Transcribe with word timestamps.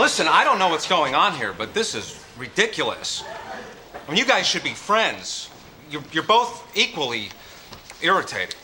Listen, 0.00 0.26
I 0.26 0.44
don't 0.44 0.58
know 0.58 0.70
what's 0.70 0.88
going 0.88 1.14
on 1.14 1.34
here, 1.34 1.52
but 1.52 1.74
this 1.74 1.94
is 1.94 2.24
ridiculous. 2.38 3.22
I 3.94 4.08
mean, 4.10 4.16
you 4.16 4.24
guys 4.24 4.46
should 4.46 4.62
be 4.62 4.72
friends. 4.72 5.50
You're, 5.90 6.02
you're 6.10 6.22
both 6.22 6.74
equally 6.74 7.28
irritating. 8.00 8.58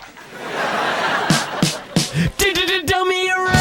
Dummy. 2.87 3.56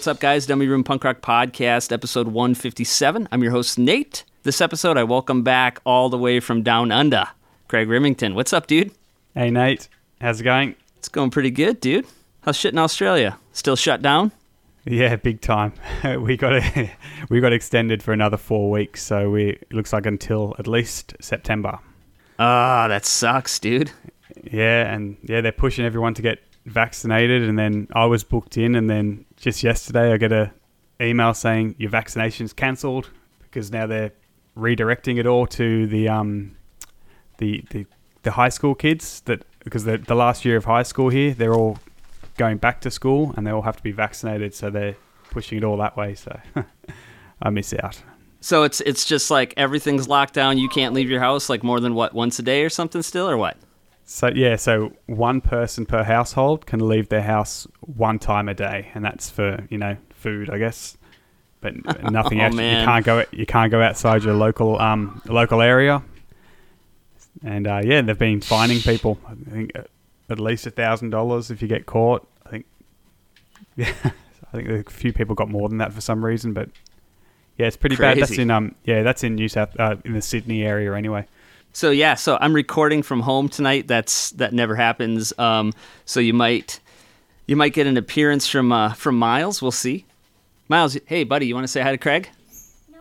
What's 0.00 0.08
up, 0.08 0.18
guys? 0.18 0.46
Dummy 0.46 0.66
Room 0.66 0.82
Punk 0.82 1.04
Rock 1.04 1.20
Podcast, 1.20 1.92
episode 1.92 2.28
157. 2.28 3.28
I'm 3.30 3.42
your 3.42 3.52
host, 3.52 3.78
Nate. 3.78 4.24
This 4.44 4.62
episode, 4.62 4.96
I 4.96 5.04
welcome 5.04 5.42
back 5.42 5.78
all 5.84 6.08
the 6.08 6.16
way 6.16 6.40
from 6.40 6.62
down 6.62 6.90
under, 6.90 7.26
Craig 7.68 7.86
Remington. 7.86 8.34
What's 8.34 8.54
up, 8.54 8.66
dude? 8.66 8.92
Hey 9.34 9.50
Nate, 9.50 9.90
how's 10.18 10.40
it 10.40 10.44
going? 10.44 10.74
It's 10.96 11.10
going 11.10 11.28
pretty 11.28 11.50
good, 11.50 11.82
dude. 11.82 12.06
How's 12.40 12.56
shit 12.56 12.72
in 12.72 12.78
Australia? 12.78 13.38
Still 13.52 13.76
shut 13.76 14.00
down? 14.00 14.32
Yeah, 14.86 15.16
big 15.16 15.42
time. 15.42 15.74
we 16.20 16.34
got 16.38 16.62
we 17.28 17.40
got 17.40 17.52
extended 17.52 18.02
for 18.02 18.14
another 18.14 18.38
four 18.38 18.70
weeks, 18.70 19.02
so 19.02 19.28
we 19.28 19.50
it 19.50 19.70
looks 19.70 19.92
like 19.92 20.06
until 20.06 20.56
at 20.58 20.66
least 20.66 21.14
September. 21.20 21.78
Ah, 22.38 22.88
that 22.88 23.04
sucks, 23.04 23.58
dude. 23.58 23.90
Yeah, 24.50 24.90
and 24.90 25.18
yeah, 25.24 25.42
they're 25.42 25.52
pushing 25.52 25.84
everyone 25.84 26.14
to 26.14 26.22
get 26.22 26.38
vaccinated, 26.64 27.42
and 27.42 27.58
then 27.58 27.88
I 27.92 28.06
was 28.06 28.24
booked 28.24 28.56
in, 28.56 28.74
and 28.74 28.88
then 28.88 29.26
just 29.40 29.62
yesterday 29.62 30.12
I 30.12 30.16
get 30.16 30.32
a 30.32 30.52
email 31.00 31.34
saying 31.34 31.74
your 31.78 31.90
vaccination's 31.90 32.52
cancelled 32.52 33.10
because 33.42 33.72
now 33.72 33.86
they're 33.86 34.12
redirecting 34.56 35.18
it 35.18 35.26
all 35.26 35.46
to 35.46 35.86
the 35.86 36.08
um 36.08 36.56
the 37.38 37.64
the, 37.70 37.86
the 38.22 38.32
high 38.32 38.50
school 38.50 38.74
kids 38.74 39.22
that 39.22 39.44
because 39.64 39.84
the 39.84 39.98
the 39.98 40.14
last 40.14 40.44
year 40.44 40.56
of 40.56 40.66
high 40.66 40.82
school 40.82 41.08
here 41.08 41.32
they're 41.32 41.54
all 41.54 41.78
going 42.40 42.56
back 42.56 42.80
to 42.80 42.90
school 42.90 43.34
and 43.36 43.46
they 43.46 43.50
all 43.50 43.62
have 43.62 43.76
to 43.76 43.82
be 43.82 43.92
vaccinated, 43.92 44.54
so 44.54 44.70
they're 44.70 44.96
pushing 45.30 45.58
it 45.58 45.64
all 45.64 45.76
that 45.76 45.94
way. 45.96 46.14
So 46.14 46.40
I 47.42 47.50
miss 47.50 47.74
out. 47.74 48.02
So 48.40 48.62
it's 48.62 48.80
it's 48.80 49.04
just 49.04 49.30
like 49.30 49.52
everything's 49.58 50.08
locked 50.08 50.34
down. 50.34 50.56
You 50.56 50.68
can't 50.68 50.94
leave 50.94 51.10
your 51.10 51.20
house 51.20 51.50
like 51.50 51.62
more 51.62 51.80
than 51.80 51.94
what 51.94 52.14
once 52.14 52.38
a 52.38 52.42
day 52.42 52.64
or 52.64 52.70
something 52.70 53.02
still, 53.02 53.28
or 53.28 53.36
what? 53.36 53.58
So 54.12 54.26
yeah, 54.26 54.56
so 54.56 54.92
one 55.06 55.40
person 55.40 55.86
per 55.86 56.02
household 56.02 56.66
can 56.66 56.88
leave 56.88 57.10
their 57.10 57.22
house 57.22 57.68
one 57.78 58.18
time 58.18 58.48
a 58.48 58.54
day, 58.54 58.90
and 58.92 59.04
that's 59.04 59.30
for 59.30 59.64
you 59.70 59.78
know 59.78 59.96
food, 60.10 60.50
I 60.50 60.58
guess. 60.58 60.98
But 61.60 61.76
nothing 62.10 62.40
Oh, 62.40 62.46
else. 62.46 62.56
man. 62.56 62.80
You 62.80 62.86
can't 62.86 63.06
go. 63.06 63.24
You 63.30 63.46
can't 63.46 63.70
go 63.70 63.80
outside 63.80 64.24
your 64.24 64.34
local 64.34 64.80
um 64.80 65.22
local 65.26 65.62
area. 65.62 66.02
And 67.44 67.68
uh, 67.68 67.82
yeah, 67.84 68.00
they've 68.02 68.18
been 68.18 68.40
fining 68.40 68.80
people. 68.80 69.16
I 69.28 69.34
think 69.48 69.70
at 70.28 70.40
least 70.40 70.66
a 70.66 70.72
thousand 70.72 71.10
dollars 71.10 71.52
if 71.52 71.62
you 71.62 71.68
get 71.68 71.86
caught. 71.86 72.26
I 72.44 72.50
think. 72.50 72.66
Yeah, 73.76 73.94
I 74.52 74.56
think 74.56 74.68
a 74.88 74.90
few 74.90 75.12
people 75.12 75.36
got 75.36 75.48
more 75.48 75.68
than 75.68 75.78
that 75.78 75.92
for 75.92 76.00
some 76.00 76.24
reason, 76.24 76.52
but 76.52 76.68
yeah, 77.56 77.68
it's 77.68 77.76
pretty 77.76 77.94
bad. 77.94 78.18
That's 78.18 78.36
in 78.36 78.50
um 78.50 78.74
yeah, 78.84 79.04
that's 79.04 79.22
in 79.22 79.36
New 79.36 79.48
South 79.48 79.78
uh, 79.78 79.94
in 80.04 80.14
the 80.14 80.20
Sydney 80.22 80.64
area 80.64 80.92
anyway. 80.94 81.26
So 81.72 81.90
yeah, 81.90 82.14
so 82.14 82.36
I'm 82.40 82.52
recording 82.52 83.02
from 83.02 83.20
home 83.20 83.48
tonight. 83.48 83.86
That's 83.86 84.30
that 84.32 84.52
never 84.52 84.74
happens. 84.74 85.32
Um, 85.38 85.72
so 86.04 86.20
you 86.20 86.34
might 86.34 86.80
you 87.46 87.56
might 87.56 87.72
get 87.72 87.86
an 87.86 87.96
appearance 87.96 88.46
from 88.46 88.72
uh, 88.72 88.92
from 88.94 89.18
Miles. 89.18 89.62
We'll 89.62 89.70
see. 89.70 90.04
Miles, 90.68 90.96
hey 91.06 91.24
buddy, 91.24 91.46
you 91.46 91.54
want 91.54 91.64
to 91.64 91.68
say 91.68 91.80
hi 91.80 91.92
to 91.92 91.98
Craig? 91.98 92.28
No. 92.90 92.98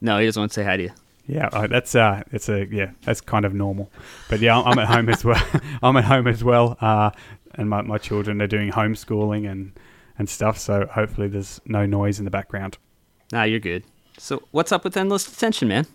No, 0.00 0.18
he 0.18 0.26
doesn't 0.26 0.40
want 0.40 0.52
to 0.52 0.54
say 0.54 0.64
hi 0.64 0.76
to 0.76 0.82
you. 0.84 0.90
Yeah, 1.26 1.48
uh, 1.52 1.66
that's 1.66 1.94
uh, 1.94 2.22
it's 2.30 2.48
a 2.48 2.66
yeah, 2.66 2.90
that's 3.02 3.20
kind 3.20 3.44
of 3.44 3.52
normal. 3.52 3.90
But 4.28 4.40
yeah, 4.40 4.60
I'm 4.60 4.78
at 4.78 4.86
home 4.86 5.08
as 5.08 5.24
well. 5.24 5.42
I'm 5.82 5.96
at 5.96 6.04
home 6.04 6.28
as 6.28 6.44
well, 6.44 6.76
uh, 6.80 7.10
and 7.54 7.68
my, 7.68 7.82
my 7.82 7.98
children 7.98 8.40
are 8.42 8.46
doing 8.46 8.70
homeschooling 8.70 9.50
and 9.50 9.72
and 10.18 10.28
stuff. 10.28 10.58
So 10.58 10.86
hopefully 10.86 11.28
there's 11.28 11.60
no 11.64 11.84
noise 11.84 12.18
in 12.18 12.24
the 12.26 12.30
background. 12.30 12.78
Nah, 13.32 13.42
you're 13.42 13.60
good. 13.60 13.82
So 14.18 14.42
what's 14.50 14.72
up 14.72 14.84
with 14.84 14.96
endless 14.96 15.24
detention, 15.24 15.68
man? 15.68 15.86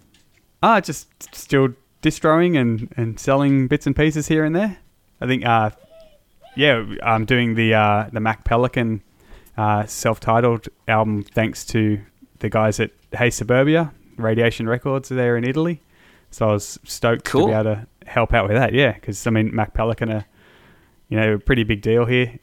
Ah, 0.64 0.80
just 0.80 1.08
still 1.36 1.70
distroing 2.02 2.58
and 2.58 2.92
and 2.98 3.20
selling 3.20 3.68
bits 3.68 3.88
and 3.88 3.96
pieces 3.96 4.28
here 4.28 4.44
and 4.44 4.56
there. 4.56 4.78
I 5.20 5.28
think 5.28 5.46
uh, 5.46 5.72
yeah, 6.56 6.84
I'm 7.04 7.26
doing 7.26 7.56
the 7.56 7.74
uh, 7.74 8.10
the 8.12 8.20
Mach 8.20 8.44
Pelican 8.44 9.02
uh, 9.58 9.86
self-titled 9.86 10.68
album 10.88 11.24
thanks 11.24 11.66
to 11.68 12.02
the 12.40 12.50
guys 12.50 12.80
at 12.80 12.92
Hey 13.12 13.30
Suburbia 13.30 13.94
Radiation 14.18 14.68
Records 14.68 15.10
there 15.10 15.38
in 15.38 15.44
Italy. 15.44 15.82
So 16.32 16.50
I 16.50 16.52
was 16.54 16.80
stoked 16.86 17.26
Cool. 17.26 17.42
to 17.42 17.48
be 17.48 17.54
able 17.54 17.64
to 17.64 17.88
help 18.08 18.34
out 18.34 18.48
with 18.48 18.58
that. 18.58 18.74
Yeah, 18.74 18.94
because 18.94 19.26
I 19.28 19.32
mean 19.32 19.54
Mach 19.56 19.74
Pelican 19.74 20.12
are 20.12 20.26
you 21.10 21.20
know 21.20 21.34
a 21.34 21.40
pretty 21.40 21.64
big 21.64 21.82
deal 21.82 22.06
here 22.06 22.38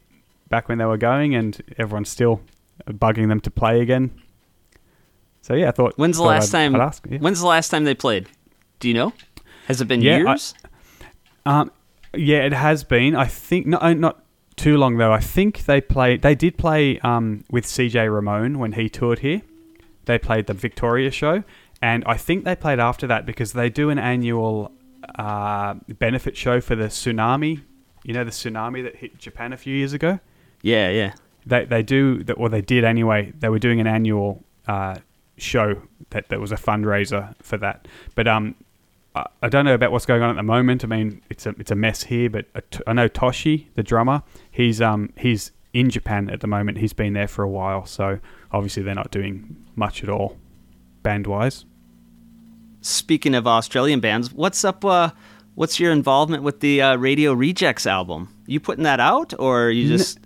back 0.48 0.68
when 0.68 0.78
they 0.78 0.84
were 0.86 0.96
going, 0.98 1.34
and 1.34 1.60
everyone's 1.78 2.08
still 2.08 2.40
bugging 2.86 3.28
them 3.28 3.40
to 3.40 3.50
play 3.50 3.80
again. 3.80 4.10
So 5.48 5.54
yeah, 5.54 5.68
I 5.68 5.70
thought. 5.72 5.94
When's 5.96 6.16
the 6.18 6.22
thought 6.22 6.28
last 6.28 6.54
I'd- 6.54 6.64
time? 6.66 6.74
I'd 6.76 6.80
ask, 6.84 7.06
yeah. 7.10 7.18
When's 7.18 7.40
the 7.40 7.46
last 7.46 7.70
time 7.70 7.84
they 7.84 7.94
played? 7.94 8.28
Do 8.80 8.88
you 8.88 8.94
know? 8.94 9.12
Has 9.66 9.80
it 9.80 9.88
been 9.88 10.02
Yeah, 10.02 10.16
I- 10.16 10.18
years? 10.18 10.54
Um, 11.46 11.70
yeah, 12.14 12.38
it 12.44 12.52
has 12.52 12.84
been. 12.84 13.16
I 13.16 13.24
think 13.24 13.66
not 13.66 13.82
uh, 13.82 13.94
not 13.94 14.22
too 14.56 14.76
long 14.76 14.98
though. 14.98 15.12
I 15.12 15.20
think 15.20 15.64
they 15.64 15.80
played. 15.80 16.20
They 16.22 16.34
did 16.34 16.58
play 16.58 16.98
um, 17.00 17.44
with 17.50 17.64
CJ 17.64 18.12
Ramone 18.12 18.58
when 18.58 18.72
he 18.72 18.88
toured 18.90 19.20
here. 19.20 19.42
They 20.04 20.18
played 20.18 20.46
the 20.46 20.54
Victoria 20.54 21.10
show, 21.10 21.44
and 21.82 22.02
I 22.06 22.16
think 22.16 22.44
they 22.44 22.54
played 22.56 22.78
after 22.78 23.06
that 23.06 23.24
because 23.26 23.52
they 23.54 23.70
do 23.70 23.88
an 23.90 23.98
annual 23.98 24.72
uh, 25.18 25.74
benefit 25.98 26.36
show 26.36 26.60
for 26.60 26.76
the 26.76 26.84
tsunami. 26.88 27.62
You 28.04 28.14
know 28.14 28.24
the 28.24 28.30
tsunami 28.30 28.82
that 28.84 28.96
hit 28.96 29.18
Japan 29.18 29.52
a 29.52 29.56
few 29.56 29.74
years 29.74 29.92
ago. 29.94 30.20
yeah, 30.62 30.90
yeah. 30.90 31.14
They 31.46 31.64
they 31.64 31.82
do 31.82 32.22
that, 32.24 32.34
or 32.34 32.48
they 32.50 32.60
did 32.62 32.84
anyway. 32.84 33.32
They 33.38 33.48
were 33.48 33.58
doing 33.58 33.80
an 33.80 33.86
annual 33.86 34.44
uh, 34.66 34.96
show 35.38 35.82
that 36.10 36.28
that 36.28 36.40
was 36.40 36.52
a 36.52 36.56
fundraiser 36.56 37.34
for 37.42 37.56
that. 37.58 37.88
But 38.14 38.28
um, 38.28 38.54
I, 39.14 39.26
I 39.42 39.48
don't 39.48 39.64
know 39.64 39.74
about 39.74 39.92
what's 39.92 40.06
going 40.06 40.22
on 40.22 40.30
at 40.30 40.36
the 40.36 40.42
moment. 40.42 40.84
I 40.84 40.86
mean, 40.86 41.22
it's 41.30 41.46
a 41.46 41.50
it's 41.58 41.70
a 41.70 41.74
mess 41.74 42.04
here. 42.04 42.30
But 42.30 42.46
uh, 42.54 42.60
T- 42.70 42.80
I 42.86 42.92
know 42.92 43.08
Toshi, 43.08 43.66
the 43.74 43.82
drummer, 43.82 44.22
he's 44.50 44.80
um 44.80 45.12
he's 45.16 45.52
in 45.72 45.90
Japan 45.90 46.30
at 46.30 46.40
the 46.40 46.46
moment. 46.46 46.78
He's 46.78 46.92
been 46.92 47.12
there 47.12 47.28
for 47.28 47.42
a 47.42 47.48
while, 47.48 47.86
so 47.86 48.18
obviously 48.52 48.82
they're 48.82 48.94
not 48.94 49.10
doing 49.10 49.56
much 49.76 50.02
at 50.02 50.08
all, 50.08 50.36
band 51.02 51.26
wise. 51.26 51.64
Speaking 52.80 53.34
of 53.34 53.46
Australian 53.46 54.00
bands, 54.00 54.32
what's 54.32 54.64
up? 54.64 54.84
Uh, 54.84 55.10
what's 55.54 55.80
your 55.80 55.92
involvement 55.92 56.42
with 56.42 56.60
the 56.60 56.80
uh, 56.80 56.96
Radio 56.96 57.32
Rejects 57.32 57.86
album? 57.86 58.34
You 58.46 58.60
putting 58.60 58.84
that 58.84 59.00
out, 59.00 59.34
or 59.38 59.64
are 59.64 59.70
you 59.70 59.88
just 59.88 60.18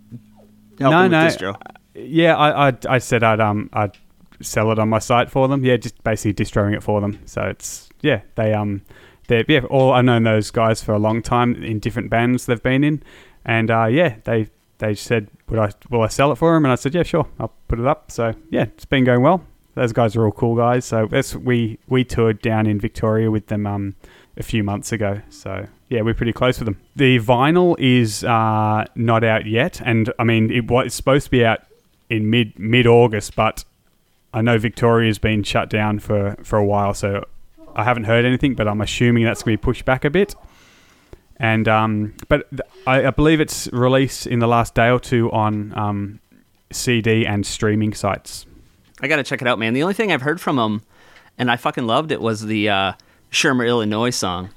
helping 0.78 0.90
no, 0.90 1.02
with 1.02 1.12
no. 1.12 1.54
distro? 1.54 1.60
Yeah, 1.94 2.36
I, 2.36 2.68
I 2.68 2.72
I 2.88 2.98
said 2.98 3.22
I'd 3.22 3.40
um 3.40 3.68
I'd 3.72 3.96
sell 4.42 4.70
it 4.72 4.78
on 4.78 4.88
my 4.88 4.98
site 4.98 5.30
for 5.30 5.48
them. 5.48 5.64
Yeah, 5.64 5.76
just 5.76 6.02
basically 6.04 6.32
distroing 6.32 6.74
it 6.74 6.82
for 6.82 7.00
them. 7.00 7.20
So 7.26 7.42
it's 7.42 7.88
yeah 8.00 8.22
they 8.34 8.52
um 8.52 8.82
they 9.28 9.44
yeah 9.48 9.60
all 9.70 9.92
I've 9.92 10.04
known 10.04 10.24
those 10.24 10.50
guys 10.50 10.82
for 10.82 10.92
a 10.92 10.98
long 10.98 11.22
time 11.22 11.62
in 11.62 11.78
different 11.78 12.10
bands 12.10 12.46
they've 12.46 12.62
been 12.62 12.84
in, 12.84 13.02
and 13.44 13.70
uh, 13.70 13.86
yeah 13.86 14.16
they 14.24 14.48
they 14.78 14.94
said 14.94 15.28
would 15.48 15.58
I 15.58 15.70
will 15.90 16.02
I 16.02 16.08
sell 16.08 16.32
it 16.32 16.36
for 16.36 16.54
them 16.54 16.64
and 16.64 16.72
I 16.72 16.76
said 16.76 16.94
yeah 16.94 17.02
sure 17.02 17.26
I'll 17.38 17.52
put 17.68 17.78
it 17.78 17.86
up. 17.86 18.10
So 18.10 18.34
yeah 18.50 18.64
it's 18.64 18.84
been 18.84 19.04
going 19.04 19.22
well. 19.22 19.44
Those 19.74 19.92
guys 19.92 20.16
are 20.16 20.24
all 20.24 20.32
cool 20.32 20.56
guys. 20.56 20.84
So 20.84 21.06
that's 21.06 21.34
we 21.34 21.78
we 21.88 22.04
toured 22.04 22.42
down 22.42 22.66
in 22.66 22.78
Victoria 22.78 23.30
with 23.30 23.46
them 23.46 23.66
um 23.66 23.94
a 24.36 24.42
few 24.42 24.64
months 24.64 24.92
ago. 24.92 25.20
So 25.28 25.66
yeah, 25.88 26.00
we're 26.02 26.14
pretty 26.14 26.32
close 26.32 26.58
with 26.58 26.66
them. 26.66 26.80
The 26.96 27.18
vinyl 27.18 27.76
is 27.78 28.24
uh, 28.24 28.86
not 28.94 29.24
out 29.24 29.46
yet, 29.46 29.80
and 29.84 30.12
I 30.18 30.24
mean 30.24 30.50
it 30.50 30.70
was 30.70 30.94
supposed 30.94 31.26
to 31.26 31.30
be 31.30 31.44
out 31.44 31.60
in 32.08 32.30
mid 32.30 32.58
mid 32.58 32.86
August, 32.86 33.36
but 33.36 33.64
I 34.34 34.42
know 34.42 34.58
Victoria's 34.58 35.18
been 35.18 35.42
shut 35.42 35.68
down 35.70 35.98
for 35.98 36.36
for 36.42 36.58
a 36.58 36.64
while, 36.64 36.94
so 36.94 37.24
I 37.74 37.84
haven't 37.84 38.04
heard 38.04 38.24
anything. 38.24 38.54
But 38.54 38.68
I'm 38.68 38.80
assuming 38.80 39.24
that's 39.24 39.42
going 39.42 39.56
to 39.56 39.60
be 39.60 39.62
pushed 39.62 39.84
back 39.84 40.04
a 40.04 40.10
bit. 40.10 40.34
And 41.36 41.66
um, 41.68 42.14
but 42.28 42.48
th- 42.50 42.60
I, 42.86 43.06
I 43.06 43.10
believe 43.10 43.40
it's 43.40 43.68
released 43.72 44.26
in 44.26 44.38
the 44.38 44.46
last 44.46 44.74
day 44.74 44.90
or 44.90 45.00
two 45.00 45.30
on 45.32 45.76
um, 45.76 46.20
CD 46.70 47.26
and 47.26 47.44
streaming 47.46 47.94
sites. 47.94 48.46
I 49.00 49.08
gotta 49.08 49.24
check 49.24 49.42
it 49.42 49.48
out, 49.48 49.58
man. 49.58 49.74
The 49.74 49.82
only 49.82 49.94
thing 49.94 50.12
I've 50.12 50.22
heard 50.22 50.40
from 50.40 50.56
them, 50.56 50.82
and 51.36 51.50
I 51.50 51.56
fucking 51.56 51.86
loved 51.86 52.12
it, 52.12 52.20
was 52.20 52.46
the 52.46 52.68
uh, 52.68 52.92
Shermer, 53.32 53.66
Illinois 53.66 54.10
song. 54.10 54.50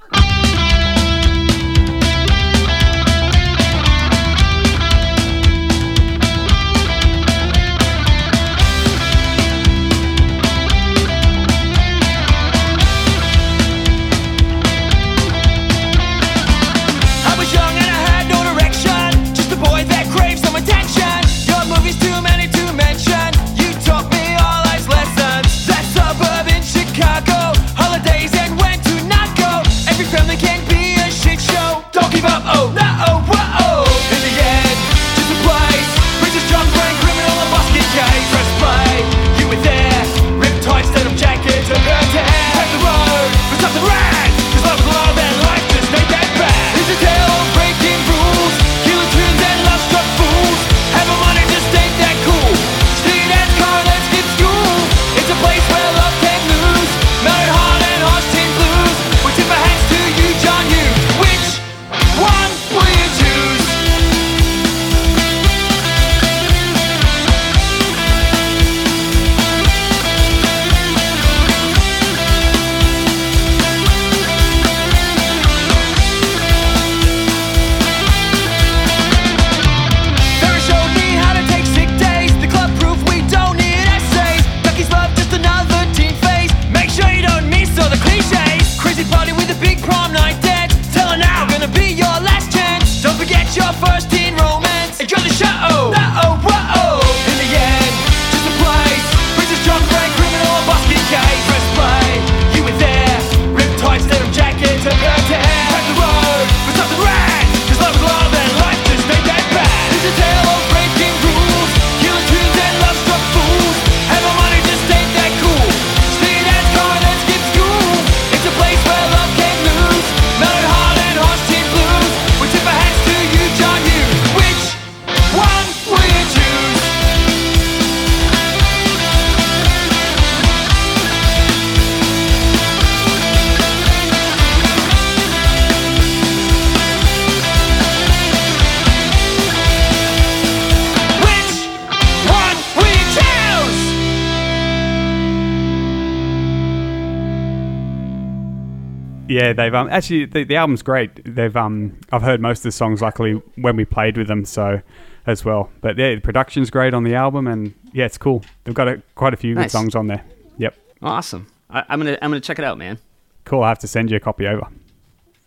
Yeah, 149.35 149.53
they've 149.53 149.73
um 149.73 149.89
actually 149.89 150.25
the, 150.25 150.43
the 150.43 150.55
album's 150.55 150.81
great. 150.81 151.11
They've 151.25 151.55
um 151.55 151.97
I've 152.11 152.21
heard 152.21 152.39
most 152.41 152.59
of 152.59 152.63
the 152.63 152.71
songs 152.71 153.01
luckily 153.01 153.33
when 153.55 153.75
we 153.75 153.85
played 153.85 154.17
with 154.17 154.27
them 154.27 154.45
so 154.45 154.81
as 155.27 155.43
well. 155.43 155.69
But 155.81 155.97
yeah, 155.97 156.15
the 156.15 156.21
production's 156.21 156.69
great 156.69 156.93
on 156.93 157.03
the 157.03 157.15
album 157.15 157.47
and 157.47 157.73
yeah, 157.93 158.05
it's 158.05 158.17
cool. 158.17 158.43
They've 158.63 158.73
got 158.75 158.87
a, 158.87 159.01
quite 159.15 159.33
a 159.33 159.37
few 159.37 159.53
Nice. 159.55 159.65
good 159.65 159.71
songs 159.71 159.95
on 159.95 160.07
there. 160.07 160.23
Yep. 160.57 160.75
Awesome. 161.01 161.47
I, 161.69 161.83
I'm 161.89 161.99
gonna 161.99 162.17
I'm 162.21 162.29
gonna 162.31 162.39
check 162.41 162.59
it 162.59 162.65
out, 162.65 162.77
man. 162.77 162.97
Cool. 163.43 163.63
I 163.63 163.69
have 163.69 163.79
to 163.79 163.87
send 163.87 164.09
you 164.11 164.17
a 164.17 164.19
copy 164.19 164.47
over. 164.47 164.67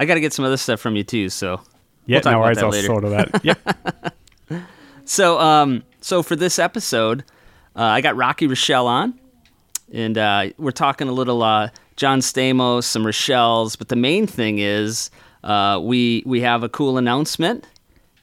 I 0.00 0.04
got 0.04 0.14
to 0.14 0.20
get 0.20 0.32
some 0.32 0.44
other 0.44 0.56
stuff 0.56 0.78
from 0.80 0.94
you 0.94 1.02
too. 1.04 1.28
So 1.28 1.60
Yeah, 2.06 2.20
talk 2.20 2.32
no 2.32 2.40
worries. 2.40 2.58
I'll 2.58 2.68
later. 2.70 2.86
sort 2.86 3.04
of 3.04 3.10
that. 3.10 3.40
Yep. 3.44 4.14
So, 5.04 5.38
um, 5.40 5.84
so 6.00 6.22
for 6.22 6.36
this 6.36 6.58
episode, 6.58 7.24
uh, 7.74 7.82
I 7.82 8.00
got 8.02 8.14
Rocky 8.16 8.46
Rochelle 8.46 8.86
on, 8.86 9.18
and 9.92 10.18
uh, 10.18 10.50
we're 10.58 10.70
talking 10.70 11.08
a 11.08 11.12
little 11.12 11.42
uh, 11.42 11.70
John 11.98 12.20
Stamos, 12.20 12.84
some 12.84 13.02
Rochelles, 13.02 13.76
but 13.76 13.88
the 13.88 13.96
main 13.96 14.28
thing 14.28 14.60
is 14.60 15.10
uh, 15.42 15.80
we 15.82 16.22
we 16.24 16.40
have 16.42 16.62
a 16.62 16.68
cool 16.68 16.96
announcement, 16.96 17.66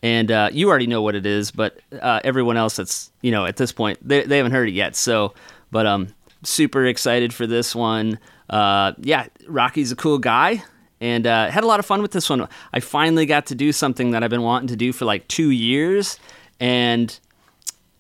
and 0.02 0.32
uh, 0.32 0.50
you 0.54 0.70
already 0.70 0.88
know 0.88 1.02
what 1.02 1.14
it 1.14 1.26
is, 1.26 1.52
but 1.52 1.82
uh, 2.02 2.22
everyone 2.24 2.56
else 2.56 2.78
that's 2.78 3.12
you 3.22 3.32
know 3.32 3.46
at 3.46 3.58
this 3.58 3.74
point 3.74 4.00
they 4.02 4.24
they 4.24 4.38
haven't 4.38 4.54
heard 4.54 4.70
it 4.70 4.72
yet. 4.72 4.96
So, 4.96 5.34
but 5.72 5.86
um, 5.86 6.08
super 6.44 6.86
excited 6.86 7.34
for 7.34 7.46
this 7.46 7.76
one. 7.76 8.18
Uh, 8.50 8.94
yeah, 9.00 9.28
Rocky's 9.46 9.92
a 9.92 9.96
cool 9.96 10.18
guy. 10.18 10.64
And 11.02 11.28
uh, 11.28 11.52
had 11.52 11.66
a 11.66 11.68
lot 11.68 11.82
of 11.82 11.86
fun 11.86 12.02
with 12.02 12.12
this 12.12 12.30
one. 12.30 12.48
I 12.72 12.80
finally 12.80 13.26
got 13.26 13.48
to 13.48 13.56
do 13.56 13.74
something 13.74 14.12
that 14.12 14.24
I've 14.24 14.30
been 14.30 14.44
wanting 14.44 14.70
to 14.70 14.78
do 14.78 14.94
for 14.94 15.04
like 15.04 15.28
two 15.28 15.50
years, 15.50 16.18
and 16.62 17.20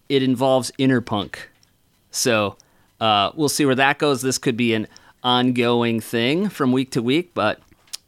it 0.07 0.23
involves 0.23 0.71
interpunk. 0.79 1.35
So 2.09 2.55
uh, 3.01 3.31
we'll 3.35 3.49
see 3.49 3.65
where 3.65 3.75
that 3.75 3.99
goes. 3.99 4.21
This 4.21 4.37
could 4.37 4.55
be 4.55 4.73
an 4.73 4.87
ongoing 5.25 5.99
thing 5.99 6.47
from 6.47 6.71
week 6.71 6.91
to 6.91 7.01
week, 7.01 7.33
but 7.33 7.59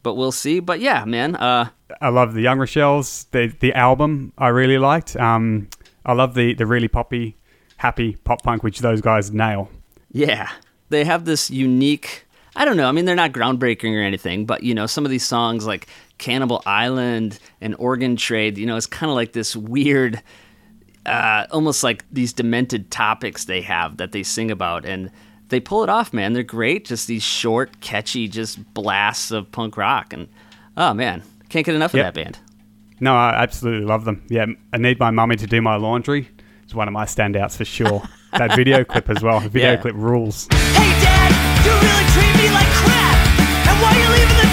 but 0.02 0.14
we'll 0.14 0.32
see. 0.32 0.60
But 0.60 0.80
yeah, 0.80 1.04
man, 1.04 1.36
uh, 1.36 1.68
I 2.00 2.08
love 2.08 2.32
the 2.32 2.40
Young 2.40 2.58
Rochelle's 2.58 3.24
the 3.32 3.52
the 3.60 3.74
album. 3.74 4.32
I 4.38 4.48
really 4.48 4.78
liked. 4.78 5.16
Um, 5.16 5.68
I 6.06 6.14
love 6.14 6.34
the 6.34 6.54
the 6.54 6.64
really 6.64 6.88
poppy, 6.88 7.36
happy 7.76 8.16
pop 8.24 8.42
punk 8.42 8.62
which 8.62 8.78
those 8.78 9.02
guys 9.02 9.30
nail. 9.32 9.68
yeah, 10.12 10.48
they 10.88 11.04
have 11.04 11.26
this 11.26 11.50
unique. 11.50 12.24
I 12.56 12.64
don't 12.64 12.76
know. 12.76 12.88
I 12.88 12.92
mean, 12.92 13.04
they're 13.04 13.14
not 13.14 13.32
groundbreaking 13.32 13.94
or 13.94 14.02
anything, 14.02 14.46
but 14.46 14.62
you 14.62 14.74
know, 14.74 14.86
some 14.86 15.04
of 15.04 15.10
these 15.10 15.26
songs 15.26 15.66
like 15.66 15.86
Cannibal 16.18 16.62
Island 16.66 17.38
and 17.60 17.76
Organ 17.78 18.16
Trade, 18.16 18.58
you 18.58 18.66
know, 18.66 18.76
it's 18.76 18.86
kind 18.86 19.10
of 19.10 19.14
like 19.14 19.32
this 19.32 19.54
weird, 19.54 20.20
uh, 21.06 21.46
almost 21.52 21.84
like 21.84 22.04
these 22.10 22.32
demented 22.32 22.90
topics 22.90 23.44
they 23.44 23.60
have 23.60 23.98
that 23.98 24.10
they 24.12 24.24
sing 24.24 24.50
about, 24.50 24.84
and 24.84 25.10
they 25.48 25.60
pull 25.60 25.82
it 25.82 25.88
off, 25.88 26.12
man. 26.12 26.32
They're 26.32 26.42
great. 26.42 26.84
Just 26.84 27.06
these 27.06 27.22
short, 27.22 27.80
catchy, 27.80 28.28
just 28.28 28.72
blasts 28.74 29.30
of 29.30 29.50
punk 29.52 29.76
rock, 29.76 30.12
and 30.12 30.28
oh 30.76 30.94
man, 30.94 31.22
can't 31.48 31.64
get 31.66 31.74
enough 31.74 31.94
Yep. 31.94 32.06
of 32.08 32.14
that 32.14 32.24
band. 32.24 32.38
No, 33.00 33.14
I 33.14 33.30
absolutely 33.42 33.86
love 33.86 34.04
them. 34.04 34.22
Yeah, 34.28 34.46
I 34.72 34.76
need 34.78 34.98
my 34.98 35.10
mummy 35.10 35.36
to 35.36 35.46
do 35.46 35.62
my 35.62 35.76
laundry. 35.76 36.28
It's 36.64 36.74
one 36.74 36.88
of 36.88 36.92
my 36.92 37.04
standouts 37.04 37.56
for 37.56 37.64
sure. 37.64 38.02
that 38.32 38.54
video 38.56 38.84
clip 38.84 39.08
as 39.08 39.22
well. 39.22 39.40
Video 39.40 39.72
Yeah. 39.72 39.76
clip 39.76 39.94
rules. 39.94 40.48
Hey, 40.50 40.92
Dad, 41.00 41.30
you 41.64 41.72
really 41.72 42.06
treat 42.12 42.34
me 42.42 42.50
like 42.52 42.66
crap. 42.82 43.16
And 43.70 43.76
why 43.80 43.94
are 43.94 44.00
you 44.02 44.08
leaving 44.18 44.36
the 44.42 44.47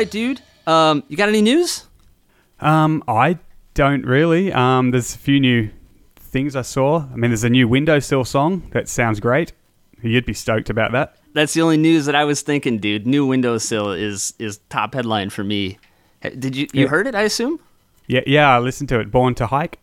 right, 0.00 0.10
dude. 0.10 0.40
Um, 0.66 1.02
you 1.08 1.16
got 1.16 1.28
any 1.28 1.42
news? 1.42 1.84
Um, 2.60 3.02
I 3.08 3.38
don't 3.74 4.04
really. 4.04 4.52
Um, 4.52 4.90
there's 4.92 5.14
a 5.14 5.18
few 5.18 5.38
new 5.40 5.70
things 6.16 6.56
I 6.56 6.62
saw. 6.62 7.06
I 7.12 7.16
mean, 7.16 7.30
there's 7.30 7.44
a 7.44 7.50
new 7.50 7.68
Windowsill 7.68 8.24
song 8.24 8.68
that 8.72 8.88
sounds 8.88 9.20
great. 9.20 9.52
You'd 10.02 10.24
be 10.24 10.32
stoked 10.32 10.70
about 10.70 10.92
that. 10.92 11.16
That's 11.34 11.52
the 11.54 11.60
only 11.60 11.76
news 11.76 12.06
that 12.06 12.14
I 12.14 12.24
was 12.24 12.40
thinking, 12.40 12.78
dude. 12.78 13.06
New 13.06 13.24
windowsill 13.26 13.92
is 13.92 14.32
is 14.38 14.58
top 14.70 14.94
headline 14.94 15.28
for 15.30 15.44
me. 15.44 15.78
Did 16.22 16.56
you 16.56 16.66
you 16.72 16.84
Yeah. 16.84 16.88
heard 16.88 17.06
it? 17.06 17.14
I 17.14 17.22
assume. 17.22 17.60
Yeah, 18.08 18.22
yeah. 18.26 18.48
I 18.56 18.58
listened 18.58 18.88
to 18.88 18.98
it. 18.98 19.10
Born 19.12 19.34
to 19.36 19.46
Hike. 19.46 19.78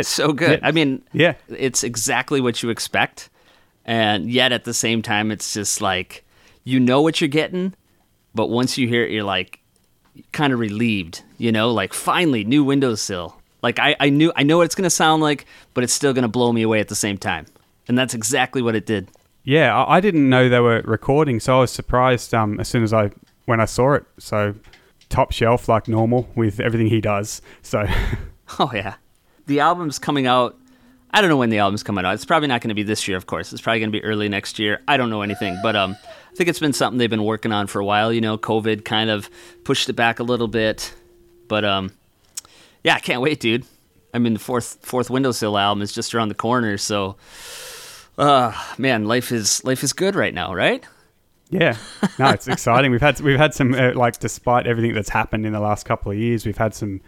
Yeah, 0.00 0.26
so 0.26 0.32
good. 0.32 0.60
I 0.62 0.72
mean, 0.72 1.02
Yeah. 1.12 1.34
it's 1.48 1.82
exactly 1.84 2.40
what 2.40 2.62
you 2.62 2.70
expect, 2.70 3.30
and 3.84 4.30
yet 4.30 4.52
at 4.52 4.64
the 4.64 4.74
same 4.74 5.02
time, 5.02 5.30
it's 5.30 5.52
just 5.54 5.80
like 5.80 6.24
you 6.64 6.78
know 6.80 7.00
what 7.02 7.20
you're 7.20 7.28
getting, 7.28 7.74
but 8.34 8.48
once 8.50 8.76
you 8.78 8.86
hear 8.86 9.04
it, 9.04 9.10
you're 9.10 9.24
like 9.24 9.60
kind 10.32 10.52
of 10.52 10.58
relieved. 10.58 11.22
You 11.38 11.52
know, 11.52 11.70
like 11.70 11.92
finally 11.94 12.44
new 12.44 12.62
windowsill. 12.64 13.36
Like 13.62 13.78
I, 13.78 13.96
I 14.00 14.10
knew 14.10 14.32
I 14.36 14.42
know 14.42 14.58
what 14.58 14.64
it's 14.64 14.74
gonna 14.74 14.90
sound 14.90 15.22
like, 15.22 15.46
but 15.74 15.84
it's 15.84 15.92
still 15.92 16.12
gonna 16.12 16.28
blow 16.28 16.52
me 16.52 16.62
away 16.62 16.80
at 16.80 16.88
the 16.88 16.94
same 16.94 17.16
time, 17.18 17.46
and 17.88 17.96
that's 17.98 18.14
exactly 18.14 18.62
what 18.62 18.74
it 18.74 18.86
did. 18.86 19.08
Yeah, 19.42 19.74
I, 19.74 19.96
I 19.96 20.00
didn't 20.00 20.28
know 20.28 20.48
they 20.50 20.60
were 20.60 20.82
recording, 20.84 21.40
so 21.40 21.56
I 21.58 21.60
was 21.60 21.70
surprised 21.70 22.34
um, 22.34 22.60
as 22.60 22.68
soon 22.68 22.82
as 22.82 22.92
I 22.92 23.10
when 23.46 23.60
I 23.60 23.64
saw 23.64 23.94
it. 23.94 24.04
So 24.18 24.54
top 25.08 25.32
shelf 25.32 25.68
like 25.68 25.88
normal 25.88 26.28
with 26.36 26.60
everything 26.60 26.86
he 26.88 27.00
does. 27.00 27.40
So 27.62 27.86
Oh 28.58 28.70
yeah, 28.74 28.94
the 29.50 29.60
album's 29.60 29.98
coming 29.98 30.26
out. 30.26 30.56
I 31.10 31.20
don't 31.20 31.28
know 31.28 31.36
when 31.36 31.50
the 31.50 31.58
album's 31.58 31.82
coming 31.82 32.04
out. 32.04 32.14
It's 32.14 32.24
probably 32.24 32.46
not 32.46 32.60
going 32.60 32.68
to 32.68 32.74
be 32.74 32.84
this 32.84 33.08
year, 33.08 33.16
of 33.16 33.26
course. 33.26 33.52
It's 33.52 33.60
probably 33.60 33.80
going 33.80 33.92
to 33.92 33.98
be 33.98 34.04
early 34.04 34.28
next 34.28 34.60
year. 34.60 34.80
I 34.86 34.96
don't 34.96 35.10
know 35.10 35.22
anything, 35.22 35.58
but 35.60 35.74
um, 35.74 35.96
I 36.04 36.36
think 36.36 36.48
it's 36.48 36.60
been 36.60 36.72
something 36.72 36.98
they've 36.98 37.10
been 37.10 37.24
working 37.24 37.50
on 37.50 37.66
for 37.66 37.80
a 37.80 37.84
while. 37.84 38.12
You 38.12 38.20
know, 38.20 38.38
COVID 38.38 38.84
kind 38.84 39.10
of 39.10 39.28
pushed 39.64 39.88
it 39.88 39.94
back 39.94 40.20
a 40.20 40.22
little 40.22 40.46
bit, 40.46 40.94
but 41.48 41.64
um, 41.64 41.92
yeah, 42.84 42.94
I 42.94 43.00
can't 43.00 43.20
wait, 43.20 43.40
dude. 43.40 43.66
I 44.14 44.18
mean, 44.18 44.34
the 44.34 44.38
fourth 44.38 44.78
fourth 44.82 45.10
Windowsill 45.10 45.58
album 45.58 45.82
is 45.82 45.92
just 45.92 46.14
around 46.14 46.28
the 46.28 46.34
corner, 46.36 46.78
so 46.78 47.16
uh 48.18 48.52
man, 48.76 49.06
life 49.06 49.32
is 49.32 49.64
life 49.64 49.82
is 49.82 49.92
good 49.92 50.14
right 50.14 50.34
now, 50.34 50.54
right? 50.54 50.84
yeah, 51.50 51.76
no, 52.18 52.30
it's 52.30 52.46
exciting. 52.48 52.90
We've 52.92 53.00
had 53.00 53.20
we've 53.20 53.38
had 53.38 53.54
some 53.54 53.74
uh, 53.74 53.92
like 53.94 54.18
despite 54.20 54.66
everything 54.66 54.94
that's 54.94 55.08
happened 55.08 55.44
in 55.44 55.52
the 55.52 55.60
last 55.60 55.84
couple 55.84 56.12
of 56.12 56.18
years, 56.18 56.46
we've 56.46 56.56
had 56.56 56.74
some 56.74 57.00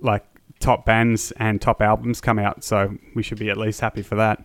like 0.00 0.24
top 0.60 0.84
bands 0.84 1.32
and 1.32 1.60
top 1.60 1.80
albums 1.82 2.20
come 2.20 2.38
out. 2.38 2.64
So 2.64 2.96
we 3.14 3.22
should 3.22 3.38
be 3.38 3.50
at 3.50 3.56
least 3.56 3.80
happy 3.80 4.02
for 4.02 4.14
that. 4.16 4.42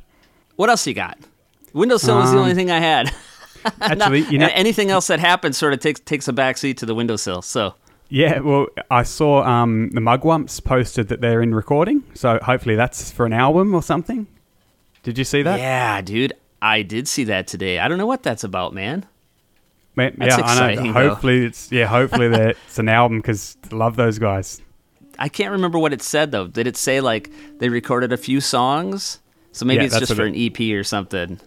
What 0.56 0.70
else 0.70 0.86
you 0.86 0.94
got? 0.94 1.18
Windowsill 1.74 2.18
was 2.18 2.32
the 2.32 2.38
Um, 2.38 2.44
only 2.44 2.56
thing 2.56 2.70
I 2.70 2.80
had. 2.80 3.14
Actually, 3.82 4.22
you 4.22 4.38
know, 4.38 4.50
anything 4.54 4.90
else 4.90 5.08
that 5.08 5.20
happens 5.20 5.58
sort 5.58 5.74
of 5.74 5.80
takes 5.80 6.00
takes 6.00 6.28
a 6.28 6.34
backseat 6.34 6.78
to 6.78 6.86
the 6.86 6.96
windowsill. 6.96 7.42
So 7.44 7.76
Yeah, 8.10 8.40
well, 8.40 8.68
I 8.90 9.04
saw 9.04 9.44
um, 9.44 9.90
the 9.92 10.02
Mugwumps 10.02 10.64
posted 10.64 11.08
that 11.10 11.22
they're 11.22 11.42
in 11.42 11.54
recording, 11.56 12.04
so 12.14 12.40
hopefully 12.44 12.76
that's 12.76 13.12
for 13.12 13.26
an 13.26 13.34
album 13.34 13.74
or 13.76 13.82
something. 13.84 14.28
Did 15.04 15.18
you 15.18 15.24
see 15.24 15.44
that? 15.44 15.60
yeah, 15.60 16.02
dude, 16.02 16.34
I 16.62 16.82
did 16.82 17.08
see 17.08 17.24
that 17.26 17.48
today. 17.48 17.80
I 17.80 17.88
don't 17.88 17.98
know 18.00 18.06
what 18.08 18.24
that's 18.24 18.44
about, 18.44 18.74
man. 18.74 19.06
Ma- 19.96 20.10
That's 20.18 20.38
yeah, 20.38 20.44
I 20.46 20.60
know. 20.60 20.68
exciting, 20.68 20.94
though. 20.94 21.10
Hopefully 21.10 21.46
it's 21.46 21.72
yeah, 21.72 21.86
hopefully 21.86 22.28
that 22.30 22.56
it's 22.68 22.80
an 22.80 22.90
album 22.90 23.18
because 23.20 23.58
love 23.72 23.96
those 23.96 24.20
guys. 24.20 24.62
I 25.20 25.30
can't 25.30 25.52
remember 25.52 25.78
what 25.80 25.94
it 25.94 26.02
said 26.02 26.32
though. 26.32 26.48
Did 26.48 26.68
it 26.68 26.78
say 26.78 27.02
like 27.02 27.30
they 27.60 27.70
recorded 27.70 28.12
a 28.14 28.18
few 28.18 28.42
songs? 28.42 29.20
So 29.52 29.66
maybe 29.66 29.78
Yeah, 29.84 29.88
it's 29.88 30.00
just 30.00 30.14
for 30.16 30.26
it- 30.26 30.30
an 30.30 30.36
EP 30.36 30.74
or 30.74 30.84
something. 30.84 31.40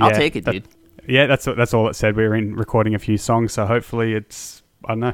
I'll 0.00 0.10
take 0.10 0.36
it, 0.36 0.44
that- 0.44 0.52
dude. 0.52 0.68
Yeah, 1.08 1.26
that's 1.26 1.44
that's 1.44 1.72
all 1.72 1.88
it 1.88 1.94
said. 1.94 2.16
We 2.16 2.26
were 2.26 2.34
in 2.34 2.56
recording 2.56 2.94
a 2.94 2.98
few 2.98 3.16
songs, 3.16 3.52
so 3.52 3.64
hopefully 3.66 4.14
it's 4.14 4.62
I 4.84 4.88
don't 4.88 5.00
know. 5.00 5.12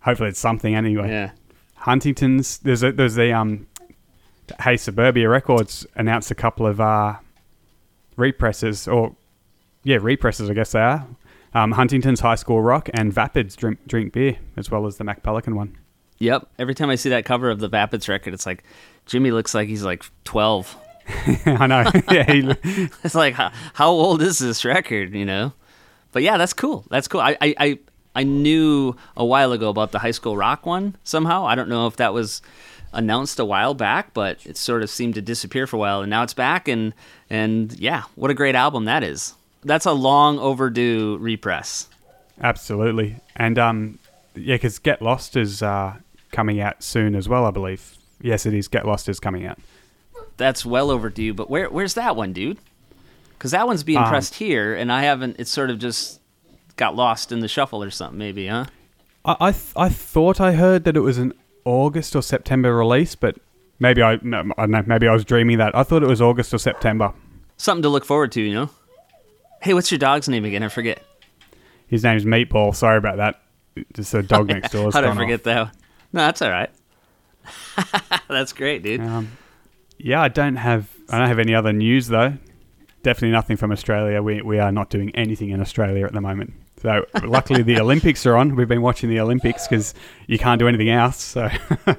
Hopefully 0.00 0.30
it's 0.30 0.38
something 0.40 0.74
anyway. 0.74 1.08
Yeah. 1.10 1.30
Huntington's 1.76 2.58
there's 2.58 2.82
a 2.82 2.90
there's 2.92 3.14
the 3.14 3.32
um 3.32 3.66
Hey 4.60 4.76
Suburbia 4.76 5.28
Records 5.28 5.86
announced 5.94 6.30
a 6.32 6.34
couple 6.34 6.66
of 6.66 6.80
uh 6.80 7.14
represses 8.16 8.88
or 8.88 9.14
yeah 9.84 9.98
represses 10.00 10.50
I 10.50 10.54
guess 10.54 10.72
they 10.72 10.80
are 10.80 11.06
um, 11.54 11.72
Huntington's 11.72 12.20
High 12.20 12.34
School 12.36 12.62
Rock 12.62 12.88
and 12.94 13.12
Vapids 13.14 13.54
drink 13.56 13.78
drink 13.86 14.12
beer 14.14 14.38
as 14.56 14.70
well 14.70 14.86
as 14.86 14.96
the 14.96 15.04
Mach 15.04 15.22
Pelican 15.22 15.54
one. 15.54 15.76
Yep. 16.22 16.46
Every 16.56 16.76
time 16.76 16.88
I 16.88 16.94
see 16.94 17.08
that 17.08 17.24
cover 17.24 17.50
of 17.50 17.58
the 17.58 17.68
Vapids 17.68 18.08
record, 18.08 18.32
it's 18.32 18.46
like 18.46 18.62
Jimmy 19.06 19.32
looks 19.32 19.54
like 19.54 19.68
he's 19.68 19.82
like 19.82 20.04
12. 20.22 20.76
I 21.46 21.66
know. 21.66 21.90
yeah, 22.12 22.32
he, 22.32 22.48
It's 23.02 23.16
like 23.16 23.34
how, 23.34 23.50
how 23.74 23.90
old 23.90 24.22
is 24.22 24.38
this 24.38 24.64
record, 24.64 25.14
you 25.14 25.24
know? 25.24 25.52
But 26.12 26.22
yeah, 26.22 26.38
that's 26.38 26.52
cool. 26.52 26.84
That's 26.90 27.08
cool. 27.08 27.20
I, 27.20 27.36
I, 27.40 27.54
I, 27.58 27.78
I 28.14 28.22
knew 28.22 28.94
a 29.16 29.24
while 29.24 29.50
ago 29.50 29.68
about 29.68 29.90
the 29.90 29.98
high 29.98 30.12
school 30.12 30.36
rock 30.36 30.64
one 30.64 30.94
somehow. 31.02 31.44
I 31.44 31.56
don't 31.56 31.68
know 31.68 31.88
if 31.88 31.96
that 31.96 32.14
was 32.14 32.40
announced 32.92 33.40
a 33.40 33.44
while 33.44 33.74
back, 33.74 34.14
but 34.14 34.46
it 34.46 34.56
sort 34.56 34.84
of 34.84 34.90
seemed 34.90 35.14
to 35.16 35.22
disappear 35.22 35.66
for 35.66 35.74
a 35.74 35.80
while 35.80 36.02
and 36.02 36.10
now 36.10 36.22
it's 36.22 36.34
back 36.34 36.68
and 36.68 36.94
and 37.30 37.76
yeah, 37.80 38.02
what 38.14 38.30
a 38.30 38.34
great 38.34 38.54
album 38.54 38.84
that 38.84 39.02
is. 39.02 39.34
That's 39.64 39.86
a 39.86 39.92
long 39.92 40.38
overdue 40.38 41.16
repress. 41.18 41.88
absolutely. 42.40 43.16
And 43.34 43.58
um 43.58 43.98
yeah, 44.34 44.54
because 44.54 44.78
Get 44.78 45.02
Lost 45.02 45.36
is 45.36 45.62
uh, 45.62 45.96
coming 46.32 46.60
out 46.60 46.82
soon 46.82 47.14
as 47.14 47.28
well, 47.28 47.44
I 47.46 47.50
believe. 47.50 47.96
Yes, 48.20 48.46
it 48.46 48.54
is. 48.54 48.68
Get 48.68 48.86
Lost 48.86 49.08
is 49.08 49.20
coming 49.20 49.46
out. 49.46 49.58
That's 50.36 50.64
well 50.66 50.90
overdue, 50.90 51.34
but 51.34 51.48
where 51.50 51.68
where's 51.70 51.94
that 51.94 52.16
one, 52.16 52.32
dude? 52.32 52.58
Cuz 53.38 53.50
that 53.52 53.66
one's 53.66 53.82
being 53.84 53.98
Um, 53.98 54.08
pressed 54.08 54.34
here 54.36 54.74
and 54.74 54.90
I 54.90 55.02
haven't 55.02 55.36
it's 55.38 55.50
sort 55.50 55.70
of 55.70 55.78
just 55.78 56.20
got 56.76 56.94
lost 56.96 57.32
in 57.32 57.40
the 57.40 57.48
shuffle 57.48 57.82
or 57.82 57.90
something 57.90 58.18
maybe, 58.18 58.46
huh? 58.46 58.64
I 59.24 59.36
I, 59.40 59.52
th- 59.52 59.72
I 59.76 59.88
thought 59.88 60.40
I 60.40 60.52
heard 60.52 60.84
that 60.84 60.96
it 60.96 61.00
was 61.00 61.18
an 61.18 61.32
August 61.64 62.16
or 62.16 62.22
September 62.22 62.74
release, 62.74 63.14
but 63.14 63.36
maybe 63.78 64.02
I 64.02 64.18
no, 64.22 64.38
I 64.56 64.62
don't 64.62 64.70
know. 64.70 64.82
Maybe 64.86 65.06
I 65.06 65.12
was 65.12 65.24
dreaming 65.24 65.58
that. 65.58 65.76
I 65.76 65.82
thought 65.82 66.02
it 66.02 66.08
was 66.08 66.22
August 66.22 66.54
or 66.54 66.58
September. 66.58 67.12
Something 67.56 67.82
to 67.82 67.88
look 67.88 68.04
forward 68.04 68.32
to, 68.32 68.40
you 68.40 68.54
know? 68.54 68.70
Hey, 69.60 69.74
what's 69.74 69.90
your 69.92 69.98
dog's 69.98 70.28
name 70.28 70.44
again? 70.44 70.62
I 70.64 70.68
forget. 70.68 71.02
His 71.86 72.02
name's 72.02 72.24
Meatball. 72.24 72.74
Sorry 72.74 72.96
about 72.98 73.18
that. 73.18 73.40
Just 73.92 74.12
a 74.14 74.22
dog 74.22 74.48
next 74.48 74.72
door. 74.72 74.90
How 74.92 75.00
did 75.00 75.06
I 75.10 75.10
gone 75.10 75.18
off. 75.18 75.22
forget 75.22 75.44
that? 75.44 75.76
No, 76.12 76.20
that's 76.22 76.42
all 76.42 76.50
right. 76.50 76.70
that's 78.28 78.52
great, 78.52 78.82
dude. 78.82 79.00
Um, 79.00 79.32
yeah, 79.98 80.20
I 80.20 80.28
don't 80.28 80.56
have 80.56 80.88
I 81.08 81.18
don't 81.18 81.28
have 81.28 81.38
any 81.38 81.54
other 81.54 81.72
news 81.72 82.08
though. 82.08 82.36
Definitely 83.02 83.32
nothing 83.32 83.56
from 83.56 83.72
Australia. 83.72 84.22
We 84.22 84.42
we 84.42 84.58
are 84.58 84.72
not 84.72 84.90
doing 84.90 85.14
anything 85.14 85.50
in 85.50 85.60
Australia 85.60 86.06
at 86.06 86.12
the 86.12 86.20
moment. 86.20 86.52
So 86.80 87.04
luckily 87.22 87.62
the 87.62 87.80
Olympics 87.80 88.26
are 88.26 88.36
on. 88.36 88.56
We've 88.56 88.68
been 88.68 88.82
watching 88.82 89.08
the 89.10 89.20
Olympics 89.20 89.66
because 89.66 89.94
you 90.26 90.38
can't 90.38 90.58
do 90.58 90.68
anything 90.68 90.90
else. 90.90 91.20
So 91.20 91.48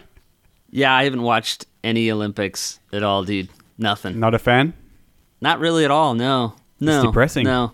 Yeah, 0.70 0.93
I 0.93 1.03
haven't 1.03 1.22
watched 1.22 1.67
any 1.84 2.10
Olympics 2.12 2.79
at 2.91 3.03
all, 3.03 3.24
dude. 3.24 3.50
Nothing. 3.77 4.20
not 4.20 4.34
a 4.34 4.39
fan. 4.39 4.74
Not 5.39 5.60
really 5.60 5.86
at 5.86 5.91
all. 5.91 6.13
No. 6.15 6.55
No. 6.79 6.98
It's 6.98 7.05
depressing. 7.05 7.43
No. 7.46 7.74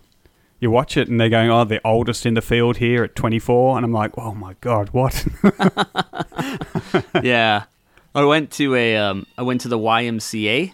You 0.62 0.70
watch 0.72 0.98
it 0.98 1.08
and 1.08 1.20
they're 1.20 1.30
going, 1.30 1.50
"Oh, 1.50 1.63
the 1.63 1.80
oldest 1.86 2.25
in 2.25 2.34
the 2.34 2.42
field 2.42 2.78
here 2.78 3.04
at 3.06 3.16
24," 3.16 3.78
and 3.78 3.86
I'm 3.86 3.94
like, 3.94 4.18
"Oh 4.18 4.34
my 4.34 4.56
god, 4.62 4.89
what?" 4.92 5.25
yeah. 7.24 7.63
I 8.16 8.24
went 8.25 8.51
to 8.54 8.75
a 8.75 8.98
um, 8.98 9.25
I 9.38 9.44
went 9.44 9.62
to 9.62 9.68
the 9.68 9.78
YMCA 9.78 10.74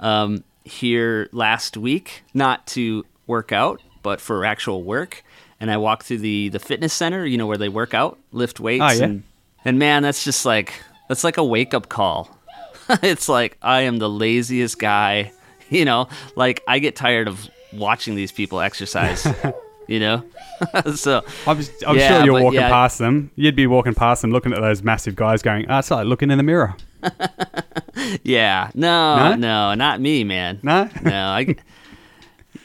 um, 0.00 0.44
here 0.64 1.28
last 1.32 1.76
week, 1.76 2.22
not 2.34 2.66
to 2.68 3.06
work 3.26 3.52
out, 3.52 3.80
but 4.02 4.20
for 4.20 4.44
actual 4.44 4.82
work. 4.82 5.22
And 5.60 5.70
I 5.70 5.76
walked 5.78 6.02
through 6.04 6.18
the 6.18 6.48
the 6.50 6.58
fitness 6.58 6.92
center, 6.92 7.24
you 7.24 7.38
know, 7.38 7.46
where 7.46 7.56
they 7.56 7.68
work 7.68 7.94
out, 7.94 8.18
lift 8.32 8.60
weights, 8.60 8.84
Oh, 8.84 8.92
yeah. 8.92 9.04
and 9.04 9.22
and 9.64 9.78
man, 9.78 10.02
that's 10.02 10.24
just 10.24 10.44
like 10.44 10.72
that's 11.08 11.24
like 11.24 11.38
a 11.38 11.44
wake 11.44 11.72
up 11.72 11.88
call. 11.88 12.36
it's 13.02 13.28
like 13.28 13.56
I 13.62 13.82
am 13.82 13.98
the 13.98 14.10
laziest 14.10 14.78
guy, 14.78 15.32
you 15.70 15.84
know. 15.84 16.08
Like 16.34 16.62
I 16.68 16.80
get 16.80 16.96
tired 16.96 17.28
of 17.28 17.48
watching 17.72 18.14
these 18.14 18.32
people 18.32 18.60
exercise, 18.60 19.26
you 19.88 20.00
know. 20.00 20.24
so 20.94 21.22
I'm, 21.46 21.58
I'm 21.86 21.96
Yeah, 21.96 22.16
sure 22.18 22.24
you're 22.24 22.42
walking 22.42 22.60
yeah. 22.60 22.68
past 22.70 22.98
them. 22.98 23.30
You'd 23.36 23.56
be 23.56 23.66
walking 23.66 23.94
past 23.94 24.22
them, 24.22 24.30
looking 24.30 24.52
at 24.52 24.60
those 24.60 24.82
massive 24.82 25.14
guys, 25.16 25.42
going, 25.42 25.66
"Ah, 25.68 25.80
it's 25.80 25.90
like 25.90 26.06
looking 26.06 26.30
in 26.30 26.38
the 26.38 26.44
mirror." 26.44 26.74
yeah, 28.22 28.70
no, 28.74 29.16
No? 29.16 29.34
no, 29.36 29.74
not 29.74 30.00
me, 30.00 30.24
man. 30.24 30.60
No? 30.62 30.88
no. 31.02 31.26
I, 31.28 31.54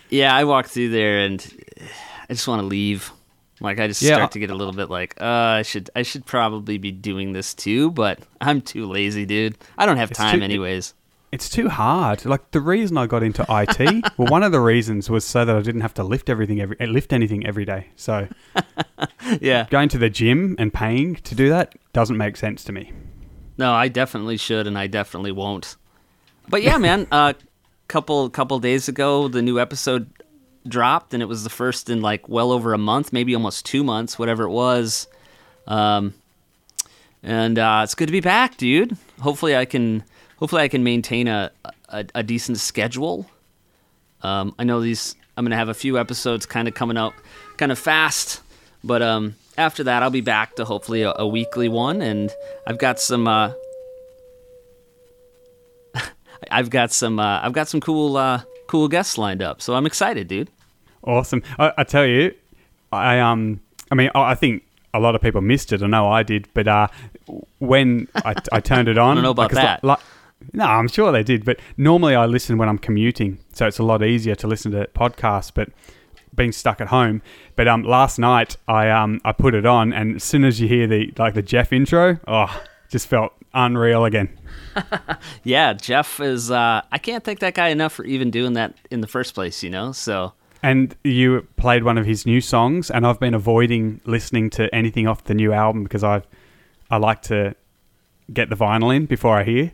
yeah, 0.10 0.36
I 0.36 0.44
walk 0.44 0.68
through 0.68 0.90
there 0.90 1.20
and 1.20 1.46
I 2.30 2.34
just 2.34 2.48
want 2.48 2.62
to 2.62 2.66
leave. 2.66 3.12
Like 3.60 3.80
I 3.80 3.88
just 3.88 4.02
Yeah. 4.02 4.16
start 4.16 4.32
to 4.32 4.40
get 4.40 4.50
a 4.50 4.56
little 4.56 4.74
bit 4.74 4.90
like, 4.90 5.16
uh, 5.22 5.26
I 5.26 5.62
should, 5.62 5.90
I 5.96 6.02
should 6.02 6.26
probably 6.26 6.78
be 6.80 6.92
doing 6.92 7.32
this 7.34 7.54
too, 7.54 7.92
but 7.92 8.20
I'm 8.40 8.60
too 8.62 8.88
lazy, 8.88 9.26
dude. 9.26 9.56
I 9.78 9.86
don't 9.86 9.98
have 9.98 10.10
It's 10.12 10.18
time 10.18 10.40
too- 10.40 10.44
anyways. 10.46 10.94
It's 11.32 11.50
too 11.50 11.70
hard. 11.70 12.26
Like 12.26 12.52
the 12.52 12.60
reason 12.60 12.98
I 12.98 13.08
got 13.08 13.24
into 13.24 13.46
IT, 13.48 14.04
well, 14.18 14.28
one 14.28 14.44
of 14.44 14.52
the 14.52 14.60
reasons 14.60 15.10
was 15.10 15.24
so 15.24 15.46
that 15.46 15.56
I 15.56 15.62
didn't 15.62 15.82
have 15.82 15.94
to 15.96 16.04
lift 16.04 16.30
everything 16.30 16.60
every 16.60 16.76
eh, 16.80 16.86
lift 16.88 17.14
anything 17.14 17.46
every 17.46 17.64
day. 17.64 17.88
So 17.96 18.28
yeah, 19.42 19.68
going 19.70 19.88
to 19.90 19.98
the 19.98 20.10
gym 20.10 20.56
and 20.60 20.74
paying 20.74 21.16
to 21.16 21.36
do 21.36 21.50
that 21.50 21.76
doesn't 21.94 22.18
make 22.18 22.36
sense 22.36 22.64
to 22.66 22.72
me. 22.74 22.92
no, 23.58 23.74
I 23.74 23.88
definitely 23.88 24.38
should, 24.38 24.68
and 24.68 24.78
I 24.78 24.88
definitely 24.88 25.32
won't. 25.32 25.78
But 26.50 26.64
yeah, 26.64 26.78
man, 26.78 27.08
a 27.12 27.16
uh, 27.16 27.34
couple 27.88 28.30
couple 28.30 28.60
days 28.60 28.90
ago, 28.90 29.30
the 29.30 29.42
new 29.42 29.58
episode 29.58 30.10
dropped, 30.68 31.14
and 31.14 31.24
it 31.24 31.28
was 31.28 31.44
the 31.44 31.50
first 31.50 31.90
in 31.90 32.02
like 32.02 32.28
well 32.28 32.52
over 32.52 32.74
a 32.74 32.78
month, 32.78 33.14
maybe 33.14 33.34
almost 33.36 33.66
two 33.66 33.84
months, 33.84 34.20
whatever 34.20 34.44
it 34.44 34.50
was. 34.52 35.08
Um, 35.68 36.14
and 37.24 37.58
uh, 37.58 37.82
it's 37.84 37.96
good 37.96 38.08
to 38.08 38.12
be 38.12 38.20
back, 38.20 38.58
dude. 38.58 38.98
Hopefully, 39.22 39.56
I 39.56 39.66
can 39.66 40.04
hopefully 40.42 40.64
I 40.64 40.68
can 40.68 40.84
maintain 40.84 41.30
a 41.30 41.52
a, 41.88 42.06
a 42.16 42.24
decent 42.24 42.58
schedule. 42.58 43.30
Um, 44.24 44.54
I 44.60 44.66
know 44.66 44.82
these. 44.82 45.16
I'm 45.38 45.46
gonna 45.46 45.56
have 45.56 45.70
a 45.70 45.74
few 45.74 45.98
episodes 45.98 46.46
kind 46.46 46.68
of 46.68 46.74
coming 46.74 46.98
out, 46.98 47.14
kind 47.58 47.72
of 47.72 47.80
fast, 47.80 48.42
but 48.84 49.02
um, 49.02 49.36
after 49.58 49.84
that, 49.86 50.04
I'll 50.04 50.10
be 50.10 50.22
back 50.22 50.56
to 50.58 50.66
hopefully 50.66 51.04
a, 51.04 51.14
a 51.16 51.28
weekly 51.28 51.70
one, 51.70 52.02
and 52.02 52.30
I've 52.68 52.78
got 52.78 53.00
some. 53.00 53.28
Uh, 53.28 53.54
I've 56.52 56.70
got 56.70 56.92
some 56.92 57.20
uh, 57.20 57.40
I've 57.42 57.54
got 57.54 57.70
some 57.70 57.80
cool 57.80 58.18
uh, 58.18 58.42
cool 58.68 58.90
guests 58.90 59.18
lined 59.18 59.42
up, 59.42 59.62
so 59.62 59.76
I'm 59.76 59.86
excited, 59.86 60.28
dude. 60.28 60.50
Awesome. 61.04 61.42
I, 61.58 61.72
I 61.78 61.84
tell 61.84 62.06
you, 62.06 62.36
I 62.92 63.20
um, 63.20 63.62
I 63.90 63.96
mean, 63.96 64.12
I 64.14 64.32
I 64.32 64.36
think 64.36 64.64
a 64.94 65.00
lot 65.00 65.16
of 65.16 65.22
people 65.22 65.42
missed 65.42 65.72
it. 65.72 65.82
I 65.82 65.88
know 65.88 66.10
I 66.10 66.24
did, 66.24 66.48
but 66.54 66.68
uh, 66.68 66.88
when 67.60 68.08
I, 68.16 68.36
I 68.52 68.60
turned 68.60 68.88
it 68.90 68.98
on, 68.98 69.12
I 69.12 69.14
don't 69.16 69.24
know 69.24 69.32
about 69.32 69.50
because, 69.50 69.64
that. 69.64 69.84
Like, 69.84 70.00
no, 70.54 70.66
I'm 70.66 70.88
sure 70.88 71.12
they 71.12 71.24
did, 71.24 71.46
but 71.46 71.60
normally 71.78 72.16
I 72.16 72.26
listen 72.26 72.58
when 72.58 72.70
I'm 72.70 72.78
commuting, 72.78 73.40
so 73.54 73.68
it's 73.68 73.80
a 73.80 73.84
lot 73.84 74.04
easier 74.04 74.36
to 74.36 74.48
listen 74.48 74.72
to 74.72 74.88
podcasts. 74.96 75.52
But 75.54 75.70
being 76.34 76.52
stuck 76.52 76.80
at 76.80 76.88
home, 76.88 77.22
but 77.56 77.68
um, 77.68 77.84
last 77.84 78.18
night 78.18 78.56
I 78.68 78.90
um, 78.90 79.20
I 79.26 79.32
put 79.32 79.54
it 79.54 79.66
on, 79.66 79.94
and 79.94 80.16
as 80.16 80.24
soon 80.24 80.44
as 80.44 80.60
you 80.62 80.68
hear 80.68 80.88
the 80.88 81.14
like 81.18 81.34
the 81.34 81.42
Jeff 81.42 81.74
intro, 81.74 82.20
oh, 82.28 82.64
just 82.90 83.08
felt 83.08 83.34
unreal 83.54 84.06
again. 84.06 84.38
Yeah, 85.44 85.74
Jeff 85.74 86.20
is. 86.20 86.50
Uh, 86.52 86.82
I 86.92 86.98
can't 86.98 87.24
thank 87.24 87.40
that 87.40 87.54
guy 87.54 87.70
enough 87.70 87.94
for 87.94 88.06
even 88.06 88.32
doing 88.32 88.54
that 88.54 88.76
in 88.90 89.02
the 89.02 89.08
first 89.08 89.34
place. 89.34 89.64
You 89.64 89.70
know, 89.70 89.92
so 89.92 90.34
And 90.64 90.96
you 91.04 91.48
played 91.58 91.84
one 91.84 91.98
of 91.98 92.06
his 92.06 92.26
new 92.26 92.42
songs, 92.42 92.90
and 92.90 93.06
I've 93.06 93.20
been 93.20 93.34
avoiding 93.34 94.02
listening 94.06 94.50
to 94.52 94.74
anything 94.74 95.08
off 95.08 95.24
the 95.26 95.34
new 95.34 95.52
album 95.52 95.84
because 95.84 96.04
I 96.04 96.22
I 96.90 96.98
like 96.98 97.22
to 97.24 97.56
get 98.32 98.50
the 98.50 98.56
vinyl 98.56 98.96
in 98.96 99.06
before 99.06 99.38
I 99.38 99.44
hear. 99.44 99.74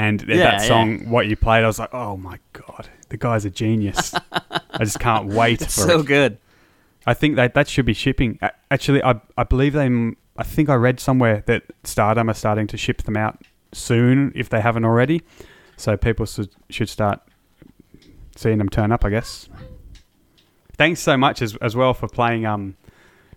And 0.00 0.20
th- 0.20 0.30
Yeah, 0.30 0.44
that 0.52 0.62
yeah. 0.62 0.68
song, 0.68 1.10
what 1.10 1.26
you 1.26 1.36
played, 1.36 1.62
I 1.62 1.66
was 1.66 1.78
like, 1.78 1.92
oh 1.92 2.16
my 2.16 2.38
god, 2.54 2.88
the 3.10 3.16
guy's 3.18 3.44
a 3.44 3.50
genius. 3.50 4.14
I 4.32 4.78
just 4.84 4.98
can't 4.98 5.26
wait 5.40 5.58
for 5.58 5.64
it. 5.64 5.66
It's 5.66 5.74
so 5.74 6.00
it. 6.00 6.06
good. 6.06 6.38
I 7.06 7.12
think 7.14 7.36
that 7.36 7.52
that 7.54 7.68
should 7.68 7.84
be 7.86 7.92
shipping. 7.94 8.38
A- 8.40 8.52
Actually, 8.70 9.02
I 9.02 9.20
I 9.36 9.44
believe 9.44 9.72
they. 9.74 9.86
m- 9.86 10.16
I 10.38 10.42
think 10.42 10.68
I 10.70 10.74
read 10.74 11.00
somewhere 11.00 11.42
that 11.46 11.64
Stardumb 11.84 12.30
are 12.30 12.34
starting 12.34 12.66
to 12.68 12.76
ship 12.78 13.02
them 13.02 13.16
out 13.16 13.42
soon 13.72 14.32
if 14.34 14.48
they 14.48 14.60
haven't 14.62 14.84
already. 14.86 15.20
So 15.76 15.96
people 15.98 16.24
should 16.26 16.50
should 16.70 16.88
start 16.88 17.20
seeing 18.36 18.58
them 18.58 18.68
turn 18.70 18.92
up. 18.92 19.04
I 19.04 19.10
guess. 19.10 19.48
Thanks 20.78 21.00
so 21.00 21.16
much 21.16 21.42
as 21.42 21.56
as 21.56 21.76
well 21.76 21.92
for 21.94 22.08
playing 22.08 22.46
um 22.46 22.76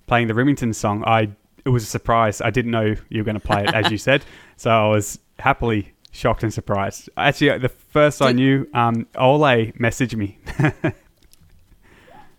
playing 0.07 0.27
the 0.27 0.33
Remington 0.33 0.73
song. 0.73 1.03
I 1.05 1.29
it 1.65 1.69
was 1.69 1.83
a 1.83 1.87
surprise. 1.87 2.41
I 2.41 2.49
didn't 2.51 2.71
know 2.71 2.95
you 3.09 3.17
were 3.21 3.23
going 3.25 3.39
to 3.39 3.45
play 3.47 3.63
it 3.63 3.73
as 3.73 3.91
you 3.91 3.97
said. 3.97 4.23
So 4.55 4.69
I 4.69 4.87
was 4.87 5.19
happily 5.39 5.92
shocked 6.13 6.43
and 6.43 6.53
surprised. 6.53 7.09
Actually, 7.17 7.57
the 7.57 7.67
first 7.67 8.21
I 8.21 8.31
knew, 8.31 8.65
um, 8.73 9.07
Ole 9.17 9.73
messaged 9.73 10.15
me. 10.15 10.37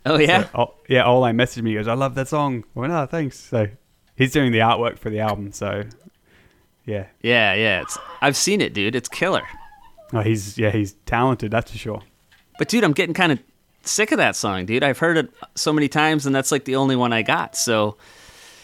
Oh 0.06 0.18
yeah, 0.18 0.42
So, 0.44 0.50
oh, 0.54 0.74
yeah, 0.86 1.06
Ole 1.06 1.32
messaged 1.32 1.62
me. 1.62 1.70
He 1.70 1.76
goes, 1.76 1.88
I 1.88 1.94
love 1.94 2.14
that 2.16 2.28
song. 2.28 2.64
I 2.76 2.80
went, 2.80 2.92
oh, 2.92 3.06
thanks. 3.06 3.38
So 3.38 3.68
he's 4.16 4.32
doing 4.32 4.52
the 4.52 4.58
artwork 4.58 4.98
for 4.98 5.08
the 5.08 5.20
album. 5.20 5.50
So 5.52 5.84
yeah, 6.84 7.06
yeah, 7.22 7.54
yeah. 7.54 7.80
It's 7.80 7.98
I've 8.20 8.36
seen 8.36 8.60
it, 8.60 8.74
dude. 8.74 8.94
It's 8.94 9.08
killer. 9.08 9.42
oh, 10.12 10.20
he's 10.20 10.58
yeah, 10.58 10.70
he's 10.70 10.92
talented. 11.06 11.50
That's 11.50 11.70
for 11.72 11.78
sure. 11.78 12.02
But 12.58 12.68
dude, 12.68 12.84
I'm 12.84 12.92
getting 12.92 13.14
kind 13.14 13.32
of 13.32 13.38
sick 13.82 14.12
of 14.12 14.18
that 14.18 14.36
song, 14.36 14.66
dude. 14.66 14.84
I've 14.84 14.98
heard 14.98 15.16
it 15.16 15.30
so 15.54 15.72
many 15.72 15.88
times, 15.88 16.26
and 16.26 16.34
that's 16.34 16.52
like 16.52 16.66
the 16.66 16.76
only 16.76 16.96
one 16.96 17.14
I 17.14 17.22
got. 17.22 17.56
So 17.56 17.96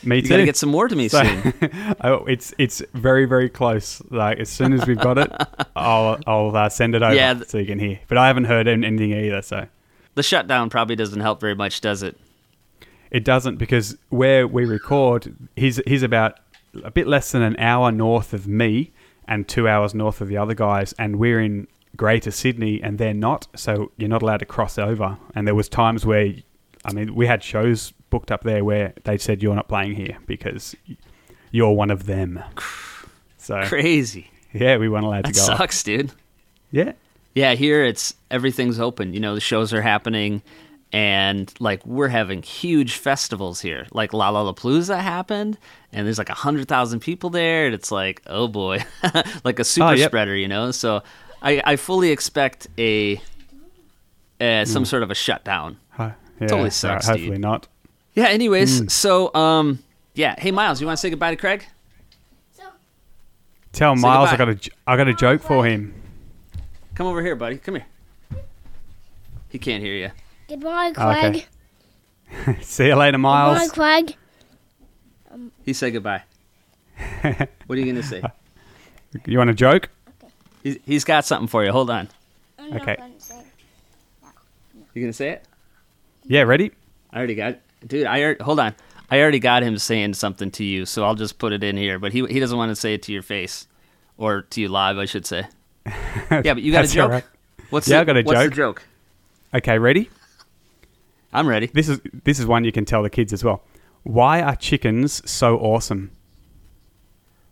Me 0.02 0.16
you 0.16 0.22
too. 0.22 0.28
gotta 0.28 0.44
get 0.44 0.56
some 0.56 0.70
more 0.70 0.88
to 0.88 0.96
me 0.96 1.08
So- 1.10 1.22
soon. 1.24 1.52
oh, 2.02 2.24
it's 2.26 2.54
it's 2.58 2.82
very 2.94 3.24
very 3.26 3.48
close. 3.48 4.00
Like 4.10 4.38
as 4.38 4.48
soon 4.48 4.72
as 4.72 4.86
we've 4.86 4.98
got 4.98 5.18
it, 5.18 5.30
I'll 5.76 6.18
I'll 6.26 6.56
uh, 6.56 6.68
send 6.68 6.94
it 6.94 7.02
over 7.02 7.14
Yeah, 7.14 7.34
th- 7.34 7.48
so 7.48 7.58
you 7.58 7.66
can 7.66 7.78
hear. 7.78 8.00
But 8.08 8.18
I 8.18 8.26
haven't 8.26 8.44
heard 8.44 8.66
an- 8.68 8.84
anything 8.84 9.12
either. 9.12 9.42
So 9.42 9.66
The 10.14 10.22
shutdown 10.22 10.70
probably 10.70 10.96
doesn't 10.96 11.20
help 11.20 11.40
very 11.40 11.54
much, 11.54 11.80
does 11.80 12.02
it? 12.02 12.16
it 13.10 13.24
doesn't 13.24 13.56
because 13.56 13.96
where 14.10 14.46
we 14.46 14.64
record, 14.64 15.34
he's 15.56 15.80
he's 15.86 16.02
about 16.02 16.38
a 16.84 16.90
bit 16.90 17.06
less 17.08 17.32
than 17.32 17.42
an 17.42 17.56
hour 17.58 17.90
north 17.90 18.32
of 18.32 18.46
me 18.46 18.92
and 19.26 19.48
two 19.48 19.68
hours 19.68 19.94
north 19.94 20.20
of 20.20 20.28
the 20.28 20.36
other 20.36 20.54
guys, 20.54 20.92
and 20.98 21.16
we're 21.16 21.40
in 21.40 21.66
Greater 21.96 22.30
Sydney 22.30 22.80
and 22.82 22.98
they're 22.98 23.12
not, 23.14 23.48
so 23.56 23.90
you're 23.96 24.08
not 24.08 24.22
allowed 24.22 24.38
to 24.38 24.46
cross 24.46 24.78
over. 24.78 25.18
And 25.34 25.46
there 25.46 25.56
was 25.56 25.68
times 25.68 26.06
where, 26.06 26.34
I 26.84 26.92
mean, 26.92 27.14
we 27.16 27.26
had 27.26 27.42
shows 27.42 27.92
booked 28.10 28.30
up 28.30 28.42
there 28.42 28.64
where 28.64 28.92
they 29.04 29.16
said 29.18 29.42
you're 29.42 29.54
not 29.54 29.68
playing 29.68 29.94
here 29.94 30.18
because 30.26 30.74
you're 31.50 31.72
one 31.72 31.90
of 31.90 32.06
them. 32.06 32.42
So 33.42 33.62
Crazy. 33.64 34.30
yeah, 34.52 34.76
we 34.76 34.88
weren't 34.90 35.06
allowed 35.06 35.24
That 35.24 35.32
to 35.34 35.40
go. 35.40 35.46
sucks, 35.56 35.82
dude. 35.82 36.12
Yeah, 36.70 36.92
Yeah, 37.34 37.54
here 37.54 37.82
it's 37.84 38.14
everything's 38.30 38.78
open. 38.78 39.14
You 39.14 39.20
know, 39.20 39.34
the 39.34 39.40
shows 39.40 39.72
are 39.72 39.80
happening, 39.80 40.42
and 40.92 41.50
like 41.58 41.84
we're 41.86 42.08
having 42.08 42.42
huge 42.42 42.96
festivals 42.96 43.60
here. 43.62 43.86
Like 43.92 44.12
La 44.12 44.28
La 44.28 44.44
Lollapalooza 44.52 45.00
happened, 45.00 45.56
and 45.90 46.06
there's 46.06 46.18
like 46.18 46.28
a 46.28 46.34
hundred 46.34 46.68
thousand 46.68 47.00
people 47.00 47.30
there, 47.30 47.64
and 47.64 47.74
it's 47.74 47.90
like, 47.90 48.20
oh 48.26 48.46
boy, 48.46 48.84
like 49.42 49.58
a 49.58 49.64
super 49.64 49.86
Oh, 49.88 49.92
yep. 49.92 50.10
spreader, 50.10 50.36
you 50.36 50.46
know. 50.46 50.70
So 50.70 51.02
I, 51.40 51.62
I 51.64 51.76
fully 51.76 52.10
expect 52.10 52.68
a, 52.78 53.20
uh, 54.38 54.66
some 54.66 54.84
sort 54.84 55.02
of 55.02 55.10
a 55.10 55.14
shutdown. 55.14 55.78
Yeah. 55.98 56.12
Totally 56.40 56.70
sucks, 56.70 57.06
hopefully 57.06 57.30
dude. 57.30 57.40
not. 57.40 57.68
Yeah. 58.14 58.26
Anyways, 58.28 58.80
Hmm. 58.80 58.88
so 58.88 59.34
um, 59.34 59.78
yeah. 60.14 60.34
Hey, 60.38 60.50
Miles, 60.50 60.80
you 60.80 60.86
want 60.86 60.96
to 60.98 61.00
say 61.00 61.10
goodbye 61.10 61.30
to 61.30 61.36
Craig? 61.36 61.64
So, 62.52 62.64
Tell 63.72 63.96
Say 63.96 64.02
Miles 64.02 64.30
I 64.30 64.36
got 64.36 64.48
a 64.48 64.54
j- 64.54 64.70
I 64.86 64.96
got 64.96 65.08
a 65.08 65.14
joke 65.14 65.42
for 65.42 65.64
him. 65.64 65.94
Come 66.94 67.06
over 67.06 67.22
here, 67.22 67.36
buddy. 67.36 67.56
Come 67.58 67.76
here. 67.76 67.86
He 69.48 69.58
can't 69.58 69.82
hear 69.82 69.94
you. 69.94 70.10
Goodbye, 70.48 70.92
Craig. 70.92 71.16
Okay. 71.36 71.46
Craig. 72.44 72.62
See 72.62 72.86
you 72.86 72.94
later, 72.94 73.18
Miles. 73.18 73.58
Goodbye, 73.70 73.74
Craig. 73.74 74.16
He 75.64 75.72
said 75.72 75.92
goodbye. 75.92 76.22
what 77.22 77.78
are 77.78 77.80
you 77.80 77.86
gonna 77.86 78.02
say? 78.02 78.22
You 79.26 79.38
want 79.38 79.50
a 79.50 79.54
joke? 79.54 79.88
He's, 80.62 80.76
he's 80.84 81.04
got 81.04 81.24
something 81.24 81.48
for 81.48 81.64
you. 81.64 81.72
Hold 81.72 81.90
on. 81.90 82.08
I'm 82.58 82.74
Okay. 82.74 82.86
not 82.90 82.98
going 82.98 83.12
to 83.14 83.20
say. 83.20 83.42
You 84.94 85.02
gonna 85.02 85.12
say 85.12 85.30
it? 85.30 85.44
Yeah, 86.24 86.42
ready? 86.42 86.72
I 87.12 87.16
already 87.18 87.34
got, 87.34 87.56
dude. 87.86 88.06
I 88.06 88.22
already, 88.22 88.42
hold 88.44 88.60
on. 88.60 88.74
I 89.10 89.20
already 89.20 89.38
got 89.40 89.62
him 89.62 89.76
saying 89.78 90.14
something 90.14 90.50
to 90.52 90.64
you, 90.64 90.86
so 90.86 91.04
I'll 91.04 91.14
just 91.16 91.38
put 91.38 91.52
it 91.52 91.64
in 91.64 91.76
here. 91.76 91.98
But 91.98 92.12
he 92.12 92.24
he 92.26 92.38
doesn't 92.40 92.56
want 92.56 92.70
to 92.70 92.76
say 92.76 92.94
it 92.94 93.02
to 93.04 93.12
your 93.12 93.22
face, 93.22 93.66
or 94.16 94.42
to 94.42 94.60
you 94.60 94.68
live, 94.68 94.98
I 94.98 95.04
should 95.06 95.26
say. 95.26 95.46
Yeah, 96.30 96.54
but 96.54 96.62
you 96.62 96.70
got 96.72 96.84
a 96.84 96.88
joke. 96.88 97.04
all 97.04 97.10
right. 97.10 97.24
What's 97.70 97.88
Yeah, 97.88 97.96
the, 97.96 98.00
I 98.02 98.04
got 98.04 98.16
a 98.18 98.22
what's 98.22 98.40
joke. 98.40 98.50
the 98.50 98.56
joke? 98.56 98.82
Okay, 99.54 99.78
ready? 99.78 100.08
I'm 101.32 101.46
ready. 101.48 101.66
This 101.66 101.88
is 101.88 102.00
this 102.24 102.38
is 102.38 102.46
one 102.46 102.62
you 102.64 102.72
can 102.72 102.84
tell 102.84 103.02
the 103.02 103.10
kids 103.10 103.32
as 103.32 103.42
well. 103.42 103.62
Why 104.04 104.42
are 104.42 104.54
chickens 104.56 105.28
so 105.28 105.58
awesome? 105.58 106.10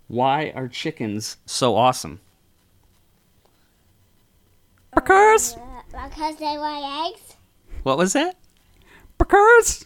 Why 0.06 0.52
are 0.54 0.68
chickens 0.68 1.36
so 1.46 1.74
awesome? 1.76 2.20
Because 4.94 5.56
Uh, 5.56 6.08
because 6.08 6.36
they 6.36 6.56
lay 6.58 7.08
eggs. 7.10 7.34
What 7.82 7.98
was 7.98 8.12
that? 8.12 8.36
because 9.18 9.84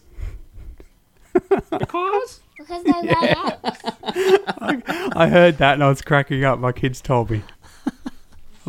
Because 1.79 2.41
Because 2.57 2.83
they 2.83 2.91
lay 2.91 3.35
eggs. 3.35 3.79
I 5.15 5.27
heard 5.29 5.57
that 5.57 5.73
and 5.73 5.83
I 5.83 5.89
was 5.89 6.01
cracking 6.01 6.43
up. 6.43 6.59
My 6.59 6.71
kids 6.71 7.01
told 7.01 7.29
me. 7.29 7.41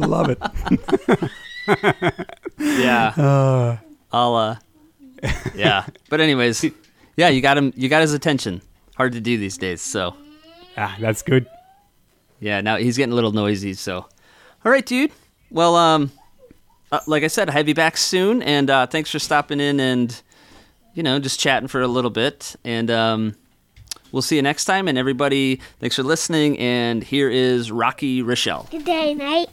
I 0.00 0.06
love 0.06 0.28
it. 0.30 0.38
yeah, 2.58 3.08
Uh, 3.16 3.76
I'll 4.12 4.34
uh, 4.34 4.56
yeah. 5.54 5.86
But 6.10 6.20
anyways, 6.20 6.64
yeah, 7.16 7.28
you 7.28 7.40
got 7.40 7.56
him. 7.56 7.72
You 7.76 7.88
got 7.88 8.02
his 8.02 8.12
attention. 8.12 8.60
Hard 8.96 9.12
to 9.12 9.20
do 9.20 9.38
these 9.38 9.56
days. 9.58 9.80
So 9.80 10.16
ah, 10.76 10.96
that's 11.00 11.22
good. 11.22 11.46
Yeah, 12.40 12.60
now 12.60 12.76
he's 12.76 12.96
getting 12.96 13.12
a 13.12 13.14
little 13.14 13.32
noisy. 13.32 13.74
So, 13.74 13.98
all 14.64 14.72
right, 14.72 14.84
dude. 14.84 15.12
Well, 15.50 15.76
um, 15.76 16.10
uh, 16.92 17.00
like 17.06 17.22
I 17.22 17.28
said, 17.28 17.48
I'll 17.48 17.54
have 17.56 17.68
you 17.68 17.74
back 17.74 17.96
soon, 17.96 18.42
and 18.42 18.68
uh, 18.68 18.86
thanks 18.86 19.10
for 19.10 19.18
stopping 19.18 19.60
in 19.60 19.80
and 19.80 20.20
you 20.94 21.02
know 21.02 21.18
just 21.18 21.38
chatting 21.38 21.68
for 21.68 21.80
a 21.80 21.88
little 21.88 22.10
bit. 22.10 22.56
And 22.64 22.90
um, 22.90 23.34
we'll 24.12 24.22
see 24.22 24.36
you 24.36 24.42
next 24.42 24.64
time. 24.64 24.88
And 24.88 24.96
everybody, 24.96 25.60
thanks 25.80 25.96
for 25.96 26.02
listening. 26.02 26.58
And 26.58 27.02
here 27.04 27.28
is 27.28 27.70
Rocky 27.70 28.22
Rochelle. 28.22 28.68
Good 28.70 28.84
day, 28.84 29.14
mate. 29.14 29.50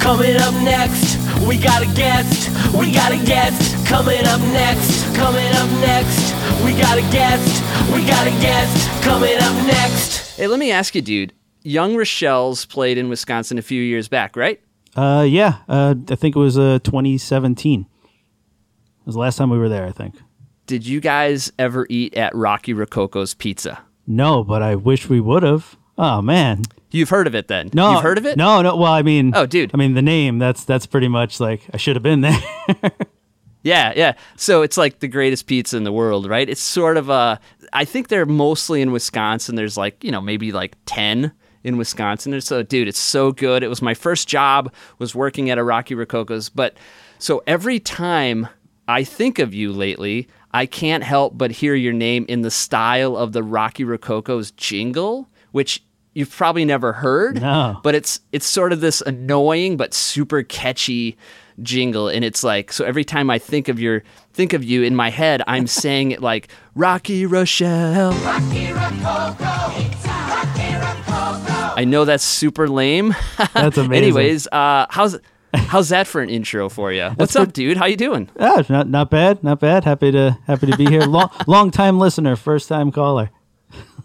Coming 0.00 0.36
up 0.36 0.54
next, 0.62 1.16
we 1.46 1.58
got 1.58 1.82
a 1.82 1.86
guest. 1.96 2.48
We 2.78 2.92
got 2.92 3.10
a 3.10 3.24
guest. 3.24 3.86
Coming 3.86 4.24
up 4.26 4.40
next. 4.40 5.04
Coming 5.16 5.52
up 5.54 5.68
next, 5.80 6.32
we 6.64 6.72
got 6.80 6.96
a 6.96 7.02
guest. 7.12 7.62
We 7.92 8.06
got 8.06 8.26
a 8.26 8.30
guest. 8.40 9.02
Coming 9.02 9.36
up 9.36 9.66
next. 9.66 10.36
Hey, 10.36 10.46
let 10.46 10.60
me 10.60 10.70
ask 10.70 10.94
you, 10.94 11.02
dude. 11.02 11.32
Young 11.64 11.96
Rochelle's 11.96 12.66
played 12.66 12.98
in 12.98 13.08
Wisconsin 13.08 13.58
a 13.58 13.62
few 13.62 13.82
years 13.82 14.06
back, 14.06 14.36
right? 14.36 14.60
Uh, 14.94 15.26
yeah, 15.28 15.58
uh, 15.68 15.94
I 16.08 16.14
think 16.14 16.36
it 16.36 16.38
was 16.38 16.56
uh 16.56 16.78
2017. 16.84 17.86
It 19.06 19.10
was 19.10 19.14
the 19.14 19.20
last 19.20 19.36
time 19.36 19.50
we 19.50 19.58
were 19.58 19.68
there. 19.68 19.86
I 19.86 19.92
think. 19.92 20.16
Did 20.66 20.84
you 20.84 21.00
guys 21.00 21.52
ever 21.60 21.86
eat 21.88 22.14
at 22.14 22.34
Rocky 22.34 22.72
Rococo's 22.72 23.34
Pizza? 23.34 23.78
No, 24.06 24.42
but 24.42 24.62
I 24.62 24.74
wish 24.74 25.08
we 25.08 25.20
would 25.20 25.44
have. 25.44 25.76
Oh 25.96 26.20
man, 26.20 26.62
You've 26.90 27.08
heard 27.08 27.26
of 27.26 27.34
it 27.34 27.46
then? 27.48 27.70
no, 27.72 27.92
You've 27.92 28.02
heard 28.02 28.18
of 28.18 28.26
it? 28.26 28.36
No, 28.36 28.62
no. 28.62 28.74
Well, 28.76 28.92
I 28.92 29.02
mean, 29.02 29.32
Oh, 29.34 29.46
dude. 29.46 29.70
I 29.72 29.76
mean 29.76 29.94
the 29.94 30.02
name. 30.02 30.38
That's 30.38 30.64
that's 30.64 30.86
pretty 30.86 31.08
much 31.08 31.38
like 31.40 31.62
I 31.72 31.76
should 31.76 31.94
have 31.96 32.02
been 32.02 32.20
there. 32.20 32.38
Yeah, 33.62 33.92
yeah. 33.96 34.12
So 34.36 34.62
it's 34.62 34.76
like 34.76 35.00
the 35.00 35.08
greatest 35.08 35.48
pizza 35.48 35.76
in 35.76 35.82
the 35.82 35.90
world, 35.90 36.28
right? 36.28 36.48
It's 36.48 36.60
sort 36.60 36.96
of 36.96 37.08
a. 37.08 37.40
I 37.72 37.84
think 37.84 38.06
they're 38.06 38.24
mostly 38.24 38.80
in 38.80 38.92
Wisconsin. 38.92 39.56
There's 39.56 39.76
like 39.76 40.04
you 40.04 40.12
know 40.12 40.20
maybe 40.20 40.52
like 40.52 40.76
ten 40.86 41.32
in 41.64 41.76
Wisconsin. 41.76 42.32
And 42.32 42.44
so, 42.44 42.60
uh, 42.60 42.62
dude, 42.62 42.86
it's 42.86 42.98
so 42.98 43.32
good. 43.32 43.64
It 43.64 43.68
was 43.68 43.82
my 43.82 43.94
first 43.94 44.28
job 44.28 44.72
was 45.00 45.16
working 45.16 45.50
at 45.50 45.58
a 45.58 45.64
Rocky 45.64 45.96
Rococo's. 45.96 46.48
But 46.48 46.76
so 47.18 47.42
every 47.48 47.80
time 47.80 48.46
I 48.88 49.04
think 49.04 49.38
of 49.38 49.52
you 49.52 49.72
lately, 49.72 50.28
I 50.52 50.66
can't 50.66 51.02
help 51.02 51.36
but 51.36 51.50
hear 51.50 51.74
your 51.74 51.92
name 51.92 52.24
in 52.28 52.42
the 52.42 52.50
style 52.50 53.16
of 53.16 53.32
the 53.32 53.42
Rocky 53.42 53.84
Rococo's 53.84 54.52
jingle, 54.52 55.28
which 55.52 55.82
you've 56.14 56.30
probably 56.30 56.64
never 56.64 56.92
heard. 56.94 57.40
No. 57.40 57.78
But 57.82 57.94
it's 57.94 58.20
it's 58.32 58.46
sort 58.46 58.72
of 58.72 58.80
this 58.80 59.00
annoying 59.02 59.76
but 59.76 59.92
super 59.92 60.42
catchy 60.42 61.16
jingle 61.62 62.08
and 62.08 62.22
it's 62.22 62.44
like 62.44 62.70
so 62.70 62.84
every 62.84 63.04
time 63.04 63.30
I 63.30 63.38
think 63.38 63.68
of 63.68 63.80
your 63.80 64.02
think 64.34 64.52
of 64.52 64.62
you 64.62 64.82
in 64.82 64.94
my 64.94 65.08
head 65.10 65.42
I'm 65.46 65.66
saying 65.82 66.12
it 66.12 66.22
like 66.22 66.48
Rocky 66.74 67.26
Rochelle. 67.26 68.12
Rocky 68.12 68.72
Rococo! 68.72 69.46
I 71.78 71.84
know 71.86 72.06
that's 72.06 72.24
super 72.24 72.68
lame. 72.68 73.14
That's 73.52 73.76
amazing. 73.76 73.92
Anyways, 73.94 74.48
uh 74.48 74.86
how's 74.88 75.18
how's 75.56 75.88
that 75.90 76.06
for 76.06 76.20
an 76.20 76.30
intro 76.30 76.68
for 76.68 76.92
you? 76.92 77.10
What's 77.16 77.36
up, 77.36 77.52
dude? 77.52 77.76
How 77.76 77.86
you 77.86 77.96
doing? 77.96 78.28
Ah, 78.38 78.64
not 78.68 78.88
not 78.88 79.10
bad, 79.10 79.42
not 79.42 79.60
bad. 79.60 79.84
Happy 79.84 80.12
to 80.12 80.38
happy 80.46 80.66
to 80.70 80.76
be 80.76 80.86
here. 80.86 81.02
Long 81.02 81.30
long 81.46 81.70
time 81.70 81.98
listener, 81.98 82.36
first 82.36 82.68
time 82.68 82.90
caller. 82.92 83.30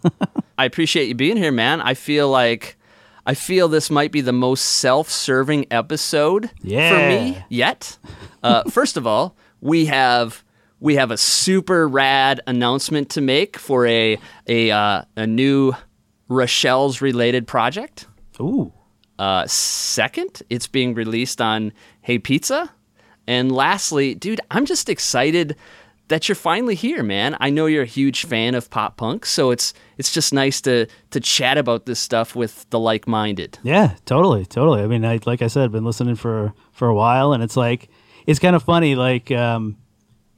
I 0.58 0.66
appreciate 0.66 1.08
you 1.08 1.16
being 1.16 1.38
here, 1.38 1.52
man. 1.52 1.82
I 1.82 1.94
feel 1.94 2.30
like 2.30 2.78
I 3.26 3.34
feel 3.34 3.68
this 3.68 3.90
might 3.90 4.12
be 4.12 4.22
the 4.22 4.34
most 4.34 4.62
self-serving 4.62 5.68
episode 5.72 6.50
for 6.60 6.68
me 6.68 7.44
yet. 7.50 7.98
Uh, 8.42 8.64
first 8.70 8.98
of 8.98 9.06
all, 9.06 9.36
we 9.60 9.86
have 9.86 10.44
we 10.80 10.96
have 10.96 11.12
a 11.12 11.18
super 11.18 11.88
rad 11.88 12.42
announcement 12.48 13.10
to 13.12 13.22
make 13.22 13.58
for 13.58 13.86
a 13.86 14.18
a 14.48 14.72
uh, 14.72 15.04
a 15.16 15.28
new 15.28 15.74
Rochelle's 16.28 17.02
related 17.02 17.46
project. 17.48 18.08
Ooh, 18.40 18.74
Uh, 19.22 19.46
second, 19.46 20.42
it's 20.50 20.66
being 20.66 20.96
released 20.96 21.40
on 21.40 21.72
Hey 22.02 22.18
Pizza. 22.18 22.72
And 23.28 23.52
lastly, 23.52 24.16
dude, 24.16 24.42
I'm 24.50 24.66
just 24.66 24.90
excited 24.90 25.56
that 26.08 26.28
you're 26.28 26.36
finally 26.36 26.74
here, 26.74 27.04
man. 27.04 27.38
I 27.40 27.52
know 27.52 27.68
you're 27.68 27.84
a 27.84 27.86
huge 27.86 28.26
fan 28.26 28.56
of 28.56 28.72
pop 28.72 28.98
punk, 28.98 29.28
so 29.28 29.52
it's 29.52 29.76
it's 30.00 30.12
just 30.12 30.34
nice 30.34 30.60
to 30.62 30.88
to 31.12 31.20
chat 31.20 31.60
about 31.60 31.86
this 31.86 32.00
stuff 32.00 32.36
with 32.36 32.68
the 32.72 32.80
like-minded. 32.80 33.60
yeah, 33.62 33.94
totally, 34.06 34.44
totally. 34.44 34.82
I 34.82 34.88
mean, 34.88 35.06
I, 35.06 35.20
like 35.28 35.44
I 35.44 35.48
said, 35.48 35.66
I've 35.66 35.72
been 35.72 35.86
listening 35.86 36.16
for 36.16 36.56
for 36.72 36.88
a 36.88 36.96
while, 36.96 37.32
and 37.32 37.44
it's 37.44 37.56
like 37.56 37.90
it's 38.26 38.40
kind 38.40 38.56
of 38.56 38.64
funny. 38.64 38.96
Like, 38.96 39.30
um, 39.30 39.78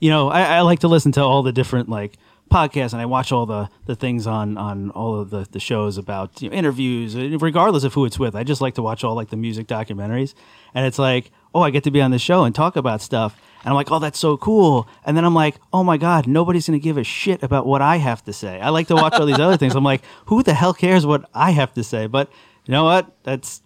you 0.02 0.10
know, 0.10 0.28
I, 0.28 0.58
I 0.58 0.62
like 0.62 0.80
to 0.80 0.90
listen 0.90 1.14
to 1.14 1.22
all 1.22 1.42
the 1.42 1.54
different 1.54 1.88
like 1.88 2.18
podcasts, 2.54 2.94
and 2.94 3.02
I 3.02 3.06
watch 3.06 3.32
all 3.32 3.46
the 3.46 3.70
the 3.86 3.96
things 3.96 4.28
on 4.28 4.58
on 4.58 4.92
all 4.92 5.20
of 5.20 5.32
the 5.32 5.48
the 5.52 5.60
shows 5.60 5.98
about 5.98 6.42
you 6.42 6.50
know, 6.50 6.56
interviews, 6.56 7.16
regardless 7.42 7.84
of 7.84 7.94
who 7.94 8.06
it's 8.06 8.20
with. 8.20 8.36
I 8.36 8.44
just 8.44 8.62
like 8.62 8.76
to 8.76 8.82
watch 8.82 9.04
all 9.04 9.16
like 9.16 9.30
the 9.30 9.38
music 9.38 9.68
documentaries, 9.68 10.34
and 10.74 10.86
it's 10.86 11.00
like, 11.00 11.32
oh, 11.56 11.62
I 11.62 11.72
get 11.72 11.84
to 11.86 11.92
be 11.92 12.02
on 12.02 12.12
the 12.12 12.20
show 12.20 12.44
and 12.44 12.54
talk 12.54 12.76
about 12.76 13.02
stuff. 13.02 13.36
And 13.64 13.70
I'm 13.70 13.76
like, 13.76 13.92
oh, 13.92 14.00
that's 14.00 14.20
so 14.20 14.36
cool. 14.38 14.90
And 15.06 15.16
then 15.16 15.24
I'm 15.24 15.34
like, 15.34 15.56
oh 15.72 15.84
my 15.84 15.98
God, 15.98 16.28
nobody's 16.28 16.68
going 16.68 16.78
to 16.78 16.84
give 16.84 16.98
a 16.98 17.04
shit 17.04 17.42
about 17.44 17.66
what 17.66 17.82
I 17.82 17.96
have 17.96 18.22
to 18.26 18.34
say. 18.34 18.60
I 18.60 18.70
like 18.70 18.88
to 18.88 18.96
watch 18.96 19.14
all 19.14 19.26
these 19.26 19.40
other 19.40 19.56
things. 19.56 19.74
I'm 19.74 19.86
like, 19.86 20.02
who 20.26 20.44
the 20.44 20.54
hell 20.54 20.74
cares 20.74 21.06
what 21.06 21.30
I 21.34 21.52
have 21.52 21.74
to 21.76 21.84
say? 21.84 22.08
But 22.08 22.30
you 22.66 22.74
know 22.74 22.84
what? 22.84 23.16
That's 23.24 23.62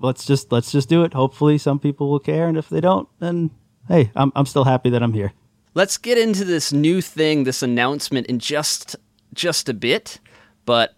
let's 0.00 0.26
just 0.26 0.52
let's 0.52 0.70
just 0.70 0.88
do 0.88 1.02
it. 1.04 1.14
Hopefully, 1.14 1.58
some 1.58 1.78
people 1.78 2.10
will 2.10 2.20
care, 2.20 2.46
and 2.46 2.56
if 2.56 2.68
they 2.68 2.80
don't, 2.80 3.08
then 3.20 3.50
hey, 3.88 4.10
I'm 4.14 4.32
I'm 4.36 4.46
still 4.46 4.64
happy 4.64 4.90
that 4.90 5.02
I'm 5.02 5.12
here. 5.12 5.32
Let's 5.74 5.96
get 5.96 6.18
into 6.18 6.44
this 6.44 6.72
new 6.72 7.00
thing, 7.00 7.44
this 7.44 7.62
announcement 7.62 8.26
in 8.26 8.38
just 8.38 8.96
just 9.34 9.68
a 9.68 9.74
bit, 9.74 10.18
but 10.66 10.94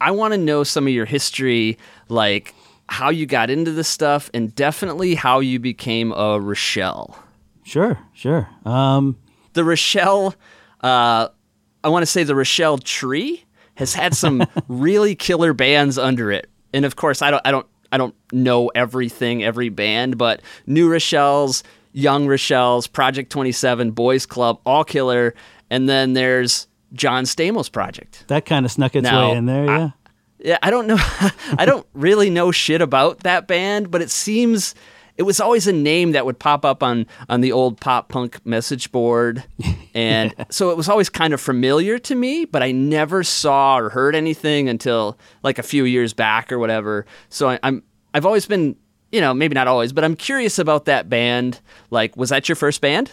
I 0.00 0.10
want 0.10 0.34
to 0.34 0.38
know 0.38 0.62
some 0.64 0.86
of 0.86 0.92
your 0.92 1.06
history 1.06 1.78
like 2.08 2.54
how 2.88 3.10
you 3.10 3.26
got 3.26 3.50
into 3.50 3.72
this 3.72 3.88
stuff 3.88 4.30
and 4.32 4.54
definitely 4.54 5.14
how 5.14 5.40
you 5.40 5.58
became 5.58 6.12
a 6.12 6.40
Rochelle. 6.40 7.18
Sure, 7.64 7.98
sure. 8.14 8.48
Um, 8.64 9.18
the 9.52 9.64
Rochelle, 9.64 10.34
uh, 10.82 11.28
I 11.84 11.88
want 11.88 12.02
to 12.02 12.06
say 12.06 12.22
the 12.22 12.34
Rochelle 12.34 12.78
tree 12.78 13.44
has 13.74 13.94
had 13.94 14.14
some 14.14 14.46
really 14.68 15.14
killer 15.14 15.52
bands 15.52 15.98
under 15.98 16.30
it, 16.32 16.48
and 16.72 16.84
of 16.84 16.96
course, 16.96 17.22
I 17.22 17.30
don't, 17.30 17.42
I 17.44 17.50
don't, 17.50 17.66
I 17.92 17.98
don't 17.98 18.14
know 18.32 18.68
everything, 18.68 19.42
every 19.42 19.68
band, 19.68 20.18
but 20.18 20.40
New 20.66 20.90
Rochelle's, 20.90 21.62
Young 21.98 22.26
Rochelle's, 22.28 22.86
Project 22.86 23.30
Twenty 23.30 23.52
Seven, 23.52 23.90
Boys 23.90 24.24
Club, 24.26 24.60
all 24.64 24.84
killer, 24.84 25.34
and 25.70 25.88
then 25.88 26.12
there's 26.12 26.68
John 26.92 27.24
Stamos 27.24 27.70
Project. 27.70 28.24
that 28.28 28.46
kind 28.46 28.64
of 28.64 28.70
snuck 28.72 28.94
its 28.94 29.02
Now, 29.04 29.30
way 29.30 29.36
in 29.36 29.46
there. 29.46 29.68
I- 29.68 29.78
Yeah. 29.78 29.90
Yeah, 30.40 30.58
I 30.62 30.70
don't 30.70 30.86
know. 30.86 30.96
I 31.58 31.64
don't 31.66 31.84
really 31.94 32.30
know 32.30 32.52
shit 32.52 32.80
about 32.80 33.24
that 33.24 33.48
band, 33.48 33.90
but 33.90 34.00
it 34.02 34.08
seems 34.10 34.72
it 35.16 35.24
was 35.24 35.40
always 35.40 35.66
a 35.66 35.72
name 35.72 36.12
that 36.12 36.24
would 36.24 36.38
pop 36.38 36.64
up 36.64 36.80
on 36.80 37.06
on 37.28 37.40
the 37.40 37.50
old 37.50 37.80
pop 37.80 38.08
punk 38.08 38.38
message 38.46 38.92
board, 38.92 39.42
and 39.94 40.32
so 40.48 40.70
it 40.70 40.76
was 40.76 40.88
always 40.88 41.08
kind 41.08 41.34
of 41.34 41.40
familiar 41.40 41.98
to 41.98 42.14
me. 42.14 42.44
But 42.44 42.62
I 42.62 42.70
never 42.70 43.24
saw 43.24 43.78
or 43.78 43.88
heard 43.90 44.14
anything 44.14 44.68
until 44.68 45.18
like 45.42 45.58
a 45.58 45.64
few 45.64 45.82
years 45.84 46.14
back 46.14 46.52
or 46.52 46.60
whatever. 46.60 47.04
So 47.30 47.48
I, 47.48 47.58
I'm 47.64 47.82
I've 48.14 48.24
always 48.24 48.46
been. 48.46 48.76
You 49.10 49.20
know, 49.20 49.32
maybe 49.32 49.54
not 49.54 49.68
always, 49.68 49.92
but 49.92 50.04
I'm 50.04 50.16
curious 50.16 50.58
about 50.58 50.84
that 50.84 51.08
band. 51.08 51.60
Like, 51.90 52.16
was 52.16 52.28
that 52.28 52.48
your 52.48 52.56
first 52.56 52.80
band? 52.80 53.12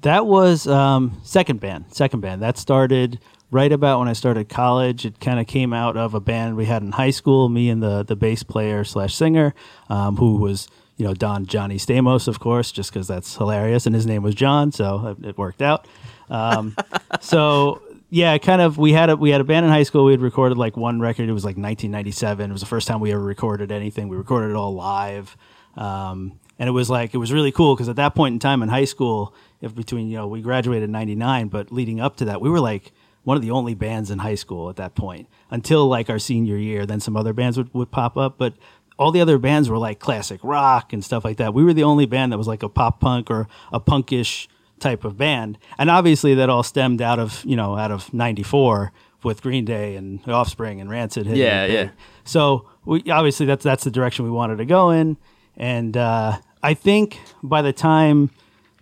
That 0.00 0.26
was 0.26 0.66
um, 0.66 1.20
second 1.24 1.60
band. 1.60 1.86
Second 1.90 2.20
band. 2.20 2.42
That 2.42 2.56
started 2.58 3.18
right 3.50 3.70
about 3.70 3.98
when 3.98 4.08
I 4.08 4.14
started 4.14 4.48
college. 4.48 5.04
It 5.04 5.20
kind 5.20 5.38
of 5.38 5.46
came 5.46 5.72
out 5.72 5.96
of 5.96 6.14
a 6.14 6.20
band 6.20 6.56
we 6.56 6.64
had 6.64 6.82
in 6.82 6.92
high 6.92 7.10
school. 7.10 7.48
Me 7.48 7.68
and 7.68 7.82
the 7.82 8.02
the 8.02 8.16
bass 8.16 8.42
player 8.42 8.82
slash 8.82 9.14
singer, 9.14 9.54
um, 9.88 10.16
who 10.16 10.36
was 10.36 10.68
you 10.96 11.06
know 11.06 11.14
Don 11.14 11.46
Johnny 11.46 11.76
Stamos, 11.76 12.26
of 12.26 12.40
course, 12.40 12.72
just 12.72 12.92
because 12.92 13.06
that's 13.06 13.36
hilarious, 13.36 13.86
and 13.86 13.94
his 13.94 14.06
name 14.06 14.22
was 14.22 14.34
John, 14.34 14.72
so 14.72 15.16
it, 15.22 15.38
worked 15.38 15.62
out. 15.62 15.86
Um, 16.30 16.74
so 17.20 17.82
yeah, 18.14 18.36
kind 18.36 18.60
of. 18.60 18.76
We 18.76 18.92
had 18.92 19.08
a 19.08 19.16
we 19.16 19.30
had 19.30 19.40
a 19.40 19.44
band 19.44 19.64
in 19.64 19.72
high 19.72 19.84
school. 19.84 20.04
We 20.04 20.12
had 20.12 20.20
recorded 20.20 20.58
like 20.58 20.76
one 20.76 21.00
record. 21.00 21.30
It 21.30 21.32
was 21.32 21.46
like 21.46 21.56
1997. 21.56 22.50
It 22.50 22.52
was 22.52 22.60
the 22.60 22.66
first 22.66 22.86
time 22.86 23.00
we 23.00 23.10
ever 23.10 23.22
recorded 23.22 23.72
anything. 23.72 24.08
We 24.08 24.18
recorded 24.18 24.50
it 24.50 24.54
all 24.54 24.74
live. 24.74 25.34
Um, 25.78 26.38
and 26.58 26.68
it 26.68 26.72
was 26.72 26.90
like 26.90 27.14
it 27.14 27.16
was 27.16 27.32
really 27.32 27.52
cool 27.52 27.74
because 27.74 27.88
at 27.88 27.96
that 27.96 28.14
point 28.14 28.34
in 28.34 28.38
time 28.38 28.62
in 28.62 28.68
high 28.68 28.84
school, 28.84 29.34
if 29.62 29.74
between 29.74 30.08
you 30.08 30.18
know 30.18 30.26
we 30.26 30.42
graduated 30.42 30.84
in 30.84 30.92
'99, 30.92 31.48
but 31.48 31.72
leading 31.72 32.00
up 32.00 32.16
to 32.16 32.26
that, 32.26 32.42
we 32.42 32.50
were 32.50 32.60
like 32.60 32.92
one 33.22 33.38
of 33.38 33.42
the 33.42 33.50
only 33.50 33.72
bands 33.72 34.10
in 34.10 34.18
high 34.18 34.34
school 34.34 34.68
at 34.68 34.76
that 34.76 34.94
point 34.94 35.26
until 35.50 35.88
like 35.88 36.10
our 36.10 36.18
senior 36.18 36.58
year. 36.58 36.84
Then 36.84 37.00
some 37.00 37.16
other 37.16 37.32
bands 37.32 37.56
would, 37.56 37.72
would 37.72 37.90
pop 37.90 38.18
up, 38.18 38.36
but 38.36 38.52
all 38.98 39.10
the 39.10 39.22
other 39.22 39.38
bands 39.38 39.70
were 39.70 39.78
like 39.78 40.00
classic 40.00 40.40
rock 40.42 40.92
and 40.92 41.02
stuff 41.02 41.24
like 41.24 41.38
that. 41.38 41.54
We 41.54 41.64
were 41.64 41.72
the 41.72 41.84
only 41.84 42.04
band 42.04 42.32
that 42.32 42.38
was 42.38 42.46
like 42.46 42.62
a 42.62 42.68
pop 42.68 43.00
punk 43.00 43.30
or 43.30 43.48
a 43.72 43.80
punkish 43.80 44.48
type 44.82 45.04
of 45.04 45.16
band, 45.16 45.58
and 45.78 45.88
obviously 45.88 46.34
that 46.34 46.50
all 46.50 46.62
stemmed 46.62 47.00
out 47.00 47.18
of 47.18 47.44
you 47.44 47.56
know 47.56 47.76
out 47.76 47.90
of 47.90 48.12
'94 48.12 48.92
with 49.22 49.42
Green 49.42 49.64
Day 49.64 49.96
and 49.96 50.26
Offspring 50.28 50.80
and 50.80 50.90
Rancid. 50.90 51.26
hitting 51.26 51.40
Yeah, 51.40 51.64
yeah. 51.66 51.90
So 52.24 52.68
we 52.84 53.02
obviously 53.10 53.46
that's 53.46 53.64
that's 53.64 53.84
the 53.84 53.90
direction 53.90 54.24
we 54.24 54.30
wanted 54.30 54.56
to 54.56 54.64
go 54.64 54.90
in, 54.90 55.16
and 55.56 55.96
uh, 55.96 56.38
I 56.62 56.74
think 56.74 57.18
by 57.42 57.62
the 57.62 57.72
time 57.72 58.30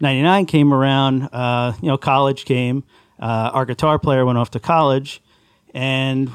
'99 0.00 0.46
came 0.46 0.74
around, 0.74 1.28
uh, 1.32 1.74
you 1.80 1.88
know, 1.88 1.98
college 1.98 2.44
came. 2.44 2.84
Uh, 3.20 3.50
our 3.52 3.66
guitar 3.66 3.98
player 3.98 4.24
went 4.24 4.38
off 4.38 4.50
to 4.52 4.60
college, 4.60 5.22
and 5.74 6.30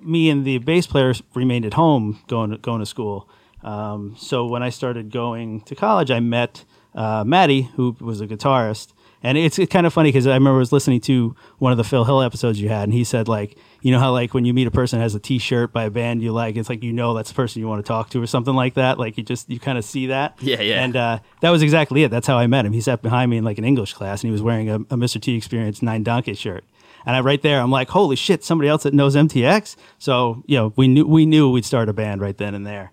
me 0.00 0.30
and 0.30 0.44
the 0.44 0.58
bass 0.58 0.86
player 0.86 1.14
remained 1.34 1.64
at 1.64 1.74
home 1.74 2.20
going 2.28 2.50
to, 2.50 2.58
going 2.58 2.80
to 2.80 2.86
school. 2.86 3.28
Um, 3.62 4.14
so 4.18 4.46
when 4.46 4.62
I 4.62 4.68
started 4.68 5.10
going 5.10 5.62
to 5.62 5.74
college, 5.74 6.10
I 6.10 6.20
met 6.20 6.64
uh, 6.94 7.24
Maddie, 7.26 7.62
who 7.74 7.96
was 8.00 8.20
a 8.20 8.26
guitarist. 8.26 8.92
And 9.22 9.36
it's, 9.36 9.58
it's 9.58 9.72
kind 9.72 9.86
of 9.86 9.92
funny 9.92 10.10
because 10.10 10.26
I 10.26 10.34
remember 10.34 10.56
I 10.56 10.58
was 10.58 10.72
listening 10.72 11.00
to 11.02 11.34
one 11.58 11.72
of 11.72 11.78
the 11.78 11.84
Phil 11.84 12.04
Hill 12.04 12.22
episodes 12.22 12.60
you 12.60 12.68
had, 12.68 12.84
and 12.84 12.92
he 12.92 13.02
said 13.02 13.28
like, 13.28 13.56
you 13.80 13.90
know 13.90 13.98
how 13.98 14.12
like 14.12 14.34
when 14.34 14.44
you 14.44 14.52
meet 14.52 14.66
a 14.66 14.70
person 14.70 14.98
that 14.98 15.04
has 15.04 15.14
a 15.14 15.20
T-shirt 15.20 15.72
by 15.72 15.84
a 15.84 15.90
band 15.90 16.22
you 16.22 16.32
like, 16.32 16.56
it's 16.56 16.68
like 16.68 16.82
you 16.82 16.92
know 16.92 17.14
that's 17.14 17.30
the 17.30 17.34
person 17.34 17.60
you 17.60 17.68
want 17.68 17.84
to 17.84 17.88
talk 17.88 18.10
to 18.10 18.22
or 18.22 18.26
something 18.26 18.54
like 18.54 18.74
that. 18.74 18.98
Like 18.98 19.16
you 19.16 19.22
just 19.22 19.48
you 19.48 19.58
kind 19.58 19.78
of 19.78 19.84
see 19.84 20.06
that. 20.08 20.36
Yeah, 20.40 20.60
yeah. 20.60 20.82
And 20.82 20.96
uh, 20.96 21.18
that 21.40 21.50
was 21.50 21.62
exactly 21.62 22.02
it. 22.02 22.10
That's 22.10 22.26
how 22.26 22.36
I 22.36 22.46
met 22.46 22.66
him. 22.66 22.72
He 22.72 22.80
sat 22.80 23.02
behind 23.02 23.30
me 23.30 23.38
in 23.38 23.44
like 23.44 23.58
an 23.58 23.64
English 23.64 23.94
class, 23.94 24.22
and 24.22 24.28
he 24.28 24.32
was 24.32 24.42
wearing 24.42 24.68
a, 24.68 24.76
a 24.76 24.96
Mr. 24.96 25.20
T 25.20 25.34
Experience 25.34 25.82
Nine 25.82 26.02
Donkey 26.02 26.34
shirt. 26.34 26.64
And 27.04 27.14
I 27.14 27.20
right 27.20 27.40
there, 27.40 27.60
I'm 27.60 27.70
like, 27.70 27.88
holy 27.88 28.16
shit, 28.16 28.42
somebody 28.42 28.68
else 28.68 28.82
that 28.82 28.92
knows 28.92 29.14
MTX. 29.14 29.76
So 29.98 30.42
you 30.46 30.56
know, 30.56 30.72
we 30.76 30.88
knew 30.88 31.06
we 31.06 31.24
knew 31.24 31.50
we'd 31.50 31.64
start 31.64 31.88
a 31.88 31.92
band 31.92 32.20
right 32.20 32.36
then 32.36 32.54
and 32.54 32.66
there. 32.66 32.92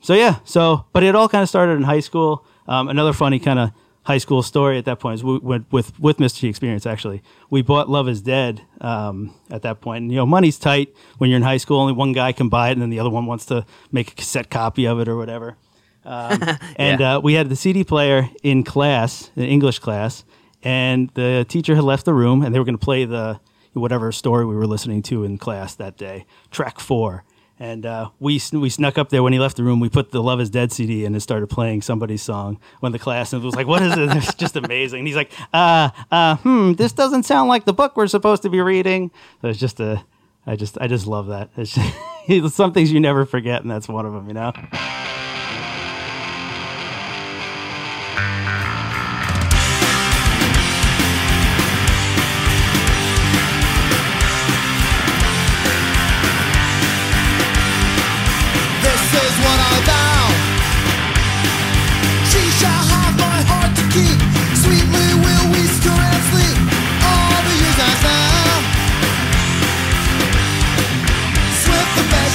So 0.00 0.14
yeah, 0.14 0.40
so 0.44 0.86
but 0.92 1.02
it 1.02 1.14
all 1.14 1.28
kind 1.28 1.42
of 1.42 1.48
started 1.48 1.72
in 1.72 1.84
high 1.84 2.00
school. 2.00 2.44
Um, 2.66 2.88
another 2.88 3.12
funny 3.12 3.38
kind 3.38 3.58
of 3.58 3.70
high 4.10 4.18
school 4.18 4.42
story 4.42 4.76
at 4.76 4.86
that 4.86 4.98
point 4.98 5.14
is 5.14 5.22
we 5.22 5.38
went 5.38 5.70
with 5.70 5.98
with 6.00 6.16
Mr. 6.16 6.40
T 6.40 6.48
Experience. 6.48 6.84
Actually, 6.84 7.22
we 7.48 7.62
bought 7.62 7.88
Love 7.88 8.08
Is 8.08 8.20
Dead 8.20 8.60
um, 8.80 9.32
at 9.50 9.62
that 9.62 9.80
point. 9.80 10.02
And, 10.02 10.10
you 10.10 10.16
know, 10.16 10.26
money's 10.26 10.58
tight 10.58 10.92
when 11.18 11.30
you're 11.30 11.36
in 11.36 11.44
high 11.44 11.58
school. 11.58 11.78
Only 11.78 11.92
one 11.92 12.12
guy 12.12 12.32
can 12.32 12.48
buy 12.48 12.70
it, 12.70 12.72
and 12.72 12.82
then 12.82 12.90
the 12.90 12.98
other 12.98 13.10
one 13.10 13.26
wants 13.26 13.46
to 13.46 13.64
make 13.92 14.10
a 14.10 14.14
cassette 14.16 14.50
copy 14.50 14.84
of 14.86 14.98
it 14.98 15.06
or 15.06 15.16
whatever. 15.16 15.56
Um, 16.04 16.42
and 16.76 17.00
uh, 17.00 17.20
we 17.22 17.34
had 17.34 17.48
the 17.48 17.56
CD 17.56 17.84
player 17.84 18.28
in 18.42 18.64
class, 18.64 19.30
in 19.36 19.44
English 19.44 19.78
class, 19.78 20.24
and 20.64 21.10
the 21.14 21.46
teacher 21.48 21.76
had 21.76 21.84
left 21.84 22.04
the 22.04 22.14
room, 22.14 22.42
and 22.42 22.52
they 22.52 22.58
were 22.58 22.64
going 22.64 22.78
to 22.78 22.84
play 22.84 23.04
the 23.04 23.38
whatever 23.74 24.10
story 24.10 24.44
we 24.44 24.56
were 24.56 24.66
listening 24.66 25.02
to 25.02 25.22
in 25.22 25.38
class 25.38 25.76
that 25.76 25.96
day, 25.96 26.26
track 26.50 26.80
four. 26.80 27.22
And 27.60 27.84
uh, 27.84 28.08
we 28.18 28.40
we 28.52 28.70
snuck 28.70 28.96
up 28.96 29.10
there 29.10 29.22
when 29.22 29.34
he 29.34 29.38
left 29.38 29.58
the 29.58 29.62
room. 29.62 29.80
We 29.80 29.90
put 29.90 30.12
the 30.12 30.22
Love 30.22 30.40
Is 30.40 30.48
Dead 30.48 30.72
CD 30.72 31.04
in 31.04 31.12
and 31.12 31.22
started 31.22 31.48
playing 31.48 31.82
somebody's 31.82 32.22
song 32.22 32.58
when 32.80 32.92
the 32.92 32.98
class 32.98 33.34
and 33.34 33.44
was 33.44 33.54
like, 33.54 33.66
"What 33.66 33.82
is 33.82 33.92
it?" 33.98 34.08
It's 34.16 34.34
just 34.34 34.56
amazing. 34.56 35.00
And 35.00 35.06
he's 35.06 35.16
like, 35.16 35.30
"Uh, 35.52 35.90
uh, 36.10 36.36
hmm, 36.36 36.72
this 36.72 36.92
doesn't 36.92 37.24
sound 37.24 37.50
like 37.50 37.66
the 37.66 37.74
book 37.74 37.98
we're 37.98 38.06
supposed 38.06 38.40
to 38.44 38.48
be 38.48 38.62
reading." 38.62 39.10
So 39.42 39.48
it's 39.48 39.60
just 39.60 39.78
a, 39.78 40.02
I 40.46 40.56
just 40.56 40.78
I 40.80 40.86
just 40.86 41.06
love 41.06 41.26
that. 41.26 41.50
It's 41.58 41.74
just, 41.74 42.54
some 42.56 42.72
things 42.72 42.90
you 42.90 42.98
never 42.98 43.26
forget, 43.26 43.60
and 43.60 43.70
that's 43.70 43.88
one 43.88 44.06
of 44.06 44.14
them. 44.14 44.26
You 44.28 44.34
know. 44.34 44.52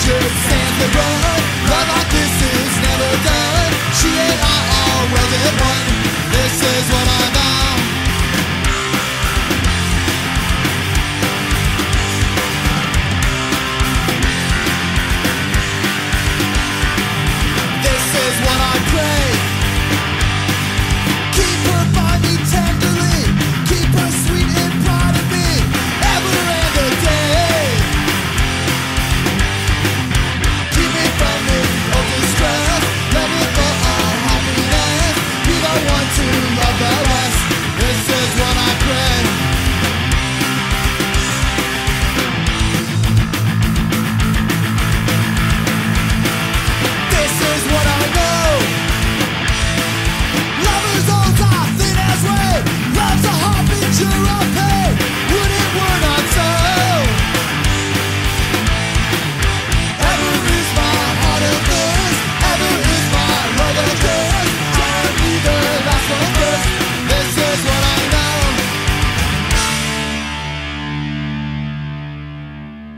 The 0.06 0.12
measured, 0.12 0.74
the 0.78 0.88
run. 1.00 1.42
Love 1.66 1.88
like 1.90 2.10
this 2.12 2.30
is 2.30 2.78
never 2.78 3.12
done. 3.26 3.74
She 3.98 4.10
and 4.14 4.40
I 4.40 4.58
are 4.78 5.06
welded 5.12 5.62
one. 5.62 6.15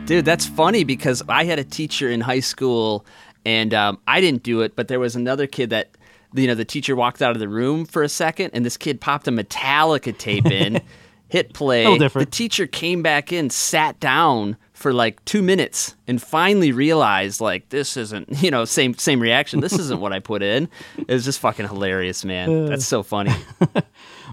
Dude, 0.07 0.23
that's 0.23 0.45
funny 0.45 0.85
because 0.85 1.21
I 1.27 1.43
had 1.43 1.59
a 1.59 1.65
teacher 1.65 2.09
in 2.09 2.21
high 2.21 2.39
school, 2.39 3.05
and 3.45 3.73
um, 3.73 3.99
I 4.07 4.21
didn't 4.21 4.41
do 4.41 4.61
it, 4.61 4.73
but 4.73 4.87
there 4.87 5.01
was 5.01 5.17
another 5.17 5.47
kid 5.47 5.71
that, 5.71 5.89
you 6.33 6.47
know, 6.47 6.55
the 6.55 6.63
teacher 6.63 6.95
walked 6.95 7.21
out 7.21 7.31
of 7.31 7.39
the 7.39 7.49
room 7.49 7.83
for 7.85 8.03
a 8.03 8.09
second, 8.09 8.51
and 8.53 8.65
this 8.65 8.77
kid 8.77 9.01
popped 9.01 9.27
a 9.27 9.31
Metallica 9.31 10.17
tape 10.17 10.45
in, 10.45 10.79
hit 11.27 11.53
play. 11.53 11.97
Different. 11.97 12.31
The 12.31 12.33
teacher 12.33 12.67
came 12.67 13.03
back 13.03 13.33
in, 13.33 13.49
sat 13.49 13.99
down 13.99 14.55
for 14.71 14.93
like 14.93 15.25
two 15.25 15.41
minutes, 15.41 15.93
and 16.07 16.21
finally 16.21 16.71
realized 16.71 17.41
like 17.41 17.67
this 17.67 17.97
isn't, 17.97 18.29
you 18.41 18.49
know, 18.49 18.63
same 18.63 18.93
same 18.93 19.19
reaction. 19.19 19.59
This 19.59 19.73
isn't 19.73 19.99
what 19.99 20.13
I 20.13 20.19
put 20.19 20.41
in. 20.41 20.69
It 20.97 21.11
was 21.11 21.25
just 21.25 21.39
fucking 21.39 21.67
hilarious, 21.67 22.23
man. 22.23 22.67
That's 22.67 22.85
so 22.85 23.03
funny. 23.03 23.35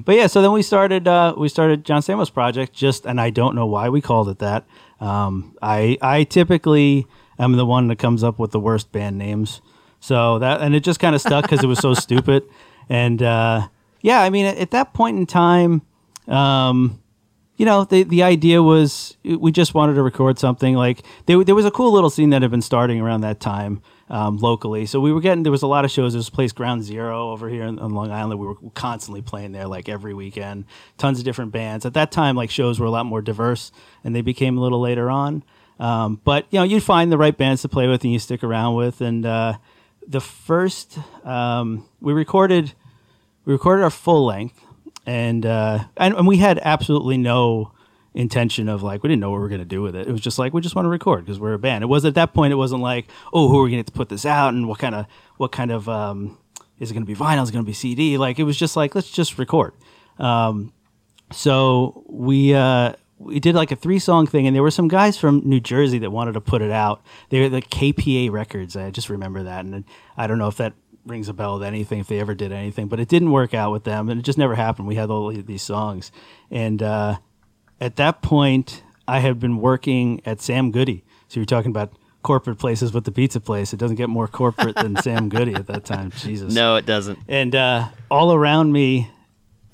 But 0.04 0.16
yeah, 0.16 0.26
so 0.26 0.42
then 0.42 0.52
we 0.52 0.62
started 0.62 1.06
uh, 1.06 1.34
we 1.36 1.48
started 1.48 1.84
John 1.84 2.02
Stamos 2.02 2.32
project. 2.32 2.72
Just 2.72 3.06
and 3.06 3.20
I 3.20 3.30
don't 3.30 3.54
know 3.54 3.66
why 3.66 3.88
we 3.88 4.00
called 4.00 4.28
it 4.28 4.38
that. 4.38 4.64
Um, 5.00 5.56
I 5.60 5.98
I 6.00 6.24
typically 6.24 7.06
am 7.38 7.52
the 7.52 7.66
one 7.66 7.88
that 7.88 7.96
comes 7.96 8.22
up 8.22 8.38
with 8.38 8.52
the 8.52 8.60
worst 8.60 8.92
band 8.92 9.18
names. 9.18 9.60
So 10.00 10.38
that 10.38 10.60
and 10.60 10.74
it 10.74 10.80
just 10.80 11.00
kind 11.00 11.14
of 11.14 11.20
stuck 11.20 11.44
because 11.44 11.62
it 11.62 11.66
was 11.66 11.78
so 11.78 11.94
stupid. 12.06 12.44
And 12.88 13.22
uh, 13.22 13.68
yeah, 14.02 14.20
I 14.20 14.30
mean 14.30 14.46
at, 14.46 14.56
at 14.58 14.70
that 14.72 14.92
point 14.94 15.18
in 15.18 15.26
time, 15.26 15.82
um, 16.28 17.00
you 17.56 17.64
know, 17.64 17.84
the 17.84 18.02
the 18.02 18.22
idea 18.22 18.62
was 18.62 19.16
we 19.22 19.52
just 19.52 19.74
wanted 19.74 19.94
to 19.94 20.02
record 20.02 20.38
something. 20.38 20.74
Like 20.74 21.02
there, 21.26 21.42
there 21.44 21.54
was 21.54 21.64
a 21.64 21.70
cool 21.70 21.92
little 21.92 22.10
scene 22.10 22.30
that 22.30 22.42
had 22.42 22.50
been 22.50 22.62
starting 22.62 23.00
around 23.00 23.20
that 23.20 23.38
time 23.38 23.80
um, 24.10 24.38
locally. 24.38 24.86
So 24.86 24.98
we 25.00 25.12
were 25.12 25.20
getting 25.20 25.44
there 25.44 25.52
was 25.52 25.62
a 25.62 25.68
lot 25.68 25.84
of 25.84 25.90
shows. 25.90 26.14
There 26.14 26.18
was 26.18 26.28
a 26.28 26.32
place 26.32 26.50
Ground 26.50 26.82
Zero 26.82 27.30
over 27.30 27.48
here 27.48 27.62
on, 27.64 27.78
on 27.78 27.92
Long 27.92 28.10
Island. 28.10 28.40
We 28.40 28.46
were 28.46 28.56
constantly 28.74 29.22
playing 29.22 29.52
there, 29.52 29.68
like 29.68 29.88
every 29.88 30.14
weekend. 30.14 30.64
Tons 30.98 31.18
of 31.18 31.24
different 31.24 31.52
bands. 31.52 31.86
At 31.86 31.94
that 31.94 32.10
time, 32.10 32.34
like 32.34 32.50
shows 32.50 32.80
were 32.80 32.86
a 32.86 32.90
lot 32.90 33.06
more 33.06 33.22
diverse, 33.22 33.70
and 34.02 34.16
they 34.16 34.22
became 34.22 34.58
a 34.58 34.60
little 34.60 34.80
later 34.80 35.08
on. 35.08 35.44
Um, 35.78 36.20
but 36.24 36.46
you 36.50 36.58
know, 36.58 36.64
you'd 36.64 36.82
find 36.82 37.12
the 37.12 37.18
right 37.18 37.36
bands 37.36 37.62
to 37.62 37.68
play 37.68 37.86
with, 37.86 38.02
and 38.02 38.12
you 38.12 38.18
stick 38.18 38.42
around 38.42 38.74
with. 38.74 39.00
And 39.00 39.24
uh, 39.24 39.58
the 40.06 40.20
first 40.20 40.98
um, 41.24 41.88
we 42.00 42.12
recorded, 42.12 42.72
we 43.44 43.52
recorded 43.52 43.84
our 43.84 43.90
full 43.90 44.26
length 44.26 44.63
and 45.06 45.44
uh, 45.44 45.84
and, 45.96 46.14
and 46.14 46.26
we 46.26 46.38
had 46.38 46.58
absolutely 46.62 47.18
no 47.18 47.72
intention 48.14 48.68
of 48.68 48.82
like 48.82 49.02
we 49.02 49.08
didn't 49.08 49.20
know 49.20 49.30
what 49.30 49.36
we 49.36 49.42
were 49.42 49.48
going 49.48 49.60
to 49.60 49.64
do 49.64 49.82
with 49.82 49.96
it. 49.96 50.06
It 50.06 50.12
was 50.12 50.20
just 50.20 50.38
like 50.38 50.54
we 50.54 50.60
just 50.60 50.74
want 50.74 50.86
to 50.86 50.90
record 50.90 51.24
because 51.24 51.40
we're 51.40 51.54
a 51.54 51.58
band. 51.58 51.82
It 51.82 51.88
was 51.88 52.04
at 52.04 52.14
that 52.14 52.32
point. 52.32 52.52
It 52.52 52.56
wasn't 52.56 52.82
like 52.82 53.06
oh 53.32 53.48
who 53.48 53.58
are 53.58 53.64
we 53.64 53.70
going 53.70 53.84
to 53.84 53.92
put 53.92 54.08
this 54.08 54.24
out 54.24 54.54
and 54.54 54.68
what 54.68 54.78
kind 54.78 54.94
of 54.94 55.06
what 55.36 55.52
kind 55.52 55.70
of 55.70 55.88
um, 55.88 56.38
is 56.78 56.90
it 56.90 56.94
going 56.94 57.04
to 57.04 57.12
be 57.12 57.18
vinyl? 57.18 57.42
Is 57.42 57.50
it 57.50 57.52
going 57.52 57.64
to 57.64 57.68
be 57.68 57.74
CD? 57.74 58.16
Like 58.18 58.38
it 58.38 58.44
was 58.44 58.56
just 58.56 58.76
like 58.76 58.94
let's 58.94 59.10
just 59.10 59.38
record. 59.38 59.74
Um, 60.18 60.72
so 61.32 62.04
we 62.06 62.54
uh, 62.54 62.94
we 63.18 63.40
did 63.40 63.54
like 63.54 63.72
a 63.72 63.76
three 63.76 63.98
song 63.98 64.26
thing, 64.26 64.46
and 64.46 64.54
there 64.54 64.62
were 64.62 64.70
some 64.70 64.88
guys 64.88 65.16
from 65.16 65.42
New 65.44 65.60
Jersey 65.60 65.98
that 65.98 66.10
wanted 66.10 66.32
to 66.32 66.40
put 66.40 66.62
it 66.62 66.70
out. 66.70 67.02
They 67.30 67.40
were 67.40 67.48
the 67.48 67.62
KPA 67.62 68.30
Records. 68.30 68.76
I 68.76 68.90
just 68.90 69.08
remember 69.08 69.42
that, 69.42 69.64
and 69.64 69.84
I 70.16 70.26
don't 70.26 70.38
know 70.38 70.48
if 70.48 70.56
that 70.58 70.74
rings 71.06 71.28
a 71.28 71.32
bell 71.32 71.54
with 71.54 71.62
anything 71.62 72.00
if 72.00 72.08
they 72.08 72.20
ever 72.20 72.34
did 72.34 72.52
anything, 72.52 72.88
but 72.88 73.00
it 73.00 73.08
didn't 73.08 73.30
work 73.30 73.54
out 73.54 73.72
with 73.72 73.84
them, 73.84 74.08
and 74.08 74.18
it 74.20 74.22
just 74.22 74.38
never 74.38 74.54
happened. 74.54 74.88
We 74.88 74.94
had 74.94 75.10
all 75.10 75.30
these 75.30 75.62
songs, 75.62 76.10
and 76.50 76.82
uh, 76.82 77.18
at 77.80 77.96
that 77.96 78.22
point, 78.22 78.82
I 79.06 79.18
had 79.20 79.38
been 79.38 79.58
working 79.58 80.20
at 80.24 80.40
Sam 80.40 80.70
Goody. 80.70 81.04
So 81.28 81.40
you're 81.40 81.46
talking 81.46 81.70
about 81.70 81.92
corporate 82.22 82.58
places 82.58 82.92
with 82.92 83.04
the 83.04 83.12
pizza 83.12 83.38
place. 83.38 83.72
It 83.72 83.76
doesn't 83.78 83.96
get 83.96 84.08
more 84.08 84.26
corporate 84.26 84.76
than 84.76 84.96
Sam 84.96 85.28
Goody 85.28 85.54
at 85.54 85.66
that 85.66 85.84
time. 85.84 86.10
Jesus. 86.16 86.54
No, 86.54 86.76
it 86.76 86.86
doesn't. 86.86 87.18
And 87.28 87.54
uh, 87.54 87.88
all 88.10 88.32
around 88.32 88.72
me, 88.72 89.10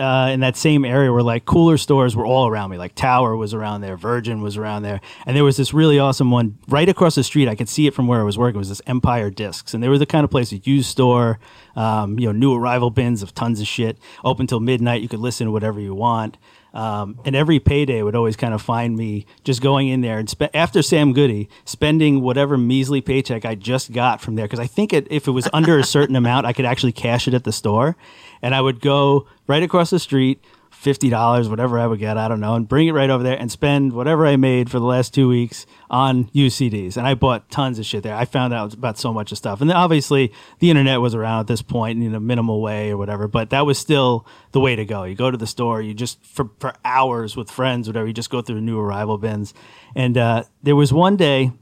uh, 0.00 0.28
in 0.28 0.40
that 0.40 0.56
same 0.56 0.84
area 0.84 1.12
were 1.12 1.22
like 1.22 1.44
cooler 1.44 1.76
stores 1.76 2.16
were 2.16 2.26
all 2.26 2.48
around 2.48 2.70
me. 2.70 2.78
Like 2.78 2.94
Tower 2.94 3.36
was 3.36 3.54
around 3.54 3.82
there, 3.82 3.96
Virgin 3.96 4.40
was 4.40 4.56
around 4.56 4.82
there, 4.82 5.00
and 5.26 5.36
there 5.36 5.44
was 5.44 5.56
this 5.56 5.74
really 5.74 5.98
awesome 5.98 6.30
one 6.30 6.58
right 6.68 6.88
across 6.88 7.14
the 7.14 7.24
street. 7.24 7.48
I 7.48 7.54
could 7.54 7.68
see 7.68 7.86
it 7.86 7.94
from 7.94 8.06
where 8.06 8.20
I 8.20 8.24
was 8.24 8.38
working. 8.38 8.56
It 8.56 8.58
was 8.58 8.70
this 8.70 8.82
Empire 8.86 9.30
Discs, 9.30 9.74
and 9.74 9.82
they 9.82 9.88
were 9.88 9.98
the 9.98 10.06
kind 10.06 10.24
of 10.24 10.30
place 10.30 10.52
a 10.52 10.56
used 10.56 10.90
store, 10.90 11.38
um, 11.76 12.18
you 12.18 12.26
know, 12.26 12.32
new 12.32 12.54
arrival 12.54 12.90
bins 12.90 13.22
of 13.22 13.34
tons 13.34 13.60
of 13.60 13.66
shit, 13.66 13.98
open 14.24 14.46
till 14.46 14.60
midnight. 14.60 15.02
You 15.02 15.08
could 15.08 15.20
listen 15.20 15.46
to 15.46 15.52
whatever 15.52 15.80
you 15.80 15.94
want. 15.94 16.38
Um, 16.72 17.18
and 17.24 17.34
every 17.34 17.58
payday 17.58 18.02
would 18.02 18.14
always 18.14 18.36
kind 18.36 18.54
of 18.54 18.62
find 18.62 18.96
me 18.96 19.26
just 19.42 19.60
going 19.60 19.88
in 19.88 20.02
there 20.02 20.18
and 20.18 20.30
spe- 20.30 20.54
after 20.54 20.82
Sam 20.82 21.12
Goody 21.12 21.48
spending 21.64 22.20
whatever 22.20 22.56
measly 22.56 23.00
paycheck 23.00 23.44
I 23.44 23.56
just 23.56 23.92
got 23.92 24.20
from 24.20 24.36
there 24.36 24.44
because 24.44 24.60
I 24.60 24.68
think 24.68 24.92
it, 24.92 25.08
if 25.10 25.26
it 25.26 25.32
was 25.32 25.48
under 25.52 25.78
a 25.78 25.84
certain 25.84 26.14
amount 26.14 26.46
I 26.46 26.52
could 26.52 26.64
actually 26.64 26.92
cash 26.92 27.26
it 27.26 27.34
at 27.34 27.42
the 27.42 27.52
store, 27.52 27.96
and 28.42 28.54
I 28.54 28.60
would 28.60 28.80
go 28.80 29.26
right 29.46 29.62
across 29.62 29.90
the 29.90 29.98
street, 29.98 30.44
fifty 30.70 31.10
dollars, 31.10 31.48
whatever 31.48 31.78
I 31.78 31.86
would 31.86 31.98
get, 31.98 32.16
I 32.16 32.26
don't 32.28 32.40
know, 32.40 32.54
and 32.54 32.66
bring 32.66 32.88
it 32.88 32.92
right 32.92 33.10
over 33.10 33.22
there 33.22 33.38
and 33.38 33.50
spend 33.50 33.92
whatever 33.92 34.26
I 34.26 34.36
made 34.36 34.70
for 34.70 34.78
the 34.78 34.86
last 34.86 35.12
two 35.12 35.28
weeks 35.28 35.66
on 35.90 36.24
UCDs. 36.30 36.96
And 36.96 37.06
I 37.06 37.14
bought 37.14 37.50
tons 37.50 37.78
of 37.78 37.84
shit 37.84 38.02
there. 38.02 38.14
I 38.14 38.24
found 38.24 38.54
out 38.54 38.72
about 38.72 38.98
so 38.98 39.12
much 39.12 39.30
of 39.30 39.38
stuff, 39.38 39.60
and 39.60 39.68
then 39.68 39.76
obviously 39.76 40.32
the 40.58 40.70
internet 40.70 41.00
was 41.00 41.14
around 41.14 41.40
at 41.40 41.46
this 41.48 41.62
point 41.62 42.02
in 42.02 42.14
a 42.14 42.20
minimal 42.20 42.62
way 42.62 42.90
or 42.90 42.96
whatever. 42.96 43.28
But 43.28 43.50
that 43.50 43.66
was 43.66 43.78
still 43.78 44.26
the 44.52 44.60
way 44.60 44.74
to 44.76 44.84
go. 44.84 45.04
You 45.04 45.14
go 45.14 45.30
to 45.30 45.36
the 45.36 45.46
store, 45.46 45.82
you 45.82 45.92
just 45.92 46.24
for 46.24 46.50
for 46.58 46.72
hours 46.84 47.36
with 47.36 47.50
friends, 47.50 47.88
whatever. 47.88 48.06
You 48.06 48.14
just 48.14 48.30
go 48.30 48.40
through 48.40 48.60
new 48.60 48.80
arrival 48.80 49.18
bins, 49.18 49.52
and 49.94 50.16
uh, 50.16 50.44
there 50.62 50.76
was 50.76 50.92
one 50.92 51.16
day 51.16 51.52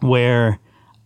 where 0.00 0.58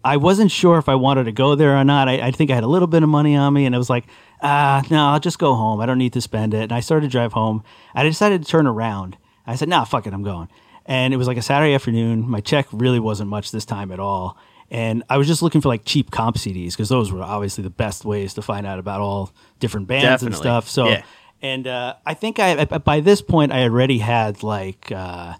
I 0.05 0.17
wasn't 0.17 0.51
sure 0.51 0.79
if 0.79 0.89
I 0.89 0.95
wanted 0.97 1.25
to 1.25 1.33
go 1.33 1.55
there 1.55 1.77
or 1.77 1.85
not. 1.85 2.09
I, 2.09 2.15
I 2.15 2.31
think 2.31 2.51
I 2.51 2.55
had 2.55 2.65
a 2.65 2.69
little 2.69 2.89
bit 2.89 3.03
of 3.03 3.09
money 3.09 3.37
on 3.37 3.55
me, 3.55 3.67
and 3.67 3.75
it 3.75 3.79
was 3.79 3.91
like, 3.91 4.05
ah, 4.43 4.83
no, 4.91 5.07
I'll 5.07 5.21
just 5.21 5.39
go 5.39 5.55
home. 5.55 5.81
I 5.81 5.87
don't 5.87 5.99
need 5.99 6.13
to 6.15 6.21
spend 6.21 6.53
it. 6.55 6.63
And 6.65 6.73
I 6.73 6.81
started 6.81 7.07
to 7.07 7.11
drive 7.11 7.33
home. 7.33 7.63
I 7.95 8.03
decided 8.03 8.43
to 8.43 8.49
turn 8.51 8.67
around. 8.67 9.17
I 9.47 9.57
said, 9.57 9.69
nah, 9.69 9.85
fuck 9.85 10.07
it, 10.07 10.13
I'm 10.13 10.23
going. 10.23 10.49
And 10.87 11.15
it 11.15 11.17
was 11.17 11.27
like 11.29 11.37
a 11.37 11.43
Saturday 11.43 11.75
afternoon. 11.75 12.29
My 12.29 12.41
check 12.41 12.67
really 12.73 13.01
wasn't 13.01 13.31
much 13.31 13.51
this 13.53 13.65
time 13.65 13.93
at 13.93 14.01
all. 14.01 14.37
And 14.71 15.03
I 15.11 15.19
was 15.19 15.27
just 15.27 15.43
looking 15.43 15.61
for 15.61 15.69
like 15.69 15.85
cheap 15.85 16.11
comp 16.11 16.37
CDs 16.37 16.71
because 16.73 16.89
those 16.89 17.13
were 17.13 17.23
obviously 17.23 17.63
the 17.63 17.71
best 17.71 18.05
ways 18.05 18.35
to 18.35 18.43
find 18.43 18.67
out 18.67 18.79
about 18.79 19.01
all 19.01 19.33
different 19.61 19.87
bands 19.87 20.23
and 20.23 20.35
stuff. 20.35 20.69
So, 20.69 20.89
Yeah. 20.89 21.03
and 21.43 21.67
uh, 21.67 21.95
I 22.07 22.15
think 22.15 22.39
I 22.39 22.65
by 22.65 23.01
this 23.01 23.21
point 23.21 23.53
I 23.53 23.65
already 23.65 23.99
had 23.99 24.43
like 24.43 24.91
uh, 24.91 25.35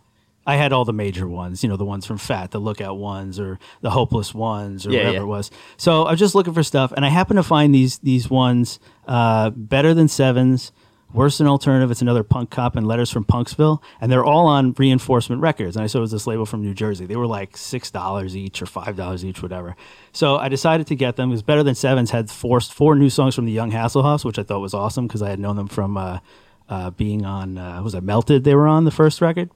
I 0.47 0.57
had 0.57 0.73
all 0.73 0.85
the 0.85 0.93
major 0.93 1.29
ones, 1.29 1.63
you 1.63 1.69
know, 1.69 1.77
the 1.77 1.85
ones 1.85 2.05
from 2.05 2.19
Fat, 2.19 2.51
the 2.51 2.59
Lookout 2.59 2.97
ones, 2.99 3.39
or 3.39 3.59
the 3.81 3.91
Hopeless 3.91 4.35
ones, 4.35 4.87
or 4.87 4.91
Yeah, 4.91 4.99
whatever 4.99 5.17
yeah. 5.17 5.23
it 5.23 5.27
was. 5.27 5.51
So 5.77 6.03
I 6.05 6.11
was 6.11 6.19
just 6.21 6.35
looking 6.35 6.53
for 6.55 6.63
stuff, 6.63 6.93
and 6.97 7.05
I 7.05 7.09
happened 7.11 7.39
to 7.39 7.43
find 7.45 7.75
these 7.75 7.99
these 7.99 8.29
ones, 8.29 8.81
uh, 9.07 9.51
better 9.51 9.95
than 9.95 10.09
Sevens, 10.09 10.73
worse 11.13 11.39
than 11.39 11.47
Alternative. 11.47 11.91
It's 11.91 12.03
another 12.03 12.25
punk 12.25 12.51
cop 12.51 12.75
and 12.75 12.89
Letters 12.89 13.11
from 13.11 13.25
Punksville, 13.25 13.81
and 14.01 14.11
they're 14.11 14.25
all 14.25 14.47
on 14.49 14.73
Reinforcement 14.77 15.41
Records. 15.43 15.77
And 15.77 15.85
I 15.85 15.87
saw 15.87 15.99
it 15.99 16.01
was 16.03 16.11
this 16.11 16.27
label 16.27 16.45
from 16.47 16.63
New 16.63 16.75
Jersey. 16.75 17.07
They 17.07 17.17
were 17.17 17.27
like 17.29 17.57
six 17.57 17.91
dollars 17.93 18.37
each 18.37 18.61
or 18.61 18.67
five 18.67 18.97
dollars 18.97 19.25
each, 19.25 19.43
whatever. 19.43 19.77
So 20.13 20.37
I 20.39 20.49
decided 20.49 20.89
to 20.89 20.97
get 20.97 21.15
them. 21.17 21.29
It 21.29 21.33
was 21.33 21.43
better 21.43 21.63
than 21.63 21.77
Sevens 21.77 22.11
had 22.11 22.31
forced 22.31 22.73
four 22.75 22.97
new 22.97 23.11
songs 23.11 23.35
from 23.37 23.45
the 23.45 23.53
Young 23.53 23.71
Hasselhoffs, 23.71 24.25
which 24.25 24.39
I 24.41 24.43
thought 24.43 24.61
was 24.61 24.75
awesome 24.75 25.07
because 25.07 25.23
I 25.23 25.31
had 25.31 25.39
known 25.39 25.55
them 25.55 25.69
from 25.69 25.97
uh, 25.97 26.19
uh, 26.69 26.91
being 26.91 27.25
on 27.25 27.59
uh, 27.59 27.81
was 27.83 27.95
it 27.95 28.03
Melted? 28.03 28.43
They 28.45 28.55
were 28.57 28.67
on 28.67 28.85
the 28.85 28.91
first 28.91 29.21
record. 29.21 29.51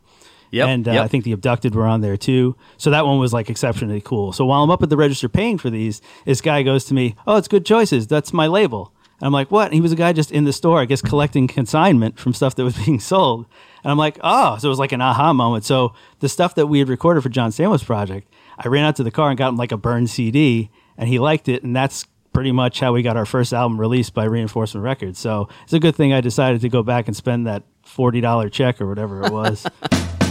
Yep, 0.50 0.68
And 0.68 0.88
uh, 0.88 0.92
yep. 0.92 1.04
I 1.04 1.08
think 1.08 1.24
the 1.24 1.32
Abducted 1.32 1.74
were 1.74 1.86
on 1.86 2.00
there 2.00 2.16
too. 2.16 2.56
So 2.76 2.90
that 2.90 3.06
one 3.06 3.18
was 3.18 3.32
like 3.32 3.50
exceptionally 3.50 4.00
cool. 4.00 4.32
So 4.32 4.44
while 4.46 4.62
I'm 4.62 4.70
up 4.70 4.82
at 4.82 4.90
the 4.90 4.96
register 4.96 5.28
paying 5.28 5.58
for 5.58 5.70
these, 5.70 6.00
this 6.24 6.40
guy 6.40 6.62
goes 6.62 6.84
to 6.86 6.94
me, 6.94 7.14
"Oh, 7.26 7.36
it's 7.36 7.48
good 7.48 7.66
choices. 7.66 8.06
That's 8.06 8.32
my 8.32 8.46
label." 8.46 8.92
And 9.20 9.26
I'm 9.26 9.32
like, 9.32 9.50
"What?" 9.50 9.66
And 9.66 9.74
he 9.74 9.80
was 9.80 9.92
a 9.92 9.96
guy 9.96 10.12
just 10.12 10.30
in 10.30 10.44
the 10.44 10.52
store, 10.52 10.80
I 10.80 10.84
guess, 10.84 11.02
collecting 11.02 11.46
consignment 11.48 12.18
from 12.18 12.32
stuff 12.32 12.54
that 12.54 12.64
was 12.64 12.76
being 12.84 13.00
sold. 13.00 13.46
And 13.82 13.90
I'm 13.90 13.98
like, 13.98 14.18
"Oh!" 14.22 14.56
So 14.58 14.68
it 14.68 14.70
was 14.70 14.78
like 14.78 14.92
an 14.92 15.00
aha 15.00 15.32
moment. 15.32 15.64
So 15.64 15.94
the 16.20 16.28
stuff 16.28 16.54
that 16.54 16.66
we 16.66 16.78
had 16.78 16.88
recorded 16.88 17.22
for 17.22 17.28
John 17.28 17.50
Stamos 17.50 17.84
project, 17.84 18.32
I 18.58 18.68
ran 18.68 18.84
out 18.84 18.96
to 18.96 19.02
the 19.02 19.10
car 19.10 19.30
and 19.30 19.38
got 19.38 19.48
him 19.48 19.56
like 19.56 19.72
a 19.72 19.76
burned 19.76 20.10
CD, 20.10 20.70
and 20.96 21.08
he 21.08 21.18
liked 21.18 21.48
it, 21.48 21.62
and 21.64 21.74
that's 21.74 22.06
pretty 22.32 22.52
much 22.52 22.80
how 22.80 22.92
we 22.92 23.00
got 23.00 23.16
our 23.16 23.24
first 23.24 23.54
album 23.54 23.80
released 23.80 24.12
by 24.12 24.24
Reinforcement 24.24 24.84
Records. 24.84 25.18
So 25.18 25.48
it's 25.64 25.72
a 25.72 25.80
good 25.80 25.96
thing 25.96 26.12
I 26.12 26.20
decided 26.20 26.60
to 26.60 26.68
go 26.68 26.82
back 26.82 27.08
and 27.08 27.16
spend 27.16 27.46
that 27.46 27.62
forty 27.82 28.20
dollar 28.20 28.48
check 28.50 28.80
or 28.80 28.86
whatever 28.86 29.22
it 29.22 29.32
was. 29.32 29.66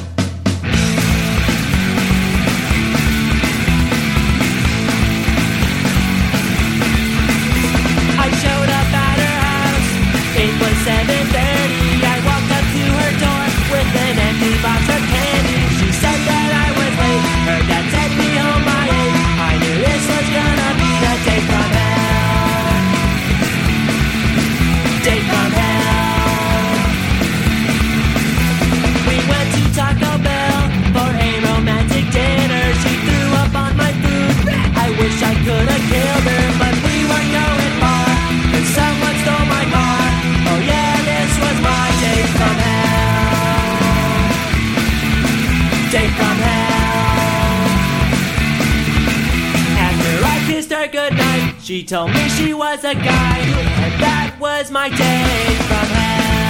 she 51.76 51.84
told 51.84 52.10
me 52.14 52.30
she 52.30 52.54
was 52.54 52.86
a 52.86 52.94
guy, 52.94 53.40
and 53.40 54.02
that 54.02 54.38
was 54.40 54.72
my 54.72 54.88
day 54.88 55.56
from 55.68 55.88
hell. 56.00 56.46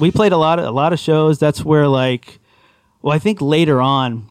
We 0.00 0.10
played 0.10 0.32
a 0.32 0.36
lot 0.36 0.58
of 0.58 0.64
a 0.64 0.70
lot 0.70 0.92
of 0.92 0.98
shows. 0.98 1.38
That's 1.38 1.64
where 1.64 1.86
like, 1.86 2.40
well, 3.02 3.14
I 3.14 3.18
think 3.18 3.40
later 3.40 3.80
on, 3.80 4.28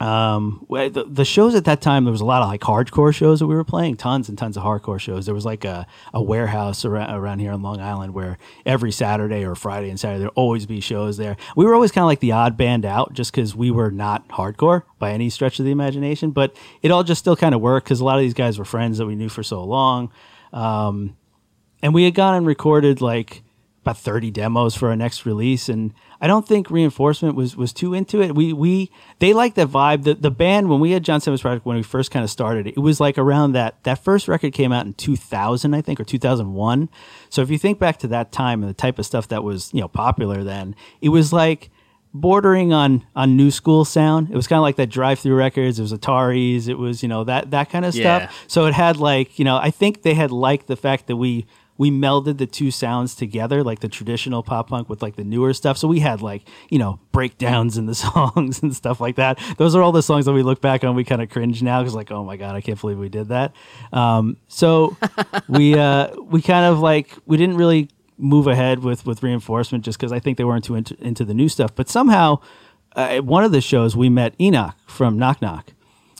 um, 0.00 0.64
the, 0.70 1.04
the 1.06 1.26
shows 1.26 1.54
at 1.54 1.66
that 1.66 1.82
time 1.82 2.04
there 2.04 2.12
was 2.12 2.22
a 2.22 2.24
lot 2.24 2.40
of 2.40 2.48
like 2.48 2.62
hardcore 2.62 3.14
shows 3.14 3.40
that 3.40 3.46
we 3.46 3.54
were 3.54 3.64
playing, 3.64 3.98
tons 3.98 4.30
and 4.30 4.38
tons 4.38 4.56
of 4.56 4.62
hardcore 4.62 4.98
shows. 4.98 5.26
There 5.26 5.34
was 5.34 5.44
like 5.44 5.66
a, 5.66 5.86
a 6.14 6.22
warehouse 6.22 6.86
around, 6.86 7.14
around 7.14 7.40
here 7.40 7.52
on 7.52 7.60
Long 7.60 7.80
Island 7.80 8.14
where 8.14 8.38
every 8.64 8.92
Saturday 8.92 9.44
or 9.44 9.54
Friday 9.54 9.90
and 9.90 10.00
Saturday 10.00 10.20
there'd 10.20 10.32
always 10.36 10.64
be 10.64 10.80
shows 10.80 11.18
there. 11.18 11.36
We 11.54 11.66
were 11.66 11.74
always 11.74 11.92
kind 11.92 12.04
of 12.04 12.06
like 12.06 12.20
the 12.20 12.32
odd 12.32 12.56
band 12.56 12.86
out 12.86 13.12
just 13.12 13.30
because 13.30 13.54
we 13.54 13.70
were 13.70 13.90
not 13.90 14.26
hardcore 14.28 14.84
by 14.98 15.12
any 15.12 15.28
stretch 15.28 15.58
of 15.58 15.66
the 15.66 15.70
imagination, 15.70 16.30
but 16.30 16.56
it 16.80 16.90
all 16.90 17.04
just 17.04 17.18
still 17.18 17.36
kind 17.36 17.54
of 17.54 17.60
worked 17.60 17.84
because 17.84 18.00
a 18.00 18.04
lot 18.04 18.16
of 18.16 18.22
these 18.22 18.32
guys 18.32 18.58
were 18.58 18.64
friends 18.64 18.96
that 18.96 19.06
we 19.06 19.16
knew 19.16 19.28
for 19.28 19.42
so 19.42 19.62
long 19.62 20.10
Um, 20.54 21.14
and 21.82 21.94
we 21.94 22.04
had 22.04 22.14
gone 22.14 22.36
and 22.36 22.46
recorded 22.46 23.00
like 23.02 23.42
about 23.82 23.96
30 23.98 24.30
demos 24.30 24.74
for 24.74 24.88
our 24.90 24.96
next 24.96 25.24
release 25.24 25.68
and 25.68 25.94
i 26.20 26.26
don't 26.26 26.46
think 26.46 26.70
reinforcement 26.70 27.34
was 27.34 27.56
was 27.56 27.72
too 27.72 27.94
into 27.94 28.20
it. 28.20 28.34
We 28.34 28.52
we 28.52 28.90
they 29.20 29.32
liked 29.32 29.56
that 29.56 29.68
vibe. 29.68 30.04
The, 30.04 30.12
the 30.14 30.30
band 30.30 30.68
when 30.68 30.80
we 30.80 30.90
had 30.90 31.02
John 31.02 31.18
Stamos 31.20 31.40
project 31.40 31.64
when 31.64 31.76
we 31.76 31.82
first 31.82 32.10
kind 32.10 32.22
of 32.22 32.30
started 32.30 32.66
it 32.66 32.78
was 32.78 33.00
like 33.00 33.16
around 33.16 33.52
that 33.52 33.82
that 33.84 34.04
first 34.04 34.28
record 34.28 34.52
came 34.52 34.70
out 34.70 34.84
in 34.84 34.92
2000 34.92 35.72
i 35.74 35.80
think 35.80 35.98
or 35.98 36.04
2001 36.04 36.88
so 37.30 37.40
if 37.40 37.48
you 37.50 37.56
think 37.58 37.78
back 37.78 37.96
to 38.00 38.08
that 38.08 38.32
time 38.32 38.62
and 38.62 38.68
the 38.68 38.74
type 38.74 38.98
of 38.98 39.06
stuff 39.06 39.28
that 39.28 39.42
was 39.42 39.72
you 39.72 39.80
know 39.80 39.88
popular 39.88 40.44
then 40.44 40.74
it 41.00 41.08
was 41.08 41.32
like 41.32 41.70
bordering 42.12 42.72
on 42.72 43.06
on 43.14 43.36
new 43.36 43.50
school 43.50 43.84
sound. 43.84 44.30
It 44.30 44.34
was 44.36 44.46
kind 44.48 44.58
of 44.58 44.62
like 44.62 44.76
that 44.76 44.88
drive 44.90 45.20
through 45.20 45.36
records 45.36 45.78
it 45.78 45.82
was 45.82 45.92
ataris 45.92 46.68
it 46.68 46.74
was 46.76 47.02
you 47.02 47.08
know 47.08 47.22
that 47.24 47.50
that 47.52 47.70
kind 47.70 47.84
of 47.84 47.94
Yeah. 47.94 48.26
stuff. 48.26 48.44
So 48.48 48.66
it 48.66 48.74
had 48.74 48.96
like, 48.96 49.38
you 49.38 49.44
know, 49.44 49.56
I 49.56 49.70
think 49.70 50.02
they 50.02 50.14
had 50.14 50.30
liked 50.32 50.66
the 50.66 50.76
fact 50.76 51.06
that 51.06 51.16
we 51.16 51.46
we 51.80 51.90
melded 51.90 52.36
the 52.36 52.46
two 52.46 52.70
sounds 52.70 53.14
together, 53.14 53.64
like 53.64 53.80
the 53.80 53.88
traditional 53.88 54.42
pop 54.42 54.68
punk 54.68 54.90
with 54.90 55.00
like 55.00 55.16
the 55.16 55.24
newer 55.24 55.54
stuff. 55.54 55.78
So 55.78 55.88
we 55.88 56.00
had 56.00 56.20
like, 56.20 56.46
you 56.68 56.78
know, 56.78 57.00
breakdowns 57.10 57.78
in 57.78 57.86
the 57.86 57.94
songs 58.06 58.62
and 58.62 58.76
stuff 58.76 59.00
like 59.00 59.16
that. 59.16 59.40
Those 59.56 59.74
are 59.74 59.82
all 59.82 59.90
the 59.90 60.02
songs 60.02 60.26
that 60.26 60.34
we 60.34 60.42
look 60.42 60.60
back 60.60 60.84
on. 60.84 60.94
We 60.94 61.04
kind 61.04 61.22
of 61.22 61.30
cringe 61.30 61.62
now 61.62 61.80
because 61.80 61.94
like, 61.94 62.10
oh 62.10 62.22
my 62.22 62.36
god, 62.36 62.54
I 62.54 62.60
can't 62.60 62.78
believe 62.78 62.98
we 62.98 63.08
did 63.08 63.28
that. 63.28 63.54
Um, 63.94 64.36
so 64.46 64.94
we 65.48 65.74
uh, 65.74 66.14
we 66.20 66.42
kind 66.42 66.66
of 66.66 66.80
like 66.80 67.16
we 67.24 67.38
didn't 67.38 67.56
really 67.56 67.88
move 68.18 68.46
ahead 68.46 68.80
with 68.80 69.06
with 69.06 69.22
reinforcement 69.22 69.82
just 69.82 69.98
because 69.98 70.12
I 70.12 70.18
think 70.18 70.36
they 70.36 70.44
weren't 70.44 70.64
too 70.64 70.74
into, 70.74 71.02
into 71.02 71.24
the 71.24 71.32
new 71.32 71.48
stuff. 71.48 71.74
But 71.74 71.88
somehow, 71.88 72.40
uh, 72.94 73.08
at 73.12 73.24
one 73.24 73.42
of 73.42 73.52
the 73.52 73.62
shows 73.62 73.96
we 73.96 74.10
met 74.10 74.34
Enoch 74.38 74.76
from 74.86 75.18
Knock 75.18 75.40
Knock 75.40 75.72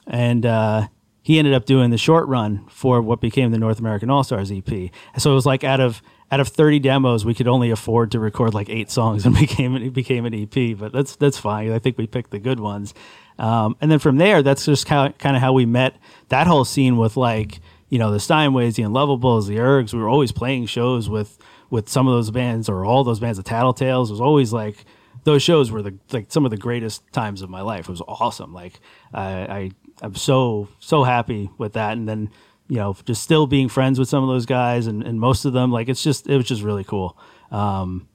and 0.07 0.47
uh, 0.47 0.89
he 1.23 1.39
ended 1.39 1.55
up 1.55 1.65
doing 1.65 1.91
the 1.91 1.99
short 1.99 2.27
run 2.29 2.67
for 2.69 3.03
what 3.03 3.21
became 3.21 3.51
the 3.51 3.59
North 3.59 3.79
American 3.79 4.11
All 4.11 4.25
Stars 4.25 4.51
EP. 4.51 4.91
So 5.19 5.33
it 5.33 5.35
was 5.35 5.47
like 5.47 5.65
out 5.65 5.81
of 5.81 6.03
out 6.33 6.39
of 6.39 6.49
30 6.49 6.79
demos, 6.79 7.25
we 7.25 7.35
could 7.35 7.49
only 7.49 7.71
afford 7.71 8.13
to 8.13 8.21
record 8.21 8.55
like 8.55 8.69
eight 8.69 8.91
songs, 8.91 9.27
and 9.27 9.35
became 9.39 9.77
it 9.77 9.93
became 9.93 10.25
an 10.25 10.35
EP. 10.35 10.77
But 10.79 10.93
that's 10.93 11.17
that's 11.17 11.39
fine. 11.39 11.73
I 11.73 11.79
think 11.79 11.99
we 11.99 12.07
picked 12.07 12.31
the 12.31 12.39
good 12.39 12.61
ones. 12.61 12.95
Um, 13.39 13.77
and 13.81 13.91
then 13.91 13.99
from 13.99 14.19
there, 14.19 14.43
that's 14.43 14.67
just 14.67 14.87
kind 14.87 15.15
of 15.25 15.37
how 15.37 15.53
we 15.53 15.65
met 15.67 15.97
that 16.29 16.47
whole 16.47 16.65
scene 16.65 16.97
with 16.97 17.17
like 17.17 17.61
you 17.89 17.99
know 17.99 18.11
the 18.13 18.19
Steinways, 18.19 18.77
the 18.77 18.83
Unlovables, 18.85 19.47
the 19.49 19.57
Ergs. 19.57 19.93
We 19.93 20.01
were 20.01 20.09
always 20.09 20.33
playing 20.33 20.67
shows 20.67 21.09
with 21.09 21.39
with 21.71 21.89
some 21.89 22.07
of 22.07 22.15
those 22.15 22.31
bands 22.31 22.69
or 22.69 22.85
all 22.85 23.05
those 23.05 23.21
bands. 23.21 23.39
The 23.39 23.45
Tattletales 23.45 24.09
it 24.09 24.13
was 24.13 24.21
always 24.21 24.53
like 24.53 24.85
those 25.25 25.43
shows 25.43 25.71
were 25.71 25.83
the 25.83 25.99
like 26.13 26.31
some 26.31 26.45
of 26.45 26.51
the 26.51 26.57
greatest 26.57 27.03
times 27.13 27.43
of 27.43 27.51
my 27.51 27.61
life. 27.61 27.89
It 27.89 27.91
was 27.91 28.03
awesome. 28.03 28.53
Like 28.53 28.81
I, 29.13 29.25
I 29.25 29.71
I'm 30.03 30.15
so 30.15 30.69
so 30.79 31.05
happy 31.05 31.51
with 31.59 31.75
that. 31.75 31.93
And 31.97 32.09
then 32.09 32.31
you 32.69 32.77
know 32.77 32.97
just 33.05 33.23
still 33.23 33.47
being 33.47 33.69
friends 33.69 33.99
with 33.99 34.09
some 34.09 34.23
of 34.23 34.29
those 34.29 34.47
guys 34.47 34.87
and, 34.87 35.03
and 35.03 35.19
most 35.21 35.45
of 35.45 35.53
them 35.53 35.71
like 35.73 35.89
it's 35.89 36.03
just 36.03 36.29
it 36.29 36.37
was 36.37 36.47
just 36.47 36.63
really 36.63 36.85
cool. 36.85 37.17
Um, 37.51 38.09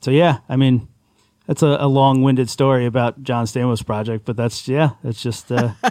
so 0.00 0.10
yeah, 0.10 0.38
I 0.48 0.56
mean 0.56 0.88
that's 1.46 1.62
a, 1.62 1.76
a 1.80 1.88
long-winded 1.88 2.48
story 2.48 2.86
about 2.86 3.22
John 3.22 3.46
Stamos 3.46 3.84
project, 3.84 4.24
but 4.24 4.36
that's 4.36 4.68
yeah, 4.68 4.90
it's 5.04 5.22
just 5.22 5.50
uh, 5.50 5.72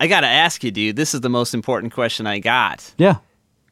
I 0.00 0.06
gotta 0.06 0.26
ask 0.26 0.64
you, 0.64 0.70
dude. 0.70 0.96
This 0.96 1.14
is 1.14 1.20
the 1.20 1.28
most 1.28 1.54
important 1.54 1.92
question 1.92 2.26
I 2.26 2.38
got. 2.38 2.92
yeah. 2.98 3.16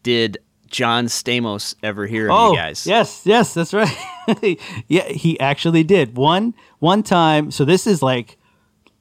Did 0.04 0.38
John 0.68 1.06
Stamos 1.06 1.74
ever 1.82 2.06
hear 2.06 2.26
of 2.28 2.32
Oh, 2.36 2.50
you 2.52 2.56
guys? 2.56 2.86
yes, 2.86 3.22
yes, 3.24 3.52
that's 3.54 3.74
right. 3.74 3.96
yeah, 4.88 5.08
he 5.08 5.38
actually 5.40 5.82
did 5.82 6.16
one 6.16 6.54
one 6.78 7.02
time. 7.02 7.50
So 7.50 7.64
this 7.64 7.86
is 7.86 8.02
like 8.02 8.38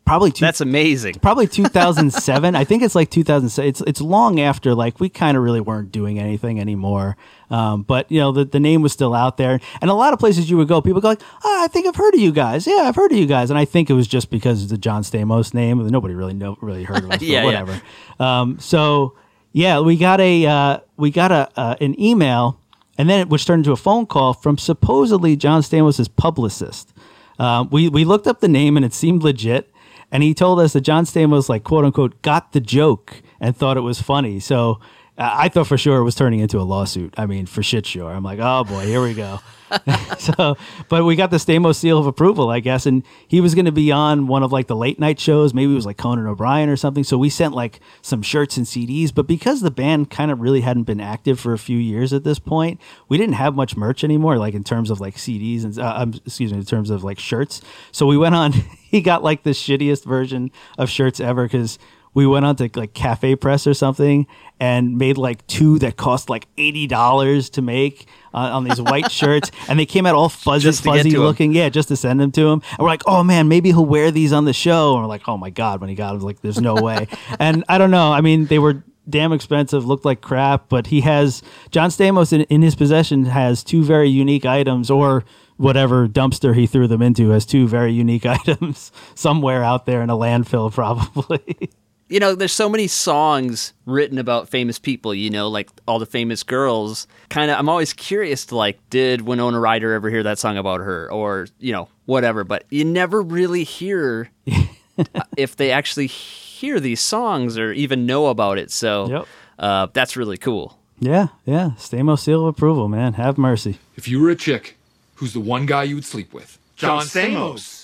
probably 0.08 0.32
two, 0.32 0.46
That's 0.46 0.62
amazing. 0.62 1.16
probably 1.16 1.46
2007. 1.82 2.56
I 2.56 2.64
think 2.64 2.82
it's 2.84 2.96
like 2.96 3.10
2007. 3.12 3.68
It's 3.70 3.82
it's 3.82 4.02
long 4.02 4.40
after 4.40 4.74
like 4.74 5.00
we 5.00 5.10
kind 5.10 5.38
of 5.38 5.44
really 5.44 5.62
weren't 5.62 5.92
doing 5.92 6.18
anything 6.20 6.60
anymore. 6.60 7.18
Um, 7.52 7.84
but 7.84 8.12
you 8.12 8.20
know 8.20 8.32
the 8.32 8.46
the 8.46 8.60
name 8.60 8.82
was 8.82 8.92
still 8.94 9.14
out 9.14 9.38
there, 9.38 9.60
and 9.82 9.90
a 9.92 9.94
lot 9.94 10.14
of 10.14 10.20
places 10.20 10.50
you 10.50 10.58
would 10.58 10.68
go, 10.68 10.82
people 10.82 11.00
go 11.02 11.10
like, 11.10 11.22
oh, 11.44 11.64
I 11.64 11.68
think 11.68 11.86
I've 11.88 11.96
heard 11.96 12.14
of 12.14 12.20
you 12.20 12.32
guys. 12.32 12.66
Yeah, 12.66 12.84
I've 12.88 12.96
heard 12.96 13.12
of 13.12 13.18
you 13.18 13.26
guys, 13.26 13.50
and 13.50 13.60
I 13.60 13.66
think 13.66 13.90
it 13.90 13.94
was 13.94 14.08
just 14.08 14.30
because 14.30 14.62
it's 14.64 14.72
the 14.72 14.78
John 14.78 15.04
Stamos 15.04 15.54
name. 15.54 15.86
Nobody 15.88 16.14
really 16.16 16.34
know 16.34 16.58
really 16.62 16.84
heard 16.84 17.04
of 17.04 17.12
us, 17.12 17.22
Yeah, 17.22 17.44
but 17.44 17.50
yeah. 17.52 17.62
whatever. 17.64 17.82
Um, 18.20 18.60
so 18.60 19.16
yeah, 19.54 19.80
we 19.80 19.96
got 19.98 20.20
a 20.20 20.46
uh, 20.46 20.80
we 20.98 21.12
got 21.12 21.32
a 21.32 21.50
uh, 21.58 21.76
an 21.80 22.00
email, 22.02 22.60
and 22.98 23.10
then 23.10 23.22
it, 23.22 23.30
which 23.30 23.46
turned 23.46 23.62
into 23.62 23.72
a 23.72 23.78
phone 23.78 24.06
call 24.06 24.34
from 24.34 24.58
supposedly 24.58 25.36
John 25.38 25.62
Stamos' 25.62 26.10
publicist. 26.16 26.94
Um, 27.40 27.70
we 27.72 27.88
we 27.88 28.04
looked 28.04 28.28
up 28.28 28.40
the 28.42 28.48
name 28.50 28.76
and 28.78 28.86
it 28.86 28.94
seemed 28.94 29.24
legit, 29.24 29.72
and 30.12 30.24
he 30.24 30.34
told 30.34 30.60
us 30.60 30.74
that 30.74 30.82
John 30.82 31.06
Stamos 31.06 31.50
like 31.50 31.64
quote 31.64 31.86
unquote 31.86 32.22
got 32.22 32.52
the 32.52 32.60
joke 32.60 33.22
and 33.40 33.56
thought 33.56 33.78
it 33.78 33.82
was 33.82 34.02
funny. 34.02 34.40
So 34.40 34.80
I 35.18 35.50
thought 35.50 35.68
for 35.68 35.78
sure 35.78 35.98
it 35.98 36.04
was 36.04 36.16
turning 36.16 36.40
into 36.42 36.60
a 36.60 36.62
lawsuit. 36.62 37.16
I 37.18 37.26
mean, 37.26 37.48
for 37.48 37.64
shit 37.64 37.86
sure. 37.86 38.12
I'm 38.12 38.24
like, 38.24 38.40
oh 38.40 38.64
boy, 38.64 38.86
here 38.86 39.02
we 39.02 39.14
go. 39.14 39.40
so, 40.18 40.56
but 40.88 41.04
we 41.04 41.16
got 41.16 41.32
the 41.32 41.38
Stamos 41.38 41.76
seal 41.76 41.98
of 41.98 42.08
approval, 42.08 42.50
I 42.50 42.60
guess, 42.60 42.86
and 42.86 43.04
he 43.28 43.42
was 43.42 43.54
going 43.54 43.66
to 43.66 43.72
be 43.72 43.92
on 43.92 44.28
one 44.28 44.44
of 44.44 44.52
like 44.52 44.68
the 44.68 44.76
late 44.76 45.00
night 45.00 45.20
shows. 45.20 45.54
Maybe 45.54 45.72
it 45.72 45.76
was 45.76 45.86
like 45.86 45.98
Conan 45.98 46.26
O'Brien 46.28 46.70
or 46.70 46.78
something. 46.78 47.04
So 47.04 47.18
we 47.18 47.30
sent 47.30 47.54
like 47.54 47.80
some 48.02 48.22
shirts 48.22 48.58
and 48.58 48.66
CDs. 48.66 49.14
But 49.14 49.28
because 49.28 49.62
the 49.62 49.72
band 49.72 50.10
kind 50.10 50.32
of 50.32 50.40
really 50.40 50.62
hadn't 50.62 50.84
been 50.84 51.02
active 51.02 51.40
for 51.40 51.54
a 51.54 51.58
few 51.60 51.78
years 51.78 52.14
at 52.14 52.24
this 52.24 52.40
point, 52.40 52.80
we 53.10 53.18
didn't 53.18 53.36
have 53.36 53.56
much 53.56 53.76
merch 53.76 54.04
anymore, 54.04 54.38
like 54.38 54.54
in 54.54 54.64
terms 54.64 54.90
of 54.90 55.02
like 55.02 55.16
CDs 55.16 55.64
and 55.64 55.78
uh, 55.80 55.96
um, 55.98 56.14
excuse 56.26 56.52
me, 56.52 56.60
in 56.60 56.66
terms 56.66 56.90
of 56.90 57.04
like 57.04 57.20
shirts. 57.20 57.62
So 57.92 58.06
we 58.06 58.18
went 58.18 58.36
on. 58.36 58.52
he 58.90 59.02
got 59.02 59.24
like 59.24 59.44
the 59.44 59.50
shittiest 59.52 60.06
version 60.06 60.52
of 60.78 60.90
shirts 60.90 61.20
ever 61.20 61.44
because 61.44 61.78
we 62.14 62.26
went 62.26 62.46
on 62.46 62.56
to 62.56 62.70
like 62.76 62.94
Cafe 62.94 63.36
Press 63.36 63.68
or 63.68 63.74
something 63.74 64.26
and 64.60 64.98
made 64.98 65.18
like 65.18 65.46
two 65.48 65.80
that 65.80 65.98
cost 65.98 66.30
like 66.30 66.48
eighty 66.58 66.88
dollars 66.88 67.50
to 67.52 67.62
make 67.62 68.08
uh, 68.34 68.38
on 68.38 68.64
these 68.64 68.82
white 68.82 69.12
shirts, 69.12 69.52
and 69.68 69.80
they 69.80 69.86
came 69.86 70.06
out 70.06 70.16
all 70.16 70.30
fuzzy, 70.30 70.64
Just 70.64 70.84
to 70.84 70.92
get 70.92 70.98
fuzzy 70.98 71.18
looking. 71.18 71.54
Yeah, 71.54 71.70
just 71.70 71.90
to 71.90 71.96
send 71.96 72.20
them 72.20 72.32
to 72.34 72.48
him. 72.48 72.62
And 72.72 72.80
we're 72.80 72.88
like, 72.88 73.04
oh 73.06 73.24
man, 73.24 73.48
maybe 73.48 73.70
he'll 73.70 73.86
wear 73.86 74.12
these 74.12 74.34
on 74.34 74.46
the 74.46 74.54
show. 74.54 74.94
And 74.94 75.04
we're 75.04 75.08
like, 75.08 75.28
oh 75.28 75.38
my 75.38 75.50
god, 75.50 75.82
when 75.82 75.90
he 75.90 75.96
got 75.96 76.14
them, 76.14 76.22
like, 76.22 76.42
there's 76.42 76.62
no 76.62 76.76
way. 76.76 77.08
and 77.40 77.64
I 77.68 77.78
don't 77.78 77.92
know. 77.92 78.12
I 78.12 78.22
mean, 78.22 78.46
they 78.46 78.60
were 78.60 78.84
damn 79.10 79.32
expensive, 79.32 79.86
looked 79.86 80.06
like 80.06 80.22
crap, 80.22 80.70
but 80.70 80.88
he 80.88 81.02
has 81.02 81.42
John 81.72 81.90
Stamos 81.90 82.34
in, 82.34 82.42
in 82.42 82.62
his 82.62 82.76
possession 82.76 83.26
has 83.26 83.64
two 83.64 83.84
very 83.84 84.10
unique 84.10 84.46
items, 84.46 84.90
or 84.90 85.24
whatever 85.58 86.08
dumpster 86.08 86.56
he 86.56 86.68
threw 86.68 86.88
them 86.88 87.02
into 87.02 87.30
has 87.32 87.46
two 87.46 87.68
very 87.68 87.92
unique 87.92 88.26
items 88.26 88.92
somewhere 89.16 89.64
out 89.64 89.86
there 89.86 90.02
in 90.02 90.10
a 90.10 90.16
landfill, 90.16 90.72
probably. 90.72 91.70
You 92.10 92.20
know, 92.20 92.36
there's 92.36 92.54
so 92.54 92.70
many 92.70 92.88
songs 92.88 93.74
written 93.86 94.18
about 94.18 94.50
famous 94.50 94.80
people, 94.80 95.14
you 95.14 95.30
know, 95.30 95.48
like 95.50 95.70
all 95.88 96.00
the 96.00 96.06
famous 96.06 96.44
girls. 96.44 97.08
Kind 97.30 97.52
of, 97.52 97.60
I'm 97.60 97.70
always 97.70 97.94
curious 97.94 98.46
to 98.48 98.56
like, 98.56 98.80
did 98.90 99.22
Winona 99.22 99.60
Ryder 99.60 99.94
ever 99.94 100.10
hear 100.10 100.24
that 100.24 100.40
song 100.40 100.58
about 100.58 100.80
her 100.80 101.12
or, 101.12 101.48
you 101.60 101.74
know, 101.74 101.90
whatever, 102.06 102.44
but 102.44 102.64
you 102.70 102.86
never 102.86 103.22
really 103.22 103.64
hear 103.64 104.30
uh, 104.50 104.64
if 105.38 105.56
they 105.58 105.72
actually 105.72 106.08
hear 106.08 106.80
these 106.80 107.02
songs 107.02 107.58
or 107.58 107.72
even 107.74 108.06
know 108.06 108.28
about 108.28 108.58
it. 108.58 108.72
So 108.72 109.10
Yep. 109.10 109.28
uh, 109.60 109.88
that's 109.94 110.16
really 110.16 110.38
cool. 110.38 110.78
yeah, 111.00 111.28
yeah. 111.46 111.72
Stamos 111.78 112.20
seal 112.22 112.42
of 112.42 112.48
approval, 112.48 112.88
man. 112.88 113.14
Have 113.14 113.38
mercy. 113.38 113.78
If 113.96 114.08
you 114.08 114.22
were 114.22 114.30
a 114.30 114.36
chick, 114.36 114.78
who's 115.16 115.34
the 115.34 115.40
one 115.40 115.66
guy 115.66 115.84
you 115.84 115.96
would 115.96 116.06
sleep 116.06 116.34
with? 116.34 116.58
John 116.78 117.04
Stamos. 117.04 117.77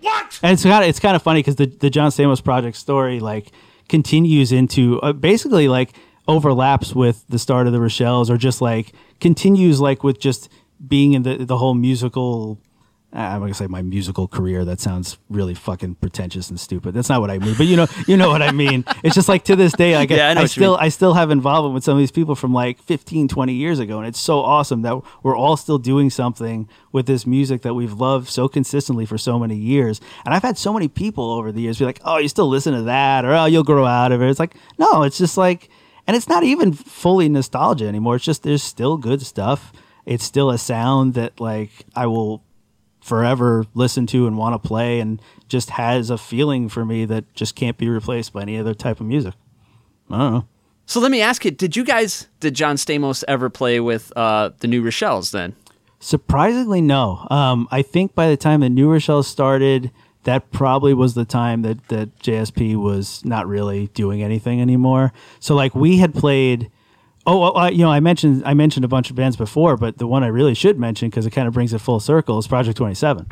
What? 0.00 0.38
And 0.42 0.52
it's 0.52 0.62
kind 0.62 0.84
of 0.84 0.88
it's 0.88 1.00
kind 1.00 1.16
of 1.16 1.22
funny 1.22 1.40
because 1.40 1.56
the 1.56 1.66
the 1.66 1.90
John 1.90 2.10
Stamos 2.10 2.42
project 2.42 2.76
story 2.76 3.20
like 3.20 3.52
continues 3.88 4.52
into 4.52 5.00
uh, 5.00 5.12
basically 5.12 5.68
like 5.68 5.92
overlaps 6.28 6.94
with 6.94 7.24
the 7.28 7.38
start 7.38 7.66
of 7.66 7.72
the 7.72 7.78
Rochelles 7.78 8.30
or 8.30 8.36
just 8.36 8.60
like 8.60 8.92
continues 9.20 9.80
like 9.80 10.02
with 10.02 10.18
just 10.18 10.48
being 10.86 11.12
in 11.14 11.22
the 11.22 11.44
the 11.44 11.58
whole 11.58 11.74
musical. 11.74 12.58
I'm 13.16 13.40
gonna 13.40 13.54
say 13.54 13.66
my 13.66 13.80
musical 13.80 14.28
career. 14.28 14.64
That 14.64 14.78
sounds 14.78 15.16
really 15.30 15.54
fucking 15.54 15.94
pretentious 15.96 16.50
and 16.50 16.60
stupid. 16.60 16.92
That's 16.92 17.08
not 17.08 17.22
what 17.22 17.30
I 17.30 17.38
mean, 17.38 17.54
but 17.56 17.66
you 17.66 17.76
know, 17.76 17.86
you 18.06 18.16
know 18.16 18.28
what 18.28 18.42
I 18.42 18.52
mean. 18.52 18.84
It's 19.02 19.14
just 19.14 19.28
like 19.28 19.44
to 19.44 19.56
this 19.56 19.72
day, 19.72 19.96
like 19.96 20.10
Yeah, 20.10 20.34
I 20.36 20.42
I, 20.42 20.46
still. 20.46 20.76
I 20.76 20.90
still 20.90 21.14
have 21.14 21.30
involvement 21.30 21.74
with 21.74 21.82
some 21.82 21.94
of 21.94 21.98
these 21.98 22.10
people 22.10 22.34
from 22.34 22.52
like 22.52 22.82
15, 22.82 23.28
20 23.28 23.52
years 23.54 23.78
ago, 23.78 23.98
and 23.98 24.06
it's 24.06 24.20
so 24.20 24.40
awesome 24.40 24.82
that 24.82 25.00
we're 25.22 25.36
all 25.36 25.56
still 25.56 25.78
doing 25.78 26.10
something 26.10 26.68
with 26.92 27.06
this 27.06 27.26
music 27.26 27.62
that 27.62 27.74
we've 27.74 27.94
loved 27.94 28.28
so 28.28 28.48
consistently 28.48 29.06
for 29.06 29.16
so 29.16 29.38
many 29.38 29.56
years. 29.56 30.00
And 30.26 30.34
I've 30.34 30.42
had 30.42 30.58
so 30.58 30.72
many 30.72 30.88
people 30.88 31.30
over 31.30 31.50
the 31.52 31.62
years 31.62 31.78
be 31.78 31.86
like, 31.86 32.00
"Oh, 32.04 32.18
you 32.18 32.28
still 32.28 32.48
listen 32.48 32.74
to 32.74 32.82
that?" 32.82 33.24
or 33.24 33.32
"Oh, 33.32 33.46
you'll 33.46 33.64
grow 33.64 33.86
out 33.86 34.12
of 34.12 34.20
it." 34.20 34.28
It's 34.28 34.38
like, 34.40 34.56
no, 34.78 35.02
it's 35.04 35.16
just 35.16 35.38
like, 35.38 35.70
and 36.06 36.16
it's 36.16 36.28
not 36.28 36.42
even 36.42 36.72
fully 36.72 37.30
nostalgia 37.30 37.86
anymore. 37.86 38.16
It's 38.16 38.24
just 38.26 38.42
there's 38.42 38.62
still 38.62 38.98
good 38.98 39.22
stuff. 39.22 39.72
It's 40.04 40.22
still 40.22 40.50
a 40.50 40.58
sound 40.58 41.14
that 41.14 41.40
like 41.40 41.70
I 41.96 42.06
will 42.06 42.44
forever 43.06 43.64
listen 43.74 44.06
to 44.08 44.26
and 44.26 44.36
want 44.36 44.60
to 44.60 44.68
play 44.68 44.98
and 44.98 45.22
just 45.48 45.70
has 45.70 46.10
a 46.10 46.18
feeling 46.18 46.68
for 46.68 46.84
me 46.84 47.04
that 47.04 47.32
just 47.34 47.54
can't 47.54 47.78
be 47.78 47.88
replaced 47.88 48.32
by 48.32 48.42
any 48.42 48.58
other 48.58 48.74
type 48.74 49.00
of 49.00 49.06
music. 49.06 49.34
I 50.10 50.18
don't 50.18 50.32
know. 50.32 50.48
So 50.86 51.00
let 51.00 51.10
me 51.10 51.20
ask 51.20 51.44
you, 51.44 51.52
did 51.52 51.76
you 51.76 51.84
guys, 51.84 52.26
did 52.40 52.54
John 52.54 52.76
Stamos 52.76 53.22
ever 53.28 53.48
play 53.48 53.80
with 53.80 54.12
uh, 54.16 54.50
the 54.58 54.68
Young 54.68 54.84
Rochelles 54.84 55.30
then? 55.30 55.54
Surprisingly, 56.00 56.80
no. 56.80 57.26
Um, 57.30 57.68
I 57.70 57.82
think 57.82 58.14
by 58.14 58.28
the 58.28 58.36
time 58.36 58.60
the 58.60 58.70
Young 58.70 58.88
Rochelle 58.90 59.22
started, 59.22 59.90
that 60.24 60.50
probably 60.50 60.92
was 60.92 61.14
the 61.14 61.24
time 61.24 61.62
that, 61.62 61.86
that 61.88 62.16
JSP 62.18 62.76
was 62.76 63.24
not 63.24 63.46
really 63.46 63.86
doing 63.88 64.22
anything 64.22 64.60
anymore. 64.60 65.12
So 65.40 65.54
like 65.54 65.74
we 65.74 65.98
had 65.98 66.12
played. 66.14 66.70
Oh, 67.28 67.56
uh, 67.56 67.70
you 67.70 67.78
know, 67.78 67.90
I 67.90 68.00
mentioned 68.00 68.42
I 68.46 68.54
mentioned 68.54 68.84
a 68.84 68.88
bunch 68.88 69.10
of 69.10 69.16
bands 69.16 69.36
before, 69.36 69.76
but 69.76 69.98
the 69.98 70.06
one 70.06 70.22
I 70.22 70.28
really 70.28 70.54
should 70.54 70.78
mention 70.78 71.10
because 71.10 71.26
it 71.26 71.30
kind 71.30 71.48
of 71.48 71.54
brings 71.54 71.74
it 71.74 71.80
full 71.80 71.98
circle 71.98 72.38
is 72.38 72.46
Project 72.46 72.76
Twenty 72.76 72.94
Seven. 72.94 73.26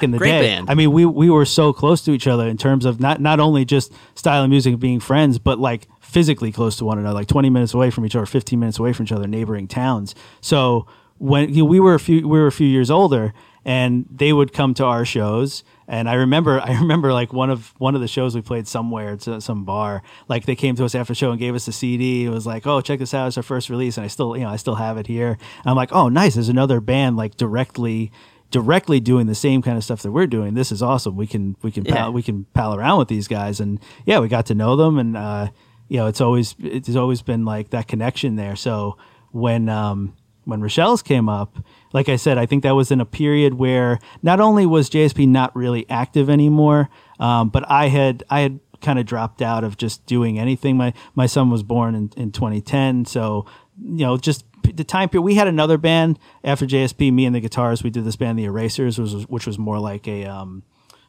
Back 0.00 0.04
in 0.04 0.10
the 0.10 0.18
Great 0.18 0.30
day. 0.30 0.40
band. 0.42 0.70
I 0.70 0.74
mean, 0.74 0.92
we 0.92 1.04
we 1.04 1.30
were 1.30 1.44
so 1.44 1.72
close 1.72 2.02
to 2.02 2.12
each 2.12 2.26
other 2.26 2.48
in 2.48 2.56
terms 2.56 2.84
of 2.84 3.00
not 3.00 3.20
not 3.20 3.40
only 3.40 3.64
just 3.64 3.92
style 4.14 4.44
of 4.44 4.50
music 4.50 4.78
being 4.78 5.00
friends, 5.00 5.38
but 5.38 5.58
like 5.58 5.88
physically 6.00 6.52
close 6.52 6.76
to 6.76 6.84
one 6.84 6.98
another, 6.98 7.14
like 7.14 7.28
20 7.28 7.50
minutes 7.50 7.72
away 7.72 7.90
from 7.90 8.04
each 8.04 8.16
other, 8.16 8.26
15 8.26 8.58
minutes 8.58 8.78
away 8.78 8.92
from 8.92 9.04
each 9.04 9.12
other, 9.12 9.28
neighboring 9.28 9.68
towns. 9.68 10.14
So 10.40 10.86
when 11.18 11.50
you 11.50 11.62
know, 11.62 11.64
we 11.66 11.80
were 11.80 11.94
a 11.94 12.00
few 12.00 12.26
we 12.26 12.38
were 12.40 12.46
a 12.46 12.52
few 12.52 12.66
years 12.66 12.90
older, 12.90 13.32
and 13.64 14.06
they 14.10 14.32
would 14.32 14.52
come 14.52 14.74
to 14.74 14.84
our 14.84 15.04
shows. 15.04 15.62
And 15.86 16.08
I 16.08 16.14
remember, 16.14 16.60
I 16.64 16.78
remember 16.78 17.12
like 17.12 17.32
one 17.32 17.50
of 17.50 17.74
one 17.78 17.94
of 17.94 18.00
the 18.00 18.08
shows 18.08 18.34
we 18.34 18.42
played 18.42 18.66
somewhere, 18.66 19.18
uh, 19.26 19.40
some 19.40 19.64
bar. 19.64 20.02
Like 20.28 20.46
they 20.46 20.56
came 20.56 20.76
to 20.76 20.84
us 20.84 20.94
after 20.94 21.12
the 21.12 21.16
show 21.16 21.30
and 21.30 21.38
gave 21.38 21.54
us 21.54 21.68
a 21.68 21.72
CD. 21.72 22.24
It 22.24 22.30
was 22.30 22.46
like, 22.46 22.66
oh, 22.66 22.80
check 22.80 22.98
this 23.00 23.14
out, 23.14 23.28
it's 23.28 23.36
our 23.36 23.42
first 23.42 23.68
release, 23.70 23.96
and 23.96 24.04
I 24.04 24.08
still, 24.08 24.36
you 24.36 24.44
know, 24.44 24.50
I 24.50 24.56
still 24.56 24.76
have 24.76 24.96
it 24.98 25.06
here. 25.06 25.30
And 25.30 25.66
I'm 25.66 25.76
like, 25.76 25.92
oh, 25.92 26.08
nice, 26.08 26.34
there's 26.34 26.48
another 26.48 26.80
band 26.80 27.16
like 27.16 27.36
directly, 27.36 28.12
directly 28.50 29.00
doing 29.00 29.26
the 29.26 29.34
same 29.34 29.62
kind 29.62 29.76
of 29.76 29.84
stuff 29.84 30.02
that 30.02 30.10
we're 30.12 30.26
doing. 30.26 30.54
This 30.54 30.72
is 30.72 30.82
awesome. 30.82 31.16
We 31.16 31.26
can, 31.26 31.56
we 31.62 31.70
can, 31.70 31.84
Yeah. 31.84 31.94
pal, 31.94 32.12
we 32.12 32.22
can 32.22 32.44
pal 32.54 32.74
around 32.74 32.98
with 32.98 33.08
these 33.08 33.28
guys, 33.28 33.60
and 33.60 33.78
yeah, 34.06 34.18
we 34.18 34.28
got 34.28 34.46
to 34.46 34.54
know 34.54 34.76
them, 34.76 34.98
and 34.98 35.16
uh, 35.16 35.48
you 35.88 35.96
know, 35.98 36.06
it's 36.06 36.20
always, 36.20 36.54
it's 36.60 36.94
always 36.96 37.22
been 37.22 37.44
like 37.44 37.70
that 37.70 37.88
connection 37.88 38.36
there. 38.36 38.56
So 38.56 38.96
when, 39.32 39.68
um, 39.68 40.14
when 40.44 40.60
Rochelle's 40.60 41.02
came 41.02 41.28
up, 41.28 41.58
like 41.92 42.08
I 42.08 42.16
said, 42.16 42.38
I 42.38 42.46
think 42.46 42.62
that 42.62 42.74
was 42.74 42.90
in 42.90 43.00
a 43.00 43.04
period 43.06 43.54
where 43.54 43.98
not 44.22 44.40
only 44.40 44.66
was 44.66 44.88
JSP 44.90 45.28
not 45.28 45.54
really 45.54 45.88
active 45.90 46.30
anymore, 46.30 46.88
um, 47.18 47.50
but 47.50 47.68
I 47.70 47.88
had 47.88 48.24
I 48.30 48.40
had 48.40 48.60
kind 48.80 48.98
of 48.98 49.04
dropped 49.06 49.42
out 49.42 49.62
of 49.64 49.76
just 49.76 50.06
doing 50.06 50.38
anything. 50.38 50.76
My 50.76 50.92
my 51.14 51.26
son 51.26 51.50
was 51.50 51.62
born 51.62 51.94
in, 51.94 52.10
in 52.16 52.32
2010, 52.32 53.04
so 53.04 53.44
you 53.82 53.98
know 54.06 54.16
just 54.16 54.44
the 54.62 54.84
time 54.84 55.08
period. 55.08 55.22
We 55.22 55.34
had 55.34 55.48
another 55.48 55.78
band 55.78 56.18
after 56.44 56.66
JSP. 56.66 57.12
Me 57.12 57.26
and 57.26 57.34
the 57.34 57.40
guitars. 57.40 57.82
We 57.82 57.90
did 57.90 58.04
this 58.04 58.16
band, 58.16 58.38
the 58.38 58.44
Erasers, 58.44 58.98
which 58.98 59.12
was 59.12 59.28
which 59.28 59.46
was 59.46 59.58
more 59.58 59.78
like 59.78 60.06
a 60.08 60.24
um, 60.24 60.62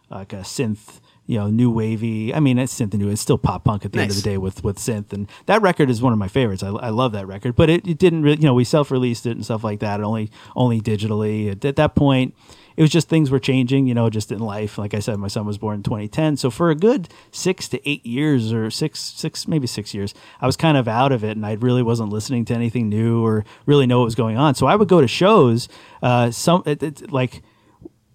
like 0.09 0.33
a 0.33 0.37
synth, 0.37 0.99
you 1.25 1.37
know, 1.39 1.47
new 1.47 1.71
wavy. 1.71 2.33
I 2.33 2.39
mean, 2.39 2.57
it's 2.57 2.73
synth 2.73 2.93
and 2.93 3.01
new. 3.01 3.09
It's 3.09 3.21
still 3.21 3.37
pop 3.37 3.63
punk 3.63 3.85
at 3.85 3.93
the 3.93 4.01
end 4.01 4.11
of 4.11 4.17
the 4.17 4.21
day 4.21 4.37
with 4.37 4.63
with 4.63 4.77
synth, 4.77 5.13
and 5.13 5.27
that 5.45 5.61
record 5.61 5.89
is 5.89 6.01
one 6.01 6.13
of 6.13 6.19
my 6.19 6.27
favorites. 6.27 6.63
I, 6.63 6.69
I 6.69 6.89
love 6.89 7.11
that 7.13 7.27
record, 7.27 7.55
but 7.55 7.69
it, 7.69 7.87
it 7.87 7.97
didn't 7.97 8.23
really, 8.23 8.37
you 8.37 8.45
know, 8.45 8.53
we 8.53 8.63
self 8.63 8.91
released 8.91 9.25
it 9.25 9.31
and 9.31 9.45
stuff 9.45 9.63
like 9.63 9.79
that, 9.79 10.01
only 10.01 10.31
only 10.55 10.81
digitally. 10.81 11.51
At, 11.51 11.63
at 11.65 11.75
that 11.77 11.95
point, 11.95 12.35
it 12.75 12.81
was 12.81 12.89
just 12.89 13.09
things 13.09 13.29
were 13.29 13.39
changing, 13.39 13.87
you 13.87 13.93
know, 13.93 14.09
just 14.09 14.31
in 14.31 14.39
life. 14.39 14.77
Like 14.77 14.93
I 14.93 14.99
said, 14.99 15.17
my 15.17 15.27
son 15.27 15.45
was 15.45 15.57
born 15.57 15.75
in 15.77 15.83
2010, 15.83 16.37
so 16.37 16.49
for 16.49 16.69
a 16.69 16.75
good 16.75 17.09
six 17.31 17.67
to 17.69 17.89
eight 17.89 18.05
years, 18.05 18.53
or 18.53 18.69
six 18.69 18.99
six 18.99 19.47
maybe 19.47 19.67
six 19.67 19.93
years, 19.93 20.13
I 20.39 20.45
was 20.45 20.57
kind 20.57 20.77
of 20.77 20.87
out 20.87 21.11
of 21.11 21.23
it, 21.23 21.37
and 21.37 21.45
I 21.45 21.53
really 21.53 21.83
wasn't 21.83 22.09
listening 22.09 22.45
to 22.45 22.53
anything 22.53 22.89
new 22.89 23.25
or 23.25 23.45
really 23.65 23.87
know 23.87 23.99
what 23.99 24.05
was 24.05 24.15
going 24.15 24.37
on. 24.37 24.55
So 24.55 24.67
I 24.67 24.75
would 24.75 24.87
go 24.87 25.01
to 25.01 25.07
shows, 25.07 25.67
uh, 26.01 26.31
some 26.31 26.63
it, 26.65 26.81
it, 26.81 27.11
like 27.11 27.41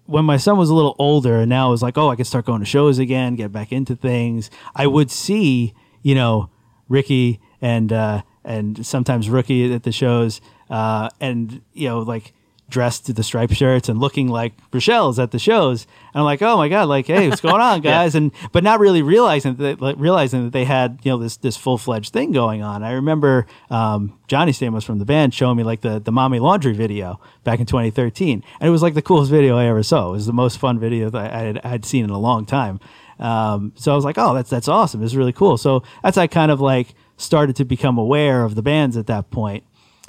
when 0.07 0.25
my 0.25 0.37
son 0.37 0.57
was 0.57 0.69
a 0.69 0.73
little 0.73 0.95
older 0.97 1.41
and 1.41 1.49
now 1.49 1.67
it 1.67 1.71
was 1.71 1.83
like, 1.83 1.97
oh, 1.97 2.09
I 2.09 2.15
could 2.15 2.25
start 2.25 2.45
going 2.45 2.61
to 2.61 2.65
shows 2.65 2.97
again, 2.97 3.35
get 3.35 3.51
back 3.51 3.71
into 3.71 3.95
things. 3.95 4.49
I 4.73 4.87
would 4.87 5.11
see, 5.11 5.73
you 6.01 6.15
know, 6.15 6.49
Ricky 6.89 7.39
and 7.61 7.91
uh, 7.91 8.23
and 8.43 8.85
sometimes 8.85 9.29
Rookie 9.29 9.73
at 9.73 9.83
the 9.83 9.91
shows, 9.91 10.41
uh, 10.69 11.09
and 11.19 11.61
you 11.73 11.89
know, 11.89 11.99
like 11.99 12.33
dressed 12.69 13.05
to 13.05 13.13
the 13.13 13.23
striped 13.23 13.53
shirts 13.53 13.87
and 13.87 13.99
looking 13.99 14.27
like 14.27 14.53
Rochelle's 14.73 15.19
at 15.19 15.31
the 15.31 15.39
shows. 15.39 15.87
And 16.13 16.19
I'm 16.19 16.25
like, 16.25 16.41
oh 16.41 16.57
my 16.57 16.67
god, 16.69 16.89
like, 16.89 17.07
hey, 17.07 17.29
what's 17.29 17.41
going 17.41 17.61
on, 17.61 17.81
guys? 17.93 18.15
And 18.15 18.31
but 18.51 18.63
not 18.63 18.79
really 18.79 19.01
realizing 19.01 19.55
that 19.55 19.81
like, 19.81 19.95
realizing 19.97 20.43
that 20.45 20.53
they 20.53 20.65
had 20.65 20.99
you 21.03 21.11
know 21.11 21.17
this 21.17 21.37
this 21.37 21.55
full 21.57 21.77
fledged 21.77 22.13
thing 22.13 22.31
going 22.31 22.61
on. 22.61 22.83
I 22.83 22.93
remember 22.93 23.45
um, 23.69 24.19
Johnny 24.27 24.51
Stamos 24.51 24.83
from 24.83 24.99
the 24.99 25.05
band 25.05 25.33
showing 25.33 25.57
me 25.57 25.63
like 25.63 25.81
the 25.81 25.99
the 25.99 26.11
mommy 26.11 26.39
laundry 26.39 26.73
video 26.73 27.19
back 27.43 27.59
in 27.59 27.65
2013, 27.65 28.43
and 28.59 28.67
it 28.67 28.71
was 28.71 28.81
like 28.81 28.93
the 28.93 29.01
coolest 29.01 29.31
video 29.31 29.57
I 29.57 29.65
ever 29.65 29.83
saw. 29.83 30.09
It 30.09 30.11
was 30.13 30.25
the 30.25 30.33
most 30.33 30.57
fun 30.57 30.79
video 30.79 31.09
that 31.09 31.33
I 31.33 31.37
had, 31.37 31.61
I 31.63 31.67
had 31.69 31.85
seen 31.85 32.03
in 32.03 32.09
a 32.09 32.19
long 32.19 32.45
time. 32.45 32.79
Um, 33.19 33.73
so 33.75 33.91
I 33.91 33.95
was 33.95 34.05
like, 34.05 34.17
oh, 34.17 34.33
that's 34.33 34.49
that's 34.49 34.67
awesome. 34.67 35.03
It's 35.03 35.15
really 35.15 35.33
cool. 35.33 35.57
So 35.57 35.83
that's 36.03 36.17
I 36.17 36.27
kind 36.27 36.51
of 36.51 36.61
like 36.61 36.93
started 37.17 37.55
to 37.57 37.65
become 37.65 37.97
aware 37.97 38.43
of 38.43 38.55
the 38.55 38.61
bands 38.61 38.97
at 38.97 39.07
that 39.07 39.31
point. 39.31 39.63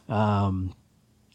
Um, 0.09 0.75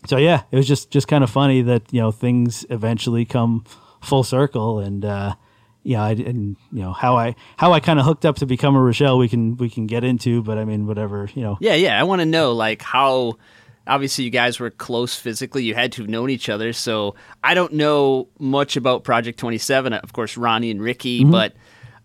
so 0.06 0.18
yeah, 0.18 0.44
it 0.52 0.56
was 0.56 0.68
just 0.68 0.92
just 0.92 1.08
kind 1.08 1.24
of 1.24 1.30
funny 1.30 1.62
that 1.64 1.92
you 1.92 2.02
know 2.02 2.12
things 2.12 2.66
eventually 2.70 3.26
come 3.26 3.64
full 4.02 4.24
circle, 4.24 4.80
and 4.80 5.04
uh, 5.06 5.36
yeah, 5.84 6.04
I, 6.04 6.12
and 6.12 6.56
you 6.72 6.82
know 6.82 6.94
how 6.94 7.18
I 7.18 7.36
how 7.58 7.74
I 7.74 7.80
kind 7.80 8.00
of 8.00 8.06
hooked 8.06 8.26
up 8.26 8.36
to 8.38 8.46
become 8.46 8.76
a 8.76 8.82
Rochelle, 8.82 9.18
we 9.18 9.30
can 9.30 9.58
we 9.58 9.70
can 9.70 9.88
get 9.88 10.04
into, 10.04 10.42
but 10.44 10.58
I 10.58 10.66
mean 10.66 10.86
whatever 10.88 11.30
you 11.34 11.42
know. 11.42 11.58
Yeah, 11.62 11.76
yeah. 11.76 12.00
I 12.00 12.04
want 12.04 12.20
to 12.22 12.26
know 12.26 12.54
like 12.54 12.82
how. 12.82 13.38
Obviously, 13.86 14.24
you 14.24 14.30
guys 14.30 14.62
were 14.62 14.70
close 14.70 15.18
physically. 15.18 15.66
You 15.66 15.76
had 15.76 15.92
to 15.92 16.04
have 16.04 16.10
known 16.10 16.30
each 16.30 16.48
other. 16.48 16.72
So 16.72 17.16
I 17.44 17.54
don't 17.54 17.74
know 17.74 18.30
much 18.40 18.78
about 18.78 19.04
Project 19.04 19.38
Twenty 19.38 19.58
Seven. 19.58 19.92
Of 19.92 20.14
course, 20.14 20.38
Ronnie 20.38 20.72
and 20.72 20.82
Ricky, 20.82 21.24
Mm-hmm. 21.24 21.32
but 21.32 21.54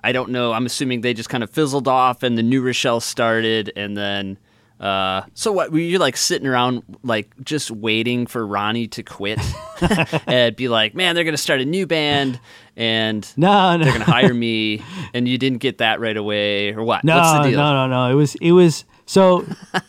I 0.03 0.11
don't 0.11 0.31
know. 0.31 0.53
I'm 0.53 0.67
assuming 0.67 1.03
they 1.03 1.15
just 1.15 1.29
kind 1.29 1.45
of 1.45 1.51
fizzled 1.51 1.87
off, 1.87 2.25
and 2.25 2.37
the 2.37 2.43
Young 2.43 2.65
Rochelle 2.65 2.99
started, 2.99 3.73
and 3.77 3.97
then. 3.97 4.39
Uh, 4.81 5.23
so 5.35 5.51
what? 5.51 5.73
Were 5.73 5.79
you 5.79 5.99
like 5.99 6.17
sitting 6.17 6.47
around, 6.47 6.83
like 7.03 7.33
just 7.43 7.71
waiting 7.71 8.27
for 8.27 8.47
Ronnie 8.47 8.87
to 8.89 9.03
quit, 9.03 9.41
and 10.27 10.55
be 10.55 10.69
like, 10.69 10.95
"Man, 10.95 11.15
they're 11.15 11.25
gonna 11.25 11.37
start 11.37 11.61
a 11.61 11.65
new 11.65 11.87
band, 11.87 12.39
and 12.77 13.29
No, 13.37 13.77
no, 13.77 13.85
they're 13.85 13.93
gonna 13.93 14.05
hire 14.05 14.33
me," 14.33 14.83
and 15.13 15.27
you 15.27 15.37
didn't 15.37 15.59
get 15.59 15.79
that 15.79 15.99
right 15.99 16.17
away, 16.17 16.73
or 16.73 16.85
what? 16.85 17.03
No, 17.03 17.17
What's 17.17 17.33
the 17.45 17.51
deal? 17.51 17.59
no, 17.59 17.73
no, 17.73 17.87
no. 17.89 18.11
It 18.13 18.15
was 18.15 18.35
it 18.37 18.53
was 18.53 18.85
so 19.07 19.45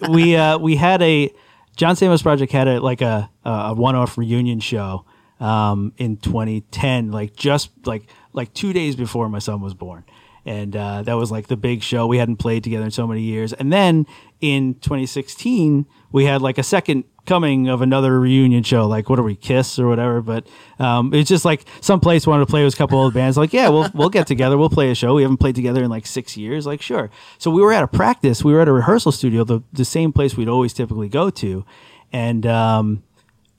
we 0.10 0.36
uh 0.36 0.58
we 0.58 0.76
had 0.76 1.02
a 1.04 1.32
John 1.78 1.96
Stamos 1.96 2.24
project 2.24 2.52
had 2.52 2.68
a 2.68 2.80
like 2.80 3.02
a 3.02 3.30
a 3.46 3.76
one 3.76 3.96
off 3.96 4.18
reunion 4.18 4.60
show 4.60 5.06
um 5.40 5.94
in 5.98 6.18
2010 6.18 7.12
like 7.12 7.36
just 7.36 7.70
like 7.86 8.04
like 8.34 8.54
2 8.54 8.74
days 8.74 8.96
before 8.96 9.30
my 9.30 9.40
son 9.40 9.62
was 9.62 9.74
born. 9.74 10.04
And 10.46 10.76
uh, 10.76 11.04
that 11.04 11.14
was 11.14 11.32
like 11.32 11.48
the 11.48 11.58
big 11.58 11.84
show. 11.84 12.08
We 12.08 12.18
hadn't 12.18 12.38
played 12.38 12.64
together 12.64 12.86
in 12.86 12.92
so 12.92 13.06
many 13.06 13.22
years. 13.22 13.54
And 13.54 13.72
then 13.72 14.08
in 14.42 14.76
2016, 14.76 15.86
we 16.12 16.26
had 16.26 16.42
like 16.42 16.58
a 16.58 16.64
second 16.64 17.04
coming 17.26 17.68
of 17.68 17.82
another 17.82 18.20
reunion 18.20 18.64
show. 18.64 18.88
Like, 18.88 19.10
what 19.10 19.20
are 19.20 19.24
we, 19.24 19.36
Kiss 19.36 19.78
or 19.78 19.88
whatever? 19.88 20.22
But 20.22 20.48
um, 20.80 21.14
it's 21.14 21.30
just 21.30 21.46
like 21.46 21.66
some 21.82 22.00
place 22.00 22.26
wanted 22.26 22.46
to 22.46 22.50
play 22.50 22.64
with 22.64 22.74
a 22.74 22.78
couple 22.78 22.98
old 22.98 23.14
bands. 23.14 23.38
Like, 23.38 23.54
yeah, 23.54 23.70
we'll 23.70 23.90
we'll 23.94 24.10
get 24.10 24.28
together. 24.28 24.58
We'll 24.58 24.70
play 24.70 24.90
a 24.92 24.96
show. 24.96 25.14
We 25.14 25.22
haven't 25.22 25.38
played 25.38 25.56
together 25.56 25.84
in 25.84 25.90
like 25.90 26.08
six 26.08 26.36
years. 26.36 26.66
Like, 26.66 26.82
sure. 26.82 27.10
So 27.38 27.52
we 27.52 27.62
were 27.62 27.72
at 27.72 27.84
a 27.84 27.88
practice. 27.88 28.44
We 28.44 28.54
were 28.54 28.62
at 28.62 28.68
a 28.68 28.74
rehearsal 28.74 29.12
studio, 29.12 29.44
the 29.44 29.62
the 29.72 29.86
same 29.86 30.12
place 30.12 30.36
we'd 30.36 30.50
always 30.50 30.74
typically 30.74 31.10
go 31.10 31.30
to, 31.30 31.66
and 32.12 32.46
um, 32.46 33.04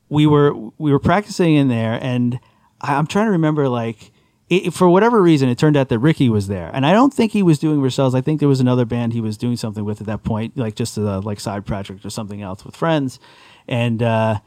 we 0.09 0.27
were 0.27 0.53
we 0.79 0.91
were 0.93 0.99
practicing 0.99 1.55
in 1.55 1.69
there, 1.69 1.99
and 2.03 2.41
I'm 2.81 3.07
trying 3.07 3.27
to 3.27 3.33
remember 3.33 3.69
like. 3.69 4.13
It, 4.51 4.75
for 4.75 4.89
whatever 4.89 5.23
reason, 5.23 5.49
it 5.49 5.57
turned 5.59 5.77
out 5.77 5.89
that 5.91 6.01
Ricky 6.01 6.29
was 6.29 6.49
there, 6.49 6.71
and 6.75 6.85
I 6.85 6.93
don't 6.93 7.15
think 7.15 7.33
he 7.33 7.43
was 7.43 7.59
doing 7.59 7.81
Rochelle's. 7.81 8.15
I 8.17 8.21
think 8.21 8.41
there 8.41 8.49
was 8.49 8.61
another 8.61 8.85
band 8.85 9.13
he 9.13 9.21
was 9.21 9.39
doing 9.39 9.57
something 9.57 9.85
with 9.85 10.01
at 10.01 10.09
that 10.09 10.25
point, 10.25 10.57
like 10.59 10.75
just 10.75 10.99
a 10.99 11.21
like 11.21 11.39
side 11.39 11.65
project 11.65 12.05
or 12.05 12.11
something 12.11 12.43
else 12.43 12.65
with 12.65 12.75
friends. 12.75 13.21
And 13.69 14.03
uh, 14.03 14.41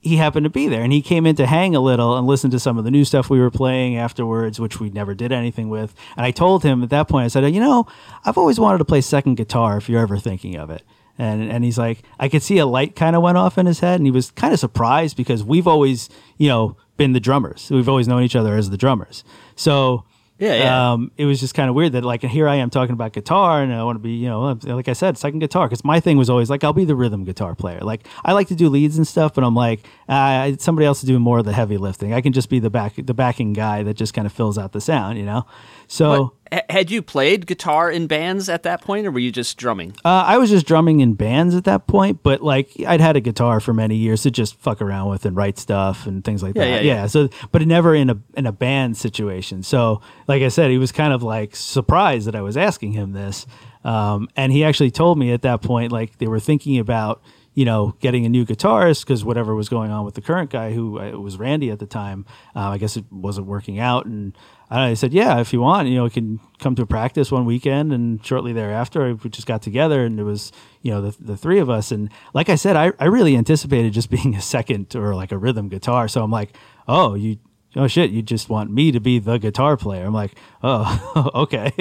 he 0.00 0.16
happened 0.16 0.44
to 0.44 0.50
be 0.50 0.68
there 0.68 0.82
and 0.82 0.92
he 0.92 1.02
came 1.02 1.26
in 1.26 1.36
to 1.36 1.46
hang 1.46 1.74
a 1.74 1.80
little 1.80 2.16
and 2.16 2.26
listen 2.26 2.50
to 2.50 2.58
some 2.58 2.78
of 2.78 2.84
the 2.84 2.90
new 2.90 3.04
stuff 3.04 3.28
we 3.28 3.38
were 3.38 3.50
playing 3.50 3.96
afterwards 3.96 4.58
which 4.58 4.80
we 4.80 4.90
never 4.90 5.14
did 5.14 5.30
anything 5.32 5.68
with 5.68 5.94
and 6.16 6.24
i 6.24 6.30
told 6.30 6.62
him 6.62 6.82
at 6.82 6.90
that 6.90 7.08
point 7.08 7.24
i 7.24 7.28
said 7.28 7.46
you 7.52 7.60
know 7.60 7.86
i've 8.24 8.38
always 8.38 8.58
wanted 8.58 8.78
to 8.78 8.84
play 8.84 9.00
second 9.00 9.34
guitar 9.34 9.76
if 9.76 9.88
you're 9.88 10.00
ever 10.00 10.18
thinking 10.18 10.56
of 10.56 10.70
it 10.70 10.82
and 11.20 11.50
and 11.52 11.64
he's 11.64 11.78
like 11.78 12.02
i 12.18 12.28
could 12.28 12.42
see 12.42 12.58
a 12.58 12.66
light 12.66 12.96
kind 12.96 13.14
of 13.14 13.22
went 13.22 13.36
off 13.36 13.58
in 13.58 13.66
his 13.66 13.80
head 13.80 14.00
and 14.00 14.06
he 14.06 14.10
was 14.10 14.30
kind 14.32 14.52
of 14.54 14.60
surprised 14.60 15.16
because 15.16 15.44
we've 15.44 15.68
always 15.68 16.08
you 16.38 16.48
know 16.48 16.76
been 17.00 17.12
the 17.14 17.20
drummers. 17.20 17.70
We've 17.70 17.88
always 17.88 18.06
known 18.06 18.22
each 18.22 18.36
other 18.36 18.54
as 18.58 18.68
the 18.68 18.76
drummers. 18.76 19.24
So 19.56 20.04
Yeah, 20.38 20.54
yeah. 20.54 20.92
um, 20.92 21.10
it 21.16 21.24
was 21.24 21.40
just 21.40 21.54
kind 21.54 21.70
of 21.70 21.74
weird 21.74 21.92
that 21.92 22.04
like 22.04 22.22
here 22.22 22.46
I 22.46 22.56
am 22.56 22.68
talking 22.68 22.92
about 22.92 23.14
guitar 23.14 23.62
and 23.62 23.72
I 23.72 23.82
want 23.84 23.96
to 23.96 24.00
be 24.00 24.12
you 24.12 24.28
know 24.28 24.58
like 24.64 24.86
I 24.86 24.92
said 24.92 25.16
second 25.16 25.38
guitar. 25.38 25.66
Because 25.66 25.82
my 25.82 25.98
thing 25.98 26.18
was 26.18 26.28
always 26.28 26.50
like 26.50 26.62
I'll 26.62 26.74
be 26.74 26.84
the 26.84 26.94
rhythm 26.94 27.24
guitar 27.24 27.54
player. 27.54 27.80
Like 27.80 28.06
I 28.22 28.34
like 28.34 28.48
to 28.48 28.54
do 28.54 28.68
leads 28.68 28.98
and 28.98 29.06
stuff 29.08 29.32
but 29.32 29.44
I'm 29.44 29.54
like 29.54 29.80
uh, 30.10 30.52
somebody 30.58 30.84
else 30.84 31.02
is 31.02 31.06
doing 31.06 31.22
more 31.22 31.38
of 31.38 31.46
the 31.46 31.54
heavy 31.54 31.78
lifting. 31.78 32.12
I 32.12 32.20
can 32.20 32.34
just 32.34 32.50
be 32.50 32.58
the 32.58 32.70
back 32.70 32.92
the 32.96 33.14
backing 33.14 33.54
guy 33.54 33.82
that 33.82 33.94
just 33.94 34.12
kind 34.12 34.26
of 34.26 34.32
fills 34.32 34.58
out 34.58 34.72
the 34.72 34.80
sound 34.82 35.16
you 35.16 35.24
know? 35.24 35.46
So 35.88 36.34
H- 36.52 36.62
had 36.70 36.90
you 36.90 37.02
played 37.02 37.46
guitar 37.46 37.90
in 37.90 38.06
bands 38.06 38.48
at 38.48 38.62
that 38.64 38.82
point, 38.82 39.06
or 39.06 39.10
were 39.10 39.18
you 39.20 39.30
just 39.32 39.56
drumming? 39.56 39.92
uh, 40.04 40.08
I 40.26 40.38
was 40.38 40.50
just 40.50 40.66
drumming 40.66 41.00
in 41.00 41.14
bands 41.14 41.54
at 41.54 41.64
that 41.64 41.86
point 41.86 42.22
but 42.22 42.42
like 42.42 42.70
I'd 42.86 43.00
had 43.00 43.16
a 43.16 43.20
guitar 43.20 43.60
for 43.60 43.72
many 43.72 43.96
years 43.96 44.22
to 44.22 44.30
just 44.30 44.56
fuck 44.56 44.80
around 44.82 45.08
with 45.10 45.24
and 45.26 45.36
write 45.36 45.58
stuff 45.58 46.06
and 46.06 46.24
things 46.24 46.42
like 46.42 46.54
Yeah, 46.56 46.64
that 46.64 46.84
yeah, 46.84 46.94
yeah. 46.94 47.06
so 47.06 47.28
but 47.52 47.66
never 47.66 47.94
in 47.94 48.10
a 48.10 48.16
in 48.36 48.46
a 48.46 48.52
band 48.52 48.96
situation 48.96 49.62
so 49.62 50.00
like 50.28 50.42
I 50.42 50.48
said 50.48 50.70
he 50.70 50.78
was 50.78 50.92
kind 50.92 51.12
of 51.12 51.22
like 51.22 51.54
surprised 51.56 52.26
that 52.26 52.34
I 52.34 52.40
was 52.42 52.56
asking 52.56 52.92
him 52.92 53.12
this 53.12 53.46
um, 53.84 54.28
and 54.36 54.52
he 54.52 54.64
actually 54.64 54.90
told 54.90 55.18
me 55.18 55.32
at 55.32 55.42
that 55.42 55.62
point 55.62 55.92
like 55.92 56.18
they 56.18 56.26
were 56.28 56.40
thinking 56.40 56.78
about 56.78 57.22
you 57.54 57.64
know 57.64 57.94
getting 58.00 58.24
a 58.26 58.28
new 58.28 58.44
guitarist 58.44 59.00
because 59.04 59.24
whatever 59.24 59.54
was 59.54 59.68
going 59.68 59.90
on 59.90 60.04
with 60.04 60.14
the 60.14 60.20
current 60.20 60.50
guy 60.50 60.72
who 60.72 60.98
uh, 61.00 61.10
was 61.18 61.36
Randy 61.38 61.70
at 61.70 61.78
the 61.78 61.86
time 61.86 62.24
uh, 62.54 62.68
I 62.70 62.78
guess 62.78 62.96
it 62.96 63.04
wasn't 63.10 63.46
working 63.46 63.78
out 63.78 64.06
and 64.06 64.36
I 64.70 64.94
said, 64.94 65.12
yeah, 65.12 65.40
if 65.40 65.52
you 65.52 65.60
want, 65.60 65.88
you 65.88 65.96
know, 65.96 66.04
we 66.04 66.10
can 66.10 66.38
come 66.60 66.76
to 66.76 66.82
a 66.82 66.86
practice 66.86 67.32
one 67.32 67.44
weekend. 67.44 67.92
And 67.92 68.24
shortly 68.24 68.52
thereafter, 68.52 69.14
we 69.14 69.30
just 69.30 69.46
got 69.46 69.62
together 69.62 70.04
and 70.04 70.20
it 70.20 70.22
was, 70.22 70.52
you 70.82 70.92
know, 70.92 71.02
the, 71.02 71.24
the 71.24 71.36
three 71.36 71.58
of 71.58 71.68
us. 71.68 71.90
And 71.90 72.08
like 72.34 72.48
I 72.48 72.54
said, 72.54 72.76
I, 72.76 72.92
I 73.00 73.06
really 73.06 73.36
anticipated 73.36 73.92
just 73.92 74.10
being 74.22 74.36
a 74.36 74.40
second 74.40 74.94
or 74.94 75.14
like 75.14 75.32
a 75.32 75.38
rhythm 75.38 75.68
guitar. 75.68 76.06
So 76.06 76.22
I'm 76.22 76.30
like, 76.30 76.56
oh, 76.86 77.14
you, 77.14 77.38
oh 77.74 77.88
shit, 77.88 78.10
you 78.10 78.22
just 78.22 78.48
want 78.48 78.70
me 78.70 78.92
to 78.92 79.00
be 79.00 79.18
the 79.18 79.38
guitar 79.38 79.76
player. 79.76 80.04
I'm 80.04 80.14
like, 80.14 80.36
oh, 80.62 81.30
okay. 81.34 81.72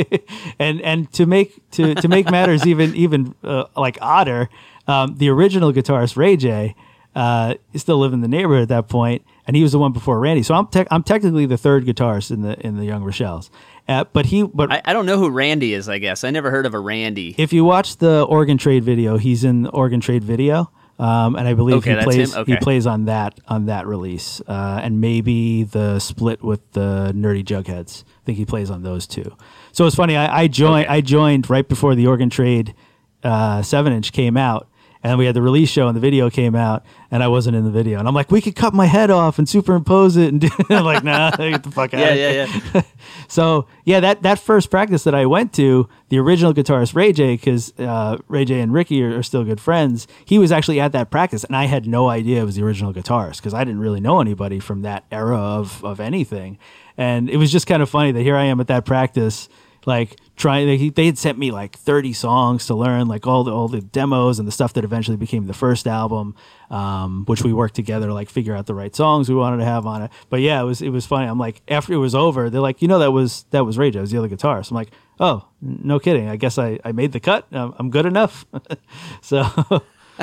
and, 0.60 0.82
and 0.82 1.12
to 1.14 1.28
make, 1.28 1.70
to, 1.72 1.94
to 1.94 2.08
make 2.08 2.32
matters 2.32 2.66
even, 2.66 2.96
even 2.96 3.36
uh, 3.44 3.66
like 3.78 4.00
odder, 4.02 4.50
um, 4.88 5.16
the 5.18 5.30
original 5.30 5.72
guitarist, 5.72 6.18
Ray 6.18 6.38
J, 6.38 6.76
uh, 7.16 7.56
still 7.76 8.00
lived 8.00 8.14
in 8.14 8.22
the 8.22 8.28
neighborhood 8.28 8.64
at 8.64 8.70
that 8.70 8.88
point, 8.88 9.24
and 9.50 9.56
he 9.56 9.64
was 9.64 9.72
the 9.72 9.80
one 9.80 9.92
before 9.92 10.20
Randy. 10.20 10.44
So 10.44 10.54
I'm 10.54 10.68
tec- 10.68 10.90
I'm 10.92 11.02
technically 11.02 11.48
the 11.48 11.58
third 11.58 11.84
guitarist 11.84 12.30
in 12.30 12.44
the 12.44 12.56
in 12.64 12.78
the 12.78 12.86
Young 12.86 13.04
Rochelle's. 13.04 13.50
Uh, 13.88 14.04
but 14.14 14.28
he 14.28 14.44
but 14.44 14.72
I, 14.72 14.82
I 14.86 14.94
don't 14.94 15.08
know 15.08 15.18
who 15.18 15.32
Randy 15.32 15.74
is. 15.74 15.90
I 15.90 15.98
guess 15.98 16.24
I 16.24 16.30
never 16.30 16.52
heard 16.52 16.68
of 16.68 16.76
a 16.76 16.80
Randy. 16.80 17.34
if 17.40 17.52
you 17.52 17.66
watch 17.66 17.98
the 17.98 18.22
Organ 18.30 18.60
Trade 18.60 18.84
video, 18.84 19.18
he's 19.18 19.44
in 19.44 19.64
the 19.64 19.70
Organ 19.72 20.02
Trade 20.02 20.24
video, 20.24 20.70
um, 21.00 21.36
and 21.36 21.48
I 21.48 21.56
believe 21.56 21.78
Okay, 21.78 21.98
he 21.98 22.04
plays 22.04 22.36
him? 22.36 22.46
he 22.46 22.58
plays 22.58 22.86
on 22.86 23.06
that 23.06 23.40
on 23.48 23.66
that 23.66 23.88
release, 23.88 24.40
uh, 24.48 24.82
and 24.84 25.02
maybe 25.02 25.64
the 25.64 25.98
split 25.98 26.44
with 26.44 26.62
the 26.74 27.12
Nerdy 27.16 27.44
Jugheads. 27.44 28.04
I 28.04 28.26
think 28.28 28.38
he 28.38 28.46
plays 28.46 28.70
on 28.70 28.84
those 28.84 29.08
two. 29.08 29.36
So 29.72 29.88
it's 29.88 29.96
funny. 29.96 30.16
I, 30.16 30.42
I 30.42 30.48
joined 30.48 30.86
I 30.88 31.02
joined 31.02 31.50
right 31.50 31.68
before 31.68 31.96
the 31.96 32.06
Organ 32.06 32.30
Trade 32.30 32.76
uh, 33.24 33.64
seven 33.64 33.94
inch 33.94 34.12
came 34.14 34.38
out. 34.38 34.70
And 35.02 35.18
we 35.18 35.26
had 35.26 35.34
the 35.34 35.42
release 35.42 35.70
show, 35.70 35.88
and 35.88 35.96
the 35.96 36.02
video 36.02 36.30
came 36.30 36.56
out, 36.56 36.84
and 37.10 37.24
I 37.24 37.30
wasn't 37.30 37.56
in 37.56 37.64
the 37.64 37.72
video. 37.72 38.00
And 38.00 38.08
I'm 38.08 38.14
like, 38.14 38.32
we 38.32 38.42
could 38.42 38.56
cut 38.56 38.74
my 38.74 38.86
head 38.86 39.10
off 39.10 39.40
and 39.40 39.48
superimpose 39.48 40.18
it, 40.18 40.28
and 40.28 40.42
do 40.42 40.50
I'm 40.70 40.84
like, 40.84 41.06
nah, 41.06 41.32
get 41.38 41.64
the 41.64 41.72
fuck 41.72 41.94
out. 41.94 42.00
yeah, 42.02 42.08
of 42.10 42.18
yeah, 42.18 42.46
here. 42.46 42.62
yeah. 42.74 42.82
So 43.30 43.68
yeah, 43.86 44.00
that 44.00 44.24
that 44.24 44.40
first 44.40 44.70
practice 44.72 45.04
that 45.04 45.14
I 45.16 45.26
went 45.26 45.54
to, 45.54 45.88
the 46.10 46.18
original 46.18 46.54
guitarist 46.54 46.96
Ray 46.96 47.14
J, 47.14 47.36
because 47.36 47.78
uh, 47.80 48.18
Ray 48.28 48.44
J 48.44 48.60
and 48.60 48.74
Ricky 48.74 49.04
are, 49.04 49.20
are 49.20 49.24
still 49.24 49.44
good 49.44 49.62
friends. 49.62 50.08
He 50.26 50.40
was 50.40 50.52
actually 50.52 50.80
at 50.80 50.92
that 50.94 51.12
practice, 51.12 51.44
and 51.44 51.56
I 51.56 51.66
had 51.66 51.88
no 51.88 52.10
idea 52.10 52.42
it 52.42 52.46
was 52.46 52.56
the 52.56 52.64
original 52.64 52.94
guitarist 52.94 53.38
because 53.38 53.54
I 53.54 53.64
didn't 53.64 53.80
really 53.82 54.02
know 54.02 54.20
anybody 54.20 54.60
from 54.60 54.82
that 54.82 55.06
era 55.12 55.38
of 55.38 55.84
of 55.86 56.00
anything. 56.00 56.58
And 56.98 57.30
it 57.30 57.38
was 57.38 57.52
just 57.52 57.68
kind 57.68 57.82
of 57.82 57.90
funny 57.90 58.12
that 58.12 58.22
here 58.22 58.36
I 58.36 58.46
am 58.46 58.60
at 58.60 58.68
that 58.68 58.84
practice, 58.84 59.48
like 59.90 60.16
trying. 60.38 60.68
They, 60.68 60.90
they 60.90 61.08
had 61.08 61.18
sent 61.18 61.38
me 61.38 61.52
like 61.52 61.76
thirty 61.76 62.14
songs 62.14 62.68
to 62.68 62.76
learn, 62.76 63.08
like 63.08 63.28
all 63.28 63.44
the 63.44 63.52
all 63.52 63.68
the 63.68 63.82
demos 63.82 64.40
and 64.40 64.48
the 64.48 64.52
stuff 64.52 64.72
that 64.74 64.86
eventually 64.86 65.18
became 65.18 65.48
the 65.48 65.54
first 65.54 65.88
album, 65.88 66.36
um, 66.70 67.26
which 67.26 67.44
we 67.44 67.52
worked 67.52 67.76
together 67.76 68.08
to 68.08 68.14
like 68.14 68.30
figure 68.30 68.56
out 68.56 68.68
the 68.68 68.74
right 68.74 68.96
songs 68.96 69.28
we 69.28 69.36
wanted 69.36 69.58
to 69.58 69.66
have 69.66 69.86
on 69.86 70.04
it. 70.04 70.12
But 70.30 70.40
yeah, 70.40 70.62
it 70.62 70.64
was 70.64 70.82
it 70.82 70.90
was 70.90 71.06
funny. 71.06 71.28
I'm 71.28 71.40
like 71.40 71.62
after 71.68 71.92
it 71.92 71.98
was 71.98 72.16
over, 72.16 72.50
they're 72.50 72.62
like, 72.62 72.82
you 72.82 72.88
know, 72.88 73.00
that 73.00 73.12
was 73.12 73.46
that 73.50 73.66
was 73.66 73.78
Ray 73.78 73.92
J, 73.92 73.98
it 73.98 74.02
was 74.02 74.12
the 74.12 74.20
other 74.20 74.30
guitarist. 74.30 74.72
I'm 74.72 74.76
like, 74.76 74.92
oh, 75.20 75.46
no 75.62 76.00
kidding. 76.00 76.30
I 76.30 76.38
guess 76.38 76.58
I 76.58 76.80
I 76.86 76.94
made 76.94 77.12
the 77.12 77.20
cut. 77.20 77.48
I'm, 77.52 77.74
I'm 77.78 77.90
good 77.90 78.06
enough. 78.06 78.46
so. 79.22 79.44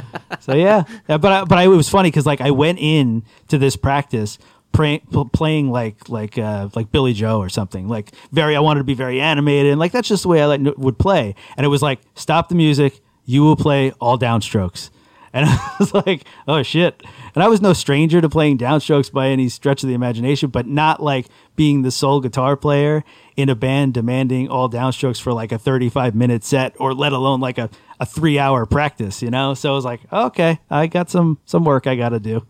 so 0.41 0.55
yeah, 0.55 0.85
Yeah, 1.09 1.17
but 1.17 1.33
I, 1.33 1.45
but 1.45 1.59
I, 1.59 1.65
it 1.65 1.69
was 1.69 1.89
funny 1.89 2.11
because 2.11 2.27
like 2.27 2.41
I 2.41 2.51
went 2.51 2.79
in 2.79 3.25
to 3.49 3.59
this 3.59 3.77
practice 3.77 4.39
pray, 4.77 4.99
playing 5.33 5.71
like 5.71 6.09
like 6.09 6.39
uh, 6.39 6.69
like 6.75 6.93
Billie 6.93 7.15
Joe 7.15 7.39
or 7.39 7.49
something. 7.49 7.89
Like 7.89 8.13
very 8.31 8.55
I 8.55 8.61
wanted 8.61 8.81
to 8.81 8.85
be 8.85 8.95
very 8.95 9.21
animated 9.21 9.73
and 9.73 9.81
like 9.81 9.93
that's 9.93 10.09
just 10.09 10.23
the 10.25 10.29
way 10.29 10.43
I 10.43 10.47
like, 10.47 10.61
would 10.77 10.99
play. 10.99 11.35
And 11.57 11.65
it 11.65 11.69
was 11.69 11.83
like 11.83 12.01
stop 12.15 12.49
the 12.49 12.55
music 12.55 13.01
you 13.25 13.43
will 13.43 13.57
play 13.57 13.91
all 13.93 14.19
downstrokes. 14.19 14.91
And 15.33 15.47
I 15.49 15.77
was 15.79 15.95
like 15.95 16.25
oh 16.47 16.63
shit. 16.63 17.03
And 17.35 17.43
I 17.43 17.49
was 17.49 17.61
no 17.61 17.73
stranger 17.73 18.21
to 18.21 18.29
playing 18.29 18.59
downstrokes 18.59 19.11
by 19.11 19.29
any 19.29 19.49
stretch 19.49 19.83
of 19.83 19.89
the 19.89 19.95
imagination 19.95 20.51
but 20.51 20.67
not 20.67 21.03
like 21.03 21.27
being 21.57 21.83
the 21.83 21.91
sole 21.91 22.21
guitar 22.21 22.57
player 22.57 23.03
in 23.37 23.49
a 23.49 23.55
band 23.55 23.95
demanding 23.95 24.49
all 24.49 24.69
downstrokes 24.69 25.21
for 25.21 25.33
like 25.33 25.53
a 25.53 25.59
35 25.59 26.15
minute 26.15 26.45
set 26.45 26.75
or 26.79 26.93
let 26.93 27.13
alone 27.13 27.41
like 27.41 27.57
a, 27.57 27.71
a 27.99 28.05
three 28.05 28.39
hour 28.39 28.67
practice 28.67 29.23
you 29.23 29.31
know? 29.31 29.55
So 29.55 29.73
I 29.73 29.75
was 29.75 29.85
like 29.87 30.01
okay 30.13 30.61
I 30.69 30.87
got 30.87 31.09
some 31.09 31.39
some 31.47 31.65
work 31.65 31.87
I 31.87 31.97
got 31.97 32.11
to 32.11 32.21
do 32.21 32.47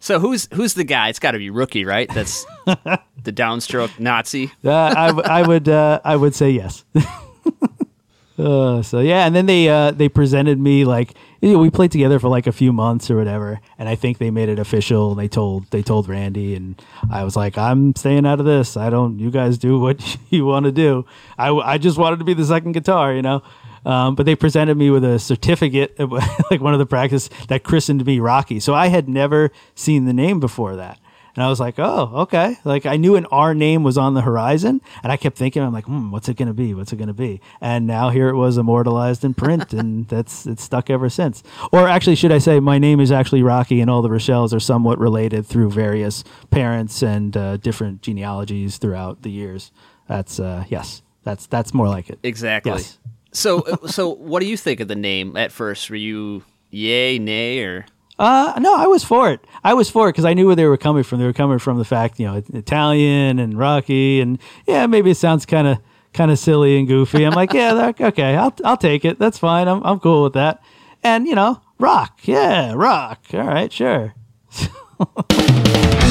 So 0.00 0.18
who's 0.18 0.48
who's 0.54 0.74
the 0.74 0.84
guy? 0.84 1.08
It's 1.10 1.18
got 1.18 1.32
to 1.32 1.38
be 1.38 1.50
rookie, 1.50 1.84
right? 1.84 2.08
That's 2.12 2.44
the 2.66 3.32
downstroke 3.32 3.98
Nazi. 4.00 4.50
Uh, 4.64 4.72
I, 4.72 5.06
w- 5.08 5.26
I 5.28 5.46
would 5.46 5.68
uh, 5.68 6.00
I 6.02 6.16
would 6.16 6.34
say 6.34 6.50
yes. 6.50 6.84
uh, 8.38 8.80
so 8.82 9.00
yeah, 9.00 9.26
and 9.26 9.34
then 9.36 9.46
they 9.46 9.68
uh, 9.68 9.90
they 9.90 10.08
presented 10.08 10.58
me 10.58 10.84
like 10.84 11.14
you 11.42 11.52
know, 11.54 11.58
we 11.58 11.70
played 11.70 11.90
together 11.90 12.18
for 12.18 12.28
like 12.28 12.46
a 12.46 12.52
few 12.52 12.72
months 12.72 13.10
or 13.10 13.16
whatever, 13.16 13.60
and 13.78 13.88
I 13.88 13.94
think 13.94 14.18
they 14.18 14.30
made 14.30 14.48
it 14.50 14.58
official. 14.58 15.14
They 15.14 15.28
told 15.28 15.70
they 15.70 15.82
told 15.82 16.08
Randy, 16.08 16.54
and 16.54 16.80
I 17.10 17.24
was 17.24 17.34
like, 17.36 17.56
I'm 17.58 17.94
staying 17.96 18.26
out 18.26 18.40
of 18.40 18.46
this. 18.46 18.76
I 18.76 18.90
don't. 18.90 19.18
You 19.18 19.30
guys 19.30 19.58
do 19.58 19.78
what 19.78 20.18
you 20.30 20.44
want 20.46 20.64
to 20.64 20.72
do. 20.72 21.04
I 21.38 21.46
w- 21.46 21.64
I 21.64 21.78
just 21.78 21.98
wanted 21.98 22.18
to 22.18 22.24
be 22.24 22.34
the 22.34 22.44
second 22.44 22.72
guitar, 22.72 23.14
you 23.14 23.22
know. 23.22 23.42
Um, 23.84 24.14
but 24.14 24.26
they 24.26 24.34
presented 24.34 24.76
me 24.76 24.90
with 24.90 25.04
a 25.04 25.18
certificate, 25.18 25.98
like 26.50 26.60
one 26.60 26.72
of 26.72 26.78
the 26.78 26.86
practice 26.86 27.28
that 27.48 27.62
christened 27.62 28.04
me 28.04 28.20
Rocky. 28.20 28.60
So 28.60 28.74
I 28.74 28.88
had 28.88 29.08
never 29.08 29.50
seen 29.74 30.04
the 30.04 30.12
name 30.12 30.40
before 30.40 30.76
that. 30.76 30.98
And 31.34 31.44
I 31.44 31.48
was 31.48 31.60
like, 31.60 31.78
oh, 31.78 32.10
okay. 32.22 32.58
Like 32.64 32.86
I 32.86 32.96
knew 32.96 33.16
an 33.16 33.26
R 33.26 33.54
name 33.54 33.82
was 33.82 33.96
on 33.96 34.14
the 34.14 34.20
horizon, 34.20 34.80
and 35.02 35.12
I 35.12 35.16
kept 35.16 35.36
thinking, 35.36 35.62
I'm 35.62 35.72
like, 35.72 35.84
hmm, 35.84 36.10
what's 36.10 36.28
it 36.28 36.36
gonna 36.36 36.52
be? 36.54 36.74
What's 36.74 36.92
it 36.92 36.96
gonna 36.96 37.14
be? 37.14 37.40
And 37.60 37.86
now 37.86 38.10
here 38.10 38.28
it 38.28 38.36
was 38.36 38.58
immortalized 38.58 39.24
in 39.24 39.34
print, 39.34 39.72
and 39.72 40.08
that's 40.08 40.46
it's 40.46 40.62
stuck 40.62 40.90
ever 40.90 41.08
since. 41.08 41.42
Or 41.72 41.88
actually, 41.88 42.16
should 42.16 42.32
I 42.32 42.38
say, 42.38 42.60
my 42.60 42.78
name 42.78 43.00
is 43.00 43.12
actually 43.12 43.42
Rocky, 43.42 43.80
and 43.80 43.88
all 43.88 44.02
the 44.02 44.08
Rochelles 44.08 44.52
are 44.52 44.60
somewhat 44.60 44.98
related 44.98 45.46
through 45.46 45.70
various 45.70 46.24
parents 46.50 47.02
and 47.02 47.36
uh, 47.36 47.56
different 47.58 48.02
genealogies 48.02 48.78
throughout 48.78 49.22
the 49.22 49.30
years. 49.30 49.70
That's 50.08 50.40
uh, 50.40 50.64
yes, 50.68 51.02
that's 51.22 51.46
that's 51.46 51.72
more 51.72 51.88
like 51.88 52.10
it. 52.10 52.18
Exactly. 52.22 52.72
Yes. 52.72 52.98
So 53.32 53.60
uh, 53.60 53.86
so 53.88 54.08
what 54.08 54.40
do 54.40 54.46
you 54.46 54.56
think 54.56 54.80
of 54.80 54.88
the 54.88 54.96
name 54.96 55.36
at 55.36 55.52
first? 55.52 55.88
Were 55.90 55.96
you 55.96 56.42
yay, 56.70 57.18
nay, 57.18 57.60
or 57.62 57.86
Uh, 58.18 58.52
no, 58.58 58.74
I 58.76 58.86
was 58.86 59.02
for 59.04 59.30
it. 59.30 59.40
I 59.64 59.72
was 59.74 59.88
for 59.88 60.08
it 60.08 60.12
because 60.12 60.24
I 60.24 60.34
knew 60.34 60.46
where 60.46 60.56
they 60.56 60.66
were 60.66 60.76
coming 60.76 61.02
from. 61.04 61.20
They 61.20 61.24
were 61.26 61.32
coming 61.32 61.58
from 61.58 61.78
the 61.78 61.84
fact, 61.84 62.18
you 62.20 62.26
know, 62.26 62.42
Italian 62.52 63.38
and 63.38 63.58
Rocky, 63.58 64.20
and 64.20 64.38
yeah, 64.66 64.86
maybe 64.86 65.10
it 65.10 65.16
sounds 65.16 65.46
kind 65.46 65.66
of 65.68 65.78
kind 66.12 66.30
of 66.30 66.38
silly 66.38 66.76
and 66.78 66.88
goofy. 66.88 67.24
I'm 67.24 67.34
like, 67.34 67.52
yeah, 67.52 67.92
okay, 68.00 68.36
I'll 68.36 68.54
I'll 68.64 68.76
take 68.76 69.04
it. 69.04 69.18
That's 69.18 69.38
fine. 69.38 69.68
I'm 69.68 69.82
I'm 69.84 70.00
cool 70.00 70.24
with 70.24 70.34
that. 70.34 70.60
And 71.02 71.26
you 71.26 71.34
know, 71.34 71.60
rock, 71.78 72.20
yeah, 72.24 72.72
rock. 72.74 73.24
All 73.32 73.40
right, 73.46 73.72
sure. 73.72 74.14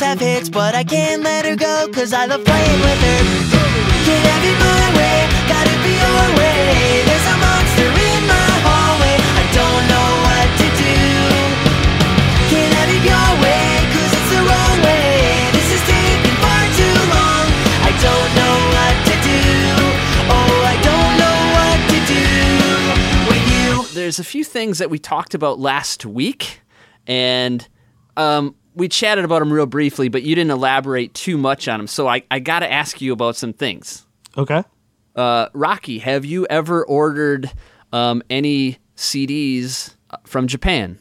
have 0.00 0.20
hits, 0.20 0.48
but 0.48 0.74
I 0.74 0.84
can't 0.84 1.22
let 1.22 1.44
her 1.44 1.56
go, 1.56 1.88
cause 1.92 2.12
I 2.12 2.26
love 2.26 2.44
playing 2.44 2.80
with 2.80 3.00
her. 3.02 3.22
Can't 4.06 4.24
have 4.24 4.44
it 4.44 4.56
my 4.58 4.84
way, 4.96 5.18
gotta 5.48 5.76
be 5.84 5.92
your 6.00 6.26
way. 6.38 7.02
There's 7.04 7.26
a 7.28 7.36
monster 7.36 7.88
in 7.90 8.20
my 8.24 8.50
hallway, 8.64 9.16
I 9.20 9.44
don't 9.52 9.84
know 9.92 10.08
what 10.26 10.48
to 10.60 10.68
do. 10.80 10.96
Can't 12.48 12.72
have 12.78 12.88
it 12.88 13.02
your 13.04 13.30
way, 13.44 13.64
cause 13.92 14.10
it's 14.16 14.30
the 14.32 14.42
wrong 14.48 14.76
way. 14.80 15.50
This 15.52 15.68
is 15.76 15.82
taking 15.84 16.36
far 16.40 16.62
too 16.72 16.96
long. 17.12 17.46
I 17.84 17.92
don't 18.00 18.30
know 18.38 18.56
what 18.72 18.96
to 19.12 19.14
do. 19.22 19.44
Oh, 20.30 20.56
I 20.72 20.76
don't 20.88 21.14
know 21.20 21.38
what 21.58 21.78
to 21.92 21.98
do 22.08 22.26
with 23.28 23.44
you. 23.50 23.70
There's 23.94 24.18
a 24.18 24.24
few 24.24 24.44
things 24.44 24.78
that 24.78 24.90
we 24.90 24.98
talked 24.98 25.34
about 25.34 25.60
last 25.60 26.06
week, 26.06 26.60
and 27.06 27.66
um, 28.16 28.54
we 28.74 28.88
chatted 28.88 29.24
about 29.24 29.40
them 29.40 29.52
real 29.52 29.66
briefly, 29.66 30.08
but 30.08 30.22
you 30.22 30.34
didn't 30.34 30.50
elaborate 30.50 31.14
too 31.14 31.36
much 31.36 31.68
on 31.68 31.80
them. 31.80 31.86
So 31.86 32.08
I, 32.08 32.22
I 32.30 32.38
got 32.38 32.60
to 32.60 32.72
ask 32.72 33.00
you 33.00 33.12
about 33.12 33.36
some 33.36 33.52
things. 33.52 34.06
Okay. 34.36 34.64
Uh, 35.14 35.48
Rocky, 35.52 35.98
have 35.98 36.24
you 36.24 36.46
ever 36.48 36.84
ordered 36.84 37.50
um, 37.92 38.22
any 38.30 38.78
CDs 38.96 39.94
from 40.24 40.46
Japan? 40.46 40.98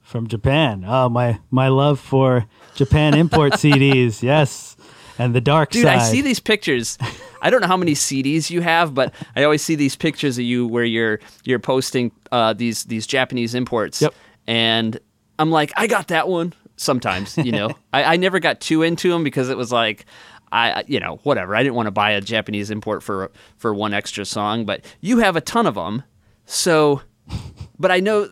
From 0.00 0.26
Japan. 0.26 0.84
Oh, 0.86 1.08
my 1.08 1.40
my 1.50 1.68
love 1.68 1.98
for 1.98 2.46
Japan 2.74 3.14
import 3.14 3.52
CDs. 3.54 4.22
Yes. 4.22 4.76
And 5.18 5.34
the 5.34 5.40
dark 5.40 5.70
Dude, 5.70 5.84
side. 5.84 5.94
Dude, 5.94 6.02
I 6.02 6.04
see 6.04 6.20
these 6.20 6.40
pictures. 6.40 6.98
I 7.40 7.50
don't 7.50 7.60
know 7.60 7.66
how 7.66 7.76
many 7.76 7.94
CDs 7.94 8.50
you 8.50 8.60
have, 8.60 8.94
but 8.94 9.12
I 9.36 9.44
always 9.44 9.62
see 9.62 9.74
these 9.74 9.96
pictures 9.96 10.38
of 10.38 10.44
you 10.44 10.66
where 10.66 10.84
you're 10.84 11.20
you're 11.44 11.58
posting 11.58 12.12
uh, 12.30 12.52
these 12.52 12.84
these 12.84 13.06
Japanese 13.06 13.54
imports. 13.54 14.02
Yep. 14.02 14.14
And 14.46 14.98
I'm 15.38 15.50
like, 15.50 15.72
I 15.76 15.86
got 15.86 16.08
that 16.08 16.28
one. 16.28 16.54
Sometimes, 16.76 17.36
you 17.38 17.52
know, 17.52 17.70
I, 17.92 18.14
I 18.14 18.16
never 18.16 18.40
got 18.40 18.60
too 18.60 18.82
into 18.82 19.10
them 19.10 19.24
because 19.24 19.50
it 19.50 19.56
was 19.56 19.70
like, 19.72 20.06
I 20.50 20.84
you 20.86 21.00
know 21.00 21.18
whatever. 21.22 21.56
I 21.56 21.62
didn't 21.62 21.76
want 21.76 21.86
to 21.86 21.92
buy 21.92 22.10
a 22.10 22.20
Japanese 22.20 22.70
import 22.70 23.02
for 23.02 23.30
for 23.56 23.72
one 23.72 23.94
extra 23.94 24.24
song, 24.24 24.66
but 24.66 24.84
you 25.00 25.18
have 25.18 25.34
a 25.34 25.40
ton 25.40 25.66
of 25.66 25.74
them. 25.76 26.02
So, 26.44 27.00
but 27.78 27.90
I 27.90 28.00
know 28.00 28.28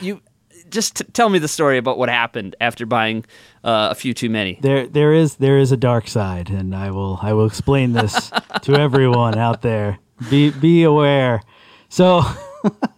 you. 0.00 0.20
Just 0.68 0.96
t- 0.96 1.04
tell 1.12 1.28
me 1.28 1.38
the 1.38 1.48
story 1.48 1.76
about 1.76 1.98
what 1.98 2.08
happened 2.08 2.56
after 2.58 2.86
buying 2.86 3.26
uh, 3.62 3.88
a 3.90 3.94
few 3.94 4.14
too 4.14 4.30
many. 4.30 4.58
there 4.62 4.86
there 4.86 5.12
is 5.12 5.36
there 5.36 5.58
is 5.58 5.70
a 5.70 5.76
dark 5.76 6.08
side 6.08 6.48
and 6.48 6.74
I 6.74 6.90
will 6.90 7.18
I 7.20 7.34
will 7.34 7.44
explain 7.44 7.92
this 7.92 8.32
to 8.62 8.72
everyone 8.74 9.36
out 9.36 9.60
there. 9.60 9.98
Be 10.30 10.50
be 10.50 10.82
aware. 10.84 11.42
So 11.90 12.22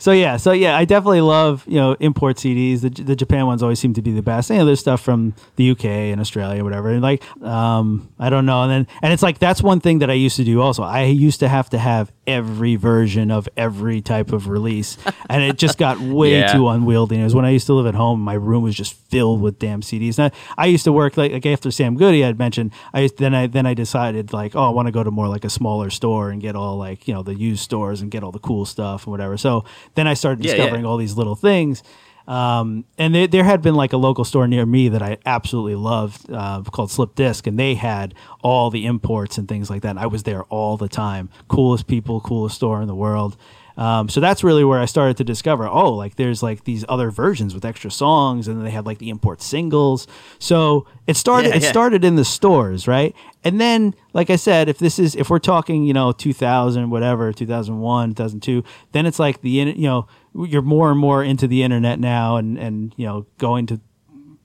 So 0.00 0.12
yeah, 0.12 0.38
so 0.38 0.50
yeah, 0.52 0.76
I 0.76 0.84
definitely 0.86 1.20
love 1.20 1.62
you 1.68 1.76
know 1.76 1.92
import 2.00 2.36
CDs. 2.38 2.80
The, 2.80 2.88
the 2.90 3.14
Japan 3.14 3.46
ones 3.46 3.62
always 3.62 3.78
seem 3.78 3.94
to 3.94 4.02
be 4.02 4.10
the 4.12 4.22
best. 4.22 4.50
You 4.50 4.56
know, 4.56 4.64
there's 4.64 4.80
stuff 4.80 5.00
from 5.02 5.34
the 5.56 5.70
UK 5.70 5.84
and 5.84 6.20
Australia, 6.20 6.64
whatever. 6.64 6.88
And 6.88 7.02
like, 7.02 7.22
um, 7.42 8.08
I 8.18 8.30
don't 8.30 8.46
know. 8.46 8.62
And 8.62 8.70
then 8.72 8.86
and 9.02 9.12
it's 9.12 9.22
like 9.22 9.38
that's 9.38 9.62
one 9.62 9.78
thing 9.80 10.00
that 10.00 10.10
I 10.10 10.14
used 10.14 10.36
to 10.36 10.44
do. 10.44 10.60
Also, 10.62 10.82
I 10.82 11.04
used 11.04 11.40
to 11.40 11.48
have 11.48 11.70
to 11.70 11.78
have 11.78 12.10
every 12.26 12.76
version 12.76 13.30
of 13.30 13.48
every 13.56 14.00
type 14.00 14.32
of 14.32 14.48
release, 14.48 14.96
and 15.28 15.42
it 15.42 15.58
just 15.58 15.76
got 15.78 16.00
way 16.00 16.40
Yeah. 16.40 16.52
too 16.52 16.66
unwieldy. 16.68 17.20
It 17.20 17.24
was 17.24 17.34
when 17.34 17.44
I 17.44 17.50
used 17.50 17.66
to 17.66 17.74
live 17.74 17.86
at 17.86 17.94
home. 17.94 18.20
My 18.20 18.34
room 18.34 18.62
was 18.62 18.74
just 18.74 18.94
filled 18.94 19.42
with 19.42 19.58
damn 19.58 19.82
CDs. 19.82 20.18
And 20.18 20.32
I, 20.56 20.64
I 20.64 20.66
used 20.66 20.84
to 20.84 20.92
work 20.92 21.16
like, 21.18 21.32
like 21.32 21.44
after 21.44 21.70
Sam 21.70 21.96
Goody 21.96 22.22
had 22.22 22.38
mentioned. 22.38 22.72
I 22.94 23.00
used, 23.00 23.18
then 23.18 23.34
I 23.34 23.48
then 23.48 23.66
I 23.66 23.74
decided 23.74 24.32
like, 24.32 24.56
oh, 24.56 24.64
I 24.64 24.70
want 24.70 24.86
to 24.86 24.92
go 24.92 25.04
to 25.04 25.10
more 25.10 25.28
like 25.28 25.44
a 25.44 25.50
smaller 25.50 25.90
store 25.90 26.30
and 26.30 26.40
get 26.40 26.56
all 26.56 26.78
like 26.78 27.06
you 27.06 27.12
know 27.12 27.22
the 27.22 27.34
used 27.34 27.62
stores 27.62 28.00
and 28.00 28.10
get 28.10 28.22
all 28.24 28.32
the 28.32 28.38
cool 28.38 28.64
stuff 28.64 29.04
and 29.04 29.10
whatever. 29.10 29.36
So 29.36 29.64
then 29.94 30.06
I 30.06 30.14
started 30.14 30.44
Yeah, 30.44 30.52
yeah. 30.52 30.56
discovering 30.58 30.84
all 30.86 30.96
these 30.96 31.16
little 31.16 31.34
things. 31.36 31.82
Um, 32.28 32.84
and 32.96 33.12
there, 33.12 33.26
there 33.26 33.42
had 33.44 33.60
been 33.60 33.74
like 33.74 33.92
a 33.92 33.96
local 33.96 34.24
store 34.24 34.46
near 34.46 34.64
me 34.64 34.88
that 34.90 35.02
I 35.02 35.18
absolutely 35.26 35.74
loved 35.74 36.30
uh, 36.30 36.62
called 36.62 36.90
Slip 36.90 37.16
Disc, 37.16 37.46
and 37.46 37.58
they 37.58 37.74
had 37.74 38.14
all 38.42 38.70
the 38.70 38.86
imports 38.86 39.36
and 39.36 39.48
things 39.48 39.68
like 39.68 39.82
that. 39.82 39.90
And 39.90 39.98
I 39.98 40.06
was 40.06 40.22
there 40.22 40.44
all 40.44 40.76
the 40.76 40.88
time. 40.88 41.28
Coolest 41.48 41.88
people, 41.88 42.20
coolest 42.20 42.54
store 42.56 42.80
in 42.82 42.86
the 42.86 42.94
world. 42.94 43.36
Um, 43.80 44.10
so 44.10 44.20
that's 44.20 44.44
really 44.44 44.62
where 44.62 44.78
I 44.78 44.84
started 44.84 45.16
to 45.16 45.24
discover, 45.24 45.66
oh, 45.66 45.94
like 45.94 46.16
there's 46.16 46.42
like 46.42 46.64
these 46.64 46.84
other 46.86 47.10
versions 47.10 47.54
with 47.54 47.64
extra 47.64 47.90
songs, 47.90 48.46
and 48.46 48.58
then 48.58 48.64
they 48.64 48.70
had 48.70 48.84
like 48.84 48.98
the 48.98 49.08
import 49.08 49.40
singles. 49.40 50.06
So 50.38 50.86
it 51.06 51.16
started. 51.16 51.48
Yeah, 51.48 51.56
it 51.56 51.62
yeah. 51.62 51.70
started 51.70 52.04
in 52.04 52.16
the 52.16 52.24
stores, 52.24 52.86
right? 52.86 53.16
And 53.42 53.58
then, 53.58 53.94
like 54.12 54.28
I 54.28 54.36
said, 54.36 54.68
if 54.68 54.76
this 54.78 54.98
is 54.98 55.16
if 55.16 55.30
we're 55.30 55.38
talking, 55.38 55.84
you 55.84 55.94
know, 55.94 56.12
2000, 56.12 56.90
whatever, 56.90 57.32
2001, 57.32 58.10
2002, 58.10 58.62
then 58.92 59.06
it's 59.06 59.18
like 59.18 59.40
the 59.40 59.48
you 59.48 59.74
know 59.74 60.06
you're 60.34 60.60
more 60.60 60.90
and 60.90 61.00
more 61.00 61.24
into 61.24 61.48
the 61.48 61.62
internet 61.62 61.98
now, 61.98 62.36
and 62.36 62.58
and 62.58 62.94
you 62.98 63.06
know 63.06 63.24
going 63.38 63.64
to 63.64 63.80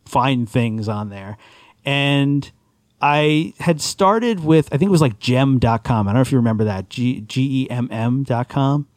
find 0.05 0.49
things 0.49 0.88
on 0.88 1.09
there. 1.09 1.38
And 1.83 2.49
I 3.01 3.53
had 3.59 3.81
started 3.81 4.45
with, 4.45 4.67
I 4.71 4.77
think 4.77 4.88
it 4.88 4.91
was 4.91 5.01
like 5.01 5.19
gemm.com. 5.19 6.07
I 6.07 6.11
don't 6.11 6.15
know 6.15 6.21
if 6.21 6.31
you 6.31 6.38
remember 6.38 6.63
that, 6.63 6.89
G 6.89 7.19
G 7.19 7.63
E 7.63 7.69
M 7.69 7.89
M 7.91 8.23
dot 8.23 8.47
com. 8.47 8.88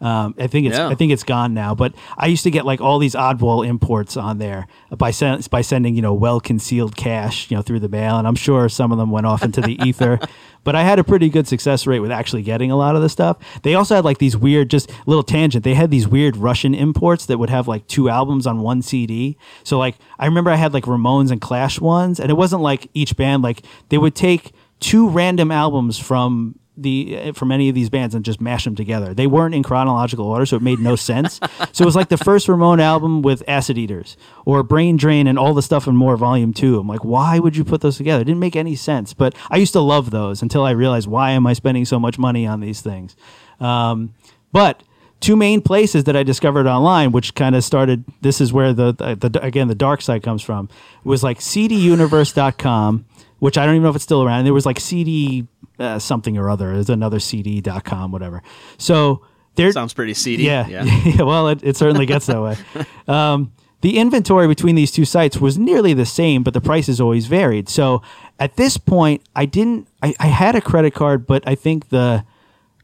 Um, 0.00 0.34
I 0.38 0.46
think 0.46 0.66
it's 0.66 0.76
No. 0.76 0.90
I 0.90 0.94
think 0.94 1.10
it's 1.10 1.22
gone 1.24 1.54
now, 1.54 1.74
but 1.74 1.94
I 2.18 2.26
used 2.26 2.42
to 2.44 2.50
get 2.50 2.66
like 2.66 2.80
all 2.82 2.98
these 2.98 3.14
oddball 3.14 3.66
imports 3.66 4.16
on 4.16 4.36
there 4.38 4.66
by 4.96 5.10
sen- 5.10 5.40
by 5.50 5.62
sending 5.62 5.94
you 5.94 6.02
know 6.02 6.12
well 6.12 6.38
concealed 6.38 6.96
cash 6.96 7.50
you 7.50 7.56
know 7.56 7.62
through 7.62 7.80
the 7.80 7.88
mail, 7.88 8.18
and 8.18 8.26
I'm 8.28 8.34
sure 8.34 8.68
some 8.68 8.92
of 8.92 8.98
them 8.98 9.10
went 9.10 9.26
off 9.26 9.42
into 9.42 9.60
the 9.62 9.78
ether. 9.86 10.18
But 10.64 10.74
I 10.74 10.82
had 10.82 10.98
a 10.98 11.04
pretty 11.04 11.28
good 11.28 11.46
success 11.46 11.86
rate 11.86 12.00
with 12.00 12.10
actually 12.10 12.42
getting 12.42 12.70
a 12.72 12.76
lot 12.76 12.96
of 12.96 13.00
the 13.02 13.08
stuff. 13.08 13.36
They 13.62 13.74
also 13.74 13.94
had 13.94 14.04
like 14.04 14.18
these 14.18 14.36
weird, 14.36 14.68
just 14.68 14.90
little 15.06 15.22
tangent. 15.22 15.62
They 15.62 15.74
had 15.74 15.90
these 15.92 16.08
weird 16.08 16.36
Russian 16.36 16.74
imports 16.74 17.26
that 17.26 17.38
would 17.38 17.50
have 17.50 17.68
like 17.68 17.86
two 17.86 18.08
albums 18.10 18.46
on 18.48 18.60
one 18.60 18.82
CD. 18.82 19.38
So 19.62 19.78
like 19.78 19.94
I 20.18 20.26
remember 20.26 20.50
I 20.50 20.56
had 20.56 20.74
like 20.74 20.84
Ramones 20.84 21.30
and 21.30 21.40
Clash 21.40 21.80
ones, 21.80 22.20
and 22.20 22.30
it 22.30 22.34
wasn't 22.34 22.62
like 22.62 22.88
each 22.94 23.16
band 23.16 23.42
like 23.44 23.62
they 23.88 23.96
would 23.98 24.14
take 24.14 24.52
two 24.80 25.08
random 25.08 25.50
albums 25.50 25.98
from 25.98 26.58
the 26.76 27.32
from 27.32 27.50
any 27.50 27.68
of 27.68 27.74
these 27.74 27.88
bands 27.88 28.14
and 28.14 28.24
just 28.24 28.40
mash 28.40 28.64
them 28.64 28.74
together. 28.74 29.14
They 29.14 29.26
weren't 29.26 29.54
in 29.54 29.62
chronological 29.62 30.26
order, 30.26 30.46
so 30.46 30.56
it 30.56 30.62
made 30.62 30.78
no 30.78 30.96
sense. 30.96 31.40
so 31.72 31.82
it 31.82 31.86
was 31.86 31.96
like 31.96 32.08
the 32.08 32.18
first 32.18 32.48
Ramone 32.48 32.80
album 32.80 33.22
with 33.22 33.42
Acid 33.48 33.78
Eaters 33.78 34.16
or 34.44 34.62
Brain 34.62 34.96
Drain 34.96 35.26
and 35.26 35.38
all 35.38 35.54
the 35.54 35.62
stuff 35.62 35.86
and 35.86 35.96
more 35.96 36.16
Volume 36.16 36.52
Two. 36.52 36.78
I'm 36.78 36.88
like, 36.88 37.04
why 37.04 37.38
would 37.38 37.56
you 37.56 37.64
put 37.64 37.80
those 37.80 37.96
together? 37.96 38.22
It 38.22 38.26
didn't 38.26 38.40
make 38.40 38.56
any 38.56 38.76
sense. 38.76 39.14
But 39.14 39.34
I 39.50 39.56
used 39.56 39.72
to 39.72 39.80
love 39.80 40.10
those 40.10 40.42
until 40.42 40.64
I 40.64 40.70
realized 40.72 41.08
why 41.08 41.30
am 41.30 41.46
I 41.46 41.52
spending 41.52 41.84
so 41.84 41.98
much 41.98 42.18
money 42.18 42.46
on 42.46 42.60
these 42.60 42.80
things. 42.80 43.16
Um, 43.60 44.14
but 44.52 44.82
two 45.20 45.36
main 45.36 45.60
places 45.60 46.04
that 46.04 46.16
I 46.16 46.22
discovered 46.22 46.66
online, 46.66 47.12
which 47.12 47.34
kind 47.34 47.54
of 47.54 47.64
started. 47.64 48.04
This 48.20 48.40
is 48.40 48.52
where 48.52 48.72
the, 48.72 48.92
the, 48.92 49.28
the 49.28 49.42
again 49.42 49.68
the 49.68 49.74
dark 49.74 50.02
side 50.02 50.22
comes 50.22 50.42
from. 50.42 50.68
Was 51.04 51.22
like 51.22 51.38
CDUniverse.com, 51.38 53.04
which 53.38 53.58
I 53.58 53.66
don't 53.66 53.74
even 53.74 53.84
know 53.84 53.90
if 53.90 53.96
it's 53.96 54.04
still 54.04 54.22
around. 54.22 54.38
And 54.38 54.46
There 54.46 54.54
was 54.54 54.66
like 54.66 54.80
CD 54.80 55.46
uh, 55.78 55.98
something 55.98 56.36
or 56.38 56.48
other. 56.50 56.74
There's 56.74 56.90
another 56.90 57.20
CD.com, 57.20 58.12
whatever. 58.12 58.42
So 58.78 59.22
there 59.56 59.72
Sounds 59.72 59.94
pretty 59.94 60.14
seedy. 60.14 60.44
yeah, 60.44 60.66
yeah. 60.66 61.22
well, 61.22 61.48
it, 61.48 61.62
it 61.62 61.76
certainly 61.76 62.06
gets 62.06 62.26
that 62.26 62.40
way. 62.40 62.56
Um, 63.08 63.52
the 63.82 63.98
inventory 63.98 64.48
between 64.48 64.74
these 64.74 64.90
two 64.90 65.04
sites 65.04 65.38
was 65.38 65.58
nearly 65.58 65.94
the 65.94 66.06
same, 66.06 66.42
but 66.42 66.54
the 66.54 66.60
prices 66.60 67.00
always 67.00 67.26
varied. 67.26 67.68
So 67.68 68.02
at 68.38 68.56
this 68.56 68.78
point, 68.78 69.22
I 69.36 69.46
didn't. 69.46 69.86
I, 70.02 70.12
I 70.18 70.26
had 70.26 70.56
a 70.56 70.60
credit 70.60 70.92
card, 70.92 71.24
but 71.24 71.46
I 71.46 71.54
think 71.54 71.90
the 71.90 72.24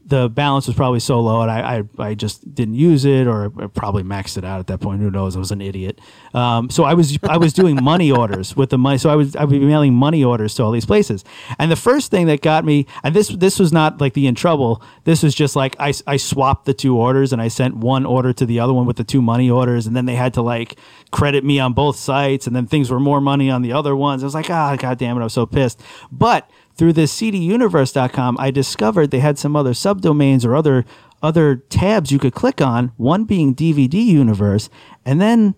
the 0.05 0.29
balance 0.29 0.67
was 0.67 0.75
probably 0.75 0.99
so 0.99 1.19
low, 1.21 1.41
and 1.41 1.49
I, 1.49 1.77
I, 1.77 2.09
I 2.09 2.13
just 2.13 2.53
didn't 2.53 2.75
use 2.75 3.05
it, 3.05 3.25
or 3.25 3.51
I 3.61 3.67
probably 3.67 4.03
maxed 4.03 4.37
it 4.37 4.43
out 4.43 4.59
at 4.59 4.67
that 4.67 4.81
point. 4.81 5.01
Who 5.01 5.09
knows? 5.09 5.35
I 5.35 5.39
was 5.39 5.51
an 5.51 5.61
idiot. 5.61 6.01
Um, 6.33 6.69
so 6.69 6.83
I 6.83 6.93
was 6.93 7.17
I 7.23 7.37
was 7.37 7.53
doing 7.53 7.79
money 7.83 8.11
orders 8.11 8.55
with 8.55 8.69
the 8.69 8.77
money. 8.77 8.97
So 8.97 9.09
I 9.09 9.15
was 9.15 9.35
I 9.35 9.45
would 9.45 9.51
be 9.51 9.59
mailing 9.59 9.93
money 9.93 10.23
orders 10.23 10.55
to 10.55 10.63
all 10.63 10.71
these 10.71 10.85
places. 10.85 11.23
And 11.57 11.71
the 11.71 11.75
first 11.75 12.11
thing 12.11 12.27
that 12.27 12.41
got 12.41 12.65
me, 12.65 12.85
and 13.03 13.15
this 13.15 13.29
this 13.29 13.59
was 13.59 13.71
not 13.71 14.01
like 14.01 14.13
the 14.13 14.27
in 14.27 14.35
trouble. 14.35 14.81
This 15.05 15.23
was 15.23 15.33
just 15.33 15.55
like 15.55 15.75
I, 15.79 15.93
I 16.05 16.17
swapped 16.17 16.65
the 16.65 16.73
two 16.73 16.97
orders, 16.97 17.31
and 17.31 17.41
I 17.41 17.47
sent 17.47 17.77
one 17.77 18.05
order 18.05 18.33
to 18.33 18.45
the 18.45 18.59
other 18.59 18.73
one 18.73 18.85
with 18.85 18.97
the 18.97 19.03
two 19.03 19.21
money 19.21 19.49
orders, 19.49 19.87
and 19.87 19.95
then 19.95 20.05
they 20.05 20.15
had 20.15 20.33
to 20.33 20.41
like 20.41 20.77
credit 21.11 21.43
me 21.43 21.59
on 21.59 21.73
both 21.73 21.95
sites, 21.95 22.45
and 22.45 22.55
then 22.55 22.67
things 22.67 22.91
were 22.91 22.99
more 22.99 23.21
money 23.21 23.49
on 23.49 23.61
the 23.61 23.71
other 23.71 23.95
ones. 23.95 24.23
I 24.23 24.25
was 24.25 24.35
like, 24.35 24.49
ah, 24.49 24.75
god 24.75 24.97
damn 24.97 25.15
it, 25.17 25.21
I 25.21 25.23
was 25.23 25.33
so 25.33 25.45
pissed. 25.45 25.81
But 26.11 26.49
through 26.75 26.93
this 26.93 27.15
cduniverse.com, 27.19 28.37
I 28.39 28.51
discovered 28.51 29.11
they 29.11 29.19
had 29.19 29.37
some 29.37 29.55
other 29.55 29.73
subdomains 29.73 30.45
or 30.45 30.55
other 30.55 30.85
other 31.21 31.55
tabs 31.55 32.11
you 32.11 32.19
could 32.19 32.33
click 32.33 32.61
on, 32.61 32.91
one 32.97 33.23
being 33.23 33.55
DVD 33.55 33.93
Universe, 33.93 34.69
and 35.05 35.21
then 35.21 35.55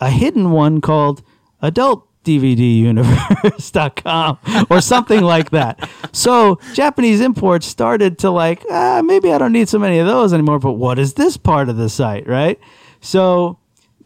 a 0.00 0.08
hidden 0.08 0.52
one 0.52 0.80
called 0.80 1.24
Adult 1.60 2.06
DVDuniverse.com 2.24 4.38
or 4.70 4.80
something 4.80 5.22
like 5.22 5.50
that. 5.50 5.88
So 6.12 6.58
Japanese 6.74 7.20
imports 7.20 7.66
started 7.66 8.18
to 8.18 8.30
like, 8.30 8.64
ah, 8.70 9.02
maybe 9.04 9.32
I 9.32 9.38
don't 9.38 9.52
need 9.52 9.68
so 9.68 9.78
many 9.78 9.98
of 9.98 10.06
those 10.06 10.32
anymore, 10.32 10.58
but 10.58 10.72
what 10.72 10.98
is 10.98 11.14
this 11.14 11.36
part 11.36 11.68
of 11.68 11.76
the 11.76 11.88
site, 11.88 12.26
right? 12.28 12.58
So 13.00 13.59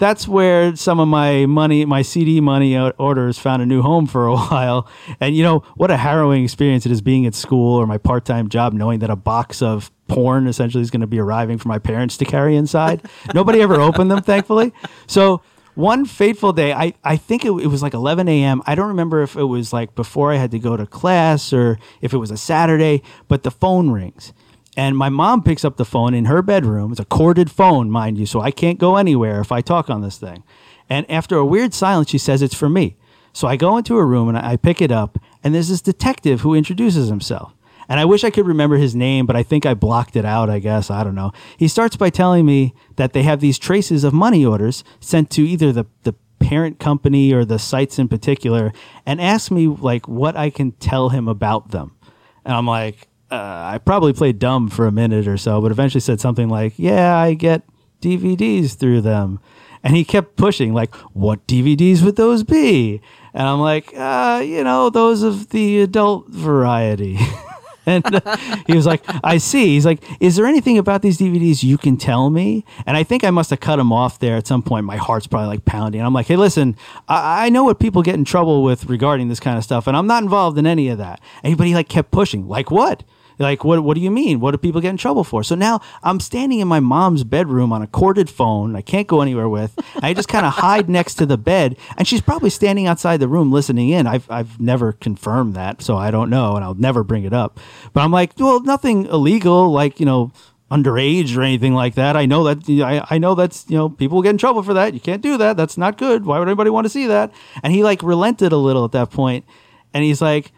that's 0.05 0.29
where 0.29 0.77
some 0.77 1.01
of 1.01 1.09
my 1.09 1.47
money, 1.47 1.87
my 1.87 2.03
CD 2.03 2.39
money 2.39 2.79
orders 2.79 3.39
found 3.39 3.63
a 3.63 3.67
new 3.67 3.81
home 3.81 4.07
for 4.07 4.27
a 4.27 4.37
while. 4.37 4.87
And 5.19 5.35
you 5.35 5.43
know, 5.43 5.61
what 5.77 5.91
a 5.91 5.97
harrowing 5.97 6.45
experience 6.45 6.85
it 6.85 6.93
is 6.93 7.01
being 7.01 7.25
at 7.25 7.35
school 7.35 7.75
or 7.77 7.87
my 7.87 7.97
part 7.97 8.27
time 8.27 8.51
job, 8.51 8.75
knowing 8.75 8.99
that 8.99 9.09
a 9.09 9.17
box 9.17 9.63
of 9.63 9.91
porn 10.07 10.47
essentially 10.47 10.83
is 10.83 10.91
going 10.91 11.01
to 11.01 11.07
be 11.07 11.19
arriving 11.19 11.57
for 11.57 11.69
my 11.69 11.79
parents 11.79 12.19
to 12.19 12.27
carry 12.27 12.55
inside. 12.55 13.01
Nobody 13.35 13.63
ever 13.63 13.81
opened 13.81 14.11
them, 14.11 14.23
thankfully. 14.23 14.75
So 15.07 15.41
one 15.75 16.05
fateful 16.05 16.53
day, 16.53 16.75
I, 16.75 16.93
I 17.03 17.17
think 17.17 17.47
it, 17.47 17.53
it 17.53 17.69
was 17.69 17.83
like 17.83 17.95
11 17.95 18.29
a.m. 18.29 18.61
I 18.67 18.75
don't 18.75 18.89
remember 18.89 19.23
if 19.23 19.37
it 19.37 19.45
was 19.45 19.73
like 19.73 19.95
before 19.95 20.33
I 20.33 20.37
had 20.37 20.51
to 20.51 20.59
go 20.59 20.77
to 20.77 20.87
class 20.87 21.51
or 21.51 21.79
if 22.03 22.13
it 22.13 22.19
was 22.19 22.31
a 22.31 22.37
Saturday, 22.37 23.03
but 23.29 23.43
the 23.43 23.51
phone 23.51 23.89
rings. 23.89 24.35
And 24.77 24.97
my 24.97 25.09
mom 25.09 25.43
picks 25.43 25.65
up 25.65 25.77
the 25.77 25.85
phone 25.85 26.15
in 26.15 26.25
her 26.25 26.43
bedroom. 26.43 26.91
It's 26.91 27.01
a 27.01 27.05
corded 27.05 27.51
phone, 27.51 27.91
mind 27.91 28.19
you, 28.19 28.27
so 28.27 28.41
I 28.41 28.51
can't 28.51 28.79
go 28.79 28.97
anywhere 28.97 29.41
if 29.41 29.53
I 29.53 29.61
talk 29.61 29.89
on 29.89 30.01
this 30.01 30.19
thing. 30.19 30.43
And 30.89 31.09
after 31.11 31.37
a 31.37 31.47
weird 31.47 31.73
silence, 31.73 32.11
she 32.11 32.19
says 32.19 32.43
it's 32.43 32.55
for 32.55 32.69
me. 32.69 32.97
So 33.33 33.49
I 33.49 33.57
go 33.57 33.77
into 33.77 33.97
her 33.97 34.07
room 34.07 34.29
and 34.29 34.39
I 34.39 34.53
I 34.53 34.57
pick 34.57 34.81
it 34.81 34.93
up, 34.93 35.19
and 35.43 35.55
there's 35.55 35.69
this 35.69 35.81
detective 35.83 36.43
who 36.43 36.55
introduces 36.55 37.09
himself. 37.09 37.55
And 37.89 38.01
I 38.01 38.05
wish 38.05 38.25
I 38.25 38.31
could 38.31 38.47
remember 38.47 38.77
his 38.77 38.95
name, 38.95 39.27
but 39.27 39.37
I 39.37 39.43
think 39.43 39.67
I 39.67 39.75
blocked 39.75 40.17
it 40.17 40.25
out, 40.25 40.49
I 40.49 40.59
guess. 40.59 40.91
I 40.91 41.05
don't 41.05 41.15
know. 41.15 41.33
He 41.57 41.69
starts 41.69 41.97
by 41.97 42.11
telling 42.11 42.47
me 42.47 42.75
that 42.97 43.13
they 43.13 43.25
have 43.25 43.41
these 43.41 43.59
traces 43.59 44.05
of 44.05 44.15
money 44.15 44.45
orders 44.45 44.85
sent 45.01 45.31
to 45.33 45.43
either 45.43 45.73
the, 45.73 45.87
the 46.05 46.15
parent 46.39 46.79
company 46.79 47.33
or 47.33 47.45
the 47.45 47.59
sites 47.59 47.99
in 47.99 48.09
particular, 48.09 48.73
and 49.05 49.21
asks 49.21 49.51
me 49.51 49.67
like 49.67 50.07
what 50.07 50.37
I 50.37 50.51
can 50.51 50.73
tell 50.73 51.09
him 51.09 51.29
about 51.29 51.71
them. 51.73 51.97
And 52.45 52.55
I'm 52.55 52.67
like, 52.67 53.09
uh, 53.35 53.73
I 53.75 53.79
probably 53.79 54.13
played 54.13 54.39
dumb 54.39 54.69
for 54.69 54.87
a 54.87 54.93
minute 54.93 55.27
or 55.27 55.37
so, 55.37 55.61
but 55.61 55.71
eventually 55.71 56.01
said 56.01 56.21
something 56.21 56.49
like, 56.49 56.75
Yeah, 56.77 57.17
I 57.17 57.35
get 57.35 57.63
DVDs 58.01 58.77
through 58.77 59.01
them. 59.01 59.41
And 59.83 59.95
he 59.97 60.05
kept 60.05 60.37
pushing, 60.37 60.73
like, 60.73 60.95
What 61.13 61.47
DVDs 61.47 62.03
would 62.03 62.17
those 62.17 62.45
be? 62.45 63.01
And 63.33 63.49
I'm 63.49 63.61
like, 63.61 63.93
uh, 63.97 64.43
You 64.45 64.63
know, 64.65 64.91
those 64.91 65.23
of 65.23 65.51
the 65.51 65.81
adult 65.81 66.29
variety. 66.29 67.19
and 67.87 68.05
uh, 68.15 68.37
he 68.67 68.75
was 68.75 68.87
like, 68.87 69.03
I 69.23 69.39
see. 69.39 69.75
He's 69.75 69.85
like, 69.85 70.03
Is 70.21 70.37
there 70.37 70.47
anything 70.47 70.79
about 70.79 71.03
these 71.03 71.19
DVDs 71.19 71.63
you 71.63 71.77
can 71.77 71.97
tell 71.97 72.31
me? 72.31 72.65
And 72.87 72.97
I 72.97 73.03
think 73.03 73.25
I 73.25 73.31
must 73.31 73.51
have 73.51 73.61
cut 73.61 73.79
him 73.79 73.93
off 73.93 74.19
there 74.21 74.37
at 74.37 74.47
some 74.47 74.63
point. 74.63 74.87
My 74.87 74.97
heart's 74.97 75.27
probably 75.27 75.49
like 75.49 75.65
pounding. 75.65 76.01
I'm 76.01 76.15
like, 76.15 76.27
Hey, 76.27 76.37
listen, 76.37 76.77
I, 77.09 77.47
I 77.47 77.49
know 77.49 77.65
what 77.65 77.81
people 77.81 78.03
get 78.03 78.15
in 78.15 78.25
trouble 78.25 78.63
with 78.63 78.87
regarding 78.87 79.29
this 79.29 79.41
kind 79.41 79.59
of 79.59 79.65
stuff, 79.65 79.87
and 79.87 79.97
I'm 79.97 80.07
not 80.07 80.23
involved 80.23 80.57
in 80.57 80.67
any 80.67 80.89
of 80.89 80.99
that. 80.99 81.21
And 81.43 81.57
but 81.57 81.67
he 81.67 81.75
like 81.75 81.89
kept 81.89 82.11
pushing, 82.11 82.47
like, 82.49 82.71
What? 82.71 83.03
Like, 83.39 83.65
what, 83.65 83.83
what 83.83 83.95
do 83.95 84.01
you 84.01 84.11
mean? 84.11 84.41
What 84.41 84.53
do 84.53 84.59
people 84.59 84.81
get 84.81 84.91
in 84.91 84.97
trouble 84.97 85.25
for? 85.25 85.43
So 85.43 85.55
now 85.55 85.81
I'm 86.03 86.21
standing 86.21 86.61
in 86.61 86.69
my 86.69 86.81
mom's 86.81 87.25
bedroom 87.25 87.73
on 87.73 87.83
a 87.83 87.87
corded 87.87 88.31
phone 88.31 88.77
I 88.77 88.83
can't 88.83 89.07
go 89.07 89.21
anywhere 89.21 89.49
with. 89.49 89.79
I 89.97 90.15
just 90.15 90.29
kind 90.29 90.47
of 90.47 90.53
hide 90.65 90.89
next 90.89 91.15
to 91.17 91.27
the 91.27 91.39
bed, 91.39 91.77
and 91.97 92.07
she's 92.07 92.21
probably 92.21 92.51
standing 92.51 92.87
outside 92.87 93.19
the 93.19 93.29
room 93.29 93.53
listening 93.53 93.91
in. 93.91 94.07
I've, 94.07 94.31
I've 94.31 94.61
never 94.61 94.93
confirmed 94.93 95.55
that, 95.55 95.83
so 95.83 95.97
I 95.97 96.11
don't 96.11 96.31
know, 96.31 96.57
and 96.57 96.65
I'll 96.65 96.75
never 96.75 97.03
bring 97.03 97.25
it 97.25 97.33
up. 97.33 97.61
But 97.93 98.03
I'm 98.03 98.13
like, 98.13 98.33
well, 98.39 98.61
nothing 98.61 99.07
illegal, 99.07 99.71
like, 99.71 100.01
you 100.01 100.07
know, 100.07 100.33
underage 100.71 101.37
or 101.37 101.43
anything 101.43 101.75
like 101.75 101.95
that. 101.95 102.17
I 102.17 102.27
know 102.27 102.45
that 102.45 102.69
I, 102.83 103.15
I 103.15 103.19
know 103.19 103.35
that's 103.35 103.65
you 103.69 103.77
know 103.77 103.89
people 103.89 104.23
get 104.23 104.31
in 104.31 104.39
trouble 104.39 104.63
for 104.63 104.75
that. 104.75 104.95
You 104.95 105.01
can't 105.01 105.23
do 105.23 105.37
that. 105.37 105.57
That's 105.57 105.79
not 105.79 105.99
good. 105.99 106.25
Why 106.25 106.39
would 106.39 106.49
anybody 106.49 106.71
want 106.71 106.87
to 106.87 106.89
see 106.89 107.07
that? 107.07 107.33
And 107.63 107.73
he 107.73 107.85
like 107.85 108.03
relented 108.03 108.51
a 108.51 108.57
little 108.57 108.85
at 108.85 108.93
that 108.93 109.11
point, 109.11 109.45
and 109.93 110.03
he's 110.03 110.21
like, 110.21 110.53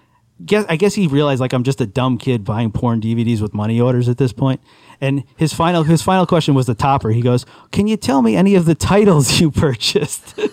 guess 0.44 0.64
I 0.68 0.76
guess 0.76 0.94
he 0.94 1.06
realized 1.06 1.40
like 1.40 1.52
I'm 1.52 1.62
just 1.64 1.80
a 1.80 1.86
dumb 1.86 2.18
kid 2.18 2.44
buying 2.44 2.70
porn 2.72 3.00
DVDs 3.00 3.40
with 3.40 3.54
money 3.54 3.80
orders 3.80 4.08
at 4.08 4.18
this 4.18 4.32
point. 4.32 4.60
And 5.00 5.24
his 5.36 5.52
final 5.52 5.82
his 5.84 6.02
final 6.02 6.26
question 6.26 6.54
was 6.54 6.66
the 6.66 6.74
topper. 6.74 7.10
He 7.10 7.20
goes, 7.20 7.46
"Can 7.72 7.86
you 7.86 7.96
tell 7.96 8.22
me 8.22 8.36
any 8.36 8.54
of 8.54 8.64
the 8.64 8.74
titles 8.74 9.40
you 9.40 9.50
purchased?" 9.52 10.38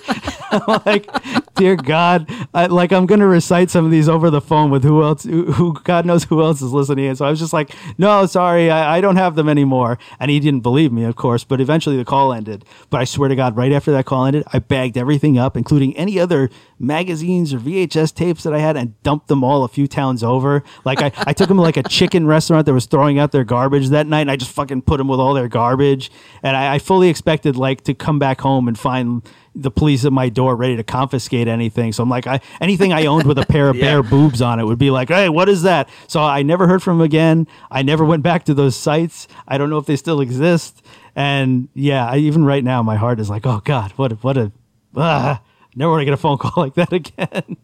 Like, 0.86 1.10
"Dear 1.56 1.76
God, 1.76 2.32
I, 2.54 2.68
like 2.68 2.92
I'm 2.92 3.08
gonna 3.08 3.26
recite 3.26 3.72
some 3.72 3.86
of 3.86 3.92
these 3.92 4.08
over 4.08 4.30
the 4.30 4.40
phone 4.40 4.70
with 4.70 4.84
who 4.84 5.02
else 5.02 5.24
who, 5.24 5.74
God 5.84 6.06
knows 6.06 6.26
who 6.26 6.44
else 6.44 6.62
is 6.62 6.72
listening." 6.72 7.08
And 7.08 7.18
so 7.18 7.26
I 7.26 7.32
was 7.32 7.40
just 7.40 7.54
like, 7.54 7.72
"No, 7.98 8.28
sorry, 8.28 8.70
I, 8.70 8.98
I 8.98 9.02
don't 9.02 9.16
have 9.16 9.34
them 9.34 9.50
anymore." 9.50 9.98
And 10.20 10.30
he 10.30 10.40
didn't 10.40 10.60
believe 10.60 10.92
me, 10.92 11.06
of 11.06 11.16
course. 11.16 11.44
But 11.44 11.60
eventually 11.60 11.98
the 11.98 12.06
call 12.06 12.32
ended. 12.32 12.66
But 12.92 13.02
I 13.02 13.06
swear 13.06 13.30
to 13.30 13.36
God, 13.36 13.58
right 13.58 13.72
after 13.72 13.92
that 13.94 14.06
call 14.06 14.26
ended, 14.26 14.44
I 14.54 14.60
bagged 14.60 14.96
everything 14.96 15.40
up, 15.40 15.58
including 15.58 15.98
any 15.98 16.20
other 16.20 16.52
magazines 16.78 17.52
or 17.52 17.58
VHS 17.58 18.14
tapes 18.14 18.44
that 18.44 18.54
I 18.54 18.60
had, 18.60 18.78
and 18.78 19.02
dumped 19.02 19.30
them 19.30 19.44
all 19.44 19.64
a 19.64 19.68
few 19.68 19.88
towns 19.88 20.24
over. 20.24 20.64
Like 20.86 21.02
I, 21.02 21.12
I 21.26 21.34
took 21.34 21.48
them 21.48 21.58
to 21.58 21.64
like 21.64 21.78
a 21.78 21.84
chicken 21.84 22.28
restaurant 22.28 22.68
that 22.68 22.74
was 22.74 22.86
throwing 22.86 23.18
out 23.18 23.32
their 23.32 23.44
garbage 23.44 23.90
that 23.90 24.06
night, 24.06 24.28
I 24.34 24.36
just 24.36 24.52
fucking 24.52 24.82
put 24.82 24.98
them 24.98 25.08
with 25.08 25.20
all 25.20 25.36
their 25.36 25.48
garbage. 25.48 26.12
And 26.42 26.58
I, 26.58 26.76
I 26.76 26.80
fully 26.80 27.08
expected 27.08 27.56
like 27.56 27.84
to 27.84 27.94
come 27.94 28.18
back 28.18 28.42
home 28.42 28.68
and 28.68 28.78
find 28.78 29.22
the 29.54 29.70
police 29.70 30.06
at 30.06 30.12
my 30.12 30.28
door 30.28 30.56
ready 30.56 30.76
to 30.76 30.84
confiscate 30.84 31.48
anything. 31.48 31.94
So 31.94 32.02
I'm 32.02 32.10
like, 32.10 32.26
I, 32.26 32.42
anything 32.60 32.92
I 32.92 33.06
owned 33.06 33.28
with 33.28 33.38
a 33.38 33.46
pair 33.46 33.70
of 33.70 33.76
bare 33.80 34.02
boobs 34.02 34.42
on 34.42 34.60
it 34.60 34.64
would 34.64 34.80
be 34.80 34.90
like, 34.90 35.10
hey, 35.10 35.30
what 35.30 35.50
is 35.50 35.62
that? 35.62 35.88
So 36.08 36.20
I 36.20 36.42
never 36.42 36.68
heard 36.68 36.82
from 36.82 36.98
him 36.98 37.02
again. 37.02 37.48
I 37.70 37.84
never 37.84 38.04
went 38.04 38.24
back 38.24 38.46
to 38.46 38.56
those 38.56 38.76
sites. 38.76 39.28
I 39.48 39.60
don't 39.60 39.70
know 39.70 39.78
if 39.78 39.86
they 39.86 39.98
still 39.98 40.20
exist. 40.20 40.84
And 41.16 41.70
yeah, 41.76 42.08
I, 42.10 42.18
even 42.18 42.44
right 42.44 42.64
now, 42.64 42.82
my 42.82 42.96
heart 42.96 43.20
is 43.20 43.30
like, 43.30 43.46
oh 43.46 43.62
God, 43.64 43.92
what 43.92 44.14
a, 44.14 44.16
what 44.16 44.36
a, 44.36 44.52
ah, 44.96 45.44
never 45.76 45.92
want 45.92 46.02
to 46.02 46.06
get 46.06 46.16
a 46.16 46.18
phone 46.18 46.38
call 46.40 46.64
like 46.64 46.74
that 46.74 46.92
again. 46.92 47.58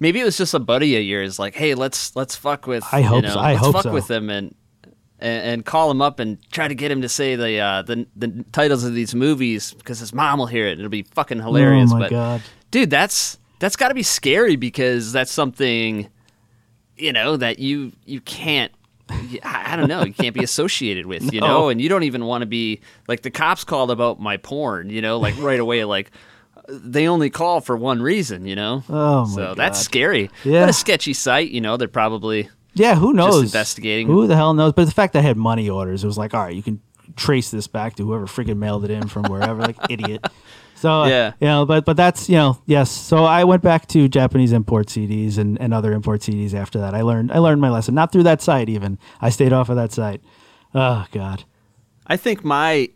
Maybe 0.00 0.18
it 0.18 0.24
was 0.24 0.36
just 0.36 0.52
a 0.52 0.58
buddy 0.58 0.96
of 0.96 1.04
yours, 1.04 1.38
like, 1.38 1.54
hey, 1.54 1.76
let's 1.76 2.16
let's 2.16 2.34
fuck 2.34 2.66
with. 2.66 2.82
I 2.90 3.02
hope 3.02 3.22
you 3.22 3.28
know, 3.28 3.34
so. 3.34 3.38
I 3.38 3.52
let's 3.52 3.64
hope 3.64 3.72
fuck 3.74 3.82
so. 3.84 3.92
with 3.92 4.10
him 4.10 4.30
and, 4.30 4.52
and 5.22 5.44
and 5.46 5.64
call 5.64 5.90
him 5.90 6.02
up 6.02 6.18
and 6.20 6.38
try 6.50 6.68
to 6.68 6.74
get 6.74 6.90
him 6.90 7.00
to 7.02 7.08
say 7.08 7.36
the 7.36 7.58
uh, 7.58 7.82
the 7.82 8.06
the 8.16 8.44
titles 8.52 8.84
of 8.84 8.92
these 8.94 9.14
movies 9.14 9.72
because 9.74 9.98
his 10.00 10.12
mom 10.12 10.38
will 10.38 10.46
hear 10.46 10.66
it. 10.66 10.78
It'll 10.78 10.90
be 10.90 11.02
fucking 11.02 11.38
hilarious. 11.38 11.90
oh 11.92 11.96
my 11.96 12.00
but 12.00 12.10
God. 12.10 12.42
dude, 12.70 12.90
that's 12.90 13.38
that's 13.58 13.76
got 13.76 13.88
to 13.88 13.94
be 13.94 14.02
scary 14.02 14.56
because 14.56 15.12
that's 15.12 15.30
something, 15.32 16.08
you 16.96 17.12
know, 17.12 17.36
that 17.36 17.58
you 17.58 17.92
you 18.04 18.20
can't. 18.20 18.72
I 19.44 19.76
don't 19.76 19.88
know. 19.88 20.04
You 20.04 20.12
can't 20.14 20.34
be 20.34 20.42
associated 20.50 21.04
with, 21.06 21.32
you 21.34 21.40
No. 21.40 21.46
know, 21.46 21.68
and 21.68 21.80
you 21.80 21.88
don't 21.90 22.04
even 22.04 22.24
want 22.24 22.42
to 22.42 22.46
be 22.46 22.80
like 23.08 23.20
the 23.22 23.30
cops 23.30 23.62
called 23.62 23.90
about 23.90 24.20
my 24.20 24.38
porn, 24.38 24.88
you 24.90 25.02
know, 25.02 25.18
like 25.18 25.34
right 25.38 25.60
away, 25.60 25.84
like 25.84 26.10
they 26.68 27.08
only 27.08 27.28
call 27.28 27.60
for 27.60 27.76
one 27.76 28.00
reason, 28.00 28.46
you 28.46 28.54
know. 28.56 28.82
Oh, 28.88 29.26
my 29.26 29.34
so 29.34 29.54
that's 29.54 29.78
scary. 29.80 30.30
Yeah. 30.44 30.60
What 30.60 30.70
a 30.70 30.72
sketchy 30.72 31.12
site, 31.12 31.50
you 31.50 31.60
know. 31.60 31.76
They're 31.76 31.88
probably 31.88 32.48
Yeah, 32.74 32.94
who 32.94 33.12
knows? 33.12 33.42
investigating. 33.42 34.06
Who 34.06 34.26
the 34.26 34.36
hell 34.36 34.54
knows? 34.54 34.72
But 34.72 34.86
the 34.86 34.92
fact 34.92 35.12
that 35.12 35.20
I 35.20 35.22
had 35.22 35.36
money 35.36 35.68
orders, 35.68 36.02
it 36.04 36.06
was 36.06 36.18
like, 36.18 36.32
all 36.34 36.42
right, 36.44 36.54
you 36.54 36.62
can 36.62 36.80
trace 37.16 37.50
this 37.50 37.66
back 37.66 37.96
to 37.96 38.06
whoever 38.06 38.26
freaking 38.26 38.56
mailed 38.56 38.84
it 38.84 38.90
in 38.90 39.08
from 39.08 39.24
wherever, 39.24 39.60
like 39.60 39.76
idiot. 39.90 40.24
So 40.76 41.02
uh, 41.02 41.06
Yeah. 41.08 41.32
you 41.40 41.46
know, 41.46 41.66
but 41.66 41.84
but 41.84 41.96
that's 41.96 42.28
you 42.28 42.36
know, 42.36 42.60
yes. 42.66 42.90
So 42.90 43.24
I 43.24 43.44
went 43.44 43.62
back 43.62 43.86
to 43.88 44.08
Japanese 44.08 44.52
import 44.52 44.86
CDs 44.88 45.38
and, 45.38 45.60
and 45.60 45.72
other 45.74 45.92
import 45.92 46.20
CDs 46.22 46.54
after 46.54 46.78
that. 46.80 46.94
I 46.94 47.02
learned 47.02 47.30
I 47.32 47.38
learned 47.38 47.60
my 47.60 47.70
lesson. 47.70 47.94
Not 47.94 48.10
through 48.12 48.24
that 48.24 48.40
site 48.42 48.68
even. 48.68 48.98
I 49.20 49.30
stayed 49.30 49.52
off 49.52 49.68
of 49.68 49.76
that 49.76 49.92
site. 49.92 50.22
Oh 50.74 51.06
God. 51.12 51.44
I 52.06 52.16
think 52.16 52.42
my 52.44 52.88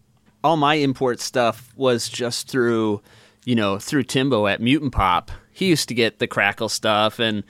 all 0.43 0.57
my 0.57 0.75
import 0.77 1.21
stuff 1.21 1.73
was 1.77 2.09
just 2.09 2.49
through, 2.49 3.03
you 3.45 3.55
know, 3.55 3.79
through 3.79 4.05
Timbo 4.05 4.47
at 4.47 4.61
Mutant 4.61 4.93
Pop. 4.93 5.31
He 5.53 5.67
used 5.67 5.89
to 5.89 5.95
get 5.95 6.19
the 6.19 6.27
Crackle 6.27 6.69
stuff 6.69 7.19
and 7.19 7.45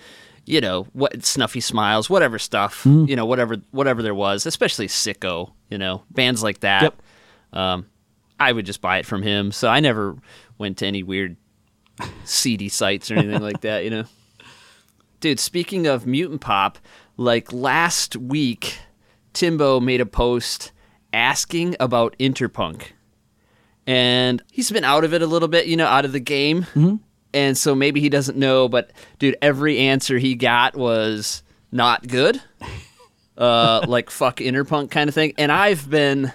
you 0.47 0.61
know 0.61 0.87
what 0.93 1.25
Snuffy 1.25 1.61
Smiles, 1.61 2.09
whatever 2.09 2.39
stuff, 2.39 2.85
Mm-hmm. 2.85 3.05
you 3.11 3.17
know, 3.17 3.27
whatever 3.27 3.57
whatever 3.73 4.03
there 4.03 4.15
was, 4.15 4.47
especially 4.47 4.87
Sicko, 4.89 5.53
you 5.69 5.77
know, 5.79 6.03
bands 6.11 6.43
like 6.43 6.61
that. 6.61 6.83
Yep. 6.83 7.03
Um, 7.53 7.87
I 8.41 8.53
would 8.53 8.67
just 8.67 8.81
buy 8.81 8.99
it 8.99 9.07
from 9.07 9.23
him. 9.23 9.51
So 9.53 9.69
I 9.69 9.81
never 9.81 10.17
went 10.59 10.79
to 10.79 10.87
any 10.87 11.03
weird 11.03 11.37
CD 12.25 12.69
sites 12.69 13.11
or 13.11 13.15
anything 13.15 13.43
like 13.43 13.61
that, 13.63 13.85
you 13.85 13.91
know. 13.91 14.05
Dude, 15.21 15.41
speaking 15.41 15.87
of 15.87 16.07
Mutant 16.07 16.41
Pop, 16.43 16.79
like 17.17 17.53
last 17.53 18.17
week, 18.17 18.79
Timbo 19.33 19.81
made 19.81 20.01
a 20.03 20.07
post 20.07 20.73
asking 21.13 21.75
about 21.81 22.15
Interpunk. 22.21 22.89
And 23.87 24.43
he's 24.53 24.71
been 24.71 24.85
out 24.85 25.05
of 25.05 25.15
it 25.15 25.23
a 25.23 25.27
little 25.27 25.49
bit, 25.49 25.67
you 25.67 25.77
know, 25.77 25.87
out 25.87 26.05
of 26.05 26.13
the 26.13 26.21
game. 26.21 27.01
And 27.37 27.57
so 27.57 27.75
maybe 27.75 28.01
he 28.01 28.09
doesn't 28.09 28.39
know, 28.39 28.67
but 28.67 28.93
dude, 29.19 29.37
every 29.43 29.79
answer 29.79 30.17
he 30.17 30.35
got 30.35 30.75
was 30.75 31.43
not 31.71 32.09
good. 32.09 32.41
Uh, 33.39 33.85
like 33.87 34.09
fuck 34.09 34.37
Interpunk 34.39 34.91
kind 34.91 35.11
of 35.11 35.15
thing. 35.15 35.35
And 35.37 35.53
I've 35.53 35.91
been, 35.91 36.33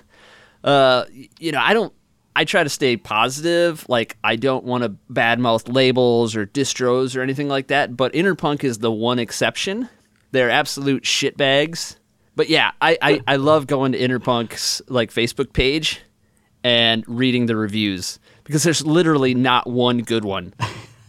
uh, 0.64 1.06
you 1.40 1.52
know, 1.52 1.60
I 1.60 1.74
don't, 1.74 1.92
I 2.36 2.46
try 2.46 2.64
to 2.64 2.70
stay 2.70 2.96
positive. 2.96 3.84
Like, 3.90 4.18
I 4.24 4.36
don't 4.36 4.66
want 4.66 4.84
to 4.84 4.90
badmouth 5.12 5.74
labels 5.74 6.36
or 6.36 6.46
distros 6.46 7.18
or 7.18 7.22
anything 7.22 7.48
like 7.48 7.70
that. 7.70 7.98
But 7.98 8.14
Interpunk 8.14 8.64
is 8.64 8.78
the 8.78 8.92
one 8.92 9.18
exception. 9.18 9.90
They're 10.30 10.52
absolute 10.52 11.02
shitbags. 11.02 11.96
But 12.36 12.50
yeah, 12.50 12.70
I, 12.80 13.00
I, 13.02 13.22
I 13.28 13.36
love 13.38 13.66
going 13.66 13.94
to 13.94 14.00
Interpunk's 14.00 14.84
like 14.88 15.12
Facebook 15.12 15.54
page 15.54 16.02
and 16.64 17.04
reading 17.08 17.48
the 17.48 17.56
reviews 17.56 18.20
because 18.44 18.62
there's 18.62 18.86
literally 18.86 19.34
not 19.34 19.66
one 19.66 20.04
good 20.04 20.24
one. 20.24 20.54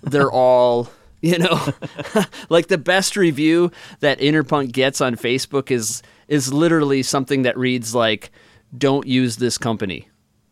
They're 0.03 0.31
all, 0.31 0.89
you 1.21 1.39
know, 1.39 1.61
like 2.49 2.69
the 2.69 2.79
best 2.79 3.17
review 3.17 3.71
that 4.01 4.19
Interpunk 4.19 4.73
gets 4.73 5.01
on 5.01 5.17
Facebook 5.17 5.71
is 5.71 6.03
is 6.29 6.53
literally 6.53 7.03
something 7.03 7.43
that 7.43 7.57
reads 7.59 7.95
like 7.95 8.31
don't 8.77 9.07
use 9.07 9.37
this 9.37 9.59
company. 9.59 10.09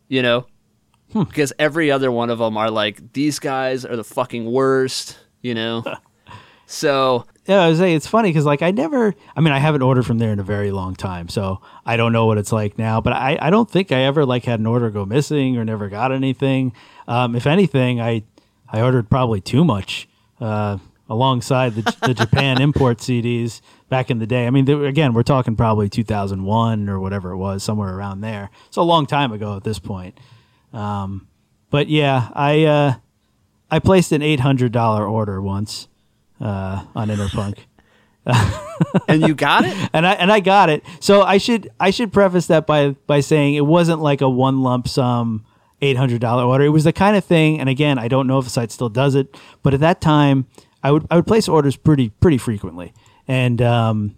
You 0.08 0.22
know? 0.22 0.46
Because 1.12 1.52
every 1.58 1.90
other 1.90 2.12
one 2.12 2.30
of 2.30 2.38
them 2.38 2.56
are 2.56 2.70
like 2.70 3.12
these 3.12 3.38
guys 3.38 3.84
are 3.84 3.96
the 3.96 4.04
fucking 4.04 4.50
worst, 4.50 5.18
you 5.42 5.54
know? 5.54 5.84
So 6.70 7.26
Yeah, 7.46 7.62
I 7.62 7.68
was 7.68 7.78
saying 7.78 7.96
it's 7.96 8.06
funny 8.06 8.28
because 8.28 8.44
like 8.44 8.62
I 8.62 8.70
never. 8.70 9.12
I 9.34 9.40
mean, 9.40 9.52
I 9.52 9.58
haven't 9.58 9.82
ordered 9.82 10.06
from 10.06 10.18
there 10.18 10.30
in 10.32 10.38
a 10.38 10.44
very 10.44 10.70
long 10.70 10.94
time, 10.94 11.28
so 11.28 11.60
I 11.84 11.96
don't 11.96 12.12
know 12.12 12.26
what 12.26 12.38
it's 12.38 12.52
like 12.52 12.78
now. 12.78 13.00
But 13.00 13.14
I, 13.14 13.36
I 13.42 13.50
don't 13.50 13.68
think 13.68 13.90
I 13.90 14.02
ever 14.02 14.24
like 14.24 14.44
had 14.44 14.60
an 14.60 14.66
order 14.66 14.88
go 14.88 15.04
missing 15.04 15.56
or 15.56 15.64
never 15.64 15.88
got 15.88 16.12
anything. 16.12 16.72
Um, 17.08 17.34
if 17.34 17.48
anything, 17.48 18.00
I 18.00 18.22
I 18.72 18.80
ordered 18.82 19.10
probably 19.10 19.40
too 19.40 19.64
much 19.64 20.08
uh, 20.40 20.78
alongside 21.08 21.74
the, 21.74 21.96
the 22.02 22.14
Japan 22.14 22.60
import 22.62 22.98
CDs 22.98 23.60
back 23.88 24.10
in 24.10 24.18
the 24.18 24.26
day. 24.26 24.46
I 24.46 24.50
mean, 24.50 24.64
were- 24.64 24.86
again, 24.86 25.12
we're 25.12 25.22
talking 25.22 25.56
probably 25.56 25.88
2001 25.88 26.88
or 26.88 27.00
whatever 27.00 27.32
it 27.32 27.36
was, 27.36 27.62
somewhere 27.62 27.94
around 27.94 28.20
there. 28.20 28.50
It's 28.68 28.76
a 28.76 28.82
long 28.82 29.06
time 29.06 29.32
ago 29.32 29.56
at 29.56 29.64
this 29.64 29.78
point. 29.78 30.18
Um, 30.72 31.26
but 31.70 31.88
yeah, 31.88 32.28
I 32.32 32.64
uh, 32.64 32.94
I 33.70 33.78
placed 33.78 34.12
an 34.12 34.22
eight 34.22 34.40
hundred 34.40 34.72
dollar 34.72 35.06
order 35.06 35.40
once 35.40 35.88
uh, 36.40 36.84
on 36.94 37.08
Interpunk. 37.08 37.58
and 39.08 39.26
you 39.26 39.34
got 39.34 39.64
it? 39.64 39.76
and 39.92 40.06
I 40.06 40.12
and 40.14 40.30
I 40.30 40.40
got 40.40 40.68
it. 40.68 40.84
So 41.00 41.22
I 41.22 41.38
should 41.38 41.70
I 41.80 41.90
should 41.90 42.12
preface 42.12 42.46
that 42.48 42.66
by 42.66 42.90
by 43.06 43.20
saying 43.20 43.54
it 43.54 43.66
wasn't 43.66 44.00
like 44.00 44.20
a 44.20 44.28
one 44.28 44.62
lump 44.62 44.88
sum 44.88 45.44
eight 45.82 45.96
hundred 45.96 46.20
dollar 46.20 46.44
order. 46.44 46.64
It 46.64 46.70
was 46.70 46.84
the 46.84 46.92
kind 46.92 47.16
of 47.16 47.24
thing, 47.24 47.60
and 47.60 47.68
again, 47.68 47.98
I 47.98 48.08
don't 48.08 48.26
know 48.26 48.38
if 48.38 48.44
the 48.44 48.50
site 48.50 48.70
still 48.70 48.88
does 48.88 49.14
it, 49.14 49.36
but 49.62 49.74
at 49.74 49.80
that 49.80 50.00
time, 50.00 50.46
I 50.82 50.90
would 50.90 51.06
I 51.10 51.16
would 51.16 51.26
place 51.26 51.48
orders 51.48 51.76
pretty 51.76 52.10
pretty 52.10 52.38
frequently, 52.38 52.92
and 53.28 53.60
um, 53.62 54.16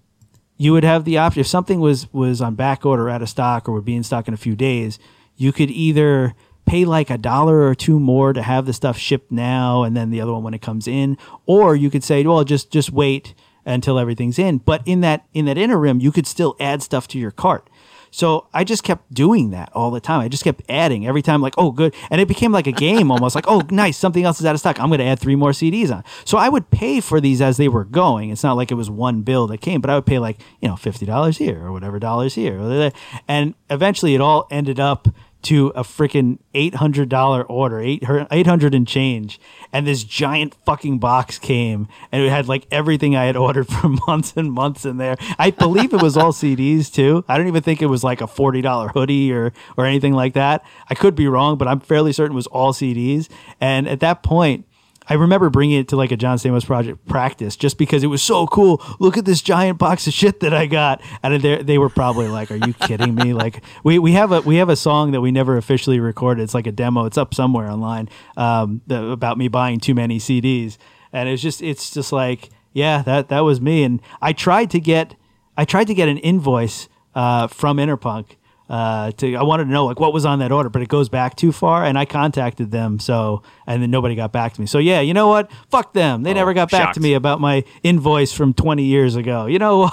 you 0.57 0.73
would 0.73 0.85
have 0.85 1.05
the 1.05 1.19
option 1.19 1.41
if 1.41 1.47
something 1.47 1.81
was 1.81 2.13
was 2.13 2.41
on 2.41 2.55
back 2.55 2.87
order 2.87 3.09
out 3.11 3.23
of 3.23 3.29
stock 3.29 3.69
or 3.69 3.73
would 3.73 3.85
be 3.85 3.97
in 3.97 4.03
stock 4.03 4.29
in 4.29 4.35
a 4.35 4.39
few 4.39 4.55
days, 4.55 4.99
you 5.37 5.53
could 5.53 5.71
either 5.71 6.35
pay 6.65 6.85
like 6.85 7.11
a 7.11 7.19
dollar 7.19 7.63
or 7.63 7.75
two 7.75 7.99
more 7.99 8.33
to 8.33 8.43
have 8.43 8.67
the 8.67 8.73
stuff 8.73 8.97
shipped 8.97 9.33
now 9.33 9.83
and 9.83 9.97
then 9.97 10.11
the 10.11 10.21
other 10.21 10.33
one 10.33 10.45
when 10.45 10.55
it 10.55 10.63
comes 10.63 10.87
in 10.87 11.19
or 11.45 11.75
you 11.75 11.91
could 11.91 12.05
say 12.05 12.25
well 12.25 12.45
just 12.45 12.71
just 12.71 12.93
wait 12.93 13.35
until 13.65 13.99
everything's 13.99 14.39
in. 14.39 14.59
But 14.59 14.83
in 14.87 15.01
that 15.01 15.27
in 15.35 15.47
that 15.47 15.59
interim 15.59 15.99
you 16.01 16.13
could 16.13 16.27
still 16.27 16.55
add 16.61 16.83
stuff 16.83 17.09
to 17.09 17.19
your 17.19 17.33
cart 17.33 17.69
so 18.15 18.47
I 18.53 18.63
just 18.63 18.85
kept 18.85 19.13
doing 19.13 19.51
that 19.51 19.73
all 19.73 19.91
the 19.91 19.99
time. 19.99 20.21
I 20.21 20.29
just 20.29 20.45
kept 20.45 20.63
adding 20.69 21.07
every 21.07 21.23
time, 21.23 21.41
like, 21.41 21.55
oh, 21.57 21.73
good. 21.73 21.95
And 22.11 22.21
it 22.21 22.29
became 22.29 22.53
like 22.53 22.67
a 22.67 22.73
game 22.73 23.11
almost 23.11 23.35
like, 23.35 23.47
oh, 23.49 23.63
nice, 23.71 23.97
something 23.97 24.23
else 24.23 24.39
is 24.39 24.45
out 24.45 24.55
of 24.55 24.61
stock. 24.61 24.79
I'm 24.79 24.89
going 24.89 25.01
to 25.01 25.07
add 25.07 25.19
three 25.19 25.35
more 25.35 25.51
CDs 25.53 25.91
on. 25.91 26.05
So 26.27 26.37
I 26.37 26.51
would 26.51 26.71
pay 26.71 27.01
for 27.01 27.23
these 27.23 27.41
as 27.41 27.57
they 27.57 27.69
were 27.69 27.85
going. 27.85 28.29
It's 28.29 28.45
not 28.45 28.59
like 28.59 28.71
it 28.71 28.75
was 28.75 28.91
one 28.91 29.23
bill 29.23 29.47
that 29.47 29.63
came, 29.63 29.81
but 29.81 29.89
I 29.89 29.95
would 29.95 30.05
pay 30.05 30.19
like, 30.19 30.41
you 30.61 30.69
know, 30.69 30.75
$50 30.75 31.39
here 31.39 31.65
or 31.65 31.73
whatever 31.73 31.99
dollars 31.99 32.35
here. 32.35 32.93
And 33.27 33.55
eventually 33.71 34.15
it 34.15 34.21
all 34.21 34.47
ended 34.51 34.79
up 34.79 35.09
to 35.43 35.69
a 35.69 35.83
freaking 35.83 36.39
$800 36.55 37.45
order, 37.49 37.81
800 37.81 38.75
and 38.75 38.87
change. 38.87 39.41
And 39.73 39.87
this 39.87 40.05
giant 40.05 40.57
fucking 40.65 40.99
box 40.99 41.39
came 41.39 41.89
and 42.11 42.23
it 42.23 42.31
had 42.31 42.49
like 42.49 42.67
everything 42.71 43.17
I 43.17 43.25
had 43.25 43.37
ordered 43.37 43.69
for 43.69 43.89
months 44.07 44.35
and 44.37 44.53
months 44.53 44.85
in 44.85 44.99
there. 44.99 45.17
I 45.39 45.51
believe 45.51 45.93
it 45.93 46.03
was 46.03 46.17
all 46.17 46.33
CDs 46.33 46.93
too. 46.93 47.25
I 47.29 47.39
don't 47.39 47.49
even 47.49 47.63
think 47.63 47.83
it 47.83 47.87
was 47.87 48.05
like 48.05 48.21
a 48.21 48.27
$40 48.27 48.93
hoodie 48.93 49.33
or, 49.33 49.53
or 49.77 49.87
anything 49.87 50.13
like 50.13 50.35
that. 50.35 50.65
I 50.89 50.95
could 50.95 51.15
be 51.15 51.27
wrong, 51.29 51.59
but 51.59 51.69
I'm 51.69 51.81
fairly 51.81 52.13
certain 52.13 52.33
it 52.33 52.37
was 52.37 52.47
all 52.49 52.73
CDs. 52.73 53.29
And 53.61 53.89
at 53.89 54.01
that 54.01 54.23
point, 54.23 54.67
I 55.09 55.15
remember 55.15 55.51
bringing 55.51 55.81
it 55.81 55.89
to 55.89 55.97
like 55.97 56.13
a 56.13 56.17
John 56.17 56.39
Stamos 56.39 56.65
project 56.65 57.05
practice 57.07 57.57
just 57.57 57.79
because 57.79 58.03
it 58.03 58.09
was 58.09 58.23
so 58.23 58.47
cool. 58.47 58.83
Look 59.01 59.17
at 59.17 59.25
this 59.25 59.43
giant 59.43 59.79
box 59.79 60.07
of 60.07 60.13
shit 60.13 60.41
that 60.41 60.55
I 60.55 60.67
got, 60.67 61.03
and 61.23 61.43
they 61.43 61.79
were 61.79 61.89
probably 61.89 62.29
like, 62.29 62.51
"Are 62.51 62.57
you 62.57 62.73
kidding 62.73 63.15
me?" 63.15 63.33
Like 63.33 63.63
we, 63.85 63.99
we 63.99 64.13
have 64.13 64.33
a 64.33 64.41
we 64.43 64.57
have 64.57 64.69
a 64.69 64.77
song 64.77 65.13
that 65.13 65.21
we 65.21 65.33
never 65.33 65.57
officially 65.57 66.01
recorded. 66.01 66.43
It's 66.43 66.55
like 66.55 66.67
a 66.67 66.73
demo. 66.73 67.05
It's 67.07 67.19
up 67.19 67.35
somewhere 67.35 67.69
online 67.69 68.09
um, 68.37 68.81
the, 68.87 69.11
about 69.11 69.39
me 69.39 69.49
buying 69.49 69.81
too 69.81 69.95
many 69.95 70.19
CDs, 70.19 70.77
and 71.13 71.29
it's 71.29 71.43
just 71.43 71.63
it's 71.63 71.91
just 71.91 72.13
like 72.13 72.51
yeah 72.73 73.03
that 73.03 73.29
that 73.29 73.41
was 73.41 73.61
me. 73.61 73.85
And 73.85 74.01
I 74.21 74.33
tried 74.33 74.71
to 74.71 74.81
get 74.81 75.17
I 75.57 75.65
tried 75.65 75.87
to 75.89 75.95
get 75.95 76.09
an 76.09 76.19
invoice 76.19 76.89
uh, 77.15 77.47
from 77.47 77.77
Interpunk. 77.77 78.37
Uh, 78.69 79.11
to 79.13 79.35
I 79.37 79.43
wanted 79.43 79.65
to 79.65 79.71
know 79.71 79.85
like 79.85 80.01
what 80.01 80.15
was 80.15 80.25
on 80.25 80.39
that 80.39 80.51
order, 80.51 80.71
but 80.71 80.81
it 80.81 80.89
goes 80.89 81.09
back 81.11 81.37
too 81.37 81.53
far, 81.53 81.85
and 81.85 81.99
I 81.99 82.05
contacted 82.07 82.71
them, 82.71 82.99
so 82.99 83.43
and 83.67 83.83
then 83.83 83.91
nobody 83.91 84.15
got 84.15 84.33
back 84.33 84.55
to 84.55 84.61
me. 84.61 84.67
So 84.67 84.79
yeah, 84.79 85.01
you 85.01 85.13
know 85.13 85.29
what? 85.29 85.51
Fuck 85.71 85.93
them. 85.93 86.23
They 86.23 86.33
never 86.33 86.55
got 86.55 86.71
back 86.71 86.83
shocked. 86.85 86.95
to 86.95 87.01
me 87.01 87.13
about 87.15 87.41
my 87.41 87.65
invoice 87.83 88.33
from 88.33 88.55
20 88.55 88.85
years 88.85 89.15
ago. 89.17 89.45
You 89.47 89.59
know 89.59 89.91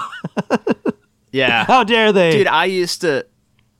Yeah. 1.32 1.64
how 1.66 1.84
dare 1.84 2.12
they? 2.12 2.32
Dude, 2.32 2.46
I 2.46 2.64
used 2.66 3.02
to 3.02 3.26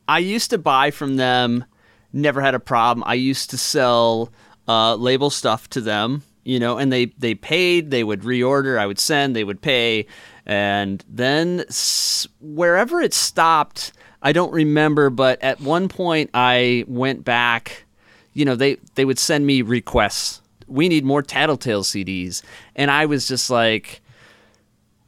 I 0.08 0.18
used 0.18 0.50
to 0.50 0.58
buy 0.58 0.90
from 0.90 1.16
them, 1.16 1.64
never 2.12 2.40
had 2.40 2.54
a 2.54 2.60
problem. 2.60 3.04
I 3.06 3.14
used 3.14 3.50
to 3.50 3.58
sell 3.58 4.30
uh, 4.68 4.94
label 4.96 5.30
stuff 5.30 5.68
to 5.70 5.80
them, 5.80 6.22
you 6.44 6.58
know, 6.58 6.78
and 6.78 6.92
they 6.92 7.06
they 7.18 7.34
paid, 7.34 7.90
they 7.90 8.04
would 8.04 8.20
reorder, 8.22 8.78
I 8.78 8.86
would 8.86 8.98
send, 8.98 9.34
they 9.34 9.44
would 9.44 9.62
pay, 9.62 10.06
and 10.46 11.02
then 11.08 11.60
s- 11.68 12.26
wherever 12.40 13.00
it 13.00 13.14
stopped, 13.14 13.92
I 14.22 14.32
don't 14.32 14.52
remember, 14.52 15.10
but 15.10 15.42
at 15.42 15.60
one 15.60 15.88
point 15.88 16.30
I 16.34 16.84
went 16.86 17.24
back, 17.24 17.84
you 18.32 18.44
know, 18.44 18.54
they 18.54 18.76
they 18.94 19.04
would 19.04 19.18
send 19.18 19.46
me 19.46 19.62
requests. 19.62 20.40
We 20.66 20.88
need 20.88 21.04
more 21.04 21.22
Tattletale 21.22 21.82
CDs, 21.82 22.42
and 22.76 22.90
I 22.90 23.06
was 23.06 23.26
just 23.26 23.50
like 23.50 24.02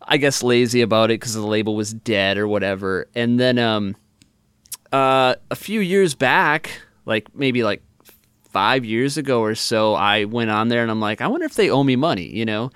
I 0.07 0.17
guess 0.17 0.43
lazy 0.43 0.81
about 0.81 1.11
it 1.11 1.21
because 1.21 1.35
the 1.35 1.47
label 1.47 1.77
was 1.77 1.93
dead 1.93 2.39
or 2.39 2.49
whatever. 2.49 3.07
And 3.15 3.39
then 3.39 3.59
um, 3.59 3.97
uh, 4.93 5.37
a 5.51 5.57
few 5.57 5.81
years 5.81 6.15
back, 6.15 6.71
like 7.05 7.35
maybe 7.35 7.63
like 7.63 7.83
five 8.51 8.85
years 8.85 9.17
ago 9.17 9.41
or 9.41 9.55
so, 9.55 9.95
I 9.95 10.25
went 10.25 10.51
on 10.51 10.69
there 10.69 10.83
and 10.83 10.91
I'm 10.91 11.01
like, 11.01 11.21
I 11.21 11.29
wonder 11.29 11.47
if 11.47 11.55
they 11.55 11.71
owe 11.71 11.85
me 11.85 11.97
money, 11.97 12.27
you 12.27 12.45
know? 12.45 12.71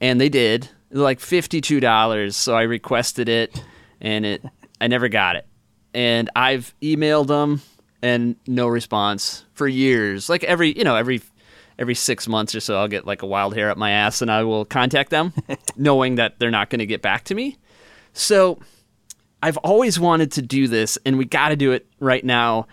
And 0.00 0.20
they 0.20 0.28
did, 0.28 0.68
like 0.90 1.20
fifty-two 1.20 1.80
dollars. 1.80 2.36
So 2.36 2.56
I 2.56 2.62
requested 2.62 3.28
it, 3.28 3.62
and 4.00 4.26
it 4.26 4.44
I 4.80 4.88
never 4.88 5.08
got 5.08 5.36
it. 5.36 5.46
And 5.94 6.30
I've 6.34 6.74
emailed 6.82 7.26
them 7.26 7.60
and 8.02 8.36
no 8.46 8.66
response 8.66 9.44
for 9.54 9.68
years. 9.68 10.28
Like 10.28 10.44
every 10.44 10.76
you 10.76 10.84
know 10.84 10.96
every 10.96 11.22
every 11.78 11.94
six 11.94 12.28
months 12.28 12.54
or 12.54 12.60
so, 12.60 12.78
I'll 12.78 12.88
get 12.88 13.06
like 13.06 13.22
a 13.22 13.26
wild 13.26 13.54
hair 13.54 13.70
up 13.70 13.78
my 13.78 13.90
ass, 13.90 14.22
and 14.22 14.30
I 14.30 14.42
will 14.44 14.64
contact 14.64 15.10
them, 15.10 15.32
knowing 15.76 16.16
that 16.16 16.38
they're 16.38 16.50
not 16.50 16.70
going 16.70 16.80
to 16.80 16.86
get 16.86 17.02
back 17.02 17.24
to 17.24 17.34
me. 17.34 17.58
So 18.12 18.58
I've 19.42 19.56
always 19.58 19.98
wanted 19.98 20.32
to 20.32 20.42
do 20.42 20.68
this, 20.68 20.98
and 21.04 21.18
we 21.18 21.24
got 21.24 21.48
to 21.48 21.56
do 21.56 21.72
it 21.72 21.86
right 21.98 22.24
now 22.24 22.66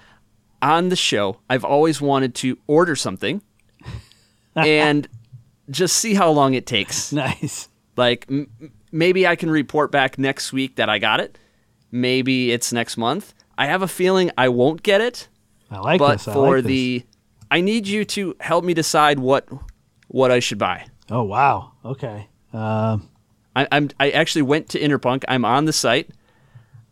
on 0.62 0.90
the 0.90 0.96
show. 0.96 1.40
I've 1.50 1.64
always 1.64 2.02
wanted 2.02 2.36
to 2.36 2.58
order 2.68 2.96
something 2.96 3.42
and 4.56 5.08
just 5.70 5.98
see 5.98 6.14
how 6.14 6.32
long 6.32 6.54
it 6.54 6.66
takes. 6.66 7.12
nice. 7.14 7.70
Like 7.96 8.26
m- 8.30 8.50
maybe 8.92 9.28
I 9.28 9.36
can 9.36 9.50
report 9.50 9.92
back 9.92 10.18
next 10.18 10.54
week 10.54 10.76
that 10.78 10.90
I 10.90 11.00
got 11.00 11.20
it. 11.20 11.38
Maybe 11.92 12.52
it's 12.52 12.72
next 12.72 12.98
month. 12.98 13.34
I 13.58 13.66
have 13.66 13.82
a 13.82 13.88
feeling 13.88 14.32
I 14.38 14.50
won't 14.50 14.84
get 14.84 15.02
it, 15.02 15.28
I 15.70 15.80
like 15.80 16.00
but 16.00 16.14
this. 16.14 16.28
I 16.28 16.34
for 16.34 16.56
like 16.56 16.64
this. 16.64 16.70
the 16.70 17.06
I 17.52 17.62
need 17.62 17.88
you 17.88 18.06
to 18.06 18.36
help 18.40 18.64
me 18.64 18.74
decide 18.74 19.20
what 19.20 19.48
what 20.08 20.32
I 20.32 20.40
should 20.40 20.58
buy. 20.60 20.86
oh 21.10 21.24
wow, 21.24 21.72
okay. 21.84 22.28
Um, 22.54 23.10
I, 23.56 23.68
I'm 23.72 23.90
I 24.00 24.12
actually 24.12 24.44
went 24.44 24.70
to 24.70 24.80
Interpunk. 24.80 25.24
I'm 25.28 25.46
on 25.46 25.66
the 25.66 25.74
site. 25.74 26.10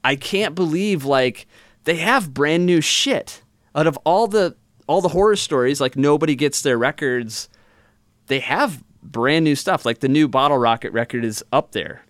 I 0.04 0.16
can't 0.16 0.56
believe 0.56 1.06
like 1.06 1.48
they 1.86 1.96
have 1.98 2.34
brand 2.34 2.66
new 2.66 2.82
shit. 2.82 3.42
Out 3.76 3.88
of 3.88 3.98
all 4.04 4.28
the 4.28 4.56
all 4.88 5.02
the 5.02 5.10
horror 5.10 5.36
stories, 5.36 5.80
like 5.80 5.96
nobody 5.96 6.36
gets 6.36 6.62
their 6.62 6.78
records. 6.78 7.50
They 8.28 8.40
have 8.40 8.84
brand 9.04 9.46
new 9.46 9.56
stuff. 9.56 9.86
Like 9.86 10.00
the 10.00 10.10
new 10.10 10.28
Bottle 10.28 10.58
Rocket 10.58 10.92
record 10.92 11.24
is 11.24 11.44
up 11.52 11.72
there. 11.72 12.04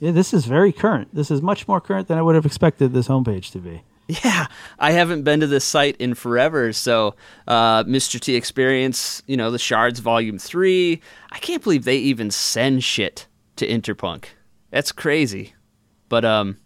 Yeah, 0.00 0.10
this 0.10 0.32
is 0.32 0.46
very 0.46 0.72
current. 0.72 1.14
This 1.14 1.30
is 1.30 1.42
much 1.42 1.68
more 1.68 1.80
current 1.80 2.08
than 2.08 2.16
I 2.18 2.22
would 2.22 2.34
have 2.34 2.46
expected 2.46 2.92
this 2.92 3.06
homepage 3.06 3.52
to 3.52 3.58
be. 3.58 3.82
Yeah, 4.24 4.46
I 4.78 4.90
haven't 4.90 5.22
been 5.22 5.38
to 5.40 5.46
this 5.46 5.64
site 5.64 5.96
in 5.98 6.14
forever. 6.14 6.72
So, 6.72 7.14
uh, 7.46 7.84
Mr. 7.84 8.18
T 8.18 8.34
Experience, 8.34 9.22
you 9.26 9.36
know, 9.36 9.52
the 9.52 9.58
Shards 9.58 10.00
Volume 10.00 10.38
3. 10.38 11.00
I 11.30 11.38
can't 11.38 11.62
believe 11.62 11.84
they 11.84 11.98
even 11.98 12.30
send 12.32 12.82
shit 12.82 13.28
to 13.56 13.68
Interpunk. 13.68 14.24
That's 14.70 14.90
crazy. 14.90 15.54
But, 16.08 16.24
um, 16.24 16.56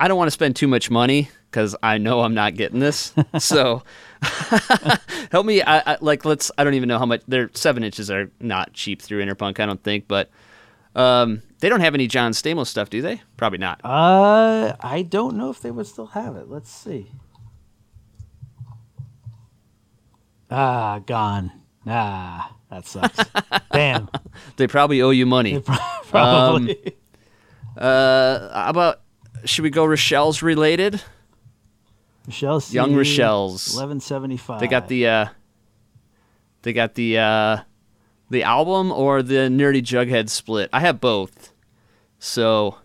I 0.00 0.08
don't 0.08 0.16
want 0.16 0.28
to 0.28 0.32
spend 0.32 0.56
too 0.56 0.68
much 0.68 0.90
money 0.90 1.28
because 1.50 1.76
I 1.82 1.98
know 1.98 2.20
I'm 2.20 2.34
not 2.34 2.54
getting 2.54 2.78
this. 2.78 3.12
so, 3.38 3.82
help 5.30 5.44
me. 5.44 5.62
I, 5.62 5.94
I, 5.94 5.96
like, 6.00 6.24
let's, 6.24 6.50
I 6.56 6.64
don't 6.64 6.74
even 6.74 6.88
know 6.88 6.98
how 6.98 7.06
much, 7.06 7.22
their 7.28 7.50
seven 7.52 7.84
inches 7.84 8.10
are 8.10 8.30
not 8.40 8.72
cheap 8.72 9.02
through 9.02 9.22
Interpunk, 9.22 9.60
I 9.60 9.66
don't 9.66 9.82
think. 9.82 10.08
But, 10.08 10.30
um, 10.94 11.42
they 11.64 11.70
don't 11.70 11.80
have 11.80 11.94
any 11.94 12.06
John 12.06 12.32
Stamos 12.32 12.66
stuff, 12.66 12.90
do 12.90 13.00
they? 13.00 13.22
Probably 13.38 13.56
not. 13.56 13.80
Uh, 13.82 14.76
I 14.80 15.00
don't 15.00 15.34
know 15.34 15.48
if 15.48 15.62
they 15.62 15.70
would 15.70 15.86
still 15.86 16.08
have 16.08 16.36
it. 16.36 16.50
Let's 16.50 16.70
see. 16.70 17.10
Ah, 20.50 20.98
gone. 21.06 21.50
Ah, 21.86 22.54
that 22.68 22.84
sucks. 22.86 23.18
Damn. 23.72 24.10
They 24.58 24.66
probably 24.66 25.00
owe 25.00 25.08
you 25.08 25.24
money. 25.24 25.58
Probably. 26.10 26.96
Uh, 27.78 28.52
how 28.52 28.68
about 28.68 29.00
should 29.46 29.62
we 29.62 29.70
go 29.70 29.86
Rochelle's 29.86 30.42
related? 30.42 31.00
Rochelle 32.26 32.60
C, 32.60 32.74
Young 32.74 32.94
Rochelle's. 32.94 33.74
Eleven 33.74 34.00
seventy 34.00 34.36
five. 34.36 34.60
They 34.60 34.68
got 34.68 34.88
the 34.88 35.06
uh, 35.06 35.26
they 36.60 36.74
got 36.74 36.94
the 36.94 37.16
uh, 37.16 37.56
The 38.28 38.42
album 38.42 38.92
or 38.92 39.22
the 39.22 39.48
Nerdy 39.48 39.80
Jughead 39.80 40.28
split? 40.28 40.68
I 40.70 40.80
have 40.80 41.00
both. 41.00 41.52
So 42.24 42.78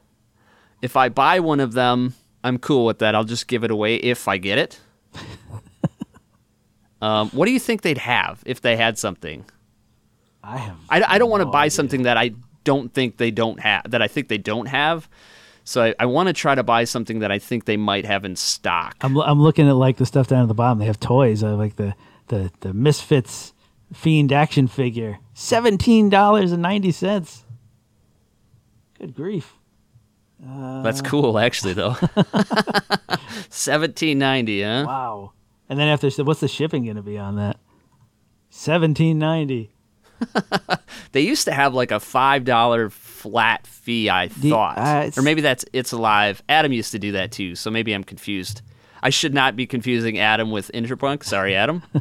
if 0.82 0.98
I 0.98 1.08
buy 1.08 1.40
one 1.40 1.62
of 1.62 1.72
them, 1.72 2.14
I'm 2.44 2.58
cool 2.60 2.86
with 2.86 3.00
that. 3.00 3.16
I'll 3.16 3.24
just 3.24 3.48
give 3.48 3.64
it 3.64 3.72
away 3.72 3.96
if 3.96 4.28
I 4.28 4.38
get 4.38 4.58
it. 4.58 4.80
um, 7.02 7.30
what 7.30 7.46
do 7.46 7.54
you 7.54 7.60
think 7.60 7.82
they'd 7.82 8.00
have 8.00 8.44
if 8.46 8.60
they 8.60 8.76
had 8.76 8.98
something? 8.98 9.46
I 10.44 10.58
have. 10.58 10.78
I, 10.90 11.04
I 11.04 11.18
don't 11.18 11.30
want 11.30 11.40
to 11.42 11.46
buy 11.46 11.64
idea. 11.64 11.72
something 11.72 12.04
that 12.04 12.18
I 12.18 12.34
don't 12.66 12.94
think 12.94 13.16
they 13.16 13.32
don't 13.32 13.62
have 13.62 13.90
that 13.92 14.02
I 14.02 14.10
think 14.10 14.28
they 14.28 14.38
don't 14.38 14.66
have. 14.66 15.08
So 15.64 15.84
I, 15.84 15.96
I 16.00 16.06
want 16.06 16.28
to 16.28 16.34
try 16.34 16.54
to 16.54 16.64
buy 16.64 16.84
something 16.84 17.20
that 17.20 17.32
I 17.32 17.40
think 17.40 17.64
they 17.64 17.78
might 17.78 18.06
have 18.06 18.26
in 18.26 18.36
stock. 18.36 18.98
I'm 19.00 19.18
I'm 19.20 19.42
looking 19.42 19.70
at 19.70 19.76
like 19.76 19.98
the 19.98 20.06
stuff 20.06 20.28
down 20.28 20.42
at 20.42 20.48
the 20.50 20.54
bottom. 20.54 20.80
They 20.80 20.86
have 20.86 21.00
toys. 21.00 21.44
I 21.44 21.52
like 21.52 21.78
the 21.78 21.96
the 22.28 22.52
the 22.60 22.74
Misfits 22.74 23.54
Fiend 23.94 24.34
action 24.34 24.68
figure. 24.68 25.20
Seventeen 25.34 26.10
dollars 26.10 26.52
and 26.52 26.62
ninety 26.62 26.92
cents. 26.92 27.46
Good 29.00 29.16
grief. 29.16 29.54
That's 30.42 31.02
cool, 31.02 31.38
actually, 31.40 31.74
though. 31.74 31.96
Seventeen 33.50 34.20
ninety, 34.20 34.62
huh? 34.64 34.86
Wow. 34.88 35.34
And 35.68 35.78
then 35.80 35.88
after 35.88 36.10
what's 36.24 36.40
the 36.40 36.48
shipping 36.48 36.86
going 36.86 36.96
to 36.96 37.02
be 37.02 37.18
on 37.18 37.36
that? 37.36 37.58
Seventeen 38.50 39.20
ninety. 39.20 39.72
They 41.12 41.22
used 41.22 41.46
to 41.46 41.52
have 41.54 41.74
like 41.74 41.90
a 41.90 42.00
five 42.00 42.44
dollar 42.46 42.92
flat 42.92 43.66
fee. 43.66 44.10
I 44.12 44.28
The- 44.28 44.52
thought, 44.52 44.78
uh, 44.78 45.10
or 45.18 45.24
maybe 45.24 45.42
that's 45.42 45.66
it's 45.74 45.92
alive. 45.92 46.44
Adam 46.48 46.72
used 46.72 46.92
to 46.92 47.00
do 47.00 47.14
that 47.14 47.32
too, 47.32 47.56
so 47.56 47.72
maybe 47.72 47.94
I'm 47.94 48.04
confused. 48.04 48.62
I 49.02 49.10
should 49.10 49.34
not 49.34 49.56
be 49.56 49.66
confusing 49.66 50.20
Adam 50.20 50.52
with 50.52 50.70
Interpunk. 50.72 51.24
Sorry, 51.24 51.56
Adam. 51.56 51.82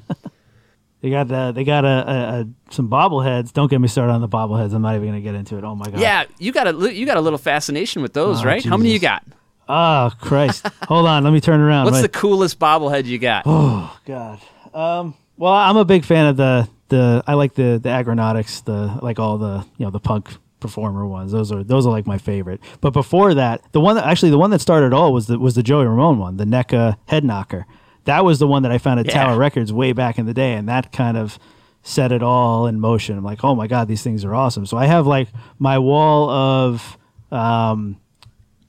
They 1.01 1.11
got 1.11 1.31
uh, 1.31 1.53
they 1.53 1.63
got 1.65 1.85
a, 1.85 1.89
a, 1.89 2.41
a 2.41 2.47
some 2.71 2.89
bobbleheads. 2.91 3.53
Don't 3.53 3.71
get 3.71 3.81
me 3.81 3.87
started 3.89 4.13
on 4.13 4.21
the 4.21 4.29
bobbleheads. 4.29 4.75
I'm 4.75 4.83
not 4.83 4.97
even 4.97 5.09
going 5.09 5.15
to 5.15 5.21
get 5.23 5.35
into 5.37 5.57
it. 5.57 5.65
Oh 5.65 5.75
my 5.77 5.87
god. 5.91 6.01
yeah, 6.01 6.25
you 6.39 6.51
got 6.53 6.67
a 6.67 6.95
you 6.95 7.07
got 7.07 7.17
a 7.17 7.21
little 7.21 7.39
fascination 7.39 8.03
with 8.03 8.15
those, 8.15 8.43
Oh, 8.43 8.47
right? 8.47 8.65
How 8.65 8.77
many 8.77 8.93
you 8.93 8.99
got? 8.99 9.25
Oh 9.69 10.11
Christ. 10.21 10.67
Hold 10.89 11.07
on. 11.07 11.23
Let 11.25 11.33
me 11.33 11.41
turn 11.41 11.61
around. 11.61 11.85
What's 11.85 11.97
Wait. 11.99 12.03
the 12.03 12.09
coolest 12.09 12.59
bobblehead 12.59 13.05
you 13.05 13.19
got? 13.19 13.45
Oh 13.47 13.97
God. 14.07 14.41
Um. 14.75 15.15
Well, 15.37 15.53
I'm 15.53 15.77
a 15.77 15.85
big 15.85 16.05
fan 16.05 16.27
of 16.27 16.37
the 16.37 16.69
the. 16.89 17.23
I 17.27 17.35
like 17.35 17.55
the 17.55 17.79
the 17.81 17.91
Aggronautix. 17.91 18.65
The 18.65 18.99
like 19.03 19.19
all 19.21 19.39
the 19.39 19.65
you 19.77 19.85
know 19.85 19.91
the 19.91 20.01
punk 20.01 20.31
performer 20.59 21.07
ones. 21.07 21.31
Those 21.31 21.53
are 21.53 21.63
those 21.63 21.87
are 21.87 21.91
like 21.93 22.07
my 22.09 22.19
favorite. 22.19 22.61
But 22.81 22.93
before 22.93 23.35
that, 23.35 23.63
the 23.71 23.81
one 23.81 23.95
that 23.97 24.05
actually 24.07 24.31
the 24.31 24.39
one 24.39 24.51
that 24.51 24.61
started 24.61 24.87
it 24.87 24.93
all 24.95 25.13
was 25.13 25.29
the 25.29 25.39
was 25.39 25.55
the 25.55 25.63
Joey 25.63 25.87
Ramone 25.87 26.19
one, 26.19 26.39
the 26.39 26.45
NECA 26.45 26.97
head 27.07 27.23
knocker. 27.23 27.67
That 28.09 28.25
was 28.25 28.39
the 28.39 28.47
one 28.47 28.63
that 28.63 28.73
I 28.73 28.79
found 28.79 29.01
at 29.01 29.07
Yeah. 29.07 29.13
Tower 29.13 29.37
Records 29.39 29.71
way 29.71 29.93
back 29.93 30.19
in 30.19 30.25
the 30.25 30.33
day, 30.33 30.55
and 30.55 30.67
that 30.67 30.93
kind 30.93 31.19
of 31.19 31.39
set 31.83 32.11
it 32.11 32.23
all 32.23 32.67
in 32.67 32.81
motion. 32.81 33.19
I'm 33.19 33.23
like, 33.25 33.45
oh 33.45 33.55
my 33.55 33.67
god, 33.67 33.87
these 33.87 34.03
things 34.03 34.25
are 34.25 34.35
awesome. 34.35 34.65
So 34.65 34.79
I 34.79 34.87
have 34.87 35.07
like 35.07 35.29
my 35.59 35.79
wall 35.79 36.31
of 36.31 36.97
um, 37.31 38.01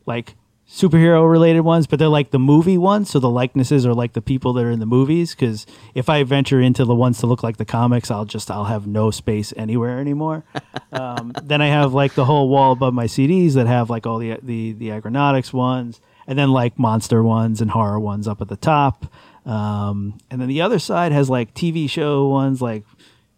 like 0.06 0.36
superhero 0.70 1.30
related 1.30 1.61
ones, 1.61 1.88
but 1.88 1.99
they're 1.99 2.10
like 2.10 2.32
the 2.32 2.38
movie 2.40 2.78
ones. 2.78 3.10
So 3.11 3.20
the 3.20 3.30
likenesses 3.30 3.86
are 3.86 3.94
like 3.94 4.11
the 4.11 4.22
people 4.22 4.52
that 4.53 4.66
are 4.66 4.72
in 4.72 4.80
the 4.80 4.86
movies. 4.86 5.36
Because 5.36 5.66
if 5.95 6.10
I 6.10 6.24
venture 6.24 6.60
into 6.60 6.84
the 6.84 6.94
ones 6.94 7.20
to 7.20 7.26
look 7.28 7.41
like 7.41 7.56
the 7.56 7.66
comics, 7.66 8.11
I'll 8.11 8.26
just 8.26 8.52
I'll 8.52 8.66
have 8.66 8.88
no 8.88 9.10
space 9.10 9.53
anywhere 9.56 9.99
anymore. 9.99 10.44
um, 10.91 11.32
then 11.44 11.61
I 11.61 11.68
have 11.68 11.94
like 11.94 12.14
the 12.14 12.26
whole 12.26 12.49
wall 12.49 12.74
above 12.74 12.94
my 12.94 13.06
CDs 13.06 13.53
that 13.53 13.68
have 13.68 13.90
like 13.90 14.06
all 14.06 14.20
the 14.20 14.38
the 14.44 14.74
the 14.74 14.90
Aggronautix 14.90 15.53
ones, 15.53 16.02
and 16.28 16.38
then 16.38 16.52
like 16.52 16.78
monster 16.78 17.24
ones 17.24 17.61
and 17.61 17.72
horror 17.72 18.02
ones 18.02 18.28
up 18.28 18.41
at 18.41 18.49
the 18.49 18.57
top. 18.57 19.06
Um, 19.45 20.18
and 20.30 20.41
then 20.41 20.48
the 20.48 20.61
other 20.61 20.80
side 20.80 21.11
has 21.11 21.30
like 21.30 21.53
TV 21.53 21.90
show 21.90 22.28
ones 22.28 22.61
like 22.61 22.84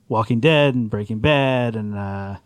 Walking 0.09 0.39
Dead 0.39 0.75
and 0.75 0.89
Breaking 0.89 1.19
Bad 1.19 1.75
and 1.75 1.95
uh, 1.95 2.37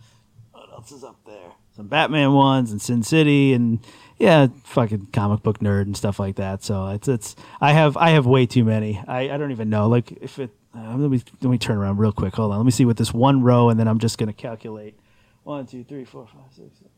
what 0.51 0.69
else 0.71 0.91
is 0.91 1.03
up 1.03 1.17
there? 1.25 1.51
Some 1.75 1.87
Batman 1.87 2.33
ones 2.33 2.71
and 2.71 2.81
Sin 2.81 3.03
City 3.03 3.53
and 3.53 3.79
yeah, 4.17 4.47
fucking 4.63 5.07
comic 5.07 5.43
book 5.43 5.59
nerd 5.59 5.83
and 5.83 5.97
stuff 5.97 6.19
like 6.19 6.35
that. 6.37 6.63
So 6.63 6.87
it's 6.87 7.07
it's 7.07 7.35
I 7.59 7.73
have 7.73 7.97
I 7.97 8.11
have 8.11 8.25
way 8.25 8.45
too 8.45 8.63
many. 8.63 9.01
I, 9.07 9.29
I 9.31 9.37
don't 9.37 9.51
even 9.51 9.69
know 9.69 9.87
like 9.87 10.11
if 10.21 10.39
it. 10.39 10.51
Uh, 10.73 10.95
let 10.97 11.09
me 11.09 11.21
let 11.41 11.49
me 11.49 11.57
turn 11.57 11.77
around 11.77 11.97
real 11.97 12.11
quick. 12.11 12.35
Hold 12.35 12.51
on. 12.51 12.57
Let 12.57 12.65
me 12.65 12.71
see 12.71 12.85
what 12.85 12.97
this 12.97 13.13
one 13.13 13.41
row 13.41 13.69
and 13.69 13.79
then 13.79 13.87
I'm 13.87 13.99
just 13.99 14.17
gonna 14.17 14.33
calculate. 14.33 14.97
One, 15.43 15.65
two, 15.65 15.83
three, 15.83 16.05
four, 16.05 16.27
five, 16.27 16.51
six. 16.51 16.77
Seven. 16.77 16.91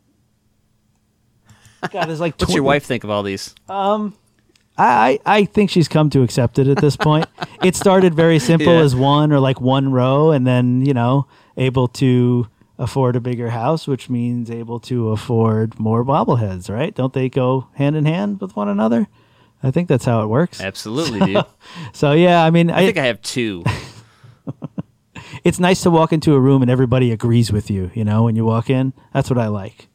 God, 1.91 2.05
there's 2.07 2.19
like 2.19 2.39
What's 2.39 2.53
your 2.53 2.63
wife 2.63 2.85
think 2.85 3.03
of 3.03 3.09
all 3.09 3.23
these? 3.23 3.53
I, 3.69 4.13
I 4.77 5.19
I 5.25 5.45
think 5.45 5.69
she's 5.69 5.87
come 5.87 6.09
to 6.11 6.21
accept 6.21 6.59
it 6.59 6.67
at 6.67 6.77
this 6.77 6.95
point. 6.95 7.25
it 7.63 7.75
started 7.75 8.13
very 8.13 8.39
simple 8.39 8.73
Yeah. 8.73 8.81
as 8.81 8.95
one 8.95 9.31
or 9.31 9.39
like 9.39 9.59
one 9.59 9.91
row, 9.91 10.31
and 10.31 10.45
then 10.45 10.85
you 10.85 10.93
know 10.93 11.27
able 11.57 11.87
to 11.87 12.47
afford 12.79 13.15
a 13.15 13.19
bigger 13.19 13.49
house, 13.49 13.87
which 13.87 14.07
means 14.09 14.51
able 14.51 14.79
to 14.81 15.09
afford 15.09 15.79
more 15.79 16.05
bobbleheads, 16.05 16.69
right? 16.69 16.93
Don't 16.93 17.13
they 17.13 17.27
go 17.27 17.67
hand 17.73 17.95
in 17.95 18.05
hand 18.05 18.39
with 18.39 18.55
one 18.55 18.69
another? 18.69 19.07
I 19.63 19.71
think 19.71 19.87
that's 19.87 20.05
how 20.05 20.21
it 20.21 20.27
works. 20.27 20.61
Absolutely, 20.61 21.19
dude. 21.33 21.45
So 21.93 22.11
yeah, 22.11 22.43
I 22.43 22.51
mean, 22.51 22.69
I 22.69 22.85
think 22.85 22.97
I 22.97 23.05
have 23.05 23.21
two. 23.23 23.63
it's 25.43 25.59
nice 25.59 25.81
to 25.81 25.89
walk 25.91 26.13
into 26.13 26.33
a 26.35 26.39
room 26.39 26.61
and 26.61 26.69
everybody 26.69 27.11
agrees 27.11 27.51
with 27.51 27.69
you. 27.71 27.89
You 27.95 28.03
know, 28.05 28.23
when 28.23 28.35
you 28.35 28.45
walk 28.45 28.69
in, 28.69 28.93
that's 29.13 29.29
what 29.29 29.39
I 29.39 29.47
like. 29.47 29.87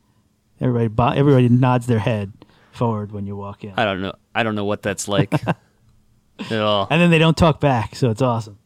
Everybody, 0.61 0.89
bo- 0.89 1.09
everybody 1.11 1.49
nods 1.49 1.87
their 1.87 1.99
head 2.01 2.33
forward 2.75 3.13
when 3.13 3.27
you 3.27 3.37
walk 3.37 3.65
in, 3.65 3.75
I 3.77 3.85
don't 3.85 4.01
know. 4.01 4.15
I 4.35 4.43
don't 4.43 4.55
know 4.55 4.65
what 4.65 4.83
that's 4.83 5.09
like 5.09 5.33
at 6.39 6.53
all. 6.53 6.87
and 6.91 7.01
then 7.01 7.11
they 7.11 7.19
don't 7.19 7.37
talk 7.37 7.61
back, 7.61 7.95
so 7.95 8.11
it's 8.11 8.23
awesome. 8.23 8.59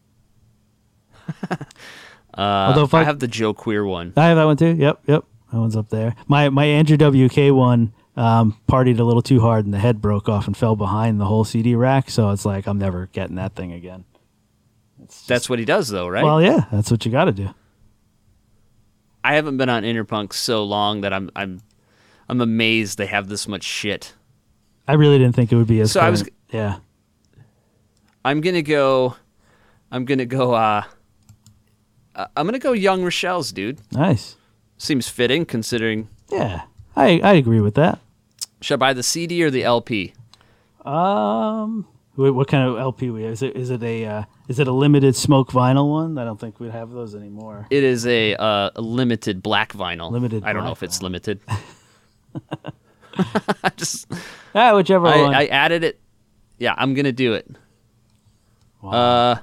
Although 2.37 2.85
if 2.85 2.95
I 2.95 3.01
I, 3.01 3.05
have 3.05 3.19
the 3.19 3.29
Joe 3.29 3.55
Queer 3.55 3.85
one. 3.85 4.13
I 4.17 4.27
have 4.27 4.37
that 4.37 4.45
one 4.45 4.57
too. 4.57 4.75
Yep, 4.75 5.03
yep. 5.07 5.25
That 5.53 5.59
one's 5.59 5.77
up 5.77 5.89
there. 5.89 6.15
My 6.27 6.49
my 6.51 6.65
Andrew 6.65 6.97
WK 6.97 7.55
one 7.55 7.93
um, 8.17 8.57
partied 8.69 8.99
a 8.99 9.05
little 9.05 9.23
too 9.23 9.41
hard 9.41 9.65
and 9.65 9.75
the 9.75 9.79
head 9.79 10.01
broke 10.01 10.29
off 10.29 10.47
and 10.47 10.57
fell 10.57 10.77
behind 10.77 11.21
the 11.21 11.25
whole 11.25 11.45
CD 11.45 11.75
rack. 11.75 12.11
So 12.11 12.31
it's 12.31 12.45
like 12.45 12.67
I'm 12.67 12.79
never 12.79 13.07
getting 13.13 13.37
that 13.37 13.55
thing 13.55 13.73
again. 13.73 14.05
That's 15.27 15.49
what 15.49 15.59
he 15.59 15.65
does, 15.65 15.89
though, 15.89 16.09
right? 16.09 16.25
Well, 16.25 16.43
yeah, 16.43 16.65
that's 16.73 16.91
what 16.91 17.05
you 17.05 17.13
got 17.13 17.27
to 17.27 17.33
do. 17.33 17.51
I 19.23 19.35
haven't 19.35 19.57
been 19.57 19.69
on 19.69 19.83
Interpunk 19.83 20.33
so 20.33 20.65
long 20.65 21.03
that 21.03 21.13
I'm 21.13 21.31
I'm 21.37 21.61
I'm 22.29 22.41
amazed 22.41 22.99
they 22.99 23.07
have 23.07 23.29
this 23.29 23.47
much 23.49 23.63
shit. 23.63 24.15
I 24.89 24.95
really 24.95 25.19
didn't 25.19 25.35
think 25.35 25.53
it 25.53 25.57
would 25.57 25.67
be 25.67 25.81
as. 25.81 25.93
So 25.93 26.01
I 26.01 26.11
was- 26.11 26.29
yeah. 26.51 26.79
I'm 28.25 28.41
gonna 28.41 28.63
go. 28.63 29.15
I'm 29.91 30.05
gonna 30.05 30.27
go. 30.27 30.55
Uh, 30.55 30.83
uh, 32.15 32.27
I'm 32.37 32.47
gonna 32.47 32.59
go 32.59 32.73
Young 32.73 33.05
Rochelle's, 33.05 33.53
dude. 33.53 33.79
Nice. 33.93 34.37
Seems 34.79 35.09
fitting 35.09 35.47
considering. 35.47 36.09
Yeah, 36.31 36.63
I 36.97 37.21
I 37.23 37.35
agree 37.35 37.61
with 37.61 37.75
that. 37.77 38.01
Should 38.61 38.75
I 38.75 38.77
buy 38.79 38.93
the 38.95 39.03
CD 39.05 39.43
or 39.45 39.51
the 39.51 39.63
LP? 39.63 40.13
Um, 40.85 41.87
what 42.17 42.49
kind 42.49 42.69
of 42.69 42.79
LP 42.79 43.11
we 43.11 43.23
have? 43.25 43.33
Is 43.35 43.43
it 43.43 43.57
is 43.57 43.71
it 43.71 43.83
a 43.83 44.07
uh, 44.07 44.23
is 44.49 44.59
it 44.59 44.67
a 44.67 44.73
limited 44.73 45.15
smoke 45.15 45.51
vinyl 45.53 45.91
one? 45.91 46.19
I 46.19 46.25
don't 46.25 46.41
think 46.41 46.59
we'd 46.59 46.73
have 46.73 46.91
those 46.91 47.15
anymore. 47.15 47.67
It 47.71 47.85
is 47.85 48.07
a, 48.07 48.35
uh, 48.35 48.71
a 48.75 48.81
limited 48.81 49.43
black 49.43 49.73
vinyl. 49.73 50.11
Limited 50.11 50.43
I 50.45 50.53
don't 50.53 50.65
know 50.65 50.73
if 50.73 50.83
it's 50.83 50.99
vinyl. 50.99 51.03
limited. 51.03 51.41
Just 53.77 54.11
Ah, 54.55 54.75
whichever 54.75 55.07
I, 55.07 55.23
one. 55.23 55.35
I 55.35 55.47
added 55.47 55.85
it. 55.85 56.01
Yeah, 56.59 56.75
I'm 56.77 56.95
gonna 56.95 57.13
do 57.13 57.35
it. 57.35 57.49
Wow. 58.83 58.91
Uh, 58.93 59.41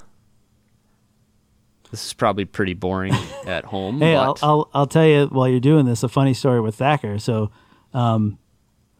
this 1.90 2.06
is 2.06 2.12
probably 2.14 2.44
pretty 2.44 2.74
boring 2.74 3.14
at 3.46 3.64
home. 3.66 4.00
Hey, 4.00 4.16
I'll, 4.16 4.36
I'll 4.42 4.70
I'll 4.74 4.86
tell 4.86 5.06
you 5.06 5.26
while 5.26 5.48
you're 5.48 5.60
doing 5.60 5.86
this 5.86 6.02
a 6.02 6.08
funny 6.08 6.34
story 6.34 6.60
with 6.60 6.74
Thacker. 6.74 7.18
So, 7.18 7.50
um, 7.92 8.38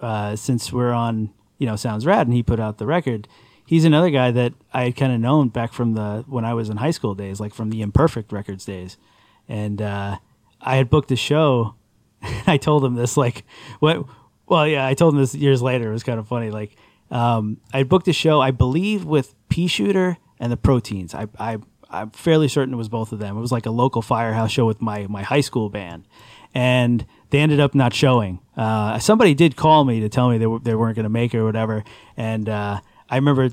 uh, 0.00 0.36
since 0.36 0.72
we're 0.72 0.92
on, 0.92 1.32
you 1.58 1.66
know, 1.66 1.76
Sounds 1.76 2.06
Rad, 2.06 2.26
and 2.26 2.34
he 2.34 2.42
put 2.42 2.60
out 2.60 2.78
the 2.78 2.86
record, 2.86 3.26
he's 3.66 3.84
another 3.84 4.10
guy 4.10 4.30
that 4.30 4.52
I 4.72 4.84
had 4.84 4.96
kind 4.96 5.12
of 5.12 5.20
known 5.20 5.48
back 5.48 5.72
from 5.72 5.94
the 5.94 6.24
when 6.28 6.44
I 6.44 6.54
was 6.54 6.68
in 6.68 6.76
high 6.76 6.92
school 6.92 7.14
days, 7.16 7.40
like 7.40 7.52
from 7.54 7.70
the 7.70 7.82
Imperfect 7.82 8.30
Records 8.30 8.64
days, 8.64 8.96
and 9.48 9.82
uh, 9.82 10.18
I 10.60 10.76
had 10.76 10.88
booked 10.88 11.10
a 11.10 11.16
show. 11.16 11.74
I 12.46 12.56
told 12.56 12.84
him 12.84 12.94
this, 12.94 13.16
like, 13.16 13.44
what? 13.80 14.04
Well, 14.46 14.66
yeah, 14.66 14.86
I 14.86 14.94
told 14.94 15.14
him 15.14 15.20
this 15.20 15.34
years 15.34 15.62
later. 15.62 15.88
It 15.88 15.92
was 15.92 16.02
kind 16.02 16.18
of 16.18 16.28
funny. 16.28 16.50
Like, 16.50 16.76
um, 17.10 17.58
I 17.72 17.82
booked 17.82 18.08
a 18.08 18.12
show, 18.12 18.40
I 18.40 18.50
believe, 18.50 19.04
with 19.04 19.34
Pea 19.48 19.66
Shooter 19.66 20.18
and 20.38 20.52
the 20.52 20.56
Proteins. 20.56 21.14
I, 21.14 21.28
I, 21.38 21.58
I'm 21.90 22.10
fairly 22.10 22.48
certain 22.48 22.74
it 22.74 22.76
was 22.76 22.88
both 22.88 23.12
of 23.12 23.18
them. 23.18 23.36
It 23.36 23.40
was 23.40 23.52
like 23.52 23.66
a 23.66 23.70
local 23.70 24.02
firehouse 24.02 24.50
show 24.50 24.66
with 24.66 24.82
my 24.82 25.06
my 25.06 25.22
high 25.22 25.40
school 25.40 25.70
band, 25.70 26.06
and 26.54 27.06
they 27.30 27.38
ended 27.40 27.60
up 27.60 27.74
not 27.74 27.94
showing. 27.94 28.40
Uh, 28.56 28.98
somebody 28.98 29.34
did 29.34 29.56
call 29.56 29.84
me 29.84 30.00
to 30.00 30.08
tell 30.08 30.28
me 30.28 30.38
they, 30.38 30.46
were, 30.46 30.58
they 30.58 30.74
weren't 30.74 30.96
going 30.96 31.04
to 31.04 31.10
make 31.10 31.34
it 31.34 31.38
or 31.38 31.44
whatever, 31.44 31.84
and 32.16 32.48
uh, 32.48 32.80
I 33.08 33.16
remember 33.16 33.50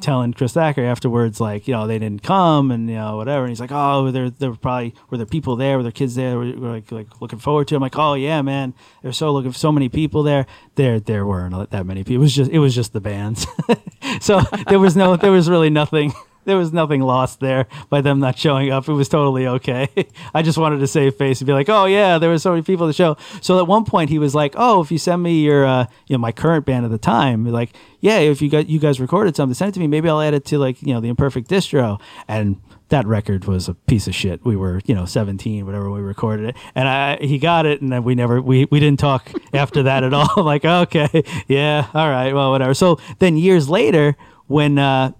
telling 0.00 0.32
Chris 0.32 0.52
Thacker 0.52 0.82
afterwards, 0.84 1.40
like, 1.40 1.66
you 1.66 1.74
know, 1.74 1.86
they 1.86 1.98
didn't 1.98 2.22
come 2.22 2.70
and, 2.70 2.88
you 2.88 2.96
know, 2.96 3.16
whatever. 3.16 3.42
And 3.44 3.50
he's 3.50 3.60
like, 3.60 3.72
oh, 3.72 4.10
there, 4.10 4.30
were 4.40 4.56
probably, 4.56 4.94
were 5.10 5.16
there 5.16 5.26
people 5.26 5.56
there? 5.56 5.76
Were 5.76 5.82
there 5.82 5.92
kids 5.92 6.14
there? 6.14 6.38
Were, 6.38 6.52
were 6.52 6.70
like, 6.70 6.90
like 6.92 7.20
looking 7.20 7.38
forward 7.38 7.68
to 7.68 7.74
it? 7.74 7.76
I'm 7.76 7.82
like, 7.82 7.98
oh, 7.98 8.14
yeah, 8.14 8.42
man. 8.42 8.74
There's 9.02 9.16
so 9.16 9.32
looking, 9.32 9.52
so 9.52 9.72
many 9.72 9.88
people 9.88 10.22
there. 10.22 10.46
There, 10.74 11.00
there 11.00 11.26
weren't 11.26 11.70
that 11.70 11.86
many 11.86 12.04
people. 12.04 12.16
It 12.16 12.24
was 12.24 12.34
just, 12.34 12.50
it 12.50 12.58
was 12.58 12.74
just 12.74 12.92
the 12.92 13.00
bands. 13.00 13.46
so 14.20 14.40
there 14.68 14.78
was 14.78 14.96
no, 14.96 15.16
there 15.16 15.32
was 15.32 15.48
really 15.48 15.70
nothing, 15.70 16.12
there 16.44 16.56
was 16.56 16.72
nothing 16.72 17.00
lost 17.00 17.40
there 17.40 17.66
by 17.88 18.00
them 18.00 18.20
not 18.20 18.38
showing 18.38 18.70
up. 18.70 18.88
It 18.88 18.92
was 18.92 19.08
totally 19.08 19.46
okay. 19.46 19.88
I 20.34 20.42
just 20.42 20.58
wanted 20.58 20.78
to 20.78 20.86
save 20.86 21.14
face 21.16 21.40
and 21.40 21.46
be 21.46 21.52
like, 21.52 21.68
oh 21.68 21.86
yeah, 21.86 22.18
there 22.18 22.30
were 22.30 22.38
so 22.38 22.50
many 22.50 22.62
people 22.62 22.86
at 22.86 22.88
the 22.88 22.94
show. 22.94 23.16
So 23.40 23.58
at 23.58 23.66
one 23.66 23.84
point 23.84 24.10
he 24.10 24.18
was 24.18 24.34
like, 24.34 24.54
oh, 24.56 24.80
if 24.80 24.90
you 24.90 24.98
send 24.98 25.22
me 25.22 25.40
your, 25.40 25.64
uh, 25.64 25.86
you 26.06 26.14
know, 26.14 26.20
my 26.20 26.32
current 26.32 26.66
band 26.66 26.84
at 26.84 26.90
the 26.90 26.98
time, 26.98 27.44
like, 27.44 27.74
yeah, 28.00 28.18
if 28.18 28.42
you 28.42 28.50
got 28.50 28.68
you 28.68 28.80
guys 28.80 29.00
recorded 29.00 29.36
something, 29.36 29.54
send 29.54 29.70
it 29.70 29.72
to 29.74 29.80
me. 29.80 29.86
Maybe 29.86 30.08
I'll 30.08 30.20
add 30.20 30.34
it 30.34 30.44
to 30.46 30.58
like 30.58 30.82
you 30.82 30.92
know 30.92 31.00
the 31.00 31.08
imperfect 31.08 31.48
distro 31.48 32.00
and. 32.28 32.60
That 32.88 33.06
record 33.06 33.46
was 33.46 33.70
a 33.70 33.74
piece 33.74 34.06
of 34.06 34.14
shit. 34.14 34.44
We 34.44 34.54
were, 34.54 34.82
you 34.84 34.94
know, 34.94 35.06
17, 35.06 35.64
whatever 35.64 35.90
we 35.90 36.02
recorded 36.02 36.50
it, 36.50 36.56
and 36.74 36.86
I 36.86 37.16
he 37.16 37.38
got 37.38 37.64
it, 37.64 37.80
and 37.80 37.90
then 37.90 38.04
we 38.04 38.14
never 38.14 38.42
we 38.42 38.66
we 38.66 38.80
didn't 38.80 38.98
talk 39.00 39.32
after 39.54 39.84
that 39.84 40.04
at 40.04 40.12
all. 40.12 40.28
I'm 40.36 40.44
like, 40.44 40.66
okay, 40.66 41.22
yeah, 41.48 41.86
all 41.94 42.10
right, 42.10 42.34
well, 42.34 42.50
whatever. 42.50 42.74
So 42.74 42.98
then 43.18 43.38
years 43.38 43.70
later, 43.70 44.14
when 44.46 44.78
uh, 44.78 45.12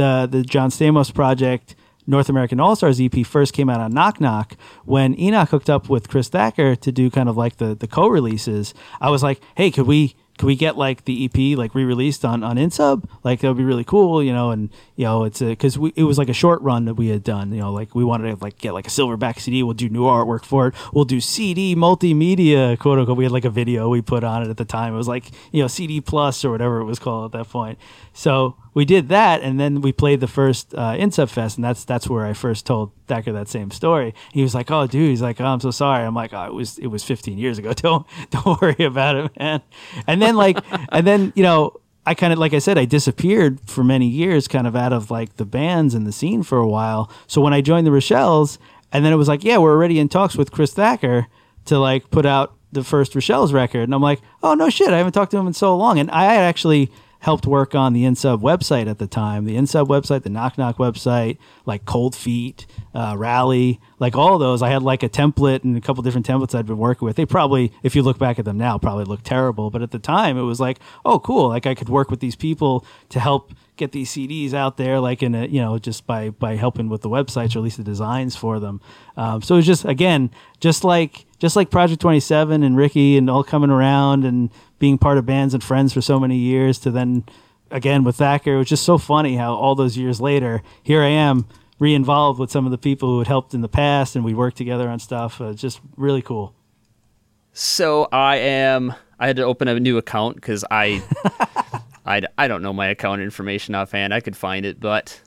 the 0.00 0.26
the 0.30 0.42
John 0.42 0.70
Stamos 0.70 1.12
project 1.12 1.76
North 2.06 2.28
American 2.28 2.58
All 2.58 2.74
Stars 2.74 3.00
EP 3.00 3.24
first 3.24 3.52
came 3.52 3.68
out 3.68 3.80
on 3.80 3.92
Knock 3.92 4.20
Knock, 4.20 4.56
when 4.84 5.18
Enoch 5.18 5.50
hooked 5.50 5.70
up 5.70 5.88
with 5.88 6.08
Chris 6.08 6.28
Thacker 6.28 6.74
to 6.74 6.92
do 6.92 7.10
kind 7.10 7.28
of 7.28 7.36
like 7.36 7.58
the 7.58 7.74
the 7.74 7.86
co 7.86 8.08
releases, 8.08 8.74
I 9.00 9.10
was 9.10 9.22
like, 9.22 9.40
hey, 9.54 9.70
could 9.70 9.86
we 9.86 10.16
could 10.40 10.46
we 10.46 10.56
get 10.56 10.78
like 10.78 11.04
the 11.04 11.26
EP 11.26 11.58
like 11.58 11.74
re-released 11.74 12.24
on 12.24 12.42
on 12.42 12.56
Insub? 12.56 13.04
Like 13.22 13.40
that 13.40 13.48
would 13.48 13.58
be 13.58 13.64
really 13.64 13.84
cool, 13.84 14.22
you 14.22 14.32
know. 14.32 14.50
And 14.50 14.70
you 14.96 15.04
know, 15.04 15.24
it's 15.24 15.40
because 15.40 15.76
it 15.94 16.04
was 16.04 16.16
like 16.16 16.30
a 16.30 16.32
short 16.32 16.62
run 16.62 16.86
that 16.86 16.94
we 16.94 17.08
had 17.08 17.22
done. 17.22 17.52
You 17.52 17.60
know, 17.60 17.72
like 17.72 17.94
we 17.94 18.04
wanted 18.04 18.34
to 18.34 18.42
like 18.42 18.56
get 18.56 18.72
like 18.72 18.86
a 18.86 18.90
silverback 18.90 19.38
CD. 19.38 19.62
We'll 19.62 19.74
do 19.74 19.90
new 19.90 20.04
artwork 20.04 20.46
for 20.46 20.68
it. 20.68 20.74
We'll 20.94 21.04
do 21.04 21.20
CD 21.20 21.76
multimedia, 21.76 22.78
quote 22.78 22.98
unquote. 22.98 23.18
We 23.18 23.24
had 23.24 23.32
like 23.32 23.44
a 23.44 23.50
video 23.50 23.90
we 23.90 24.00
put 24.00 24.24
on 24.24 24.42
it 24.42 24.48
at 24.48 24.56
the 24.56 24.64
time. 24.64 24.94
It 24.94 24.96
was 24.96 25.08
like 25.08 25.30
you 25.52 25.60
know 25.60 25.68
CD 25.68 26.00
plus 26.00 26.42
or 26.42 26.50
whatever 26.50 26.80
it 26.80 26.84
was 26.84 26.98
called 26.98 27.34
at 27.34 27.38
that 27.38 27.50
point. 27.50 27.78
So 28.14 28.56
we 28.72 28.84
did 28.84 29.08
that, 29.08 29.42
and 29.42 29.58
then 29.58 29.80
we 29.80 29.92
played 29.92 30.20
the 30.20 30.28
first 30.28 30.74
uh, 30.74 30.92
Insub 30.92 31.28
Fest, 31.28 31.56
and 31.56 31.64
that's 31.64 31.84
that's 31.84 32.08
where 32.08 32.24
I 32.24 32.32
first 32.32 32.66
told 32.66 32.92
Thacker 33.06 33.32
that 33.32 33.48
same 33.48 33.70
story. 33.70 34.14
He 34.32 34.42
was 34.42 34.54
like, 34.54 34.70
"Oh, 34.70 34.86
dude," 34.86 35.10
he's 35.10 35.22
like, 35.22 35.40
oh, 35.40 35.44
"I'm 35.44 35.60
so 35.60 35.70
sorry." 35.70 36.04
I'm 36.04 36.14
like, 36.14 36.32
oh, 36.32 36.44
"It 36.44 36.54
was 36.54 36.78
it 36.78 36.86
was 36.86 37.02
15 37.02 37.38
years 37.38 37.58
ago. 37.58 37.72
Don't 37.80 38.06
don't 38.30 38.60
worry 38.60 38.84
about 38.84 39.16
it, 39.16 39.38
man." 39.38 39.62
And 40.06 40.22
then 40.22 40.36
like, 40.36 40.58
and 40.90 41.06
then 41.06 41.32
you 41.34 41.42
know, 41.42 41.80
I 42.06 42.14
kind 42.14 42.32
of 42.32 42.38
like 42.38 42.54
I 42.54 42.60
said, 42.60 42.78
I 42.78 42.84
disappeared 42.84 43.60
for 43.66 43.82
many 43.82 44.06
years, 44.06 44.46
kind 44.46 44.66
of 44.66 44.76
out 44.76 44.92
of 44.92 45.10
like 45.10 45.36
the 45.36 45.44
bands 45.44 45.94
and 45.94 46.06
the 46.06 46.12
scene 46.12 46.42
for 46.42 46.58
a 46.58 46.68
while. 46.68 47.10
So 47.26 47.40
when 47.40 47.52
I 47.52 47.60
joined 47.60 47.86
the 47.86 47.92
Rochelle's, 47.92 48.58
and 48.92 49.04
then 49.04 49.12
it 49.12 49.16
was 49.16 49.28
like, 49.28 49.42
"Yeah, 49.42 49.58
we're 49.58 49.72
already 49.72 49.98
in 49.98 50.08
talks 50.08 50.36
with 50.36 50.52
Chris 50.52 50.72
Thacker 50.72 51.26
to 51.64 51.78
like 51.78 52.10
put 52.10 52.24
out 52.24 52.54
the 52.72 52.84
first 52.84 53.16
Rochelle's 53.16 53.52
record," 53.52 53.82
and 53.82 53.94
I'm 53.94 54.02
like, 54.02 54.20
"Oh 54.44 54.54
no 54.54 54.70
shit, 54.70 54.90
I 54.90 54.98
haven't 54.98 55.12
talked 55.12 55.32
to 55.32 55.38
him 55.38 55.48
in 55.48 55.54
so 55.54 55.76
long," 55.76 55.98
and 55.98 56.08
I 56.12 56.36
actually 56.36 56.92
helped 57.20 57.46
work 57.46 57.74
on 57.74 57.92
the 57.92 58.04
Insub 58.04 58.40
website 58.40 58.88
at 58.88 58.98
the 58.98 59.06
time, 59.06 59.44
the 59.44 59.56
Insub 59.56 59.86
website, 59.86 60.22
the 60.22 60.30
Knock 60.30 60.58
Knock 60.58 60.78
website, 60.78 61.38
like 61.66 61.84
Cold 61.84 62.16
Feet, 62.16 62.66
uh, 62.94 63.14
Rally, 63.16 63.78
like 63.98 64.16
all 64.16 64.38
those. 64.38 64.62
I 64.62 64.70
had 64.70 64.82
like 64.82 65.02
a 65.02 65.08
template 65.08 65.62
and 65.62 65.76
a 65.76 65.80
couple 65.80 66.02
different 66.02 66.26
templates 66.26 66.54
I'd 66.54 66.66
been 66.66 66.78
working 66.78 67.06
with. 67.06 67.16
They 67.16 67.26
probably, 67.26 67.72
if 67.82 67.94
you 67.94 68.02
look 68.02 68.18
back 68.18 68.38
at 68.38 68.44
them 68.44 68.58
now, 68.58 68.78
probably 68.78 69.04
look 69.04 69.22
terrible. 69.22 69.70
But 69.70 69.82
at 69.82 69.90
the 69.90 69.98
time, 69.98 70.38
it 70.38 70.42
was 70.42 70.60
like, 70.60 70.80
oh, 71.04 71.18
cool. 71.18 71.48
Like 71.48 71.66
I 71.66 71.74
could 71.74 71.88
work 71.88 72.10
with 72.10 72.20
these 72.20 72.36
people 72.36 72.84
to 73.10 73.20
help 73.20 73.52
get 73.80 73.90
these 73.90 74.10
CDs 74.10 74.54
out 74.54 74.76
there, 74.76 75.00
like 75.00 75.22
in 75.22 75.34
a, 75.34 75.46
you 75.46 75.60
know, 75.60 75.78
just 75.78 76.06
by 76.06 76.30
by 76.30 76.54
helping 76.54 76.88
with 76.88 77.02
the 77.02 77.08
websites 77.08 77.56
or 77.56 77.58
at 77.58 77.64
least 77.64 77.78
the 77.78 77.82
designs 77.82 78.36
for 78.36 78.60
them. 78.60 78.80
Um, 79.16 79.42
so 79.42 79.56
it 79.56 79.58
was 79.58 79.66
just 79.66 79.84
again, 79.84 80.30
just 80.60 80.84
like 80.84 81.26
just 81.40 81.56
like 81.56 81.70
Project 81.70 82.00
Twenty 82.00 82.20
Seven 82.20 82.62
and 82.62 82.76
Ricky 82.76 83.16
and 83.16 83.28
all 83.28 83.42
coming 83.42 83.70
around 83.70 84.24
and 84.24 84.50
being 84.78 84.98
part 84.98 85.18
of 85.18 85.26
bands 85.26 85.54
and 85.54 85.64
friends 85.64 85.92
for 85.92 86.00
so 86.00 86.20
many 86.20 86.36
years 86.36 86.78
to 86.80 86.92
then 86.92 87.24
again 87.72 88.04
with 88.04 88.16
Thacker. 88.16 88.54
It 88.54 88.58
was 88.58 88.68
just 88.68 88.84
so 88.84 88.98
funny 88.98 89.36
how 89.36 89.54
all 89.54 89.74
those 89.74 89.96
years 89.96 90.20
later, 90.20 90.62
here 90.82 91.02
I 91.02 91.08
am 91.08 91.46
re-involved 91.80 92.38
with 92.38 92.50
some 92.50 92.66
of 92.66 92.70
the 92.70 92.78
people 92.78 93.08
who 93.08 93.18
had 93.18 93.26
helped 93.26 93.54
in 93.54 93.62
the 93.62 93.68
past 93.68 94.14
and 94.14 94.24
we 94.24 94.34
worked 94.34 94.56
together 94.56 94.88
on 94.88 95.00
stuff. 95.00 95.40
Uh, 95.40 95.52
just 95.54 95.80
really 95.96 96.22
cool. 96.22 96.54
So 97.52 98.06
I 98.12 98.36
am. 98.36 98.94
I 99.18 99.26
had 99.26 99.36
to 99.36 99.42
open 99.42 99.66
a 99.66 99.78
new 99.80 99.98
account 99.98 100.36
because 100.36 100.64
I, 100.70 101.02
I, 102.10 102.22
I 102.36 102.48
don't 102.48 102.62
know 102.62 102.72
my 102.72 102.88
account 102.88 103.22
information 103.22 103.74
offhand. 103.74 104.12
I 104.12 104.20
could 104.20 104.36
find 104.36 104.66
it, 104.66 104.80
but 104.80 105.20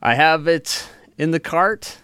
I 0.00 0.14
have 0.14 0.46
it 0.46 0.88
in 1.18 1.32
the 1.32 1.40
cart. 1.40 1.98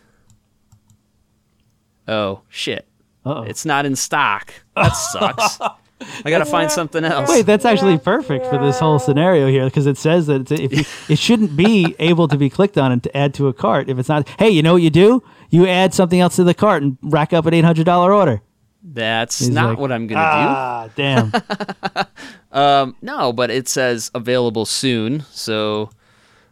Oh 2.06 2.43
shit! 2.48 2.89
Uh-oh. 3.24 3.43
It's 3.43 3.65
not 3.65 3.86
in 3.86 3.94
stock. 3.94 4.52
That 4.74 4.90
sucks. 4.90 5.59
I 6.24 6.31
gotta 6.31 6.44
find 6.44 6.70
something 6.70 7.05
else. 7.05 7.28
Wait, 7.28 7.44
that's 7.44 7.65
actually 7.65 7.98
perfect 7.98 8.47
for 8.47 8.59
this 8.59 8.78
whole 8.78 8.98
scenario 8.98 9.48
here 9.48 9.65
because 9.65 9.86
it 9.86 9.98
says 9.98 10.27
that 10.28 10.51
it's, 10.51 10.52
if 10.52 10.73
you, 10.73 10.85
it 11.15 11.19
shouldn't 11.19 11.56
be 11.56 11.94
able 11.98 12.28
to 12.28 12.36
be 12.36 12.48
clicked 12.48 12.78
on 12.78 12.93
and 12.93 13.02
to 13.02 13.16
add 13.16 13.35
to 13.35 13.48
a 13.48 13.52
cart 13.52 13.89
if 13.89 13.98
it's 13.98 14.09
not. 14.09 14.28
Hey, 14.39 14.51
you 14.51 14.62
know 14.62 14.74
what 14.74 14.82
you 14.82 14.90
do? 14.90 15.23
You 15.51 15.66
add 15.66 15.94
something 15.94 16.20
else 16.20 16.36
to 16.36 16.44
the 16.44 16.55
cart 16.55 16.82
and 16.82 16.98
rack 17.02 17.32
up 17.32 17.47
an 17.47 17.55
eight 17.55 17.65
hundred 17.65 17.85
dollar 17.85 18.12
order. 18.12 18.43
That's 18.83 19.39
He's 19.41 19.49
not 19.51 19.71
like, 19.71 19.79
what 19.79 19.91
I'm 19.93 20.07
gonna 20.07 20.21
do. 20.21 20.49
Ah, 20.49 20.89
damn. 20.95 21.33
Um, 22.51 22.97
no, 23.03 23.31
but 23.33 23.51
it 23.51 23.69
says 23.69 24.11
available 24.15 24.65
soon. 24.65 25.21
So 25.31 25.91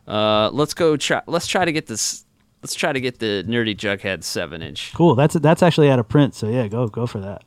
uh, 0.07 0.51
let's 0.51 0.75
go 0.75 0.97
try. 0.99 1.23
Let's 1.27 1.47
try 1.47 1.65
to 1.65 1.73
get 1.73 1.87
this. 1.87 2.27
Let's 2.63 2.75
try 2.75 2.93
to 2.93 3.01
get 3.01 3.19
the 3.19 3.45
Nerdy 3.49 3.75
Jughead 3.75 4.23
seven 4.23 4.61
inch. 4.61 4.93
cool. 4.95 5.15
That's 5.15 5.35
that's 5.35 5.63
actually 5.63 5.91
out 5.91 5.99
of 5.99 6.07
print. 6.07 6.35
So 6.35 6.49
yeah, 6.49 6.69
go 6.69 6.87
go 6.89 7.07
for 7.07 7.21
that. 7.21 7.45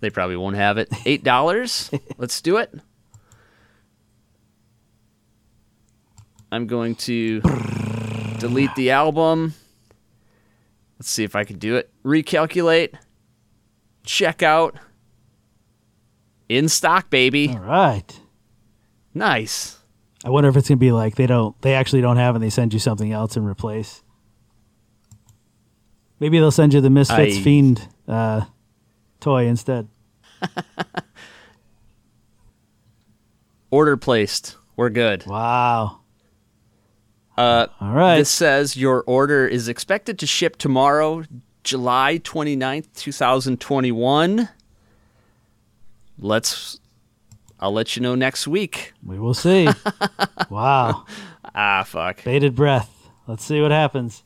They 0.00 0.10
probably 0.10 0.36
won't 0.36 0.56
have 0.56 0.76
it. 0.76 0.88
Eight 1.06 1.22
dollars. 1.22 1.88
Let's 2.18 2.42
do 2.42 2.56
it. 2.56 2.74
I'm 6.50 6.66
going 6.66 6.94
to 6.96 7.40
delete 8.38 8.74
the 8.74 8.90
album. 8.90 9.54
Let's 10.98 11.10
see 11.10 11.22
if 11.22 11.36
I 11.36 11.44
can 11.44 11.58
do 11.58 11.76
it. 11.76 11.90
Recalculate. 12.04 12.94
Check 14.08 14.42
out. 14.42 14.74
In 16.48 16.70
stock, 16.70 17.10
baby. 17.10 17.50
All 17.50 17.58
right. 17.58 18.20
Nice. 19.12 19.76
I 20.24 20.30
wonder 20.30 20.48
if 20.48 20.56
it's 20.56 20.66
gonna 20.66 20.78
be 20.78 20.92
like 20.92 21.16
they 21.16 21.26
don't 21.26 21.60
they 21.60 21.74
actually 21.74 22.00
don't 22.00 22.16
have 22.16 22.34
and 22.34 22.42
they 22.42 22.48
send 22.48 22.72
you 22.72 22.78
something 22.78 23.12
else 23.12 23.36
in 23.36 23.44
replace. 23.44 24.02
Maybe 26.20 26.38
they'll 26.38 26.50
send 26.50 26.72
you 26.72 26.80
the 26.80 26.88
Misfits 26.88 27.36
I- 27.36 27.40
Fiend 27.42 27.86
uh, 28.08 28.46
toy 29.20 29.46
instead. 29.46 29.88
Order 33.70 33.98
placed. 33.98 34.56
We're 34.74 34.88
good. 34.88 35.26
Wow. 35.26 36.00
Uh, 37.36 37.66
All 37.78 37.92
right. 37.92 38.16
This 38.18 38.30
says 38.30 38.74
your 38.74 39.02
order 39.06 39.46
is 39.46 39.68
expected 39.68 40.18
to 40.20 40.26
ship 40.26 40.56
tomorrow, 40.56 41.24
July 41.68 42.18
29th, 42.24 42.86
2021. 42.94 44.48
Let's 46.18 46.80
I'll 47.60 47.72
let 47.72 47.94
you 47.94 48.00
know 48.00 48.14
next 48.14 48.48
week. 48.48 48.94
we 49.04 49.18
will 49.18 49.34
see. 49.34 49.68
wow. 50.48 51.04
Ah, 51.54 51.82
fuck. 51.86 52.24
Bated 52.24 52.54
breath. 52.54 53.10
Let's 53.26 53.44
see 53.44 53.60
what 53.60 53.70
happens. 53.70 54.22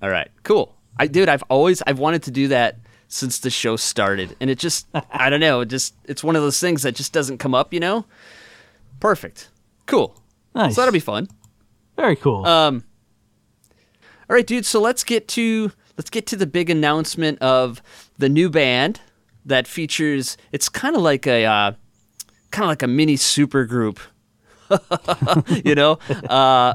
All 0.00 0.10
right. 0.10 0.30
Cool. 0.44 0.76
I 0.96 1.08
dude, 1.08 1.28
I've 1.28 1.42
always 1.48 1.82
I've 1.88 1.98
wanted 1.98 2.22
to 2.24 2.30
do 2.30 2.46
that 2.46 2.78
since 3.08 3.40
the 3.40 3.50
show 3.50 3.74
started 3.74 4.36
and 4.40 4.48
it 4.48 4.60
just 4.60 4.86
I 5.10 5.28
don't 5.28 5.40
know, 5.40 5.62
it 5.62 5.66
just 5.66 5.96
it's 6.04 6.22
one 6.22 6.36
of 6.36 6.42
those 6.42 6.60
things 6.60 6.84
that 6.84 6.94
just 6.94 7.12
doesn't 7.12 7.38
come 7.38 7.52
up, 7.52 7.74
you 7.74 7.80
know? 7.80 8.06
Perfect. 9.00 9.48
Cool. 9.86 10.22
Nice. 10.54 10.76
So 10.76 10.82
that'll 10.82 10.92
be 10.92 11.00
fun. 11.00 11.26
Very 11.96 12.14
cool. 12.14 12.46
Um, 12.46 12.84
all 14.30 14.36
right, 14.36 14.46
dude. 14.46 14.64
So 14.64 14.80
let's 14.80 15.02
get 15.02 15.26
to 15.28 15.72
let's 15.98 16.08
get 16.08 16.24
to 16.28 16.36
the 16.36 16.46
big 16.46 16.70
announcement 16.70 17.42
of 17.42 17.82
the 18.16 18.28
new 18.28 18.48
band 18.48 19.00
that 19.44 19.66
features. 19.66 20.36
It's 20.52 20.68
kind 20.68 20.94
of 20.94 21.02
like 21.02 21.26
a 21.26 21.44
uh, 21.44 21.72
kind 22.52 22.62
of 22.62 22.68
like 22.68 22.84
a 22.84 22.86
mini 22.86 23.16
super 23.16 23.64
group. 23.64 23.98
you 25.64 25.74
know, 25.74 25.98
uh, 26.28 26.74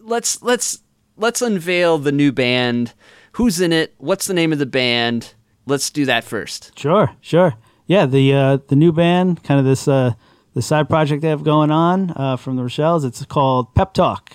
let's 0.00 0.42
let's 0.42 0.82
let's 1.16 1.40
unveil 1.40 1.96
the 1.96 2.10
new 2.10 2.32
band. 2.32 2.92
Who's 3.32 3.60
in 3.60 3.72
it? 3.72 3.94
What's 3.98 4.26
the 4.26 4.34
name 4.34 4.52
of 4.52 4.58
the 4.58 4.66
band? 4.66 5.34
Let's 5.64 5.90
do 5.90 6.06
that 6.06 6.24
first. 6.24 6.76
Sure, 6.76 7.12
sure. 7.20 7.54
Yeah, 7.86 8.04
the 8.04 8.34
uh, 8.34 8.58
the 8.66 8.74
new 8.74 8.90
band, 8.90 9.44
kind 9.44 9.60
of 9.60 9.64
this 9.64 9.86
uh, 9.86 10.14
the 10.54 10.62
side 10.62 10.88
project 10.88 11.22
they 11.22 11.28
have 11.28 11.44
going 11.44 11.70
on 11.70 12.12
uh, 12.16 12.36
from 12.36 12.56
the 12.56 12.64
Rochelle's. 12.64 13.04
It's 13.04 13.24
called 13.26 13.76
Pep 13.76 13.94
Talk, 13.94 14.34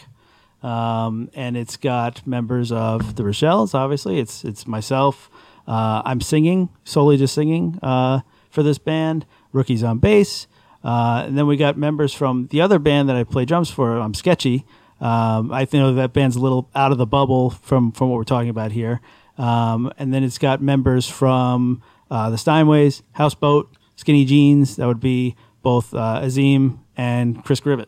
um, 0.63 1.29
and 1.35 1.57
it's 1.57 1.77
got 1.77 2.25
members 2.25 2.71
of 2.71 3.15
the 3.15 3.23
Rochelle's. 3.23 3.73
Obviously, 3.73 4.19
it's 4.19 4.43
it's 4.43 4.65
myself. 4.65 5.29
Uh, 5.67 6.01
I'm 6.05 6.21
singing 6.21 6.69
solely 6.83 7.17
just 7.17 7.33
singing 7.33 7.79
uh, 7.83 8.21
for 8.49 8.63
this 8.63 8.77
band. 8.77 9.25
Rookies 9.51 9.83
on 9.83 9.99
bass, 9.99 10.47
uh, 10.83 11.23
and 11.27 11.37
then 11.37 11.45
we 11.45 11.57
got 11.57 11.77
members 11.77 12.13
from 12.13 12.47
the 12.47 12.61
other 12.61 12.79
band 12.79 13.07
that 13.09 13.15
I 13.15 13.23
play 13.23 13.45
drums 13.45 13.69
for. 13.69 13.99
I'm 13.99 14.15
Sketchy. 14.15 14.65
Um, 14.99 15.51
I 15.51 15.65
think 15.65 15.95
that 15.97 16.13
band's 16.13 16.37
a 16.37 16.39
little 16.39 16.69
out 16.73 16.91
of 16.91 16.97
the 16.97 17.05
bubble 17.05 17.51
from 17.51 17.91
from 17.91 18.09
what 18.09 18.15
we're 18.15 18.23
talking 18.23 18.49
about 18.49 18.71
here. 18.71 19.01
Um, 19.37 19.91
and 19.97 20.13
then 20.13 20.23
it's 20.23 20.37
got 20.37 20.61
members 20.61 21.07
from 21.07 21.81
uh, 22.09 22.29
the 22.29 22.37
Steinways, 22.37 23.01
Houseboat, 23.13 23.75
Skinny 23.95 24.25
Jeans. 24.25 24.75
That 24.77 24.87
would 24.87 24.99
be 24.99 25.35
both 25.61 25.93
uh, 25.93 26.19
Azim 26.21 26.79
and 26.95 27.43
Chris 27.43 27.59
Grivet. 27.59 27.87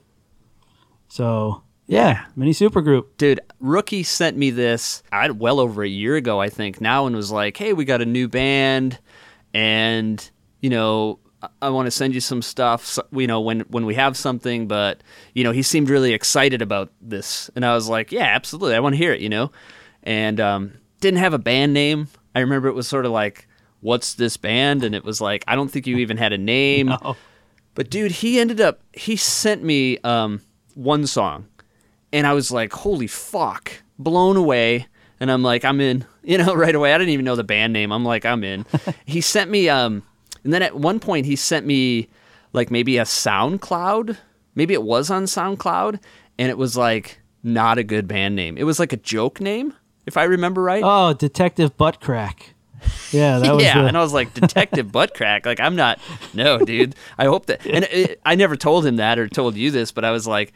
So 1.08 1.64
yeah, 1.88 2.26
mini 2.36 2.52
supergroup. 2.52 3.06
Dude, 3.18 3.40
Rookie 3.60 4.04
sent 4.04 4.38
me 4.38 4.50
this 4.52 5.04
I 5.12 5.30
well 5.32 5.60
over 5.60 5.84
a 5.84 5.88
year 5.88 6.16
ago, 6.16 6.40
I 6.42 6.50
think, 6.50 6.82
now 6.82 7.06
and 7.08 7.16
was 7.16 7.32
like, 7.32 7.58
hey, 7.58 7.74
we 7.74 7.86
got 7.86 8.02
a 8.02 8.06
new 8.06 8.28
band 8.28 9.00
and, 9.54 10.30
you 10.62 10.70
know, 10.70 11.20
I- 11.42 11.50
I 11.64 11.70
want 11.70 11.86
to 11.86 11.92
send 11.92 12.14
you 12.16 12.22
some 12.22 12.42
stuff, 12.42 12.86
so, 12.86 13.04
you 13.12 13.28
know, 13.28 13.40
when, 13.42 13.62
when 13.62 13.86
we 13.86 13.96
have 13.96 14.18
something. 14.18 14.68
But, 14.68 15.02
you 15.34 15.44
know, 15.44 15.52
he 15.52 15.62
seemed 15.62 15.90
really 15.90 16.14
excited 16.14 16.62
about 16.62 16.92
this. 17.02 17.50
And 17.56 17.66
I 17.66 17.74
was 17.76 17.88
like, 17.88 18.12
yeah, 18.12 18.24
absolutely. 18.26 18.76
I 18.76 18.80
want 18.80 18.94
to 18.94 18.98
hear 18.98 19.14
it, 19.14 19.22
you 19.22 19.30
know? 19.30 19.52
And 20.04 20.40
um, 20.40 20.74
didn't 21.02 21.20
have 21.20 21.34
a 21.34 21.40
band 21.40 21.74
name. 21.74 22.08
I 22.34 22.40
remember 22.40 22.68
it 22.68 22.74
was 22.74 22.88
sort 22.88 23.06
of 23.06 23.12
like, 23.12 23.48
what's 23.82 24.16
this 24.16 24.38
band? 24.38 24.84
And 24.84 24.96
it 24.96 25.04
was 25.04 25.22
like, 25.22 25.44
I 25.48 25.56
don't 25.56 25.70
think 25.70 25.88
you 25.88 25.98
even 25.98 26.18
had 26.18 26.34
a 26.34 26.38
name. 26.56 26.92
But 27.76 27.90
dude, 27.90 28.12
he 28.12 28.40
ended 28.40 28.60
up 28.62 28.82
he 28.94 29.16
sent 29.16 29.62
me 29.64 29.98
um, 30.00 30.42
one 30.74 31.06
song, 31.08 31.48
and 32.16 32.26
I 32.26 32.34
was 32.34 32.50
like, 32.50 32.72
"Holy 32.72 33.08
fuck!" 33.08 33.72
Blown 34.00 34.38
away, 34.38 34.88
and 35.20 35.30
I'm 35.30 35.44
like, 35.44 35.66
"I'm 35.66 35.82
in," 35.82 36.06
you 36.24 36.38
know, 36.38 36.56
right 36.56 36.74
away. 36.74 36.94
I 36.94 36.98
didn't 36.98 37.14
even 37.14 37.26
know 37.26 37.36
the 37.36 37.44
band 37.44 37.74
name. 37.74 37.92
I'm 37.92 38.06
like, 38.06 38.26
"I'm 38.26 38.44
in." 38.44 38.66
he 39.06 39.20
sent 39.22 39.52
me, 39.52 39.68
um, 39.70 40.02
and 40.44 40.54
then 40.54 40.62
at 40.64 40.76
one 40.76 41.00
point 41.00 41.26
he 41.26 41.36
sent 41.36 41.66
me 41.66 42.08
like 42.54 42.72
maybe 42.72 42.98
a 42.98 43.04
SoundCloud, 43.04 44.18
maybe 44.56 44.74
it 44.74 44.84
was 44.84 45.12
on 45.12 45.26
SoundCloud, 45.26 46.00
and 46.40 46.50
it 46.50 46.58
was 46.58 46.78
like 46.78 47.20
not 47.44 47.78
a 47.78 47.84
good 47.84 48.08
band 48.08 48.36
name. 48.36 48.58
It 48.58 48.64
was 48.64 48.80
like 48.80 48.94
a 48.94 48.98
joke 48.98 49.42
name, 49.42 49.74
if 50.06 50.16
I 50.16 50.24
remember 50.24 50.64
right. 50.64 50.84
Oh, 50.84 51.14
Detective 51.14 51.76
Butt 51.76 52.00
Crack. 52.00 52.54
Yeah, 53.12 53.40
that 53.40 53.54
was 53.54 53.64
yeah, 53.66 53.82
the- 53.82 53.88
and 53.88 53.98
I 53.98 54.02
was 54.02 54.14
like, 54.14 54.34
Detective 54.34 54.90
Butt 54.90 55.14
Crack. 55.14 55.46
Like, 55.46 55.60
I'm 55.60 55.76
not. 55.76 56.00
No, 56.34 56.60
dude. 56.60 56.96
I 57.18 57.26
hope 57.26 57.48
that. 57.48 57.66
And 57.66 57.84
it, 57.86 58.22
I 58.26 58.36
never 58.36 58.56
told 58.56 58.86
him 58.86 58.96
that 58.98 59.20
or 59.20 59.28
told 59.28 59.56
you 59.58 59.70
this, 59.70 59.92
but 59.92 60.06
I 60.06 60.12
was 60.12 60.26
like, 60.26 60.54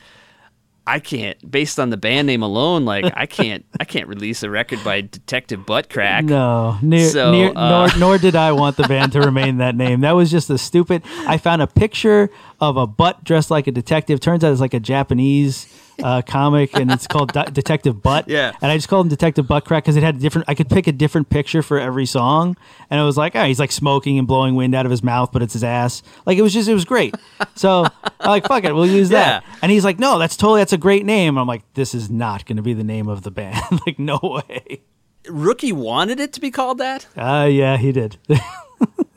I 0.88 1.00
can't. 1.00 1.50
Based 1.50 1.80
on 1.80 1.90
the 1.92 1.98
band 1.98 2.28
name 2.28 2.42
alone, 2.42 2.86
like, 2.86 3.12
I 3.16 3.26
can't. 3.26 3.66
I 3.80 3.86
can't 3.86 4.08
release 4.08 4.42
a 4.44 4.50
record 4.50 4.84
by 4.84 5.02
Detective 5.02 5.66
Butt 5.66 5.90
Crack. 5.90 6.24
No, 6.26 6.78
near, 6.82 7.10
So, 7.10 7.32
near, 7.32 7.52
uh, 7.56 7.88
nor, 7.88 7.98
nor 8.00 8.18
did 8.18 8.36
I 8.36 8.52
want 8.54 8.78
the 8.78 8.88
band 8.88 9.12
to 9.14 9.22
remain 9.22 9.58
that 9.58 9.76
name. 9.76 10.02
That 10.02 10.14
was 10.14 10.32
just 10.32 10.50
a 10.50 10.58
stupid. 10.58 11.04
I 11.28 11.38
found 11.38 11.62
a 11.62 11.68
picture 11.68 12.30
of 12.60 12.78
a 12.78 12.88
butt 12.88 13.24
dressed 13.24 13.52
like 13.52 13.68
a 13.68 13.72
detective. 13.72 14.20
Turns 14.20 14.44
out 14.44 14.52
it's 14.52 14.62
like 14.62 14.74
a 14.74 14.80
Japanese 14.80 15.68
uh, 16.04 16.22
comic, 16.22 16.76
and 16.76 16.92
it's 16.92 17.08
called 17.08 17.34
De- 17.34 17.52
Detective 17.52 18.02
Butt. 18.02 18.28
Yeah. 18.28 18.54
and 18.62 18.72
I 18.72 18.78
just 18.78 18.88
called 18.88 19.06
him 19.06 19.10
Detective 19.10 19.48
Butt 19.48 19.66
Crack 19.66 19.84
because 19.84 19.96
it 19.96 20.04
had 20.04 20.16
a 20.16 20.20
different. 20.20 20.50
I 20.50 20.56
could 20.56 20.70
pick 20.70 20.88
a 20.88 20.92
different 20.92 21.30
picture 21.30 21.62
for 21.62 21.80
every 21.80 22.06
song, 22.06 22.58
and 22.90 23.00
it 23.00 23.04
was 23.04 23.18
like, 23.18 23.36
oh, 23.36 23.44
he's 23.46 23.60
like 23.60 23.72
smoking 23.72 24.18
and 24.18 24.28
blowing 24.28 24.56
wind 24.56 24.76
out 24.76 24.86
of 24.86 24.92
his 24.92 25.04
mouth, 25.04 25.32
but 25.32 25.42
it's 25.42 25.54
his 25.54 25.64
ass. 25.64 26.02
Like 26.26 26.38
it 26.38 26.42
was 26.42 26.54
just, 26.54 26.70
it 26.70 26.74
was 26.74 26.86
great. 26.86 27.16
So 27.56 27.86
I'm 28.20 28.30
like, 28.30 28.48
fuck 28.48 28.64
it, 28.64 28.74
we'll 28.74 28.86
use 28.86 29.10
that. 29.10 29.44
Yeah. 29.44 29.56
And 29.62 29.72
he's 29.72 29.84
like, 29.84 30.00
no, 30.00 30.20
that's 30.20 30.38
totally, 30.38 30.62
that's 30.62 30.74
a 30.74 30.78
great 30.78 31.06
name. 31.06 31.38
I'm 31.38 31.48
like, 31.48 31.64
this 31.74 31.94
is 31.94 32.10
not 32.10 32.46
going 32.46 32.58
to 32.58 32.64
be 32.64 32.74
the 32.74 32.84
name 32.84 33.08
of 33.08 33.24
the 33.24 33.32
band. 33.32 33.62
like, 33.86 34.00
no 34.00 34.20
way. 34.24 34.82
Rookie 35.28 35.72
wanted 35.72 36.20
it 36.20 36.34
to 36.34 36.40
be 36.42 36.52
called 36.52 36.78
that. 36.80 37.08
Uh, 37.16 37.48
yeah, 37.52 37.78
he 37.78 37.92
did. 37.92 38.18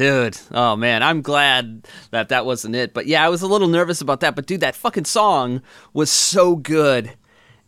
Dude, 0.00 0.38
oh 0.50 0.76
man, 0.76 1.02
I'm 1.02 1.20
glad 1.20 1.86
that 2.10 2.30
that 2.30 2.46
wasn't 2.46 2.74
it. 2.74 2.94
But 2.94 3.04
yeah, 3.06 3.22
I 3.22 3.28
was 3.28 3.42
a 3.42 3.46
little 3.46 3.68
nervous 3.68 4.00
about 4.00 4.20
that. 4.20 4.34
But 4.34 4.46
dude, 4.46 4.60
that 4.60 4.74
fucking 4.74 5.04
song 5.04 5.60
was 5.92 6.10
so 6.10 6.56
good, 6.56 7.12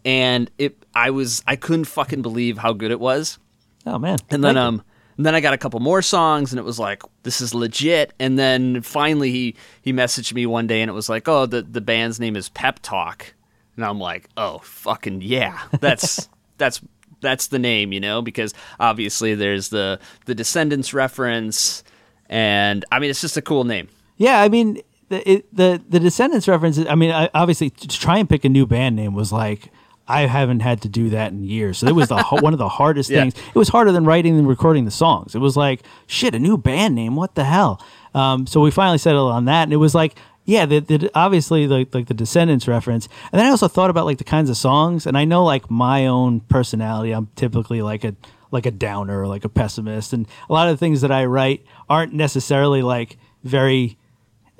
and 0.02 0.50
it, 0.56 0.82
I 0.94 1.10
was, 1.10 1.42
I 1.46 1.56
couldn't 1.56 1.84
fucking 1.84 2.22
believe 2.22 2.56
how 2.56 2.72
good 2.72 2.90
it 2.90 3.00
was. 3.00 3.38
oh 3.84 3.98
man. 3.98 4.16
And 4.30 4.42
then 4.42 4.54
Thank 4.54 4.64
you. 4.64 4.68
um 4.68 4.82
and 5.18 5.26
then 5.26 5.34
I 5.34 5.40
got 5.42 5.52
a 5.52 5.58
couple 5.58 5.78
more 5.80 6.00
songs 6.00 6.52
and 6.52 6.58
it 6.58 6.62
was 6.62 6.78
like 6.78 7.02
this 7.22 7.42
is 7.42 7.52
legit 7.52 8.14
and 8.18 8.38
then 8.38 8.80
finally 8.80 9.30
he 9.30 9.54
he 9.82 9.92
messaged 9.92 10.32
me 10.32 10.46
one 10.46 10.66
day 10.66 10.80
and 10.80 10.88
it 10.88 10.94
was 10.94 11.10
like 11.10 11.28
oh 11.28 11.44
the 11.44 11.60
the 11.60 11.82
band's 11.82 12.18
name 12.18 12.34
is 12.34 12.48
Pep 12.48 12.78
Talk 12.80 13.34
and 13.76 13.84
I'm 13.84 13.98
like 13.98 14.30
oh 14.38 14.60
fucking 14.60 15.20
yeah 15.20 15.60
that's 15.80 16.30
that's 16.56 16.80
that's 17.20 17.48
the 17.48 17.58
name 17.58 17.92
you 17.92 18.00
know 18.00 18.22
because 18.22 18.54
obviously 18.80 19.34
there's 19.34 19.68
the 19.68 20.00
the 20.24 20.34
Descendents 20.34 20.94
reference 20.94 21.84
and 22.28 22.84
I 22.92 22.98
mean 22.98 23.10
it's 23.10 23.20
just 23.20 23.36
a 23.36 23.42
cool 23.42 23.64
name 23.64 23.88
Yeah, 24.16 24.40
I 24.40 24.48
mean 24.48 24.80
the 25.08 25.30
it, 25.30 25.56
the 25.56 25.80
the 25.88 26.00
Descendents 26.00 26.48
reference. 26.48 26.78
I 26.78 26.94
mean, 26.94 27.10
I, 27.10 27.28
obviously, 27.34 27.68
to 27.70 27.88
try 27.88 28.16
and 28.18 28.28
pick 28.28 28.44
a 28.44 28.48
new 28.48 28.66
band 28.66 28.96
name 28.96 29.14
was 29.14 29.30
like 29.32 29.70
I 30.08 30.22
haven't 30.22 30.60
had 30.60 30.80
to 30.82 30.88
do 30.88 31.10
that 31.10 31.32
in 31.32 31.44
years. 31.44 31.78
So 31.78 31.86
it 31.86 31.94
was 31.94 32.08
the 32.08 32.22
one 32.40 32.54
of 32.54 32.58
the 32.58 32.68
hardest 32.68 33.10
Yeah. 33.10 33.20
things. 33.22 33.34
It 33.36 33.54
was 33.54 33.68
harder 33.68 33.92
than 33.92 34.04
writing 34.06 34.38
and 34.38 34.48
recording 34.48 34.84
the 34.86 34.90
songs. 34.90 35.34
It 35.34 35.38
was 35.40 35.56
like 35.56 35.82
shit, 36.06 36.34
a 36.34 36.38
new 36.38 36.56
band 36.56 36.94
name. 36.94 37.14
What 37.14 37.34
the 37.34 37.44
hell? 37.44 37.80
Um, 38.14 38.46
so 38.46 38.60
we 38.60 38.70
finally 38.70 38.98
settled 38.98 39.32
on 39.32 39.44
that, 39.46 39.64
and 39.64 39.72
it 39.72 39.76
was 39.78 39.94
like. 39.94 40.14
Yeah, 40.44 40.66
the, 40.66 40.80
the, 40.80 41.08
obviously 41.14 41.68
like 41.68 41.94
like 41.94 42.08
the 42.08 42.14
Descendents 42.14 42.66
reference, 42.66 43.08
and 43.30 43.38
then 43.38 43.46
I 43.46 43.50
also 43.50 43.68
thought 43.68 43.90
about 43.90 44.06
like 44.06 44.18
the 44.18 44.24
kinds 44.24 44.50
of 44.50 44.56
songs, 44.56 45.06
and 45.06 45.16
I 45.16 45.24
know 45.24 45.44
like 45.44 45.70
my 45.70 46.08
own 46.08 46.40
personality. 46.40 47.12
I'm 47.12 47.28
typically 47.36 47.80
like 47.80 48.02
a 48.02 48.16
like 48.52 48.66
a 48.66 48.70
downer, 48.70 49.22
or 49.22 49.26
like 49.26 49.44
a 49.44 49.48
pessimist, 49.48 50.12
and 50.12 50.28
a 50.48 50.52
lot 50.52 50.68
of 50.68 50.74
the 50.74 50.78
things 50.78 51.00
that 51.00 51.10
I 51.10 51.24
write 51.24 51.64
aren't 51.88 52.12
necessarily 52.12 52.82
like 52.82 53.16
very 53.42 53.98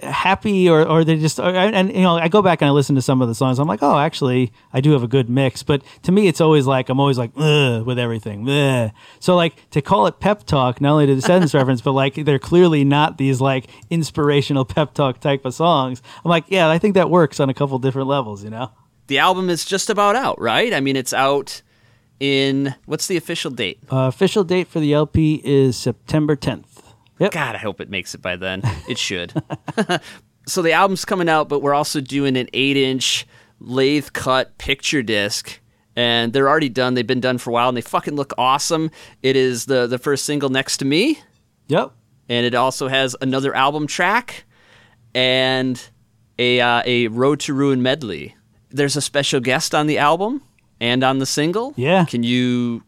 happy 0.03 0.69
or, 0.69 0.87
or 0.87 1.05
they 1.05 1.17
just 1.17 1.39
or, 1.39 1.55
and 1.55 1.93
you 1.93 2.03
know 2.03 2.17
I 2.17 2.29
go 2.29 2.43
back 2.43 2.61
and 2.61 2.69
I 2.69 2.73
listen 2.73 2.97
to 2.97 3.03
some 3.03 3.23
of 3.23 3.29
the 3.29 3.35
songs. 3.35 3.59
I'm 3.59 3.69
like 3.69 3.83
oh 3.83 3.99
actually 3.99 4.53
I 4.73 4.81
do 4.81 4.93
have 4.93 5.03
a 5.03 5.09
good 5.09 5.29
mix. 5.31 5.63
But 5.63 5.83
to 6.03 6.13
me 6.13 6.27
it's 6.27 6.41
always 6.41 6.67
like 6.67 6.89
I'm 6.89 7.01
always 7.01 7.19
like 7.19 7.35
with 7.37 7.99
everything. 7.99 8.49
Ugh. 8.49 8.91
so 9.21 9.37
like 9.37 9.71
to 9.71 9.81
call 9.81 10.07
it 10.07 10.21
pep 10.21 10.45
talk 10.45 10.81
not 10.81 10.93
only 10.93 11.07
to 11.07 11.15
Descendents 11.15 11.55
reference 11.55 11.81
but 11.81 11.93
like 11.93 12.15
they're 12.15 12.39
clearly 12.39 12.85
not 12.85 13.19
these 13.19 13.41
like 13.41 13.67
inspirational 13.91 14.65
pep 14.65 14.95
talk 14.95 15.21
type 15.21 15.45
of 15.45 15.55
songs. 15.55 16.03
I'm 16.25 16.29
like 16.29 16.45
yeah 16.49 16.69
I 16.69 16.79
think 16.79 16.95
that 16.95 17.11
works 17.11 17.41
on 17.41 17.49
a 17.49 17.55
couple 17.55 17.79
different 17.79 18.09
levels 18.09 18.43
you 18.43 18.51
know? 18.51 18.71
The 19.09 19.19
album 19.19 19.51
is 19.51 19.65
just 19.65 19.91
about 19.91 20.17
out 20.17 20.41
right? 20.41 20.73
I 20.73 20.81
mean 20.81 20.97
it's 20.97 21.13
out 21.13 21.63
in 22.23 22.75
what's 22.87 23.09
the 23.09 23.17
official 23.17 23.51
date 23.51 23.81
uh, 23.91 24.07
official 24.07 24.45
date 24.45 24.69
for 24.69 24.79
the 24.79 24.93
LP 24.93 25.41
is 25.45 25.77
September 25.77 26.37
10th 26.37 26.83
yep 27.19 27.33
God, 27.33 27.57
I 27.57 27.59
hope 27.59 27.81
it 27.81 27.91
makes 27.91 28.15
it 28.15 28.23
by 28.23 28.37
then. 28.37 28.63
It 28.89 28.99
should. 28.99 29.33
so 30.47 30.63
the 30.63 30.73
album's 30.73 31.05
coming 31.05 31.29
out, 31.29 31.49
but 31.49 31.61
we're 31.61 31.75
also 31.75 32.01
doing 32.01 32.37
an 32.37 32.49
eight-inch 32.53 33.27
lathe 33.61 34.13
cut 34.13 34.59
picture 34.59 35.03
disc, 35.03 35.61
and 35.95 36.33
they're 36.33 36.49
already 36.49 36.69
done. 36.69 36.95
They've 36.95 37.07
been 37.07 37.21
done 37.21 37.39
for 37.39 37.51
a 37.51 37.53
while, 37.53 37.69
and 37.69 37.77
they 37.77 37.83
fucking 37.83 38.17
look 38.17 38.33
awesome. 38.39 38.91
It 39.23 39.37
is 39.37 39.67
the 39.67 39.87
the 39.87 39.99
first 39.99 40.25
single 40.25 40.49
next 40.49 40.79
to 40.79 40.85
me, 40.85 41.21
yep 41.69 41.93
and 42.29 42.47
it 42.47 42.55
also 42.55 42.89
has 42.89 43.15
another 43.21 43.55
album 43.55 43.87
track 43.87 44.45
and 45.15 45.81
a 46.39 46.61
uh, 46.61 46.83
a 46.87 47.09
Road 47.09 47.41
to 47.41 47.55
Ruin 47.55 47.83
medley. 47.83 48.35
There's 48.71 48.97
a 48.97 49.03
special 49.03 49.41
guest 49.41 49.75
on 49.75 49.87
the 49.87 49.99
album 49.99 50.43
and 50.83 51.05
on 51.05 51.19
the 51.19 51.27
single. 51.27 51.73
Yeah. 51.77 52.05
Can 52.05 52.23
you? 52.25 52.83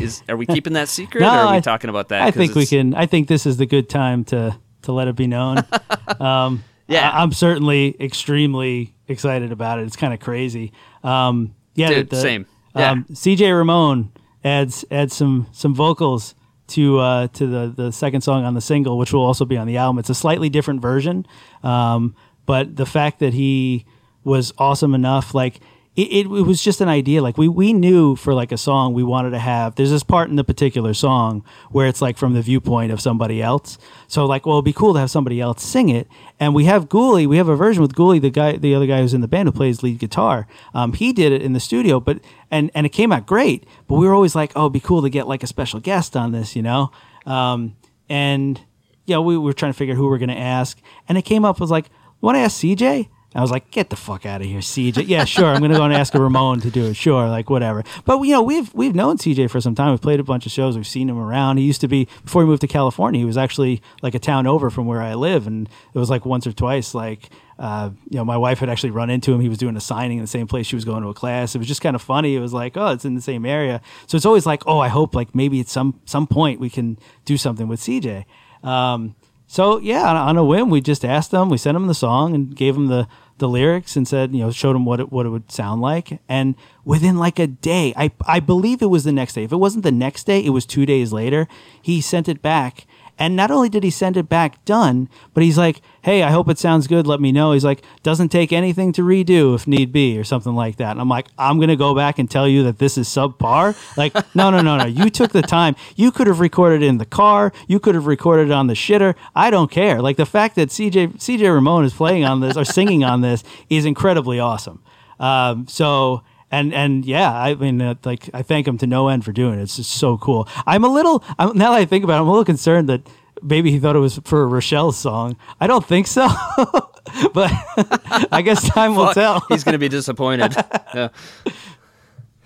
Is 0.00 0.22
are 0.28 0.36
we 0.36 0.44
keeping 0.44 0.74
that 0.74 0.88
secret, 0.88 1.20
No, 1.22 1.28
or 1.28 1.30
are 1.30 1.52
we 1.52 1.56
I- 1.56 1.60
talking 1.60 1.88
about 1.88 2.08
that? 2.08 2.20
I 2.22 2.32
think 2.32 2.54
we 2.54 2.66
can. 2.66 2.94
I 2.94 3.06
think 3.06 3.28
this 3.28 3.46
is 3.46 3.56
the 3.56 3.64
good 3.64 3.88
time 3.88 4.24
to 4.24 4.58
to 4.82 4.92
let 4.92 5.08
it 5.08 5.16
be 5.16 5.26
known. 5.26 5.58
um, 6.20 6.64
Yeah. 6.86 7.08
I, 7.08 7.22
am 7.22 7.32
certainly 7.32 7.96
extremely 8.00 8.94
excited 9.08 9.52
about 9.52 9.78
it. 9.78 9.86
It's 9.86 9.96
kind 9.96 10.12
of 10.12 10.20
crazy. 10.20 10.72
Um, 11.04 11.54
yeah, 11.74 11.90
Dude, 11.90 12.12
same. 12.14 12.46
Yeah. 12.74 12.90
Um, 12.90 13.04
CJ 13.04 13.56
Ramone 13.56 14.12
adds 14.44 14.84
adds 14.90 15.14
some 15.14 15.46
some 15.52 15.74
vocals 15.74 16.34
to 16.68 16.98
uh, 16.98 17.28
to 17.28 17.46
the 17.46 17.72
the 17.74 17.92
second 17.92 18.20
song 18.22 18.44
on 18.44 18.54
the 18.54 18.60
single, 18.60 18.98
which 18.98 19.12
will 19.12 19.24
also 19.24 19.44
be 19.44 19.56
on 19.56 19.66
the 19.66 19.76
album. 19.78 19.98
It's 20.00 20.10
a 20.10 20.14
slightly 20.14 20.50
different 20.50 20.82
version, 20.82 21.26
um, 21.62 22.14
but 22.44 22.76
the 22.76 22.86
fact 22.86 23.20
that 23.20 23.32
he 23.34 23.86
was 24.24 24.52
awesome 24.58 24.94
enough, 24.94 25.32
like. 25.32 25.60
It, 26.00 26.12
it, 26.12 26.26
it 26.26 26.42
was 26.46 26.62
just 26.62 26.80
an 26.80 26.88
idea. 26.88 27.20
Like 27.20 27.36
we, 27.36 27.46
we 27.46 27.74
knew 27.74 28.16
for 28.16 28.32
like 28.32 28.52
a 28.52 28.56
song 28.56 28.94
we 28.94 29.02
wanted 29.02 29.30
to 29.30 29.38
have. 29.38 29.74
There's 29.74 29.90
this 29.90 30.02
part 30.02 30.30
in 30.30 30.36
the 30.36 30.44
particular 30.44 30.94
song 30.94 31.44
where 31.70 31.86
it's 31.86 32.00
like 32.00 32.16
from 32.16 32.32
the 32.32 32.40
viewpoint 32.40 32.90
of 32.90 33.02
somebody 33.02 33.42
else. 33.42 33.76
So 34.08 34.24
like, 34.24 34.46
well, 34.46 34.56
it'd 34.56 34.64
be 34.64 34.72
cool 34.72 34.94
to 34.94 35.00
have 35.00 35.10
somebody 35.10 35.42
else 35.42 35.62
sing 35.62 35.90
it. 35.90 36.08
And 36.38 36.54
we 36.54 36.64
have 36.64 36.88
Gooley. 36.88 37.26
We 37.26 37.36
have 37.36 37.48
a 37.48 37.56
version 37.56 37.82
with 37.82 37.94
Gooley, 37.94 38.18
the 38.18 38.30
guy, 38.30 38.56
the 38.56 38.74
other 38.74 38.86
guy 38.86 39.02
who's 39.02 39.12
in 39.12 39.20
the 39.20 39.28
band 39.28 39.48
who 39.48 39.52
plays 39.52 39.82
lead 39.82 39.98
guitar. 39.98 40.46
Um, 40.72 40.94
he 40.94 41.12
did 41.12 41.32
it 41.32 41.42
in 41.42 41.52
the 41.52 41.60
studio, 41.60 42.00
but 42.00 42.20
and 42.50 42.70
and 42.74 42.86
it 42.86 42.90
came 42.90 43.12
out 43.12 43.26
great. 43.26 43.66
But 43.86 43.96
we 43.96 44.06
were 44.06 44.14
always 44.14 44.34
like, 44.34 44.52
oh, 44.56 44.62
it'd 44.62 44.72
be 44.72 44.80
cool 44.80 45.02
to 45.02 45.10
get 45.10 45.28
like 45.28 45.42
a 45.42 45.46
special 45.46 45.80
guest 45.80 46.16
on 46.16 46.32
this, 46.32 46.56
you 46.56 46.62
know. 46.62 46.92
Um, 47.26 47.76
and 48.08 48.58
yeah, 49.04 49.18
we 49.18 49.36
were 49.36 49.52
trying 49.52 49.72
to 49.72 49.76
figure 49.76 49.94
out 49.94 49.98
who 49.98 50.08
we 50.08 50.14
are 50.14 50.18
going 50.18 50.30
to 50.30 50.38
ask, 50.38 50.80
and 51.08 51.18
it 51.18 51.22
came 51.22 51.44
up 51.44 51.60
was 51.60 51.70
like, 51.70 51.90
want 52.22 52.36
to 52.36 52.40
ask 52.40 52.62
CJ? 52.62 53.08
I 53.32 53.40
was 53.40 53.52
like, 53.52 53.70
get 53.70 53.90
the 53.90 53.96
fuck 53.96 54.26
out 54.26 54.40
of 54.40 54.48
here, 54.48 54.58
CJ. 54.58 55.06
Yeah, 55.06 55.24
sure. 55.24 55.46
I'm 55.46 55.60
going 55.60 55.70
to 55.70 55.76
go 55.76 55.84
and 55.84 55.94
ask 55.94 56.14
a 56.14 56.20
Ramone 56.20 56.60
to 56.62 56.70
do 56.70 56.86
it. 56.86 56.94
Sure, 56.96 57.28
like 57.28 57.48
whatever. 57.48 57.84
But 58.04 58.20
you 58.22 58.32
know, 58.32 58.42
we've 58.42 58.74
we've 58.74 58.94
known 58.94 59.18
CJ 59.18 59.50
for 59.50 59.60
some 59.60 59.76
time. 59.76 59.90
We've 59.90 60.00
played 60.00 60.18
a 60.18 60.24
bunch 60.24 60.46
of 60.46 60.52
shows. 60.52 60.76
We've 60.76 60.86
seen 60.86 61.08
him 61.08 61.18
around. 61.18 61.58
He 61.58 61.64
used 61.64 61.80
to 61.82 61.88
be 61.88 62.08
before 62.24 62.42
he 62.42 62.48
moved 62.48 62.62
to 62.62 62.66
California. 62.66 63.20
He 63.20 63.24
was 63.24 63.36
actually 63.36 63.82
like 64.02 64.16
a 64.16 64.18
town 64.18 64.48
over 64.48 64.68
from 64.68 64.86
where 64.86 65.00
I 65.00 65.14
live, 65.14 65.46
and 65.46 65.68
it 65.94 65.98
was 65.98 66.10
like 66.10 66.26
once 66.26 66.44
or 66.44 66.52
twice. 66.52 66.92
Like, 66.92 67.30
uh, 67.60 67.90
you 68.08 68.16
know, 68.16 68.24
my 68.24 68.36
wife 68.36 68.58
had 68.58 68.68
actually 68.68 68.90
run 68.90 69.10
into 69.10 69.32
him. 69.32 69.40
He 69.40 69.48
was 69.48 69.58
doing 69.58 69.76
a 69.76 69.80
signing 69.80 70.18
in 70.18 70.24
the 70.24 70.28
same 70.28 70.48
place 70.48 70.66
she 70.66 70.74
was 70.74 70.84
going 70.84 71.02
to 71.02 71.08
a 71.08 71.14
class. 71.14 71.54
It 71.54 71.58
was 71.58 71.68
just 71.68 71.82
kind 71.82 71.94
of 71.94 72.02
funny. 72.02 72.34
It 72.34 72.40
was 72.40 72.52
like, 72.52 72.76
oh, 72.76 72.88
it's 72.88 73.04
in 73.04 73.14
the 73.14 73.20
same 73.20 73.46
area. 73.46 73.80
So 74.08 74.16
it's 74.16 74.26
always 74.26 74.44
like, 74.44 74.66
oh, 74.66 74.80
I 74.80 74.88
hope 74.88 75.14
like 75.14 75.36
maybe 75.36 75.60
at 75.60 75.68
some 75.68 76.00
some 76.04 76.26
point 76.26 76.58
we 76.58 76.68
can 76.68 76.98
do 77.26 77.36
something 77.36 77.68
with 77.68 77.80
CJ. 77.80 78.24
Um, 78.64 79.14
so 79.50 79.80
yeah, 79.80 80.04
on, 80.04 80.36
a 80.36 80.44
whim, 80.44 80.70
we 80.70 80.80
just 80.80 81.04
asked 81.04 81.32
them. 81.32 81.48
We 81.48 81.56
sent 81.56 81.74
them 81.74 81.88
the 81.88 81.92
song 81.92 82.36
and 82.36 82.54
gave 82.54 82.74
them 82.74 82.86
the 82.86 83.08
the 83.38 83.48
lyrics 83.48 83.96
and 83.96 84.06
said, 84.06 84.32
you 84.32 84.42
know, 84.42 84.52
showed 84.52 84.74
them 84.74 84.84
what 84.84 85.00
it 85.00 85.10
what 85.10 85.26
it 85.26 85.30
would 85.30 85.50
sound 85.50 85.82
like. 85.82 86.20
And 86.28 86.54
within 86.84 87.16
like 87.16 87.40
a 87.40 87.48
day, 87.48 87.92
I 87.96 88.12
I 88.24 88.38
believe 88.38 88.80
it 88.80 88.86
was 88.86 89.02
the 89.02 89.10
next 89.10 89.34
day. 89.34 89.42
If 89.42 89.50
it 89.50 89.56
wasn't 89.56 89.82
the 89.82 89.90
next 89.90 90.22
day, 90.22 90.38
it 90.38 90.50
was 90.50 90.64
two 90.64 90.86
days 90.86 91.12
later. 91.12 91.48
He 91.82 92.00
sent 92.00 92.28
it 92.28 92.42
back. 92.42 92.86
And 93.20 93.36
not 93.36 93.50
only 93.50 93.68
did 93.68 93.84
he 93.84 93.90
send 93.90 94.16
it 94.16 94.30
back 94.30 94.64
done, 94.64 95.10
but 95.34 95.42
he's 95.42 95.58
like, 95.58 95.82
"Hey, 96.00 96.22
I 96.22 96.30
hope 96.30 96.48
it 96.48 96.58
sounds 96.58 96.86
good. 96.86 97.06
Let 97.06 97.20
me 97.20 97.30
know." 97.30 97.52
He's 97.52 97.66
like, 97.66 97.82
"Doesn't 98.02 98.30
take 98.30 98.50
anything 98.50 98.92
to 98.94 99.02
redo 99.02 99.54
if 99.54 99.66
need 99.66 99.92
be, 99.92 100.18
or 100.18 100.24
something 100.24 100.54
like 100.54 100.76
that." 100.76 100.92
And 100.92 101.00
I'm 101.00 101.08
like, 101.10 101.28
"I'm 101.38 101.60
gonna 101.60 101.76
go 101.76 101.94
back 101.94 102.18
and 102.18 102.30
tell 102.30 102.48
you 102.48 102.62
that 102.62 102.78
this 102.78 102.96
is 102.96 103.08
subpar." 103.08 103.76
Like, 103.98 104.14
no, 104.34 104.48
no, 104.50 104.62
no, 104.62 104.78
no. 104.78 104.86
You 104.86 105.10
took 105.10 105.32
the 105.32 105.42
time. 105.42 105.76
You 105.96 106.10
could 106.10 106.28
have 106.28 106.40
recorded 106.40 106.82
in 106.82 106.96
the 106.96 107.04
car. 107.04 107.52
You 107.68 107.78
could 107.78 107.94
have 107.94 108.06
recorded 108.06 108.50
on 108.50 108.68
the 108.68 108.74
shitter. 108.74 109.14
I 109.36 109.50
don't 109.50 109.70
care. 109.70 110.00
Like 110.00 110.16
the 110.16 110.26
fact 110.26 110.56
that 110.56 110.70
CJ 110.70 111.18
CJ 111.18 111.52
Ramone 111.52 111.84
is 111.84 111.92
playing 111.92 112.24
on 112.24 112.40
this 112.40 112.56
or 112.56 112.64
singing 112.64 113.04
on 113.04 113.20
this 113.20 113.44
is 113.68 113.84
incredibly 113.84 114.40
awesome. 114.40 114.82
Um, 115.18 115.66
so 115.68 116.22
and 116.50 116.74
and 116.74 117.04
yeah, 117.04 117.32
I 117.32 117.54
mean, 117.54 117.80
uh, 117.80 117.94
like 118.04 118.28
I 118.34 118.42
thank 118.42 118.66
him 118.66 118.78
to 118.78 118.86
no 118.86 119.08
end 119.08 119.24
for 119.24 119.32
doing 119.32 119.58
it. 119.58 119.62
It's 119.62 119.76
just 119.76 119.90
so 119.92 120.18
cool. 120.18 120.48
I'm 120.66 120.84
a 120.84 120.88
little 120.88 121.22
I'm, 121.38 121.56
now 121.56 121.72
that 121.72 121.78
I 121.80 121.84
think 121.84 122.04
about 122.04 122.18
it, 122.18 122.22
I'm 122.22 122.28
a 122.28 122.30
little 122.30 122.44
concerned 122.44 122.88
that 122.88 123.02
maybe 123.42 123.70
he 123.70 123.78
thought 123.78 123.96
it 123.96 124.00
was 124.00 124.18
for 124.24 124.42
a 124.42 124.46
Rochelle 124.46 124.92
song. 124.92 125.36
I 125.60 125.66
don't 125.66 125.84
think 125.86 126.06
so, 126.06 126.26
but 127.34 127.50
I 128.32 128.42
guess 128.44 128.68
time 128.68 128.94
will 128.96 129.12
tell. 129.14 129.40
He's 129.48 129.64
gonna 129.64 129.78
be 129.78 129.88
disappointed. 129.88 130.54
yeah. 130.94 131.08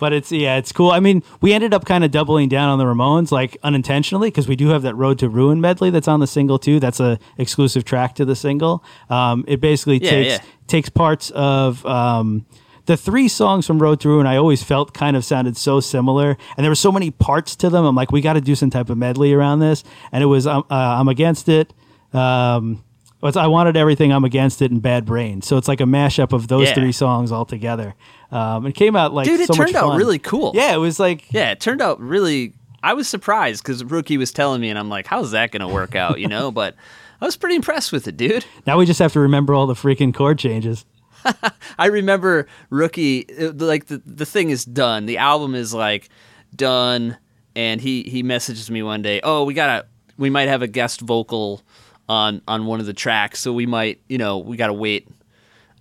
But 0.01 0.12
it's 0.12 0.32
yeah, 0.32 0.56
it's 0.56 0.72
cool. 0.72 0.90
I 0.90 0.98
mean, 0.98 1.22
we 1.40 1.52
ended 1.52 1.72
up 1.72 1.85
kind 1.85 2.02
of 2.05 2.10
doubling 2.10 2.48
down 2.48 2.68
on 2.68 2.78
the 2.78 2.85
Ramones, 2.85 3.31
like 3.31 3.56
unintentionally, 3.62 4.28
because 4.28 4.48
we 4.48 4.56
do 4.56 4.68
have 4.70 4.82
that 4.82 4.94
"Road 4.97 5.20
to 5.20 5.28
Ruin" 5.28 5.60
medley 5.60 5.89
that's 5.90 6.09
on 6.09 6.18
the 6.18 6.26
single 6.26 6.59
too. 6.59 6.81
That's 6.81 6.98
a 6.98 7.18
exclusive 7.39 7.85
track 7.85 8.16
to 8.16 8.24
the 8.24 8.35
single. 8.35 8.82
Um, 9.09 9.44
it 9.47 9.60
basically 9.60 10.02
Yeah, 10.02 10.10
takes 10.10 10.31
yeah. 10.35 10.39
takes 10.66 10.89
parts 10.89 11.31
of 11.31 11.86
um, 11.86 12.44
the 12.86 12.97
three 12.97 13.28
songs 13.28 13.66
from 13.66 13.78
Road 13.81 14.01
to 14.01 14.09
Ruin. 14.09 14.27
I 14.27 14.36
always 14.36 14.62
felt 14.62 14.93
kind 14.94 15.16
of 15.16 15.24
sounded 15.24 15.56
so 15.56 15.81
similar, 15.81 16.36
and 16.56 16.65
there 16.65 16.70
were 16.70 16.74
so 16.74 16.93
many 16.93 17.11
parts 17.11 17.56
to 17.56 17.70
them. 17.70 17.85
I'm 17.85 17.94
like, 17.94 18.12
we 18.12 18.20
got 18.20 18.35
to 18.35 18.40
do 18.40 18.55
some 18.55 18.70
type 18.70 18.90
of 18.90 18.98
medley 18.98 19.32
around 19.32 19.61
this, 19.61 19.85
and 20.12 20.23
it 20.23 20.27
was 20.27 20.47
um, 20.47 20.65
uh, 20.70 20.74
I'm 20.74 21.09
against 21.09 21.48
it. 21.48 21.73
Um, 22.12 22.85
I 23.23 23.47
wanted 23.47 23.77
everything. 23.77 24.12
I'm 24.12 24.24
against 24.24 24.61
it 24.61 24.70
and 24.70 24.82
Bad 24.82 25.06
Brain. 25.06 25.40
So 25.40 25.56
it's 25.56 25.66
like 25.66 25.81
a 25.81 25.85
mashup 25.85 26.32
of 26.35 26.48
those 26.48 26.69
Yeah. 26.69 26.74
three 26.74 26.93
songs 26.93 27.32
all 27.32 27.47
together. 27.47 27.94
Um, 28.31 28.66
it 28.66 28.74
came 28.74 28.97
out 28.97 29.15
like 29.15 29.27
Dude, 29.27 29.40
it 29.40 29.47
so 29.47 29.55
turned 29.55 29.74
out 29.74 29.97
really 29.97 30.19
cool. 30.19 30.52
Yeah, 30.55 30.74
it 30.74 30.78
was 30.78 31.01
like 31.01 31.32
Yeah, 31.32 31.52
it 31.52 31.61
turned 31.61 31.81
out 31.81 31.98
really. 32.01 32.52
I 32.82 32.93
was 32.93 33.09
surprised 33.09 33.62
because 33.62 33.82
Rookie 33.82 34.19
was 34.19 34.31
telling 34.31 34.61
me, 34.61 34.69
and 34.69 34.78
I'm 34.78 34.90
like, 34.90 35.06
"How's 35.06 35.31
that 35.31 35.52
gonna 35.52 35.69
work 35.69 35.94
out?" 35.94 36.20
You 36.20 36.28
know, 36.28 36.51
but 36.61 36.74
I 37.20 37.24
was 37.24 37.35
pretty 37.36 37.56
impressed 37.56 37.93
with 37.93 38.06
it, 38.06 38.19
dude. 38.19 38.44
now 38.66 38.77
we 38.77 38.85
just 38.85 38.98
have 38.98 39.15
to 39.15 39.20
remember 39.20 39.55
all 39.55 39.66
the 39.66 39.73
freaking 39.74 40.12
chord 40.12 40.39
changes. 40.39 40.85
I 41.78 41.86
remember 41.86 42.46
Rookie. 42.70 43.26
Like 43.38 43.86
the 43.86 44.02
the 44.05 44.26
thing 44.26 44.51
is 44.51 44.64
done. 44.64 45.06
The 45.06 45.18
album 45.18 45.55
is 45.55 45.74
like 45.74 46.09
done, 46.55 47.16
and 47.56 47.80
he 47.80 48.02
he 48.05 48.22
messages 48.22 48.70
me 48.70 48.82
one 48.82 49.02
day. 49.02 49.20
Oh, 49.22 49.44
we 49.44 49.55
gotta. 49.55 49.86
We 50.16 50.30
might 50.30 50.48
have 50.48 50.62
a 50.62 50.68
guest 50.68 51.01
vocal 51.01 51.62
on 52.09 52.42
on 52.46 52.66
one 52.66 52.80
of 52.80 52.86
the 52.86 52.92
tracks, 52.92 53.40
so 53.40 53.52
we 53.52 53.66
might. 53.66 54.01
You 54.09 54.18
know, 54.18 54.38
we 54.38 54.56
gotta 54.56 54.72
wait. 54.72 55.09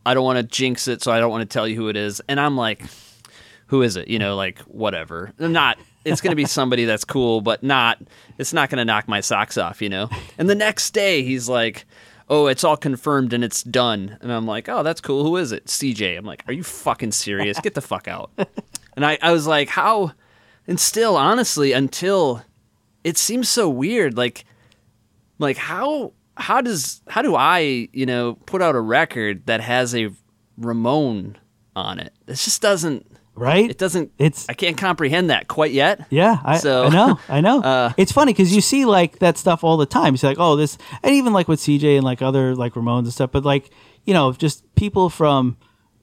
I 0.06 0.14
don't 0.14 0.24
want 0.24 0.38
to 0.38 0.44
jinx 0.44 0.88
it, 0.88 1.02
so 1.02 1.12
I 1.12 1.20
don't 1.20 1.32
want 1.32 1.50
to 1.50 1.54
tell 1.54 1.68
you 1.68 1.76
who 1.76 1.88
it 1.88 1.96
is. 1.96 2.22
And 2.28 2.40
I'm 2.40 2.58
like, 2.58 2.84
who 3.68 3.82
is 3.82 3.96
it? 3.96 4.08
You 4.08 4.20
know, 4.20 4.36
like 4.36 4.60
whatever. 4.62 5.32
I'm 5.40 5.54
not. 5.54 5.78
It's 6.06 6.20
gonna 6.20 6.36
be 6.36 6.46
somebody 6.46 6.86
that's 6.86 7.06
cool, 7.06 7.40
but 7.42 7.64
not. 7.64 8.00
It's 8.38 8.52
not 8.52 8.70
gonna 8.70 8.86
knock 8.86 9.08
my 9.08 9.22
socks 9.22 9.58
off, 9.58 9.82
you 9.82 9.90
know. 9.90 10.10
And 10.38 10.50
the 10.50 10.56
next 10.56 10.92
day, 10.92 11.24
he's 11.24 11.48
like, 11.48 11.86
"Oh, 12.34 12.48
it's 12.48 12.64
all 12.64 12.78
confirmed 12.78 13.34
and 13.34 13.44
it's 13.44 13.64
done." 13.64 14.18
And 14.22 14.32
I'm 14.32 14.46
like, 14.46 14.68
"Oh, 14.70 14.84
that's 14.84 15.02
cool. 15.02 15.24
Who 15.24 15.38
is 15.38 15.52
it?" 15.52 15.66
CJ. 15.66 16.18
I'm 16.18 16.26
like, 16.26 16.44
"Are 16.48 16.54
you 16.54 16.64
fucking 16.64 17.12
serious? 17.12 17.60
Get 17.60 17.74
the 17.76 17.82
fuck 17.82 18.08
out." 18.08 18.32
And 18.96 19.04
I, 19.04 19.18
I 19.24 19.32
was 19.32 19.48
like, 19.48 19.70
"How?" 19.70 20.12
And 20.68 20.80
still, 20.80 21.16
honestly, 21.16 21.74
until 21.74 22.44
it 23.04 23.18
seems 23.18 23.50
so 23.50 23.68
weird, 23.68 24.16
like, 24.16 24.46
like 25.40 25.58
how 25.58 26.14
how 26.36 26.62
does 26.62 27.02
how 27.08 27.22
do 27.22 27.36
I 27.36 27.90
you 27.92 28.06
know 28.06 28.36
put 28.46 28.62
out 28.62 28.76
a 28.76 28.80
record 28.80 29.48
that 29.48 29.62
has 29.62 29.96
a 29.96 30.10
Ramone 30.58 31.38
on 31.76 32.00
it? 32.00 32.14
This 32.28 32.46
just 32.46 32.62
doesn't. 32.62 33.08
Right? 33.36 33.70
It 33.70 33.78
doesn't. 33.80 34.12
It's- 34.20 34.46
I 34.48 34.54
can't 34.54 34.78
comprehend 34.78 35.30
that 35.32 35.48
quite 35.48 35.72
yet. 35.72 36.06
Yeah, 36.12 36.38
I, 36.46 36.58
So- 36.58 36.84
I 36.86 36.90
know, 36.90 37.20
I 37.28 37.42
know. 37.42 37.62
Uh, 37.64 37.94
it's 37.98 38.12
funny 38.12 38.32
because 38.34 38.54
you 38.54 38.62
see 38.62 38.86
like 38.86 39.20
that 39.20 39.38
stuff 39.38 39.64
all 39.64 39.78
the 39.78 39.86
time. 39.88 40.14
It's 40.14 40.24
like, 40.24 40.38
oh, 40.40 40.56
this, 40.56 40.78
and 41.02 41.16
even 41.16 41.34
like 41.34 41.48
with 41.48 41.60
CJ 41.60 41.96
and 41.96 42.04
like 42.04 42.22
other 42.22 42.56
like 42.56 42.74
Ramones 42.74 43.00
and 43.06 43.14
stuff. 43.14 43.32
But 43.32 43.44
like, 43.44 43.72
you 44.06 44.14
know, 44.14 44.34
just 44.34 44.64
people 44.76 45.10
from 45.10 45.58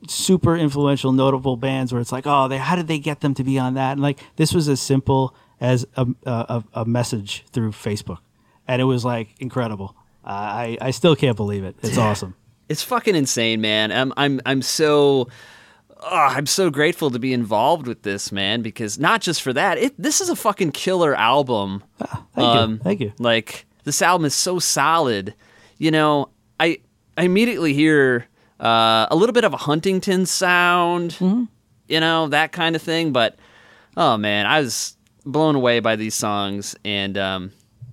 super 0.08 0.56
influential, 0.56 1.12
notable 1.12 1.56
bands 1.56 1.92
where 1.92 2.00
it's 2.00 2.10
like, 2.12 2.26
oh, 2.26 2.48
they, 2.48 2.58
how 2.58 2.74
did 2.74 2.88
they 2.88 2.98
get 2.98 3.20
them 3.20 3.34
to 3.34 3.44
be 3.44 3.58
on 3.58 3.74
that? 3.74 3.92
And 3.92 4.00
like, 4.00 4.18
this 4.36 4.52
was 4.52 4.68
as 4.68 4.80
simple 4.80 5.34
as 5.60 5.86
a 5.96 6.06
a, 6.26 6.64
a 6.72 6.84
message 6.84 7.44
through 7.52 7.70
Facebook, 7.72 8.18
and 8.66 8.80
it 8.82 8.86
was 8.86 9.04
like 9.04 9.28
incredible. 9.38 9.94
Uh, 10.24 10.30
I 10.30 10.78
I 10.80 10.90
still 10.90 11.14
can't 11.14 11.36
believe 11.36 11.62
it. 11.64 11.76
It's 11.82 11.98
awesome. 12.08 12.34
It's 12.68 12.82
fucking 12.82 13.14
insane, 13.14 13.60
man. 13.60 13.92
I'm 13.92 14.12
I'm 14.16 14.40
I'm 14.46 14.62
so 14.62 15.28
ah, 16.02 16.34
I'm 16.36 16.46
so 16.46 16.70
grateful 16.70 17.10
to 17.10 17.18
be 17.18 17.32
involved 17.32 17.86
with 17.86 18.02
this, 18.02 18.32
man, 18.32 18.62
because 18.62 18.98
not 18.98 19.20
just 19.20 19.42
for 19.42 19.52
that. 19.52 19.78
It 19.78 19.94
this 19.98 20.20
is 20.20 20.28
a 20.28 20.36
fucking 20.36 20.72
killer 20.72 21.14
album. 21.14 21.82
Thank 22.34 22.70
you, 22.70 22.76
thank 22.78 23.00
you. 23.00 23.12
Like 23.18 23.66
this 23.84 24.02
album 24.02 24.24
is 24.24 24.34
so 24.34 24.58
solid. 24.58 25.34
You 25.78 25.90
know, 25.90 26.28
I 26.58 26.78
I 27.16 27.24
immediately 27.24 27.74
hear 27.74 28.26
uh, 28.60 29.06
a 29.10 29.16
little 29.16 29.32
bit 29.32 29.44
of 29.44 29.52
a 29.54 29.58
Huntington 29.58 30.26
sound, 30.26 31.12
Mm-hmm. 31.12 31.44
you 31.88 32.00
know, 32.00 32.28
that 32.28 32.52
kind 32.52 32.76
of 32.76 32.82
thing. 32.82 33.12
But 33.12 33.36
oh 33.96 34.16
man, 34.16 34.46
I 34.46 34.60
was 34.60 34.96
blown 35.24 35.54
away 35.54 35.80
by 35.80 35.96
these 35.96 36.14
songs, 36.14 36.74
and 36.84 37.16
um, 37.18 37.52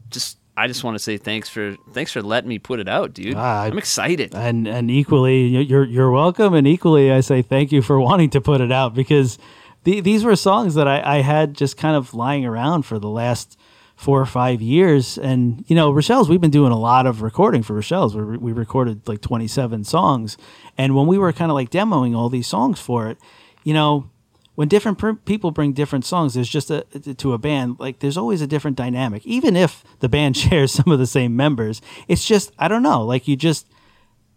just 0.09 0.36
I 0.57 0.67
just 0.67 0.83
want 0.83 0.95
to 0.95 0.99
say 0.99 1.17
thanks 1.17 1.47
for 1.49 1.75
thanks 1.93 2.11
for 2.11 2.21
letting 2.21 2.49
me 2.49 2.57
put 2.57 2.79
it 2.79 2.89
out, 2.89 3.13
dude. 3.13 3.35
Ah, 3.37 3.63
I'm 3.63 3.77
excited. 3.77 4.33
and 4.33 4.67
and 4.67 4.89
equally 4.89 5.45
you're 5.45 5.85
you're 5.85 6.11
welcome 6.11 6.53
and 6.55 6.65
equally 6.67 7.11
i 7.11 7.21
say 7.21 7.41
thank 7.43 7.71
you 7.71 7.81
for 7.83 7.99
wanting 8.09 8.29
to 8.31 8.41
put 8.41 8.59
it 8.59 8.71
out 8.71 8.93
because 8.95 9.37
the, 9.83 10.01
these 10.01 10.23
were 10.25 10.35
songs 10.35 10.73
that 10.75 10.87
I, 10.87 11.17
I 11.17 11.21
had 11.21 11.53
just 11.53 11.77
kind 11.77 11.95
of 11.95 12.13
lying 12.13 12.43
around 12.45 12.83
for 12.83 12.97
the 12.99 13.07
last 13.07 13.57
four 13.95 14.19
or 14.19 14.25
five 14.25 14.61
years 14.61 15.17
and 15.17 15.63
you 15.67 15.75
know 15.75 15.91
rochelle's 15.91 16.27
we've 16.29 16.41
been 16.41 16.51
doing 16.51 16.71
a 16.71 16.77
lot 16.79 17.05
of 17.07 17.21
recording 17.21 17.63
for 17.63 17.73
rochelle's 17.75 18.15
we, 18.15 18.37
we 18.37 18.51
recorded 18.51 19.07
like 19.07 19.21
27 19.21 19.83
songs 19.83 20.37
and 20.77 20.95
when 20.95 21.07
we 21.07 21.17
were 21.17 21.31
kind 21.33 21.49
of 21.51 21.55
like 21.55 21.69
demoing 21.69 22.15
all 22.15 22.29
these 22.29 22.47
songs 22.47 22.79
for 22.79 23.09
it 23.09 23.17
you 23.63 23.73
know 23.73 24.09
when 24.57 24.67
different 24.67 25.23
people 25.25 25.51
bring 25.51 25.71
different 25.71 26.03
songs 26.03 26.33
there's 26.33 26.49
just 26.49 26.71
a 26.71 26.81
to 27.15 27.33
a 27.33 27.37
band 27.37 27.79
like 27.79 27.99
there's 27.99 28.17
always 28.17 28.41
a 28.41 28.47
different 28.47 28.75
dynamic. 28.75 29.23
Even 29.23 29.55
if 29.55 29.83
the 29.99 30.09
band 30.09 30.35
shares 30.43 30.71
some 30.71 30.91
of 30.91 30.97
the 30.97 31.05
same 31.05 31.35
members 31.35 31.79
it's 32.07 32.25
just 32.25 32.51
i 32.57 32.67
don't 32.67 32.81
know 32.81 33.05
like 33.05 33.27
you 33.27 33.35
just 33.35 33.67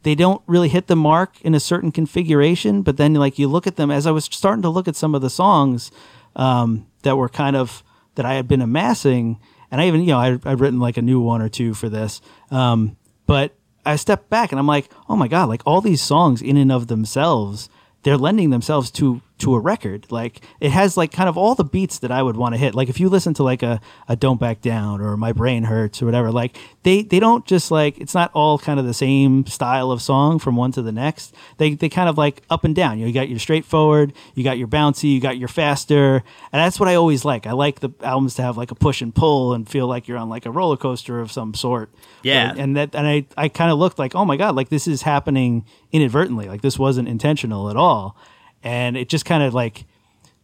they 0.03 0.15
don't 0.15 0.43
really 0.47 0.69
hit 0.69 0.89
the 0.89 0.97
mark 0.97 1.41
in 1.41 1.55
a 1.55 1.61
certain 1.61 1.91
configuration 1.91 2.83
but 2.83 2.99
then 2.99 3.15
like 3.15 3.39
you 3.39 3.49
look 3.49 3.67
at 3.67 3.77
them. 3.77 3.91
As 3.91 4.07
i 4.07 4.11
was 4.11 4.27
starting 4.27 4.61
to 4.63 4.69
look 4.69 4.87
at 4.87 4.95
some 4.95 5.15
of 5.15 5.23
the 5.23 5.31
songs 5.31 5.91
um, 6.37 6.87
that 7.03 7.17
were 7.17 7.31
kind 7.31 7.57
of 7.57 7.83
that 8.17 8.27
i 8.27 8.35
had 8.35 8.47
been 8.47 8.61
amassing 8.61 9.41
and 9.71 9.81
i 9.81 9.87
even 9.87 10.03
you 10.03 10.09
know 10.09 10.19
I, 10.19 10.39
i've 10.45 10.61
written 10.61 10.81
like 10.81 10.99
a 10.99 11.03
new 11.03 11.21
one 11.21 11.41
or 11.41 11.49
two 11.49 11.73
for 11.73 11.89
this 11.89 12.21
um, 12.51 12.99
but 13.27 13.55
i 13.87 13.97
stepped 13.97 14.29
back 14.29 14.53
and 14.53 14.59
i'm 14.59 14.67
like 14.67 14.91
oh 15.09 15.17
my 15.17 15.29
god 15.29 15.49
like 15.49 15.63
all 15.65 15.81
these 15.81 16.03
songs 16.03 16.43
in 16.43 16.59
and 16.59 16.71
of 16.71 16.89
themselves 16.89 17.71
they're 18.03 18.19
lending 18.19 18.51
themselves 18.51 18.91
to 18.93 19.23
to 19.41 19.55
a 19.55 19.61
record. 19.61 20.07
Like 20.11 20.41
it 20.61 20.71
has 20.71 20.97
like 20.97 21.13
kind 21.13 21.29
of 21.29 21.37
all 21.37 21.55
the 21.55 21.65
beats 21.65 21.99
that 22.01 22.11
i 22.11 22.23
would 22.23 22.37
want 22.37 22.55
to 22.55 22.59
hit. 22.59 22.75
Like 22.75 22.89
if 22.89 23.01
you 23.01 23.09
listen 23.09 23.35
to 23.35 23.43
like 23.43 23.63
a, 23.63 23.81
a 24.09 24.17
don't 24.17 24.41
back 24.41 24.61
down 24.61 25.01
or 25.01 25.17
my 25.17 25.33
brain 25.33 25.65
hurts 25.65 26.01
or 26.03 26.07
whatever 26.07 26.31
like 26.31 26.57
they 26.83 27.03
they 27.03 27.21
don't 27.21 27.47
just 27.47 27.71
like 27.71 27.99
it's 27.99 28.15
not 28.15 28.31
all 28.35 28.59
kind 28.59 28.79
of 28.79 28.87
the 28.87 28.95
same 28.95 29.47
style 29.47 29.91
of 29.91 30.01
song 30.01 30.39
from 30.39 30.57
one 30.57 30.73
to 30.73 30.83
the 30.83 30.93
next. 30.93 31.35
They 31.59 31.75
they 31.75 31.89
kind 31.89 32.09
of 32.09 32.17
like 32.17 32.43
up 32.49 32.65
and 32.65 32.75
down. 32.75 32.99
You, 32.99 33.05
know, 33.05 33.09
you 33.09 33.15
got 33.15 33.29
your 33.29 33.39
straightforward 33.39 34.13
you 34.35 34.45
got 34.45 34.59
your 34.59 34.69
bouncy 34.69 35.13
you 35.13 35.21
got 35.21 35.39
your 35.39 35.49
faster 35.49 36.23
and 36.53 36.61
that's 36.61 36.79
what 36.79 36.89
i 36.89 36.95
always 36.95 37.25
like. 37.25 37.47
I 37.47 37.53
like 37.53 37.81
the 37.81 37.91
albums 38.03 38.35
to 38.35 38.43
have 38.43 38.57
like 38.57 38.71
a 38.71 38.75
push 38.75 39.03
and 39.03 39.15
pull 39.15 39.53
and 39.55 39.69
feel 39.69 39.87
like 39.87 40.09
you're 40.09 40.19
on 40.19 40.29
like 40.29 40.47
a 40.47 40.51
roller 40.51 40.77
coaster 40.77 41.21
of 41.21 41.33
some 41.33 41.55
sort. 41.55 41.91
Yeah. 42.23 42.55
and 42.57 42.77
that 42.77 42.95
and 42.95 43.07
i 43.07 43.27
i 43.37 43.49
kind 43.49 43.71
of 43.71 43.79
looked 43.79 43.99
like 43.99 44.15
oh 44.15 44.25
my 44.25 44.37
god 44.37 44.55
like 44.55 44.69
this 44.69 44.87
is 44.87 45.03
happening 45.03 45.65
inadvertently. 45.93 46.47
Like 46.47 46.63
this 46.63 46.79
wasn't 46.79 47.09
intentional 47.09 47.71
at 47.71 47.77
all 47.77 48.17
and 48.63 48.97
it 48.97 49.09
just 49.09 49.25
kind 49.25 49.43
of 49.43 49.55
like 49.55 49.85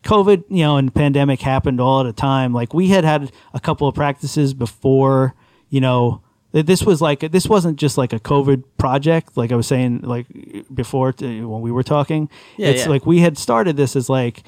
covid 0.03 0.45
you 0.49 0.63
know 0.63 0.77
and 0.77 0.95
pandemic 0.95 1.41
happened 1.41 1.81
all 1.81 2.01
at 2.01 2.07
a 2.07 2.13
time 2.13 2.53
like 2.53 2.73
we 2.73 2.89
had 2.89 3.05
had 3.05 3.33
a 3.55 3.61
couple 3.61 3.89
of 3.89 3.95
practices 3.95 4.55
before 4.55 5.35
you 5.69 5.81
know 5.81 6.23
this 6.53 6.85
was 6.85 7.03
like 7.03 7.21
this 7.33 7.47
wasn't 7.49 7.77
just 7.77 7.99
like 7.99 8.13
a 8.13 8.21
covid 8.21 8.63
project 8.79 9.37
like 9.37 9.51
i 9.51 9.57
was 9.57 9.67
saying 9.67 10.01
like 10.03 10.27
before 10.73 11.13
when 11.19 11.61
we 11.61 11.73
were 11.73 11.83
talking 11.83 12.31
Yeah, 12.57 12.69
it's 12.69 12.83
yeah. 12.85 12.89
like 12.89 13.05
we 13.05 13.19
had 13.21 13.37
started 13.37 13.77
this 13.77 13.97
as 13.97 14.09
like 14.09 14.43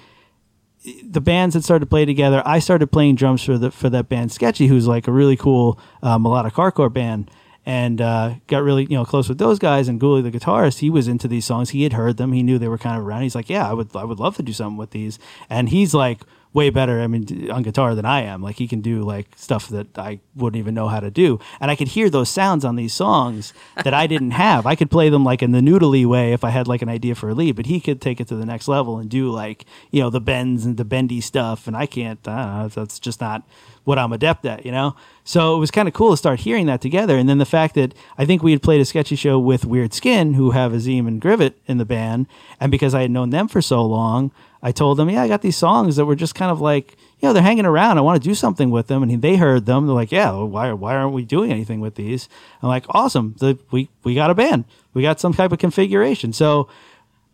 the 1.03 1.21
bands 1.21 1.55
had 1.55 1.65
started 1.65 1.81
to 1.81 1.89
play 1.89 2.05
together. 2.05 2.41
I 2.47 2.61
started 2.61 2.87
playing 2.87 3.17
drums 3.17 3.43
for 3.43 3.59
the 3.59 3.71
for 3.71 3.91
that 3.91 4.09
band 4.09 4.31
Sketchy, 4.31 4.69
who's 4.69 4.87
like 4.87 5.09
a 5.09 5.13
really 5.13 5.37
cool 5.37 5.79
uh, 6.03 6.19
melodic 6.19 6.55
hardcore 6.55 6.91
band. 6.93 7.31
And 7.69 8.01
uh, 8.01 8.35
got 8.47 8.63
really 8.63 8.85
you 8.85 8.97
know 8.97 9.05
close 9.05 9.29
with 9.29 9.37
those 9.37 9.59
guys. 9.59 9.89
And 9.89 10.01
Gooley, 10.01 10.23
the 10.23 10.31
guitarist, 10.31 10.79
he 10.79 10.89
was 10.89 11.07
into 11.07 11.29
these 11.29 11.45
songs. 11.45 11.71
He 11.71 11.83
had 11.83 11.93
heard 11.93 12.17
them. 12.17 12.33
He 12.33 12.43
knew 12.43 12.59
they 12.59 12.67
were 12.67 12.79
kind 12.79 12.99
of 12.99 13.07
around. 13.07 13.23
He's 13.23 13.35
like, 13.35 13.51
yeah, 13.51 13.69
I 13.69 13.75
would 13.75 13.95
I 13.95 14.05
would 14.05 14.19
love 14.19 14.37
to 14.37 14.43
do 14.43 14.55
something 14.55 14.79
with 14.79 14.91
these. 14.91 15.19
And 15.51 15.69
he's 15.69 15.93
like 15.93 16.23
way 16.53 16.71
better. 16.71 17.01
I 17.01 17.07
mean, 17.07 17.51
on 17.51 17.63
guitar 17.63 17.95
than 17.95 18.05
I 18.05 18.23
am. 18.23 18.43
Like 18.43 18.57
he 18.57 18.69
can 18.69 18.81
do 18.81 19.03
like 19.03 19.27
stuff 19.37 19.69
that 19.69 19.99
I 19.99 20.21
wouldn't 20.35 20.59
even 20.59 20.75
know 20.75 20.89
how 20.89 21.01
to 21.01 21.11
do. 21.11 21.39
And 21.61 21.71
I 21.71 21.77
could 21.77 21.89
hear 21.89 22.11
those 22.11 22.29
sounds 22.29 22.65
on 22.65 22.77
these 22.77 22.93
songs 22.93 23.53
that 23.85 23.95
I 23.95 24.07
didn't 24.07 24.33
have. 24.33 24.67
I 24.67 24.75
could 24.75 24.91
play 24.91 25.09
them 25.09 25.25
like 25.25 25.43
in 25.43 25.53
the 25.53 25.61
noodly 25.61 26.07
way 26.07 26.33
if 26.33 26.45
I 26.45 26.51
had 26.51 26.69
like 26.69 26.83
an 26.83 26.89
idea 26.89 27.15
for 27.15 27.29
a 27.29 27.35
lead, 27.35 27.57
but 27.57 27.67
he 27.67 27.81
could 27.81 28.01
take 28.01 28.21
it 28.21 28.29
to 28.29 28.37
the 28.37 28.47
next 28.47 28.69
level 28.69 28.99
and 28.99 29.11
do 29.11 29.31
like 29.31 29.65
you 29.91 30.01
know 30.01 30.11
the 30.11 30.21
bends 30.21 30.65
and 30.65 30.77
the 30.77 30.85
bendy 30.85 31.21
stuff. 31.21 31.67
And 31.67 31.77
I 31.77 31.87
can't. 31.87 32.27
I 32.27 32.45
don't 32.45 32.59
know, 32.59 32.69
that's 32.69 32.99
just 32.99 33.21
not 33.21 33.43
what 33.89 33.99
I'm 33.99 34.13
adept 34.13 34.45
at, 34.45 34.67
you 34.67 34.71
know? 34.71 34.95
So 35.25 35.57
it 35.57 35.59
was 35.59 35.71
kind 35.71 35.89
of 35.89 35.95
cool 35.95 36.11
to 36.11 36.17
start 36.19 36.41
hearing 36.41 36.67
that 36.67 36.83
together. 36.83 37.17
And 37.17 37.27
then 37.27 37.39
the 37.39 37.47
fact 37.47 37.75
that 37.75 37.95
I 38.19 38.27
think 38.27 38.43
we 38.43 38.53
had 38.53 38.63
played 38.63 38.83
a 38.83 38.85
sketchy 38.85 39.17
show 39.17 39.39
with 39.39 39.65
Weird 39.65 39.95
Skin, 39.95 40.35
who 40.35 40.51
have 40.51 40.75
Azim 40.75 41.07
and 41.07 41.23
Grivet 41.23 41.55
in 41.67 41.79
the 41.79 41.87
band. 41.87 42.27
And 42.61 42.71
because 42.71 42.95
I 42.95 43.01
had 43.01 43.11
known 43.11 43.31
them 43.31 43.49
for 43.49 43.63
so 43.63 43.83
long, 43.83 44.31
I 44.63 44.73
told 44.73 44.99
them, 44.99 45.09
yeah, 45.09 45.23
I 45.23 45.29
got 45.29 45.43
these 45.43 45.57
songs 45.57 45.97
that 45.97 46.05
were 46.05 46.17
just 46.17 46.35
kind 46.35 46.51
of 46.51 46.61
like, 46.61 46.97
you 47.21 47.29
know, 47.29 47.33
they're 47.33 47.43
hanging 47.43 47.67
around. 47.67 47.99
I 47.99 48.01
want 48.01 48.21
to 48.21 48.29
do 48.29 48.35
something 48.35 48.71
with 48.71 48.89
them. 48.89 49.03
And 49.03 49.23
they 49.23 49.37
heard 49.37 49.67
them. 49.67 49.87
They're 49.87 49.95
like, 49.95 50.13
yeah, 50.13 50.33
why, 50.33 50.73
why 50.73 50.97
aren't 50.97 51.15
we 51.15 51.25
doing 51.25 51.53
anything 51.53 51.81
with 51.81 51.95
these? 51.95 52.29
I'm 52.63 52.69
like, 52.69 52.85
awesome. 52.91 53.37
The, 53.39 53.59
we, 53.71 53.89
we 54.03 54.15
got 54.15 54.31
a 54.31 54.35
band. 54.35 54.65
We 54.95 55.03
got 55.03 55.21
some 55.21 55.33
type 55.33 55.53
of 55.53 55.59
configuration. 55.59 56.33
So, 56.33 56.69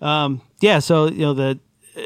um, 0.01 0.43
yeah, 0.61 0.81
so, 0.81 1.07
you 1.07 1.21
know, 1.21 1.35
the, 1.35 1.61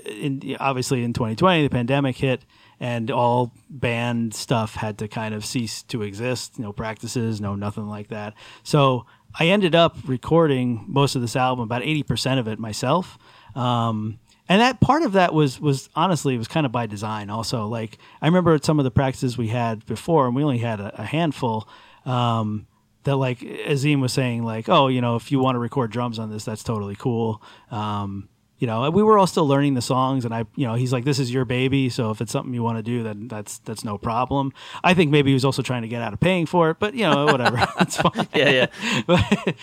in, 0.07 0.57
obviously 0.61 1.03
in 1.03 1.13
2020, 1.13 1.63
the 1.63 1.71
pandemic 1.71 2.17
hit 2.17 2.45
and 2.81 3.11
all 3.11 3.53
band 3.69 4.35
stuff 4.35 4.75
had 4.75 4.99
to 4.99 5.09
kind 5.09 5.35
of 5.35 5.45
cease 5.45 5.83
to 5.85 6.03
exist. 6.03 6.59
No 6.59 6.73
practices, 6.73 7.41
no 7.41 7.57
nothing 7.57 7.89
like 7.89 8.09
that. 8.09 8.35
So 8.63 9.07
I 9.39 9.47
ended 9.49 9.75
up 9.75 9.97
recording 10.07 10.85
most 10.87 11.17
of 11.17 11.23
this 11.23 11.37
album, 11.37 11.65
about 11.65 11.83
80% 11.83 12.39
of 12.39 12.47
it 12.47 12.59
myself. 12.59 13.19
Um, 13.55 14.21
and 14.49 14.61
that 14.61 14.81
part 14.81 15.03
of 15.03 15.13
that 15.13 15.35
was 15.35 15.61
was 15.61 15.89
honestly 15.95 16.35
it 16.35 16.39
was 16.39 16.49
kind 16.49 16.67
of 16.67 16.73
by 16.73 16.87
design 16.87 17.31
also. 17.31 17.67
Like 17.67 17.99
i 18.23 18.27
remember 18.27 18.55
at 18.55 18.65
some 18.65 18.79
of 18.79 18.85
the 18.85 18.91
practices 18.91 19.37
we 19.37 19.49
had 19.49 19.85
before 19.87 20.27
and 20.27 20.35
we 20.35 20.43
only 20.43 20.59
had 20.59 20.81
a, 20.81 21.03
a 21.03 21.05
handful 21.05 21.69
um, 22.05 22.67
that 23.05 23.17
like 23.17 23.43
azim 23.43 24.01
was 24.01 24.13
saying 24.13 24.45
like 24.45 24.69
oh 24.69 24.89
you 24.89 25.01
know 25.01 25.17
if 25.17 25.31
you 25.31 25.39
want 25.39 25.55
to 25.55 25.59
record 25.59 25.91
drums 25.91 26.19
on 26.19 26.31
this 26.31 26.45
that's 26.45 26.63
totally 26.63 26.97
cool. 26.97 27.43
Um, 27.71 28.29
you 28.59 28.67
know 28.67 28.91
we 28.91 29.03
were 29.03 29.19
all 29.19 29.27
still 29.27 29.47
learning 29.47 29.75
the 29.75 29.83
songs 29.83 30.25
and 30.25 30.35
i 30.35 30.45
you 30.57 30.67
know 30.67 30.75
he's 30.75 30.93
like 30.93 31.05
this 31.05 31.19
is 31.21 31.33
your 31.33 31.45
baby 31.45 31.89
so 31.89 32.11
if 32.11 32.21
it's 32.21 32.33
something 32.33 32.53
you 32.53 32.63
want 32.63 32.77
to 32.77 32.83
do 32.83 33.03
then 33.03 33.29
that's 33.29 33.59
that's 33.61 33.85
no 33.85 33.99
problem. 33.99 34.53
I 34.83 34.95
think 34.95 35.11
maybe 35.11 35.31
he 35.31 35.35
was 35.35 35.45
also 35.45 35.63
trying 35.63 35.83
to 35.83 35.89
get 35.89 36.03
out 36.03 36.13
of 36.13 36.21
paying 36.21 36.47
for 36.47 36.71
it 36.71 36.79
but 36.81 36.95
you 36.95 37.03
know 37.05 37.27
whatever. 37.27 37.59
It's 37.81 37.97
fine. 37.97 38.29
Yeah, 38.35 38.51
yeah. 38.51 39.03
but, 39.07 39.55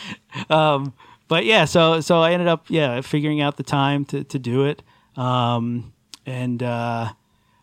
um, 0.49 0.93
but 1.27 1.45
yeah, 1.45 1.65
so 1.65 2.01
so 2.01 2.21
I 2.21 2.31
ended 2.31 2.47
up 2.47 2.65
yeah 2.69 3.01
figuring 3.01 3.41
out 3.41 3.57
the 3.57 3.63
time 3.63 4.05
to, 4.05 4.23
to 4.23 4.39
do 4.39 4.65
it, 4.65 4.81
um, 5.15 5.93
and 6.25 6.61
uh, 6.61 7.13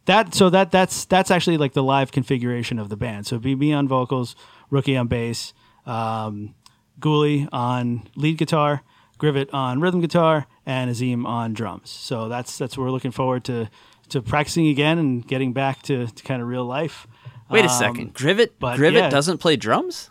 that 0.06 0.34
so 0.34 0.50
that 0.50 0.70
that's 0.70 1.04
that's 1.06 1.30
actually 1.30 1.58
like 1.58 1.72
the 1.72 1.82
live 1.82 2.12
configuration 2.12 2.78
of 2.78 2.88
the 2.88 2.96
band. 2.96 3.26
So 3.26 3.36
it'd 3.36 3.42
be 3.44 3.54
me 3.54 3.72
on 3.72 3.88
vocals, 3.88 4.34
Rookie 4.70 4.96
on 4.96 5.06
bass, 5.08 5.52
um, 5.86 6.54
Gooley 7.00 7.48
on 7.52 8.08
lead 8.16 8.38
guitar, 8.38 8.82
Grivet 9.18 9.52
on 9.52 9.80
rhythm 9.80 10.00
guitar, 10.00 10.46
and 10.66 10.90
Azim 10.90 11.24
on 11.26 11.52
drums. 11.54 11.90
So 11.90 12.28
that's 12.28 12.58
that's 12.58 12.76
what 12.76 12.84
we're 12.84 12.90
looking 12.90 13.12
forward 13.12 13.44
to 13.44 13.68
to 14.08 14.20
practicing 14.20 14.68
again 14.68 14.98
and 14.98 15.26
getting 15.26 15.52
back 15.54 15.80
to, 15.82 16.06
to 16.06 16.22
kind 16.22 16.42
of 16.42 16.48
real 16.48 16.64
life. 16.66 17.06
Wait 17.48 17.64
a 17.64 17.68
Um, 17.70 17.78
second. 17.78 18.14
Grivet 18.14 18.50
Grivet 18.60 18.92
yeah. 18.94 19.08
doesn't 19.08 19.38
play 19.38 19.56
drums? 19.56 20.10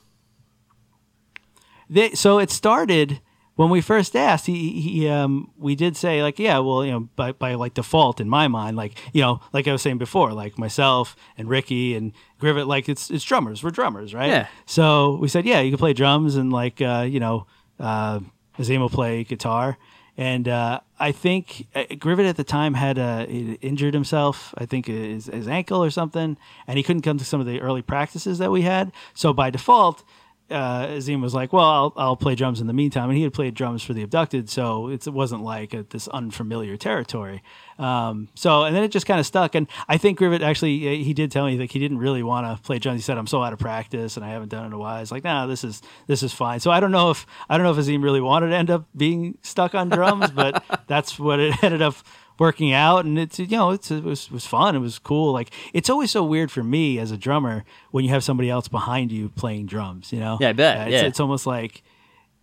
they, 1.89 2.11
so 2.11 2.39
it 2.39 2.49
started 2.49 3.19
when 3.61 3.69
we 3.69 3.79
first 3.79 4.15
asked 4.15 4.47
he, 4.47 4.81
he 4.81 5.07
um 5.07 5.51
we 5.55 5.75
did 5.75 5.95
say 5.95 6.23
like 6.23 6.39
yeah 6.39 6.57
well 6.57 6.83
you 6.83 6.91
know 6.91 7.01
by, 7.15 7.31
by 7.31 7.53
like 7.53 7.75
default 7.75 8.19
in 8.19 8.27
my 8.27 8.47
mind 8.47 8.75
like 8.75 8.97
you 9.13 9.21
know 9.21 9.39
like 9.53 9.67
i 9.67 9.71
was 9.71 9.83
saying 9.83 9.99
before 9.99 10.33
like 10.33 10.57
myself 10.57 11.15
and 11.37 11.47
ricky 11.47 11.93
and 11.95 12.11
grivet 12.39 12.65
like 12.65 12.89
it's 12.89 13.11
it's 13.11 13.23
drummers 13.23 13.63
we're 13.63 13.69
drummers 13.69 14.15
right 14.15 14.29
Yeah. 14.29 14.47
so 14.65 15.15
we 15.21 15.27
said 15.27 15.45
yeah 15.45 15.59
you 15.61 15.69
can 15.69 15.77
play 15.77 15.93
drums 15.93 16.35
and 16.37 16.51
like 16.51 16.81
uh 16.81 17.05
you 17.07 17.19
know 17.19 17.45
uh 17.79 18.19
azim 18.57 18.81
will 18.81 18.89
play 18.89 19.23
guitar 19.23 19.77
and 20.17 20.47
uh, 20.49 20.81
I 20.99 21.13
think 21.13 21.67
uh, 21.73 21.85
Grivet 21.91 22.27
at 22.27 22.35
the 22.35 22.43
time 22.43 22.73
had 22.73 22.99
uh, 22.99 23.25
injured 23.61 23.93
himself. 23.93 24.53
I 24.57 24.65
think 24.65 24.85
his, 24.87 25.27
his 25.27 25.47
ankle 25.47 25.81
or 25.81 25.89
something, 25.89 26.37
and 26.67 26.77
he 26.77 26.83
couldn't 26.83 27.03
come 27.03 27.17
to 27.17 27.23
some 27.25 27.39
of 27.39 27.47
the 27.47 27.61
early 27.61 27.81
practices 27.81 28.37
that 28.39 28.51
we 28.51 28.61
had. 28.63 28.91
So 29.13 29.31
by 29.33 29.49
default, 29.49 30.03
uh, 30.51 30.87
Azim 30.97 31.21
was 31.21 31.33
like, 31.33 31.53
"Well, 31.53 31.65
I'll, 31.65 31.93
I'll 31.95 32.15
play 32.15 32.35
drums 32.35 32.61
in 32.61 32.67
the 32.67 32.73
meantime," 32.73 33.09
and 33.09 33.17
he 33.17 33.23
had 33.23 33.33
played 33.33 33.53
drums 33.53 33.83
for 33.83 33.93
the 33.93 34.03
Abducted, 34.03 34.49
so 34.49 34.87
it's, 34.87 35.07
it 35.07 35.13
wasn't 35.13 35.43
like 35.43 35.73
a, 35.73 35.83
this 35.83 36.07
unfamiliar 36.09 36.77
territory. 36.77 37.41
Um, 37.79 38.29
so, 38.35 38.63
and 38.63 38.75
then 38.75 38.83
it 38.83 38.89
just 38.89 39.05
kind 39.05 39.19
of 39.19 39.25
stuck. 39.25 39.55
And 39.55 39.67
I 39.87 39.97
think 39.97 40.19
Grivet 40.19 40.41
actually, 40.41 40.87
uh, 40.87 41.03
he 41.03 41.13
did 41.13 41.31
tell 41.31 41.45
me 41.45 41.57
like 41.57 41.71
he 41.71 41.79
didn't 41.79 41.97
really 41.97 42.23
want 42.23 42.45
to 42.45 42.61
play 42.61 42.79
drums. 42.79 42.99
He 42.99 43.03
said, 43.03 43.17
"I'm 43.17 43.27
so 43.27 43.41
out 43.41 43.53
of 43.53 43.59
practice, 43.59 44.17
and 44.17 44.25
I 44.25 44.29
haven't 44.29 44.49
done 44.49 44.63
it 44.63 44.67
in 44.67 44.73
a 44.73 44.77
while." 44.77 45.01
It's 45.01 45.11
like, 45.11 45.23
"Nah, 45.23 45.47
this 45.47 45.63
is 45.63 45.81
this 46.07 46.23
is 46.23 46.33
fine." 46.33 46.59
So 46.59 46.71
I 46.71 46.79
don't 46.79 46.91
know 46.91 47.09
if 47.09 47.25
I 47.49 47.57
don't 47.57 47.65
know 47.65 47.71
if 47.71 47.77
Azim 47.77 48.03
really 48.03 48.21
wanted 48.21 48.49
to 48.49 48.55
end 48.55 48.69
up 48.69 48.85
being 48.95 49.37
stuck 49.41 49.73
on 49.75 49.89
drums, 49.89 50.31
but 50.31 50.63
that's 50.87 51.17
what 51.17 51.39
it 51.39 51.63
ended 51.63 51.81
up 51.81 51.95
working 52.41 52.73
out 52.73 53.05
and 53.05 53.19
it's 53.19 53.37
you 53.37 53.45
know 53.45 53.69
it's, 53.69 53.91
it 53.91 54.03
was, 54.03 54.31
was 54.31 54.47
fun. 54.47 54.75
It 54.75 54.79
was 54.79 54.97
cool. 54.97 55.31
Like 55.31 55.51
it's 55.73 55.91
always 55.91 56.09
so 56.09 56.23
weird 56.23 56.49
for 56.51 56.63
me 56.63 56.97
as 56.97 57.11
a 57.11 57.17
drummer 57.17 57.63
when 57.91 58.03
you 58.03 58.09
have 58.09 58.23
somebody 58.23 58.49
else 58.49 58.67
behind 58.67 59.11
you 59.11 59.29
playing 59.29 59.67
drums 59.67 60.11
you 60.11 60.19
know? 60.19 60.39
Yeah, 60.41 60.49
I 60.49 60.53
bet, 60.53 60.77
Uh, 60.77 60.81
it's, 60.81 60.91
yeah. 60.91 61.01
it's 61.03 61.19
almost 61.19 61.45
like 61.45 61.83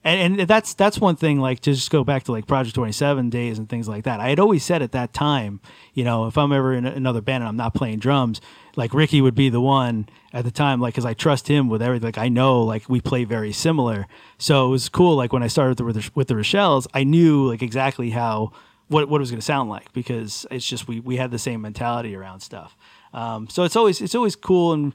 and, 0.04 0.38
and 0.38 0.48
that's 0.48 0.74
that's 0.74 1.00
one 1.00 1.16
thing 1.16 1.40
like 1.40 1.58
to 1.62 1.72
just 1.74 1.90
go 1.90 2.04
back 2.04 2.22
to 2.24 2.32
like 2.32 2.46
project 2.46 2.76
27 2.76 3.28
days 3.28 3.58
and 3.58 3.68
things 3.68 3.88
like 3.88 4.04
that. 4.04 4.20
I 4.20 4.28
had 4.28 4.38
always 4.38 4.64
said 4.64 4.82
at 4.82 4.92
that 4.92 5.12
time 5.12 5.60
you 5.94 6.04
know 6.04 6.28
if 6.28 6.38
i'm 6.38 6.52
ever 6.52 6.72
in 6.72 6.86
another 6.86 7.20
band 7.20 7.42
and 7.42 7.48
i'm 7.48 7.56
not 7.56 7.74
playing 7.74 7.98
drums 7.98 8.40
like 8.76 8.94
ricky 8.94 9.20
would 9.20 9.34
be 9.34 9.48
the 9.48 9.60
one 9.60 10.08
at 10.32 10.44
the 10.44 10.52
time 10.52 10.80
like 10.80 10.94
because 10.94 11.04
i 11.06 11.12
trust 11.14 11.48
him 11.48 11.68
with 11.68 11.82
everything. 11.82 12.06
Like 12.06 12.18
i 12.18 12.28
know 12.28 12.62
like 12.62 12.88
we 12.88 13.00
play 13.00 13.24
very 13.24 13.52
similar. 13.52 14.06
So 14.38 14.68
it 14.68 14.70
was 14.70 14.88
cool 14.88 15.16
like 15.16 15.32
when 15.32 15.42
i 15.42 15.48
started 15.48 15.80
with 15.80 15.96
the, 15.96 16.08
with 16.14 16.28
the 16.28 16.36
rochelle's 16.36 16.86
i 16.94 17.02
knew 17.02 17.48
like 17.48 17.62
exactly 17.62 18.10
how 18.10 18.52
what, 18.88 19.08
what 19.08 19.18
it 19.18 19.20
was 19.20 19.30
going 19.30 19.40
to 19.40 19.44
sound 19.44 19.70
like 19.70 19.92
because 19.92 20.46
it's 20.50 20.66
just 20.66 20.88
we, 20.88 21.00
we 21.00 21.16
had 21.16 21.30
the 21.30 21.38
same 21.38 21.60
mentality 21.60 22.14
around 22.14 22.40
stuff 22.40 22.76
um, 23.14 23.48
so 23.48 23.64
it's 23.64 23.76
always 23.76 24.00
it's 24.00 24.14
always 24.14 24.36
cool 24.36 24.72
and 24.72 24.92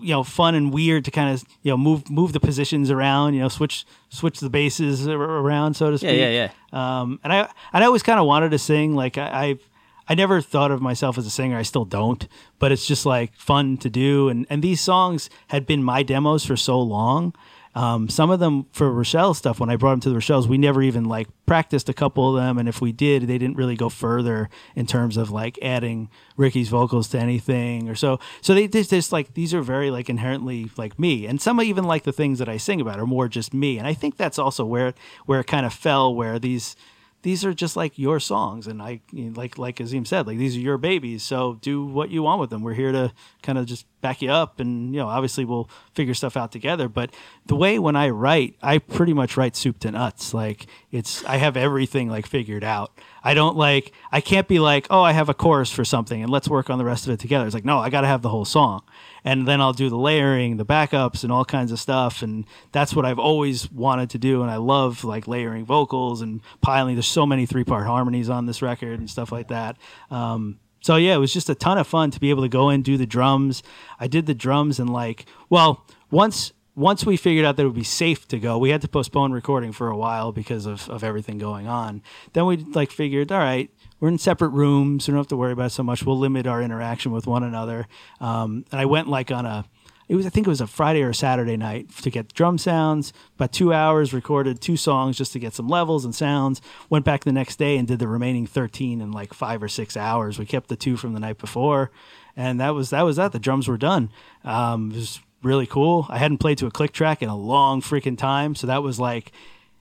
you 0.00 0.08
know 0.10 0.22
fun 0.22 0.54
and 0.54 0.72
weird 0.72 1.04
to 1.04 1.10
kind 1.10 1.34
of 1.34 1.44
you 1.62 1.70
know 1.70 1.76
move 1.76 2.08
move 2.08 2.32
the 2.32 2.40
positions 2.40 2.90
around 2.90 3.34
you 3.34 3.40
know 3.40 3.48
switch 3.48 3.84
switch 4.10 4.40
the 4.40 4.48
bases 4.50 5.06
around 5.08 5.74
so 5.74 5.90
to 5.90 5.98
speak 5.98 6.18
Yeah, 6.18 6.28
yeah, 6.28 6.50
yeah 6.72 7.00
um 7.00 7.20
and 7.24 7.32
i 7.32 7.40
and 7.72 7.82
i 7.82 7.86
always 7.86 8.02
kind 8.02 8.18
of 8.20 8.26
wanted 8.26 8.50
to 8.52 8.58
sing 8.58 8.94
like 8.94 9.18
i 9.18 9.46
i've 9.48 9.68
I 10.08 10.16
never 10.16 10.40
thought 10.40 10.72
of 10.72 10.82
myself 10.82 11.16
as 11.16 11.26
a 11.26 11.30
singer. 11.30 11.56
I 11.56 11.62
still 11.62 11.84
don't, 11.84 12.26
but 12.58 12.72
it's 12.72 12.86
just 12.86 13.06
like 13.06 13.36
fun 13.36 13.76
to 13.78 13.88
do. 13.88 14.28
And 14.28 14.46
and 14.50 14.60
these 14.60 14.80
songs 14.80 15.30
had 15.46 15.64
been 15.64 15.82
my 15.84 16.02
demos 16.02 16.44
for 16.44 16.56
so 16.56 16.80
long. 16.80 17.34
Um, 17.74 18.08
some 18.10 18.30
of 18.30 18.38
them 18.38 18.66
for 18.72 18.92
Rochelle 18.92 19.32
stuff. 19.32 19.58
When 19.58 19.70
I 19.70 19.76
brought 19.76 19.92
them 19.92 20.00
to 20.00 20.08
the 20.10 20.16
Rochelle's, 20.16 20.46
we 20.46 20.58
never 20.58 20.82
even 20.82 21.04
like 21.04 21.28
practiced 21.46 21.88
a 21.88 21.94
couple 21.94 22.28
of 22.28 22.42
them, 22.42 22.58
and 22.58 22.68
if 22.68 22.80
we 22.80 22.92
did, 22.92 23.22
they 23.22 23.38
didn't 23.38 23.56
really 23.56 23.76
go 23.76 23.88
further 23.88 24.50
in 24.76 24.86
terms 24.86 25.16
of 25.16 25.30
like 25.30 25.58
adding 25.62 26.10
Ricky's 26.36 26.68
vocals 26.68 27.08
to 27.08 27.18
anything 27.18 27.88
or 27.88 27.94
so. 27.94 28.20
So 28.42 28.54
they 28.54 28.68
just, 28.68 28.90
just 28.90 29.12
like 29.12 29.34
these 29.34 29.54
are 29.54 29.62
very 29.62 29.90
like 29.90 30.10
inherently 30.10 30.70
like 30.76 30.98
me, 30.98 31.26
and 31.26 31.40
some 31.40 31.60
even 31.62 31.84
like 31.84 32.02
the 32.02 32.12
things 32.12 32.38
that 32.40 32.48
I 32.48 32.58
sing 32.58 32.80
about 32.80 32.98
are 32.98 33.06
more 33.06 33.28
just 33.28 33.54
me. 33.54 33.78
And 33.78 33.86
I 33.86 33.94
think 33.94 34.16
that's 34.16 34.38
also 34.38 34.64
where 34.64 34.92
where 35.26 35.40
it 35.40 35.46
kind 35.46 35.64
of 35.64 35.72
fell, 35.72 36.14
where 36.14 36.38
these 36.38 36.76
these 37.22 37.44
are 37.44 37.54
just 37.54 37.76
like 37.76 37.98
your 37.98 38.18
songs 38.20 38.66
and 38.66 38.82
i 38.82 39.00
like 39.12 39.56
like 39.56 39.80
azim 39.80 40.04
said 40.04 40.26
like 40.26 40.38
these 40.38 40.56
are 40.56 40.60
your 40.60 40.78
babies 40.78 41.22
so 41.22 41.58
do 41.60 41.84
what 41.84 42.10
you 42.10 42.22
want 42.22 42.40
with 42.40 42.50
them. 42.50 42.62
We're 42.62 42.74
here 42.74 42.92
to 42.92 43.12
kind 43.42 43.58
of 43.58 43.66
just 43.66 43.86
back 44.00 44.20
you 44.20 44.30
up 44.30 44.60
and 44.60 44.92
you 44.92 45.00
know 45.00 45.08
obviously 45.08 45.44
we'll 45.44 45.70
figure 45.94 46.14
stuff 46.14 46.36
out 46.36 46.50
together 46.50 46.88
but 46.88 47.10
the 47.46 47.54
way 47.54 47.78
when 47.78 47.94
i 47.94 48.08
write 48.08 48.56
i 48.60 48.78
pretty 48.78 49.14
much 49.14 49.36
write 49.36 49.56
soup 49.56 49.78
to 49.80 49.90
nuts. 49.90 50.34
Like 50.34 50.66
it's 50.90 51.24
i 51.24 51.36
have 51.36 51.56
everything 51.56 52.08
like 52.08 52.26
figured 52.26 52.64
out. 52.64 52.92
I 53.24 53.34
don't 53.34 53.56
like 53.56 53.92
i 54.10 54.20
can't 54.20 54.48
be 54.48 54.58
like 54.58 54.86
oh 54.90 55.02
i 55.02 55.12
have 55.12 55.28
a 55.28 55.34
chorus 55.34 55.70
for 55.70 55.84
something 55.84 56.22
and 56.22 56.30
let's 56.30 56.48
work 56.48 56.68
on 56.70 56.78
the 56.78 56.84
rest 56.84 57.06
of 57.06 57.12
it 57.12 57.20
together. 57.20 57.46
It's 57.46 57.54
like 57.54 57.64
no 57.64 57.78
i 57.78 57.90
gotta 57.90 58.08
have 58.08 58.22
the 58.22 58.28
whole 58.30 58.44
song 58.44 58.82
and 59.24 59.46
then 59.46 59.60
I'll 59.60 59.72
do 59.72 59.88
the 59.88 59.96
layering, 59.96 60.56
the 60.56 60.66
backups, 60.66 61.22
and 61.22 61.32
all 61.32 61.44
kinds 61.44 61.72
of 61.72 61.78
stuff. 61.78 62.22
And 62.22 62.44
that's 62.72 62.94
what 62.94 63.04
I've 63.04 63.18
always 63.18 63.70
wanted 63.70 64.10
to 64.10 64.18
do. 64.18 64.42
And 64.42 64.50
I 64.50 64.56
love 64.56 65.04
like 65.04 65.28
layering 65.28 65.64
vocals 65.64 66.22
and 66.22 66.40
piling. 66.60 66.96
There's 66.96 67.06
so 67.06 67.26
many 67.26 67.46
three 67.46 67.64
part 67.64 67.86
harmonies 67.86 68.28
on 68.28 68.46
this 68.46 68.62
record 68.62 68.98
and 68.98 69.08
stuff 69.08 69.32
like 69.32 69.48
that. 69.48 69.76
Um, 70.10 70.58
so 70.80 70.96
yeah, 70.96 71.14
it 71.14 71.18
was 71.18 71.32
just 71.32 71.48
a 71.48 71.54
ton 71.54 71.78
of 71.78 71.86
fun 71.86 72.10
to 72.10 72.20
be 72.20 72.30
able 72.30 72.42
to 72.42 72.48
go 72.48 72.68
in 72.70 72.82
do 72.82 72.96
the 72.96 73.06
drums. 73.06 73.62
I 74.00 74.08
did 74.08 74.26
the 74.26 74.34
drums 74.34 74.80
and 74.80 74.90
like, 74.90 75.26
well, 75.48 75.86
once 76.10 76.52
once 76.74 77.04
we 77.04 77.16
figured 77.16 77.44
out 77.44 77.56
that 77.56 77.64
it 77.64 77.66
would 77.66 77.74
be 77.74 77.84
safe 77.84 78.26
to 78.28 78.38
go, 78.38 78.56
we 78.56 78.70
had 78.70 78.80
to 78.80 78.88
postpone 78.88 79.32
recording 79.32 79.72
for 79.72 79.88
a 79.88 79.96
while 79.96 80.32
because 80.32 80.64
of, 80.64 80.88
of 80.88 81.04
everything 81.04 81.38
going 81.38 81.68
on. 81.68 82.02
Then 82.32 82.46
we 82.46 82.56
like 82.56 82.90
figured, 82.90 83.30
all 83.30 83.38
right, 83.38 83.70
we're 84.02 84.08
in 84.08 84.18
separate 84.18 84.48
rooms. 84.48 85.06
We 85.06 85.12
don't 85.12 85.20
have 85.20 85.28
to 85.28 85.36
worry 85.36 85.52
about 85.52 85.70
so 85.70 85.84
much. 85.84 86.02
We'll 86.02 86.18
limit 86.18 86.48
our 86.48 86.60
interaction 86.60 87.12
with 87.12 87.28
one 87.28 87.44
another. 87.44 87.86
Um, 88.20 88.64
and 88.72 88.80
I 88.80 88.84
went 88.84 89.06
like 89.06 89.30
on 89.30 89.46
a, 89.46 89.64
it 90.08 90.16
was 90.16 90.26
I 90.26 90.28
think 90.28 90.48
it 90.48 90.50
was 90.50 90.60
a 90.60 90.66
Friday 90.66 91.02
or 91.02 91.12
Saturday 91.12 91.56
night 91.56 91.88
to 91.98 92.10
get 92.10 92.34
drum 92.34 92.58
sounds. 92.58 93.12
About 93.36 93.52
two 93.52 93.72
hours, 93.72 94.12
recorded 94.12 94.60
two 94.60 94.76
songs 94.76 95.16
just 95.16 95.32
to 95.34 95.38
get 95.38 95.54
some 95.54 95.68
levels 95.68 96.04
and 96.04 96.12
sounds. 96.12 96.60
Went 96.90 97.04
back 97.04 97.22
the 97.22 97.30
next 97.30 97.60
day 97.60 97.76
and 97.76 97.86
did 97.86 98.00
the 98.00 98.08
remaining 98.08 98.44
thirteen 98.44 99.00
in 99.00 99.12
like 99.12 99.32
five 99.32 99.62
or 99.62 99.68
six 99.68 99.96
hours. 99.96 100.36
We 100.36 100.46
kept 100.46 100.68
the 100.68 100.74
two 100.74 100.96
from 100.96 101.12
the 101.12 101.20
night 101.20 101.38
before, 101.38 101.92
and 102.36 102.58
that 102.58 102.70
was 102.70 102.90
that 102.90 103.02
was 103.02 103.16
that. 103.16 103.30
The 103.30 103.38
drums 103.38 103.68
were 103.68 103.78
done. 103.78 104.10
Um, 104.42 104.90
it 104.90 104.96
was 104.96 105.20
really 105.44 105.66
cool. 105.66 106.06
I 106.08 106.18
hadn't 106.18 106.38
played 106.38 106.58
to 106.58 106.66
a 106.66 106.72
click 106.72 106.90
track 106.90 107.22
in 107.22 107.28
a 107.28 107.36
long 107.36 107.80
freaking 107.80 108.18
time, 108.18 108.56
so 108.56 108.66
that 108.66 108.82
was 108.82 108.98
like 108.98 109.30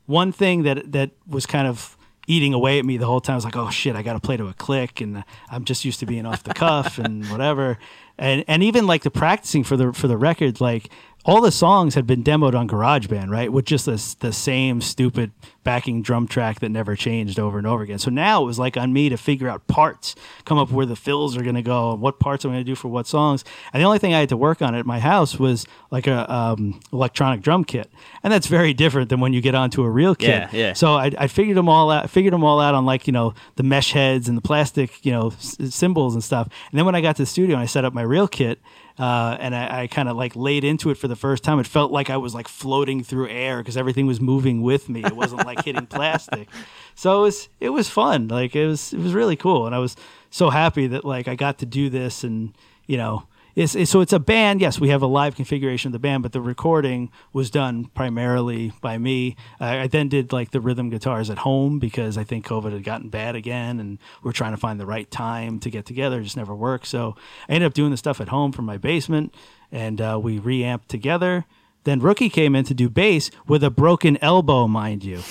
one 0.05 0.31
thing 0.31 0.61
that 0.61 0.91
that 0.91 1.09
was 1.27 1.47
kind 1.47 1.67
of 1.67 1.97
eating 2.27 2.53
away 2.53 2.79
at 2.79 2.85
me 2.85 2.97
the 2.97 3.05
whole 3.05 3.21
time. 3.21 3.33
I 3.33 3.37
was 3.37 3.45
like, 3.45 3.57
oh 3.57 3.69
shit, 3.69 3.95
I 3.95 4.01
got 4.01 4.13
to 4.13 4.19
play 4.19 4.37
to 4.37 4.47
a 4.47 4.53
click, 4.53 5.01
and 5.01 5.23
I'm 5.49 5.65
just 5.65 5.85
used 5.85 5.99
to 6.01 6.05
being 6.05 6.25
off 6.25 6.43
the 6.43 6.53
cuff 6.53 6.97
and 6.97 7.25
whatever. 7.29 7.77
And 8.21 8.45
and 8.47 8.63
even 8.63 8.85
like 8.87 9.01
the 9.03 9.11
practicing 9.11 9.63
for 9.65 9.75
the 9.75 9.91
for 9.91 10.07
the 10.07 10.15
record, 10.17 10.61
like 10.61 10.89
all 11.25 11.41
the 11.41 11.51
songs 11.51 11.93
had 11.95 12.07
been 12.07 12.23
demoed 12.23 12.55
on 12.55 12.67
GarageBand, 12.67 13.29
right, 13.29 13.51
with 13.51 13.65
just 13.65 13.85
this 13.85 14.13
the 14.15 14.31
same 14.31 14.79
stupid 14.81 15.31
backing 15.63 16.01
drum 16.01 16.27
track 16.27 16.59
that 16.59 16.69
never 16.69 16.95
changed 16.95 17.39
over 17.39 17.59
and 17.59 17.67
over 17.67 17.83
again. 17.83 17.99
So 17.99 18.09
now 18.09 18.41
it 18.41 18.45
was 18.47 18.57
like 18.57 18.75
on 18.77 18.91
me 18.91 19.09
to 19.09 19.17
figure 19.17 19.47
out 19.47 19.67
parts, 19.67 20.15
come 20.43 20.57
up 20.57 20.71
where 20.71 20.87
the 20.87 20.95
fills 20.95 21.37
are 21.37 21.43
going 21.43 21.53
to 21.55 21.61
go, 21.61 21.91
and 21.91 22.01
what 22.01 22.19
parts 22.19 22.43
I'm 22.43 22.49
going 22.51 22.61
to 22.61 22.71
do 22.71 22.73
for 22.73 22.87
what 22.87 23.05
songs. 23.05 23.43
And 23.71 23.79
the 23.81 23.85
only 23.85 23.99
thing 23.99 24.15
I 24.15 24.19
had 24.21 24.29
to 24.29 24.37
work 24.37 24.63
on 24.63 24.73
at 24.73 24.87
my 24.87 24.99
house 24.99 25.37
was 25.37 25.67
like 25.91 26.07
a 26.07 26.31
um, 26.33 26.79
electronic 26.91 27.41
drum 27.41 27.63
kit, 27.63 27.91
and 28.23 28.33
that's 28.33 28.47
very 28.47 28.73
different 28.73 29.09
than 29.09 29.19
when 29.19 29.33
you 29.33 29.41
get 29.41 29.53
onto 29.53 29.83
a 29.83 29.89
real 29.89 30.15
kit. 30.15 30.29
Yeah, 30.29 30.49
yeah. 30.51 30.73
So 30.73 30.95
I, 30.95 31.11
I 31.15 31.27
figured 31.27 31.57
them 31.57 31.69
all 31.69 31.91
out. 31.91 32.09
Figured 32.09 32.33
them 32.33 32.43
all 32.43 32.59
out 32.59 32.73
on 32.73 32.85
like 32.87 33.05
you 33.05 33.13
know 33.13 33.35
the 33.57 33.63
mesh 33.63 33.91
heads 33.91 34.27
and 34.27 34.35
the 34.35 34.41
plastic 34.41 35.05
you 35.05 35.11
know 35.11 35.27
s- 35.27 35.57
cymbals 35.69 36.15
and 36.15 36.23
stuff. 36.23 36.47
And 36.71 36.79
then 36.79 36.85
when 36.87 36.95
I 36.95 37.01
got 37.01 37.17
to 37.17 37.21
the 37.21 37.27
studio 37.27 37.55
and 37.55 37.61
I 37.61 37.67
set 37.67 37.85
up 37.85 37.93
my 37.93 38.03
real 38.11 38.27
kit, 38.27 38.59
uh, 38.99 39.37
and 39.39 39.55
I, 39.55 39.83
I 39.83 39.87
kind 39.87 40.09
of 40.09 40.17
like 40.17 40.35
laid 40.35 40.63
into 40.63 40.89
it 40.91 40.95
for 40.95 41.07
the 41.07 41.15
first 41.15 41.43
time. 41.43 41.59
It 41.59 41.65
felt 41.65 41.91
like 41.91 42.09
I 42.09 42.17
was 42.17 42.35
like 42.35 42.47
floating 42.47 43.03
through 43.03 43.29
air 43.29 43.57
because 43.59 43.77
everything 43.77 44.05
was 44.05 44.19
moving 44.19 44.61
with 44.61 44.89
me. 44.89 45.03
It 45.03 45.15
wasn't 45.15 45.45
like 45.45 45.63
hitting 45.65 45.85
plastic. 45.97 46.49
So 46.93 47.19
it 47.19 47.21
was 47.23 47.49
it 47.59 47.69
was 47.69 47.89
fun. 47.89 48.27
Like 48.27 48.55
it 48.55 48.67
was 48.67 48.93
it 48.93 48.99
was 48.99 49.13
really 49.13 49.35
cool, 49.35 49.65
and 49.65 49.73
I 49.73 49.79
was 49.79 49.95
so 50.29 50.49
happy 50.49 50.87
that 50.87 51.05
like 51.05 51.27
I 51.27 51.35
got 51.35 51.57
to 51.59 51.65
do 51.65 51.89
this, 51.89 52.23
and 52.23 52.53
you 52.85 52.97
know. 52.97 53.23
It's, 53.55 53.75
it's, 53.75 53.91
so 53.91 54.01
it's 54.01 54.13
a 54.13 54.19
band. 54.19 54.61
Yes, 54.61 54.79
we 54.79 54.89
have 54.89 55.01
a 55.01 55.07
live 55.07 55.35
configuration 55.35 55.89
of 55.89 55.93
the 55.93 55.99
band, 55.99 56.23
but 56.23 56.31
the 56.31 56.41
recording 56.41 57.11
was 57.33 57.49
done 57.49 57.85
primarily 57.85 58.73
by 58.81 58.97
me. 58.97 59.35
I, 59.59 59.81
I 59.81 59.87
then 59.87 60.07
did 60.07 60.31
like 60.31 60.51
the 60.51 60.61
rhythm 60.61 60.89
guitars 60.89 61.29
at 61.29 61.39
home 61.39 61.79
because 61.79 62.17
I 62.17 62.23
think 62.23 62.45
COVID 62.45 62.71
had 62.71 62.83
gotten 62.83 63.09
bad 63.09 63.35
again, 63.35 63.79
and 63.79 63.99
we're 64.23 64.31
trying 64.31 64.51
to 64.51 64.57
find 64.57 64.79
the 64.79 64.85
right 64.85 65.09
time 65.09 65.59
to 65.59 65.69
get 65.69 65.85
together. 65.85 66.19
It 66.19 66.23
just 66.23 66.37
never 66.37 66.55
worked. 66.55 66.87
So 66.87 67.15
I 67.49 67.53
ended 67.53 67.67
up 67.67 67.73
doing 67.73 67.91
the 67.91 67.97
stuff 67.97 68.21
at 68.21 68.29
home 68.29 68.51
from 68.51 68.65
my 68.65 68.77
basement, 68.77 69.35
and 69.71 69.99
uh, 69.99 70.19
we 70.21 70.39
reamped 70.39 70.89
together. 70.89 71.45
Then 71.83 71.99
Rookie 71.99 72.29
came 72.29 72.55
in 72.55 72.63
to 72.65 72.73
do 72.73 72.89
bass 72.89 73.31
with 73.47 73.63
a 73.63 73.71
broken 73.71 74.17
elbow, 74.21 74.67
mind 74.67 75.03
you. 75.03 75.21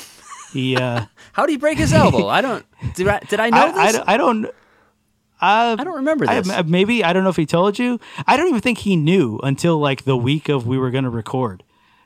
He, 0.53 0.77
uh, 0.77 1.07
How 1.33 1.47
did 1.47 1.53
he 1.53 1.59
break 1.59 1.79
his 1.79 1.93
elbow? 1.93 2.27
I 2.27 2.41
don't. 2.41 2.67
Did 2.95 3.09
I, 3.09 3.21
did 3.21 3.41
I 3.41 3.51
know 3.51 3.73
I, 3.75 3.93
this? 3.93 4.03
I, 4.07 4.15
I 4.15 4.17
don't. 4.17 4.47
Uh, 5.41 5.77
I 5.79 5.85
don't 5.85 5.97
remember 5.97 6.27
this. 6.27 6.49
I- 6.51 6.63
maybe 6.63 7.03
I 7.03 7.13
don't 7.13 7.25
know 7.25 7.31
if 7.31 7.37
he 7.37 7.47
told 7.47 7.79
you. 7.79 7.99
I 8.27 8.37
don't 8.37 8.49
even 8.49 8.61
think 8.61 8.79
he 8.79 8.97
knew 8.97 9.39
until 9.43 9.79
like 9.79 10.05
the 10.05 10.17
week 10.17 10.49
of 10.49 10.67
we 10.67 10.77
were 10.79 10.91
going 10.91 11.05
to 11.05 11.11
record, 11.11 11.63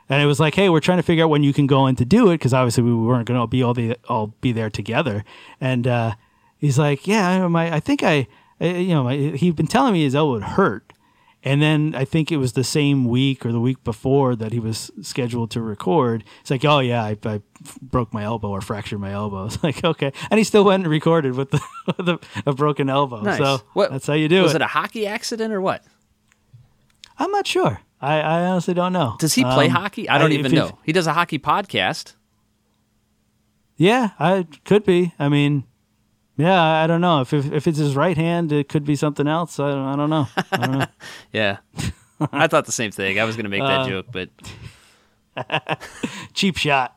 and 0.09 0.23
it 0.23 0.27
was 0.27 0.39
like, 0.39 0.55
hey, 0.55 0.69
we're 0.69 0.81
trying 0.81 0.99
to 0.99 1.03
figure 1.03 1.25
out 1.25 1.31
when 1.31 1.43
you 1.43 1.53
can 1.53 1.67
go 1.67 1.87
in 1.87 1.97
to 1.97 2.05
do 2.05 2.31
it 2.31 2.35
because 2.35 2.55
obviously 2.55 2.85
we 2.85 2.95
weren't 2.95 3.27
going 3.27 3.41
to 3.41 3.47
be 3.47 3.63
all 3.63 3.75
the 3.75 3.97
all 4.09 4.29
be 4.41 4.53
there 4.53 4.71
together. 4.71 5.25
And 5.61 5.87
uh, 5.87 6.15
he's 6.59 6.79
like, 6.79 7.07
yeah, 7.07 7.29
I, 7.45 7.49
my, 7.49 7.75
I 7.75 7.81
think 7.81 8.03
I, 8.03 8.27
I 8.61 8.67
you 8.67 8.95
know, 8.95 9.05
my, 9.05 9.17
he'd 9.17 9.57
been 9.57 9.67
telling 9.67 9.93
me 9.95 10.05
his 10.05 10.15
elbow 10.15 10.33
would 10.35 10.43
hurt. 10.43 10.93
And 11.47 11.61
then 11.61 11.95
I 11.95 12.07
think 12.07 12.33
it 12.33 12.39
was 12.39 12.55
the 12.55 12.65
same 12.65 13.05
week 13.05 13.45
or 13.45 13.53
the 13.53 13.61
week 13.61 13.85
before 13.85 14.35
that 14.35 14.53
he 14.53 14.59
was 14.59 14.91
scheduled 15.03 15.51
to 15.51 15.61
record. 15.61 16.25
It's 16.41 16.51
like, 16.51 16.65
oh 16.65 16.79
yeah, 16.79 17.05
I, 17.05 17.19
I 17.25 17.43
broke 17.83 18.15
my 18.15 18.23
elbow 18.25 18.49
or 18.49 18.63
fractured 18.63 18.99
my 19.01 19.13
elbow. 19.13 19.45
It's 19.49 19.63
like, 19.63 19.85
okay, 19.85 20.11
and 20.31 20.39
he 20.39 20.45
still 20.45 20.65
went 20.65 20.85
and 20.85 20.91
recorded 20.91 21.35
with 21.35 21.51
the, 21.51 21.61
with 21.87 22.07
the 22.07 22.19
a 22.47 22.55
broken 22.55 22.89
elbow. 22.89 23.21
Nice. 23.21 23.39
So 23.39 23.61
What- 23.75 23.91
that's 23.91 24.07
how 24.07 24.15
you 24.15 24.27
do 24.29 24.37
was 24.43 24.53
it. 24.53 24.55
Was 24.55 24.55
it 24.57 24.63
a 24.63 24.67
hockey 24.69 25.07
accident 25.07 25.53
or 25.53 25.61
what? 25.61 25.85
I'm 27.19 27.31
not 27.31 27.47
sure. 27.47 27.81
I, 28.01 28.21
I 28.21 28.41
honestly 28.47 28.75
don't 28.75 28.93
know. 28.93 29.17
Does 29.19 29.35
he 29.35 29.45
play 29.45 29.67
Um, 29.67 29.73
hockey? 29.73 30.09
I 30.09 30.19
don't 30.19 30.33
if 30.33 30.39
even 30.39 30.53
know. 30.53 30.79
He 30.85 30.93
does 30.93 31.07
a 31.07 31.13
hockey 31.13 31.39
podcast. 31.39 32.15
Yeah, 33.77 34.11
I 34.19 34.47
could 34.65 34.85
be. 34.85 35.13
I 35.19 35.29
mean, 35.29 35.65
yeah, 36.37 36.63
I 36.63 36.87
don't 36.87 37.01
know 37.01 37.21
if 37.21 37.33
if, 37.33 37.53
if 37.53 37.67
it's 37.67 37.79
his 37.79 37.95
right 37.97 38.17
hand, 38.17 38.53
it 38.53 38.69
could 38.69 38.85
be 38.85 38.97
something 38.97 39.27
else. 39.29 39.59
I 39.61 39.71
don't, 39.71 39.87
I 39.87 39.97
don't 39.97 40.11
know. 40.11 40.29
I 40.53 40.57
don't 40.57 40.79
know. 40.79 40.87
Yeah. 41.33 41.59
I 42.33 42.47
thought 42.47 42.65
the 42.67 42.73
same 42.73 42.91
thing. 42.93 43.19
I 43.19 43.25
was 43.25 43.35
going 43.37 43.45
to 43.45 43.51
make 43.51 43.63
Uh, 43.63 43.67
that 43.85 43.89
joke, 43.89 44.07
but 44.13 44.29
Cheap 46.35 46.57
shot. 46.57 46.97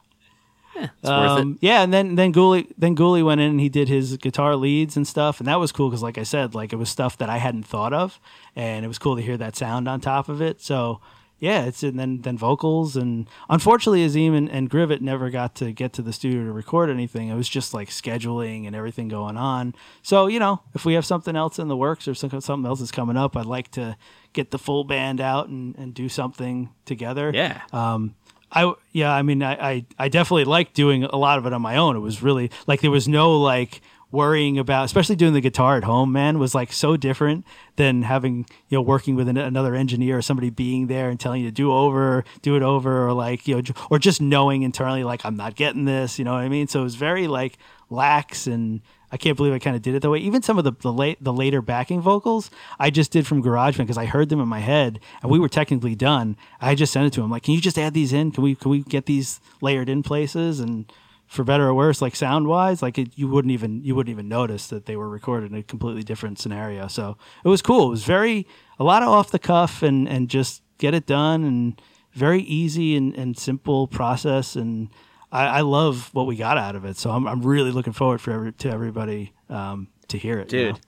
it's 0.76 0.90
worth 1.04 1.40
it. 1.40 1.42
Um, 1.42 1.58
yeah, 1.60 1.82
and 1.82 1.92
then 1.94 2.16
then 2.16 2.32
Gooley 2.32 2.68
then 2.78 2.94
Gooley 2.96 3.24
went 3.24 3.42
in 3.42 3.52
and 3.52 3.60
he 3.60 3.70
did 3.70 3.88
his 3.90 4.18
guitar 4.18 4.56
leads 4.56 4.96
and 4.96 5.08
stuff, 5.08 5.40
and 5.40 5.48
that 5.48 5.60
was 5.60 5.72
cool 5.72 5.90
because, 5.90 6.04
like 6.04 6.18
I 6.20 6.24
said, 6.24 6.54
like 6.54 6.72
it 6.72 6.76
was 6.76 6.90
stuff 6.90 7.18
that 7.18 7.30
I 7.30 7.38
hadn't 7.38 7.64
thought 7.64 7.94
of, 7.94 8.20
and 8.56 8.86
it 8.86 8.88
was 8.88 9.00
cool 9.00 9.16
to 9.16 9.22
hear 9.22 9.38
that 9.38 9.56
sound 9.56 9.88
on 9.88 10.00
top 10.02 10.30
of 10.30 10.42
it. 10.42 10.62
So 10.62 11.02
yeah, 11.40 11.66
it's 11.66 11.84
and 11.84 12.00
then 12.00 12.22
then 12.22 12.38
vocals 12.38 12.96
and 12.96 13.28
unfortunately 13.50 14.04
Azim 14.04 14.34
and, 14.34 14.50
and 14.50 14.70
Grivet 14.70 15.02
never 15.02 15.30
got 15.30 15.56
to 15.56 15.72
get 15.72 15.94
to 15.94 16.02
the 16.02 16.12
studio 16.14 16.44
to 16.44 16.52
record 16.52 16.90
anything. 16.90 17.30
It 17.30 17.36
was 17.36 17.48
just 17.48 17.74
like 17.74 17.90
scheduling 17.90 18.66
and 18.66 18.76
everything 18.76 19.08
going 19.08 19.38
on. 19.38 19.76
So 20.02 20.28
you 20.28 20.40
know, 20.40 20.62
if 20.74 20.86
we 20.86 20.94
have 20.96 21.06
something 21.06 21.36
else 21.36 21.60
in 21.60 21.68
the 21.68 21.78
works 21.78 22.08
or 22.08 22.16
some- 22.16 22.42
something 22.42 22.66
else 22.68 22.82
is 22.82 22.92
coming 22.92 23.18
up, 23.18 23.38
I'd 23.38 23.46
like 23.46 23.70
to 23.72 23.98
get 24.34 24.52
the 24.52 24.60
full 24.60 24.84
band 24.84 25.22
out 25.22 25.48
and, 25.48 25.76
and 25.78 25.94
do 25.94 26.10
something 26.10 26.70
together. 26.86 27.32
Yeah. 27.34 27.62
Um, 27.72 28.16
I 28.52 28.74
yeah, 28.94 29.14
I 29.14 29.24
mean, 29.24 29.44
I, 29.44 29.72
I 29.72 29.86
I 30.00 30.08
definitely 30.10 30.46
liked 30.46 30.74
doing 30.74 31.04
a 31.04 31.18
lot 31.18 31.38
of 31.38 31.46
it 31.46 31.54
on 31.54 31.62
my 31.62 31.76
own. 31.76 31.96
It 31.98 32.00
was 32.00 32.24
really 32.24 32.50
like 32.66 32.82
there 32.82 32.92
was 32.92 33.08
no 33.08 33.38
like 33.38 33.82
worrying 34.18 34.58
about, 34.58 34.84
especially 34.84 35.16
doing 35.16 35.34
the 35.34 35.42
guitar 35.42 35.78
at 35.78 35.84
home. 35.84 36.12
Man, 36.12 36.40
was 36.40 36.56
like 36.56 36.74
so 36.74 36.98
different 36.98 37.46
than 37.76 38.02
having 38.02 38.48
you 38.68 38.78
know 38.78 38.82
working 38.82 39.16
with 39.16 39.30
an, 39.30 39.38
another 39.38 39.76
engineer 39.76 40.18
or 40.18 40.24
somebody 40.24 40.50
being 40.50 40.88
there 40.88 41.10
and 41.10 41.20
telling 41.20 41.44
you 41.44 41.48
to 41.48 41.54
do 41.54 41.72
over, 41.72 42.26
do 42.42 42.56
it 42.56 42.64
over, 42.64 43.08
or 43.08 43.14
like 43.14 43.48
you 43.48 43.56
know, 43.56 43.62
or 43.92 44.00
just 44.00 44.20
knowing 44.20 44.64
internally 44.64 45.04
like 45.04 45.24
I'm 45.24 45.38
not 45.38 45.56
getting 45.56 45.86
this. 45.86 46.18
You 46.18 46.26
know 46.26 46.34
what 46.34 46.42
I 46.42 46.50
mean? 46.50 46.68
So 46.68 46.80
it 46.82 46.84
was 46.84 46.96
very 46.96 47.28
like 47.28 47.58
lax 47.90 48.48
and. 48.48 48.82
I 49.10 49.16
can't 49.16 49.38
believe 49.38 49.54
I 49.54 49.60
kind 49.60 49.74
of 49.74 49.82
did 49.82 49.96
it 49.96 50.02
that 50.02 50.10
way. 50.10 50.20
Even 50.20 50.42
some 50.42 50.58
of 50.58 50.66
the 50.66 50.74
the, 50.82 50.92
late, 50.92 51.24
the 51.24 51.32
later 51.32 51.62
backing 51.62 52.02
vocals, 52.02 52.52
I 52.78 52.90
just 52.90 53.10
did 53.10 53.26
from 53.26 53.42
GarageBand 53.42 53.78
because 53.78 53.98
I 53.98 54.04
heard 54.04 54.28
them 54.28 54.42
in 54.42 54.50
my 54.50 54.60
head, 54.60 55.00
and 55.22 55.32
we 55.32 55.40
were 55.40 55.48
technically 55.48 55.96
done. 55.96 56.36
I 56.60 56.76
just 56.76 56.92
sent 56.92 57.06
it 57.06 57.14
to 57.14 57.22
him 57.22 57.32
like, 57.32 57.44
"Can 57.44 57.54
you 57.54 57.62
just 57.62 57.80
add 57.80 57.94
these 57.94 58.12
in? 58.12 58.32
Can 58.32 58.44
we 58.44 58.54
can 58.54 58.70
we 58.70 58.84
get 58.84 59.06
these 59.06 59.40
layered 59.62 59.88
in 59.88 60.04
places?" 60.04 60.60
And 60.60 60.92
for 61.28 61.44
better 61.44 61.68
or 61.68 61.74
worse, 61.74 62.02
like 62.02 62.16
sound 62.16 62.48
wise, 62.48 62.82
like 62.82 62.98
it, 62.98 63.18
you 63.18 63.28
wouldn't 63.28 63.52
even 63.52 63.84
you 63.84 63.96
wouldn't 63.96 64.12
even 64.12 64.28
notice 64.28 64.68
that 64.68 64.86
they 64.86 64.96
were 64.96 65.10
recorded 65.10 65.52
in 65.52 65.58
a 65.58 65.64
completely 65.64 66.04
different 66.04 66.40
scenario. 66.40 66.88
So 66.88 67.18
it 67.44 67.50
was 67.50 67.62
cool. 67.62 67.88
It 67.88 67.92
was 67.92 68.04
very 68.04 68.48
a 68.80 68.84
lot 68.84 69.04
of 69.04 69.10
off 69.10 69.32
the 69.32 69.40
cuff 69.40 69.84
and 69.84 70.08
and 70.08 70.30
just 70.30 70.64
get 70.78 70.94
it 70.94 71.06
done 71.06 71.44
and 71.44 71.82
very 72.14 72.42
easy 72.42 72.96
and, 72.96 73.16
and 73.16 73.38
simple 73.38 73.88
process 73.88 74.56
and 74.56 74.90
I, 75.32 75.46
I 75.46 75.62
love 75.62 76.10
what 76.14 76.26
we 76.26 76.36
got 76.36 76.58
out 76.58 76.76
of 76.76 76.86
it. 76.86 76.98
So 76.98 77.12
I'm 77.12 77.28
I'm 77.28 77.42
really 77.42 77.72
looking 77.72 77.94
forward 77.94 78.22
for 78.22 78.32
every, 78.32 78.54
to 78.54 78.70
everybody 78.70 79.34
um, 79.50 79.90
to 80.08 80.18
hear 80.18 80.40
it, 80.40 80.52
you 80.52 80.60
dude. 80.60 80.76
know? 80.76 80.82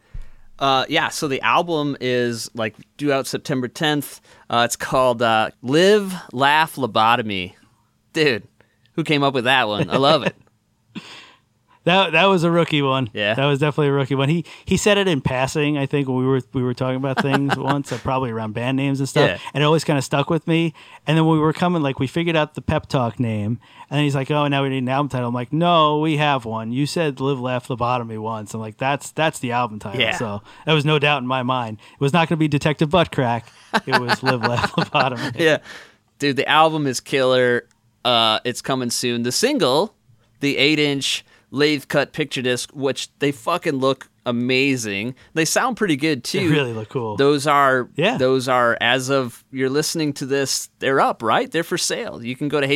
Uh, 0.60 0.86
yeah, 0.90 1.08
so 1.08 1.28
the 1.30 1.42
album 1.42 1.96
is 2.02 2.50
like 2.54 2.76
due 2.98 3.14
out 3.14 3.26
September 3.26 3.70
10th. 3.70 4.20
Uh, 4.50 4.64
it's 4.66 4.76
called 4.76 5.22
uh, 5.22 5.52
Live, 5.62 6.14
Laugh, 6.34 6.76
Lobotomy. 6.76 7.54
Dude, 8.12 8.46
who 9.00 9.04
came 9.06 9.24
up 9.24 9.34
with 9.34 9.46
that 9.46 9.68
one? 9.70 9.90
I 9.90 9.96
love 9.98 10.24
it. 10.24 10.36
That 11.86 12.12
that 12.12 12.26
was 12.26 12.44
a 12.44 12.52
rookie 12.52 12.82
one. 12.82 13.10
Yeah. 13.14 13.36
that 13.36 13.46
was 13.46 13.60
definitely 13.60 13.88
a 13.88 13.94
rookie 13.94 14.14
one. 14.14 14.28
He 14.28 14.44
he 14.66 14.76
said 14.76 14.98
it 14.98 15.08
in 15.08 15.22
passing. 15.22 15.78
I 15.78 15.86
think 15.86 16.10
when 16.10 16.18
we 16.18 16.26
were 16.26 16.42
we 16.54 16.62
were 16.62 16.74
talking 16.74 16.98
about 16.98 17.22
things 17.22 17.56
once, 17.58 17.92
uh, 17.94 17.98
probably 18.00 18.32
around 18.32 18.52
band 18.54 18.76
names 18.76 19.00
and 19.00 19.08
stuff, 19.08 19.30
Yeah. 19.30 19.38
and 19.54 19.64
it 19.64 19.66
always 19.66 19.86
kind 19.86 19.98
of 19.98 20.04
stuck 20.04 20.30
with 20.30 20.46
me. 20.46 20.74
And 21.08 21.18
then 21.18 21.26
when 21.26 21.38
we 21.38 21.42
were 21.42 21.54
coming, 21.54 21.82
like 21.82 21.98
we 21.98 22.06
figured 22.06 22.36
out 22.36 22.54
the 22.56 22.62
pep 22.62 22.88
talk 22.88 23.18
name, 23.18 23.60
and 23.90 23.98
then 23.98 24.04
he's 24.04 24.14
like, 24.14 24.30
"Oh, 24.30 24.46
now 24.50 24.62
we 24.64 24.70
need 24.70 24.80
an 24.80 24.90
album 24.90 25.08
title." 25.08 25.30
I'm 25.30 25.34
like, 25.34 25.54
"No, 25.54 26.00
we 26.00 26.18
have 26.18 26.44
one. 26.44 26.74
You 26.74 26.86
said 26.86 27.22
Live, 27.22 27.40
Laugh, 27.40 27.70
Lobotomy 27.70 28.20
once." 28.20 28.54
I'm 28.54 28.60
like, 28.60 28.78
"That's 28.78 29.12
that's 29.12 29.40
the 29.40 29.54
album 29.54 29.80
title." 29.80 30.02
Yeah. 30.02 30.18
So 30.18 30.42
that 30.66 30.74
was 30.74 30.84
no 30.84 31.00
doubt 31.00 31.22
in 31.22 31.28
my 31.28 31.44
mind. 31.44 31.80
It 31.94 32.02
was 32.02 32.12
not 32.12 32.28
going 32.28 32.36
to 32.38 32.40
be 32.42 32.50
Detective 32.50 32.90
Butt 32.90 33.14
Crack. 33.14 33.48
It 33.88 33.98
was 34.00 34.22
Live, 34.22 34.42
Laugh, 34.42 34.72
Lobotomy. 34.76 35.40
yeah. 35.40 35.60
Dude, 36.20 36.36
the 36.36 36.48
album 36.48 36.86
is 36.88 37.00
killer. 37.00 37.66
Uh, 38.06 38.40
it's 38.46 38.62
coming 38.62 38.90
soon. 38.90 39.24
The 39.24 39.32
single, 39.32 39.96
the 40.40 40.58
eight 40.58 40.80
inch 40.80 41.26
lathe 41.52 41.88
cut 41.88 42.14
picture 42.14 42.42
disc, 42.42 42.70
which 42.74 43.10
they 43.20 43.32
fucking 43.32 43.76
look 43.78 44.10
amazing. 44.26 45.16
They 45.34 45.46
sound 45.46 45.78
pretty 45.78 45.96
good 45.96 46.24
too. 46.24 46.48
They 46.50 46.56
really 46.56 46.74
look 46.74 46.90
cool. 46.90 47.16
Those 47.18 47.48
are 47.48 47.90
Yeah. 47.96 48.18
Those 48.18 48.48
are 48.48 48.78
as 48.80 49.10
of 49.10 49.44
you're 49.52 49.70
listening 49.70 50.14
to 50.14 50.26
this, 50.26 50.70
they're 50.80 51.02
up, 51.02 51.24
right? 51.24 51.50
They're 51.52 51.64
for 51.64 51.78
sale. 51.78 52.24
You 52.24 52.36
can 52.36 52.48
go 52.48 52.62
to 52.62 52.68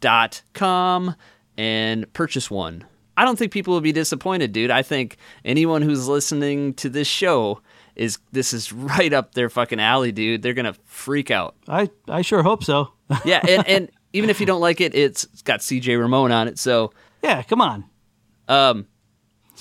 heypizzarecords.com 0.00 1.14
and 1.58 2.12
purchase 2.12 2.50
one. 2.50 2.84
I 3.16 3.24
don't 3.24 3.38
think 3.38 3.50
people 3.50 3.72
will 3.72 3.80
be 3.80 3.92
disappointed, 3.92 4.52
dude. 4.52 4.70
I 4.70 4.82
think 4.82 5.16
anyone 5.44 5.80
who's 5.80 6.06
listening 6.06 6.74
to 6.74 6.90
this 6.90 7.08
show 7.08 7.62
is 7.94 8.18
this 8.32 8.52
is 8.52 8.72
right 8.74 9.12
up 9.12 9.34
their 9.34 9.48
fucking 9.48 9.80
alley, 9.80 10.12
dude. 10.12 10.42
They're 10.42 10.52
gonna 10.54 10.76
freak 10.84 11.30
out. 11.30 11.56
I 11.66 11.88
I 12.08 12.20
sure 12.22 12.42
hope 12.42 12.62
so. 12.64 12.90
Yeah, 13.24 13.40
and, 13.48 13.66
and 13.68 13.88
even 14.16 14.30
if 14.30 14.40
you 14.40 14.46
don't 14.46 14.60
like 14.60 14.80
it, 14.80 14.94
it's, 14.94 15.24
it's 15.24 15.42
got 15.42 15.60
CJ 15.60 15.98
Ramone 15.98 16.32
on 16.32 16.48
it. 16.48 16.58
So 16.58 16.92
yeah, 17.22 17.42
come 17.42 17.60
on. 17.60 17.84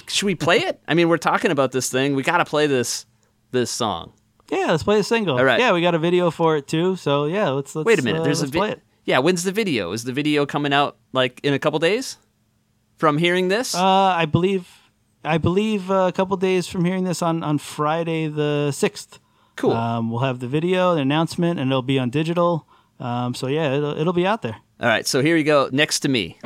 should 0.08 0.26
we 0.26 0.36
play 0.36 0.60
it? 0.60 0.82
I 0.88 0.94
mean, 0.94 1.10
we're 1.10 1.18
talking 1.18 1.52
about 1.52 1.72
this 1.72 1.90
thing. 1.90 2.16
We 2.16 2.24
got 2.24 2.38
to 2.38 2.46
play 2.46 2.68
this 2.68 3.06
this 3.52 3.72
song. 3.72 4.14
Yeah, 4.52 4.68
let's 4.72 4.84
play 4.84 4.98
the 4.98 5.04
single. 5.04 5.38
All 5.38 5.46
right. 5.46 5.60
Yeah, 5.60 5.74
we 5.74 5.82
got 5.82 5.96
a 5.96 6.00
video 6.00 6.30
for 6.30 6.56
it 6.58 6.68
too. 6.68 6.96
So 6.96 7.26
yeah, 7.26 7.50
let's 7.50 7.76
let's 7.76 7.86
Wait 7.86 8.00
a 8.00 8.04
minute. 8.04 8.22
uh, 8.22 8.24
There's 8.24 8.42
a 8.42 8.48
vi- 8.48 8.70
it. 8.70 8.82
Yeah, 9.06 9.20
when's 9.20 9.44
the 9.44 9.52
video? 9.52 9.92
Is 9.92 10.04
the 10.04 10.14
video 10.14 10.46
coming 10.46 10.74
out 10.74 10.98
like 11.14 11.40
in 11.44 11.54
a 11.54 11.60
couple 11.60 11.80
days? 11.80 12.18
From 12.98 13.18
hearing 13.18 13.50
this? 13.50 13.76
Uh, 13.76 13.84
I 13.84 14.26
believe 14.26 14.68
I 15.24 15.38
believe 15.38 15.90
uh, 15.90 16.06
a 16.08 16.12
couple 16.12 16.38
days 16.38 16.68
from 16.68 16.86
hearing 16.86 17.04
this 17.04 17.22
on 17.22 17.44
on 17.44 17.58
Friday 17.58 18.28
the 18.28 18.72
sixth. 18.72 19.20
cool. 19.56 19.72
Um, 19.74 20.10
we'll 20.12 20.22
have 20.22 20.40
the 20.40 20.48
video, 20.48 20.96
the 20.96 21.02
announcement, 21.02 21.60
and 21.60 21.72
it'll 21.72 21.82
be 21.82 21.98
on 22.00 22.10
digital. 22.10 22.68
Um, 23.00 23.34
so 23.34 23.48
yeah, 23.48 23.74
it'll, 23.74 23.98
it'll 23.98 24.14
be 24.14 24.26
out 24.26 24.42
there. 24.42 24.58
All 24.80 24.88
right, 24.88 25.08
so 25.08 25.22
here 25.22 25.38
you 25.38 25.44
go. 25.44 25.70
Next 25.72 26.00
to 26.02 26.10
me. 26.10 26.38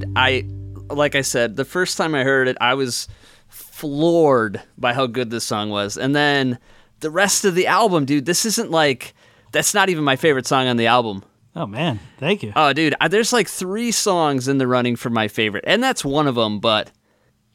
Dude, 0.00 0.10
I 0.16 0.46
like 0.90 1.14
I 1.14 1.20
said, 1.22 1.56
the 1.56 1.64
first 1.64 1.96
time 1.96 2.14
I 2.14 2.24
heard 2.24 2.48
it, 2.48 2.56
I 2.60 2.74
was 2.74 3.08
floored 3.48 4.62
by 4.78 4.94
how 4.94 5.06
good 5.06 5.30
this 5.30 5.44
song 5.44 5.70
was. 5.70 5.96
And 5.96 6.14
then 6.14 6.58
the 7.00 7.10
rest 7.10 7.44
of 7.44 7.54
the 7.54 7.66
album, 7.66 8.04
dude, 8.04 8.26
this 8.26 8.44
isn't 8.46 8.70
like 8.70 9.14
that's 9.52 9.74
not 9.74 9.90
even 9.90 10.04
my 10.04 10.16
favorite 10.16 10.46
song 10.46 10.66
on 10.66 10.76
the 10.76 10.86
album. 10.86 11.24
Oh 11.54 11.66
man, 11.66 12.00
thank 12.18 12.42
you. 12.42 12.52
Oh, 12.56 12.72
dude, 12.72 12.94
I, 13.00 13.08
there's 13.08 13.32
like 13.32 13.48
three 13.48 13.90
songs 13.90 14.48
in 14.48 14.56
the 14.56 14.66
running 14.66 14.96
for 14.96 15.10
my 15.10 15.28
favorite, 15.28 15.64
and 15.66 15.82
that's 15.82 16.02
one 16.04 16.26
of 16.26 16.34
them. 16.36 16.60
But 16.60 16.90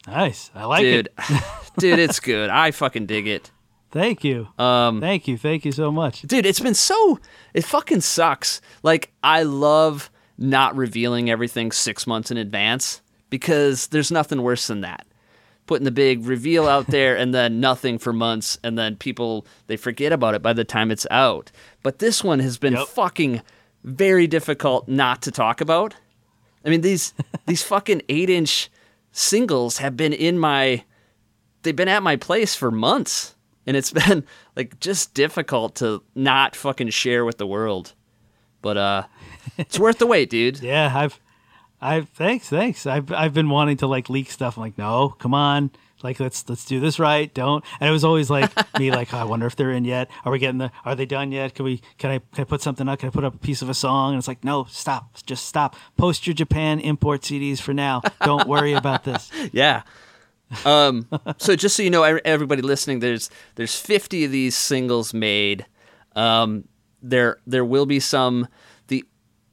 Nice, 0.05 0.51
I 0.53 0.65
like 0.65 0.83
dude, 0.83 1.09
it. 1.17 1.43
dude, 1.79 1.99
it's 1.99 2.19
good. 2.19 2.49
I 2.51 2.71
fucking 2.71 3.07
dig 3.07 3.27
it. 3.27 3.51
Thank 3.89 4.23
you. 4.23 4.49
Um, 4.59 5.01
Thank 5.01 5.27
you. 5.27 5.37
Thank 5.37 5.65
you 5.65 5.71
so 5.71 5.91
much. 5.91 6.21
dude, 6.21 6.45
it's 6.45 6.59
been 6.59 6.75
so. 6.75 7.19
It 7.53 7.63
fucking 7.63 8.01
sucks. 8.01 8.61
Like 8.83 9.11
I 9.23 9.43
love 9.43 10.11
not 10.37 10.75
revealing 10.75 11.29
everything 11.29 11.71
six 11.71 12.05
months 12.07 12.31
in 12.31 12.37
advance 12.37 13.01
because 13.29 13.87
there's 13.87 14.11
nothing 14.11 14.41
worse 14.41 14.67
than 14.67 14.81
that. 14.81 15.05
Putting 15.65 15.85
the 15.85 15.91
big 15.91 16.25
reveal 16.25 16.67
out 16.67 16.87
there 16.89 17.17
and 17.17 17.33
then 17.33 17.59
nothing 17.59 17.97
for 17.97 18.13
months, 18.13 18.57
and 18.63 18.77
then 18.77 18.95
people 18.95 19.45
they 19.67 19.75
forget 19.77 20.13
about 20.13 20.35
it 20.35 20.41
by 20.41 20.53
the 20.53 20.63
time 20.63 20.91
it's 20.91 21.07
out. 21.11 21.51
But 21.83 21.99
this 21.99 22.23
one 22.23 22.39
has 22.39 22.57
been 22.57 22.73
Yep. 22.73 22.87
fucking 22.87 23.41
very 23.83 24.27
difficult 24.27 24.87
not 24.87 25.21
to 25.23 25.31
talk 25.31 25.59
about. 25.61 25.95
I 26.65 26.69
mean 26.69 26.81
these 26.81 27.13
these 27.47 27.63
fucking 27.63 28.01
eight 28.09 28.29
inch 28.29 28.69
singles 29.11 29.77
have 29.79 29.97
been 29.97 30.13
in 30.13 30.37
my 30.37 30.83
they've 31.63 31.75
been 31.75 31.87
at 31.87 32.03
my 32.03 32.15
place 32.15 32.53
for 32.55 32.69
months 32.71 33.35
and 33.65 33.75
it's 33.75 33.91
been 34.07 34.23
like 34.55 34.79
just 34.79 35.13
difficult 35.13 35.75
to 35.75 36.03
not 36.15 36.55
fucking 36.55 36.89
share 36.89 37.25
with 37.25 37.37
the 37.37 37.47
world 37.47 37.93
but 38.61 38.77
uh 38.77 39.03
it's 39.57 39.79
worth 39.79 39.97
the 39.97 40.07
wait 40.07 40.29
dude 40.29 40.61
Yeah, 40.61 40.91
I've, 40.93 41.19
I've 41.81 42.09
thanks, 42.09 42.49
thanks. 42.49 42.85
I've 42.85 43.11
I've 43.11 43.33
been 43.33 43.49
wanting 43.49 43.77
to 43.77 43.87
like 43.87 44.09
leak 44.09 44.31
stuff. 44.31 44.57
I'm 44.57 44.63
like, 44.63 44.77
no, 44.77 45.09
come 45.09 45.33
on, 45.33 45.71
like 46.03 46.19
let's 46.19 46.47
let's 46.49 46.65
do 46.65 46.79
this 46.79 46.99
right. 46.99 47.31
Don't. 47.33 47.63
And 47.79 47.89
it 47.89 47.91
was 47.91 48.03
always 48.03 48.29
like 48.29 48.51
me, 48.79 48.91
like 48.99 49.13
oh, 49.13 49.17
I 49.17 49.23
wonder 49.23 49.45
if 49.45 49.55
they're 49.55 49.71
in 49.71 49.85
yet. 49.85 50.09
Are 50.25 50.31
we 50.31 50.39
getting 50.39 50.59
the? 50.59 50.71
Are 50.85 50.95
they 50.95 51.05
done 51.05 51.31
yet? 51.31 51.55
Can 51.55 51.65
we? 51.65 51.81
Can 51.97 52.11
I? 52.11 52.19
Can 52.19 52.41
I 52.41 52.43
put 52.43 52.61
something 52.61 52.87
up? 52.87 52.99
Can 52.99 53.09
I 53.09 53.11
put 53.11 53.23
up 53.23 53.35
a 53.35 53.39
piece 53.39 53.61
of 53.61 53.69
a 53.69 53.73
song? 53.73 54.13
And 54.13 54.19
it's 54.19 54.27
like, 54.27 54.43
no, 54.43 54.65
stop, 54.65 55.17
just 55.25 55.45
stop. 55.45 55.75
Post 55.97 56.27
your 56.27 56.33
Japan 56.33 56.79
import 56.79 57.21
CDs 57.21 57.59
for 57.59 57.73
now. 57.73 58.01
Don't 58.23 58.47
worry 58.47 58.73
about 58.73 59.03
this. 59.03 59.29
yeah 59.51 59.83
um 60.63 61.07
so 61.37 61.57
just 61.57 61.75
so 61.75 61.83
you 61.83 61.89
know 61.89 62.03
everybody 62.03 62.61
listening 62.61 62.99
there's 62.99 63.29
there's 63.55 63.77
50 63.77 64.23
of 64.23 64.31
these 64.31 64.55
singles 64.55 65.13
made 65.13 65.65
um 66.15 66.63
there 67.01 67.39
there 67.45 67.65
will 67.65 67.85
be 67.85 67.99
some 67.99 68.47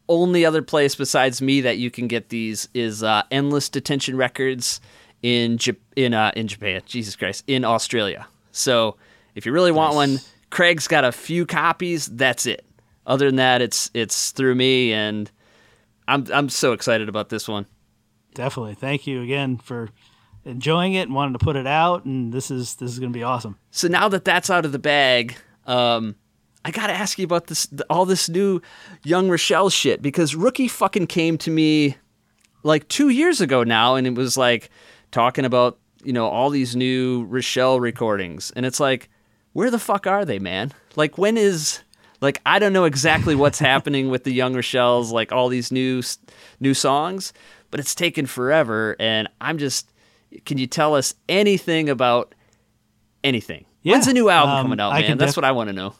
only 0.09 0.45
other 0.45 0.63
place 0.63 0.95
besides 0.95 1.41
me 1.41 1.61
that 1.63 1.79
you 1.79 1.91
can 1.91 2.09
get 2.09 2.29
these 2.29 2.69
is 2.75 3.03
uh, 3.03 3.23
endless 3.31 3.69
detention 3.69 4.17
records 4.17 4.81
in 5.23 5.59
in 5.97 6.15
uh, 6.15 6.33
in 6.37 6.49
Japan 6.49 6.83
Jesus 6.87 7.17
Christ 7.17 7.45
in 7.47 7.65
Australia 7.65 8.27
so 8.53 8.97
if 9.35 9.47
you 9.47 9.53
really 9.53 9.73
want 9.73 9.95
one 9.95 10.21
Craig's 10.51 10.87
got 10.87 11.05
a 11.05 11.13
few 11.13 11.47
copies 11.47 12.07
that's 12.07 12.47
it 12.47 12.65
other 13.07 13.27
than 13.27 13.37
that 13.37 13.63
it's 13.63 13.91
it's 13.95 14.31
through 14.33 14.55
me 14.55 14.93
and 14.93 15.31
I'm 16.07 16.27
I'm 16.33 16.49
so 16.49 16.73
excited 16.73 17.09
about 17.09 17.29
this 17.31 17.49
one 17.49 17.67
Definitely. 18.35 18.75
Thank 18.75 19.07
you 19.07 19.23
again 19.23 19.57
for 19.59 19.91
enjoying 20.45 20.95
it 20.95 21.03
and 21.03 21.15
wanting 21.15 21.35
to 21.35 21.39
put 21.39 21.57
it 21.57 21.67
out. 21.67 22.05
And 22.05 22.33
this 22.33 22.51
is 22.51 22.75
this 22.77 22.91
is 22.91 22.99
gonna 22.99 23.13
be 23.13 23.23
awesome. 23.23 23.57
So 23.71 23.89
now 23.89 24.09
that 24.09 24.25
that's 24.25 24.51
out 24.51 24.65
of 24.65 24.73
the 24.73 24.79
bag, 24.79 25.37
um, 25.67 26.17
I 26.65 26.71
gotta 26.71 26.93
ask 26.95 27.19
you 27.19 27.25
about 27.25 27.49
this, 27.49 27.69
all 27.91 28.07
this 28.07 28.29
new 28.29 28.63
young 29.05 29.29
Rochelle 29.29 29.69
shit 29.71 30.01
because 30.01 30.35
Rookie 30.35 30.69
fucking 30.69 31.09
came 31.09 31.37
to 31.39 31.51
me 31.51 31.97
like 32.63 32.89
two 32.89 33.11
years 33.11 33.41
ago 33.41 33.65
now, 33.65 33.97
and 33.97 34.07
it 34.07 34.15
was 34.15 34.37
like 34.37 34.71
talking 35.11 35.45
about 35.45 35.79
you 36.03 36.13
know 36.13 36.27
all 36.27 36.51
these 36.51 36.75
new 36.75 37.25
Rochelle 37.25 37.81
recordings, 37.81 38.51
and 38.57 38.65
it's 38.65 38.81
like, 38.81 39.11
where 39.53 39.71
the 39.71 39.79
fuck 39.79 40.07
are 40.07 40.25
they, 40.25 40.39
man? 40.39 40.73
Like 40.97 41.19
when 41.19 41.37
is 41.37 41.81
like 42.21 42.41
I 42.47 42.59
don't 42.59 42.73
know 42.73 42.85
exactly 42.85 43.35
what's 43.35 43.59
happening 43.73 44.09
with 44.09 44.25
the 44.25 44.33
young 44.33 44.55
Rochelle's 44.55 45.13
like 45.13 45.33
all 45.33 45.49
these 45.49 45.71
new 45.71 46.03
new 46.61 46.73
songs, 46.73 47.33
but 47.71 47.79
it's 47.79 47.95
taken 47.95 48.27
forever, 48.27 48.97
and 48.99 49.29
I'm 49.41 49.59
just. 49.59 49.91
Can 50.47 50.59
you 50.59 50.67
tell 50.67 50.97
us 50.97 51.15
anything 51.29 51.89
about 51.89 52.35
anything? 53.23 53.67
When's 53.85 54.07
Yeah, 54.07 54.11
the 54.11 54.15
new 54.15 54.29
album 54.29 54.51
um, 54.57 54.65
coming 54.65 54.81
out, 54.81 54.93
man? 54.95 55.03
can 55.05 55.19
That's 55.19 55.37
what 55.37 55.45
I 55.45 55.53
want 55.53 55.69
to 55.69 55.73
know. 55.73 55.95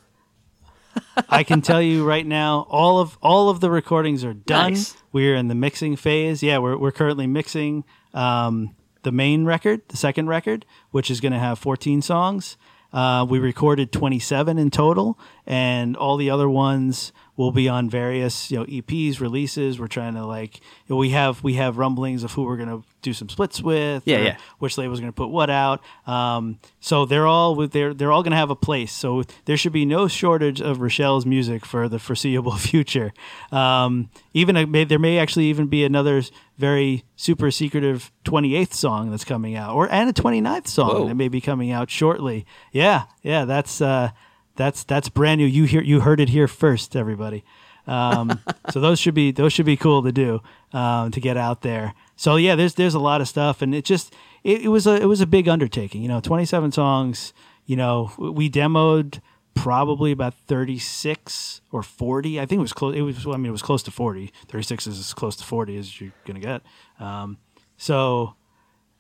I 1.29 1.45
can 1.45 1.63
tell 1.63 1.83
you 1.83 2.05
right 2.05 2.27
now, 2.27 2.67
all 2.69 2.99
of 2.99 3.19
all 3.23 3.49
of 3.49 3.61
the 3.61 3.71
recordings 3.71 4.25
are 4.25 4.35
done. 4.35 4.73
Nice. 4.73 4.97
We're 5.13 5.37
in 5.37 5.49
the 5.49 5.55
mixing 5.55 5.97
phase. 5.97 6.43
Yeah, 6.43 6.59
we're 6.59 6.77
we're 6.77 6.93
currently 6.93 7.27
mixing. 7.27 7.85
Um, 8.13 8.75
the 9.03 9.13
main 9.13 9.45
record, 9.45 9.83
the 9.89 9.97
second 9.97 10.29
record, 10.29 10.65
which 10.91 11.11
is 11.11 11.21
going 11.21 11.33
to 11.33 11.39
have 11.39 11.59
14 11.59 12.03
songs. 12.03 12.57
Uh, 12.93 13.27
we 13.29 13.39
recorded 13.39 13.93
27 13.93 14.57
in 14.57 14.71
total, 14.71 15.19
and 15.47 15.97
all 15.97 16.17
the 16.17 16.31
other 16.31 16.49
ones 16.49 17.13
will 17.37 17.51
be 17.51 17.69
on 17.69 17.91
various 17.91 18.51
you 18.51 18.59
know 18.59 18.65
EPs 18.65 19.21
releases. 19.21 19.79
We're 19.79 19.89
trying 19.89 20.15
to 20.15 20.25
like 20.25 20.59
you 20.59 20.95
know, 20.95 20.97
we 20.97 21.11
have 21.11 21.43
we 21.43 21.55
have 21.55 21.79
rumblings 21.79 22.25
of 22.25 22.33
who 22.33 22.45
we're 22.45 22.57
going 22.57 22.69
to 22.69 22.83
do 23.03 23.13
some 23.13 23.29
splits 23.29 23.63
with. 23.63 24.03
Yeah, 24.07 24.19
yeah. 24.19 24.37
Which 24.59 24.79
label's 24.79 25.01
going 25.01 25.13
to 25.13 25.17
put 25.17 25.29
what 25.29 25.51
out. 25.51 25.83
Um, 26.07 26.59
so 26.81 27.05
they're 27.05 27.27
all 27.27 27.55
with 27.55 27.73
they're 27.73 27.95
they're 27.95 28.13
all 28.13 28.23
going 28.23 28.33
to 28.33 28.37
have 28.37 28.51
a 28.51 28.57
place. 28.57 28.93
So 28.93 29.25
there 29.45 29.57
should 29.57 29.73
be 29.73 29.85
no 29.85 30.09
shortage 30.09 30.61
of 30.61 30.81
Rochelle's 30.81 31.27
music 31.27 31.65
for 31.65 31.89
the 31.89 31.99
foreseeable 31.99 32.57
future. 32.57 33.13
Um, 33.51 34.11
even 34.33 34.57
a, 34.57 34.67
may, 34.67 34.85
there 34.85 34.99
may 34.99 35.19
actually 35.19 35.47
even 35.47 35.67
be 35.67 35.85
another 35.85 36.23
very 36.57 37.05
super 37.17 37.51
secretive 37.51 38.13
28th 38.25 38.75
song 38.75 39.11
that's 39.11 39.25
coming 39.25 39.57
out, 39.57 39.75
or 39.75 39.91
and 39.91 40.09
a 40.09 40.13
29th 40.13 40.69
song 40.69 40.89
Whoa. 40.89 41.09
that 41.09 41.15
may 41.15 41.29
be 41.29 41.41
coming 41.41 41.71
out 41.71 41.91
shortly. 41.91 42.47
Yeah, 42.73 43.05
yeah, 43.23 43.45
that's 43.45 43.81
uh, 43.81 44.11
that's 44.57 44.85
that's 44.85 45.09
brand 45.09 45.41
new. 45.41 45.47
You 45.47 45.65
hear 45.65 45.83
you 45.83 46.01
heard 46.01 46.21
it 46.21 46.29
here 46.29 46.49
first, 46.49 46.97
everybody. 46.97 47.45
Um, 47.87 48.41
so 48.71 48.81
those 48.81 48.99
should 48.99 49.15
be 49.15 49.31
those 49.31 49.53
should 49.53 49.67
be 49.67 49.77
cool 49.77 50.03
to 50.03 50.13
do 50.13 50.41
um, 50.73 51.11
to 51.11 51.21
get 51.21 51.37
out 51.37 51.63
there. 51.63 51.95
So 52.17 52.37
yeah, 52.37 52.55
there's 52.55 52.75
there's 52.75 52.95
a 52.95 52.99
lot 53.01 53.21
of 53.21 53.29
stuff, 53.29 53.63
and 53.63 53.75
it 53.75 53.85
just 53.85 54.15
it, 54.43 54.63
it 54.63 54.69
was 54.69 54.87
a 54.87 54.95
it 55.01 55.07
was 55.07 55.21
a 55.21 55.27
big 55.27 55.49
undertaking. 55.49 56.03
You 56.03 56.09
know, 56.09 56.21
27 56.21 56.73
songs. 56.73 57.33
You 57.67 57.77
know, 57.77 58.13
we 58.19 58.51
demoed 58.51 59.21
probably 59.55 60.13
about 60.13 60.35
36 60.35 61.63
or 61.73 61.83
40. 61.83 62.41
I 62.41 62.45
think 62.45 62.59
it 62.59 62.63
was 62.63 62.73
close. 62.73 62.95
It 62.95 63.03
was 63.03 63.27
I 63.27 63.37
mean 63.37 63.47
it 63.47 63.53
was 63.53 63.63
close 63.63 63.83
to 63.85 63.91
40. 63.91 64.33
36 64.49 64.87
is 64.87 64.99
as 64.99 65.15
close 65.15 65.37
to 65.37 65.45
40 65.45 65.79
as 65.79 66.01
you're 66.01 66.13
gonna 66.27 66.41
get. 66.41 66.63
Um, 67.01 67.39
so 67.77 68.35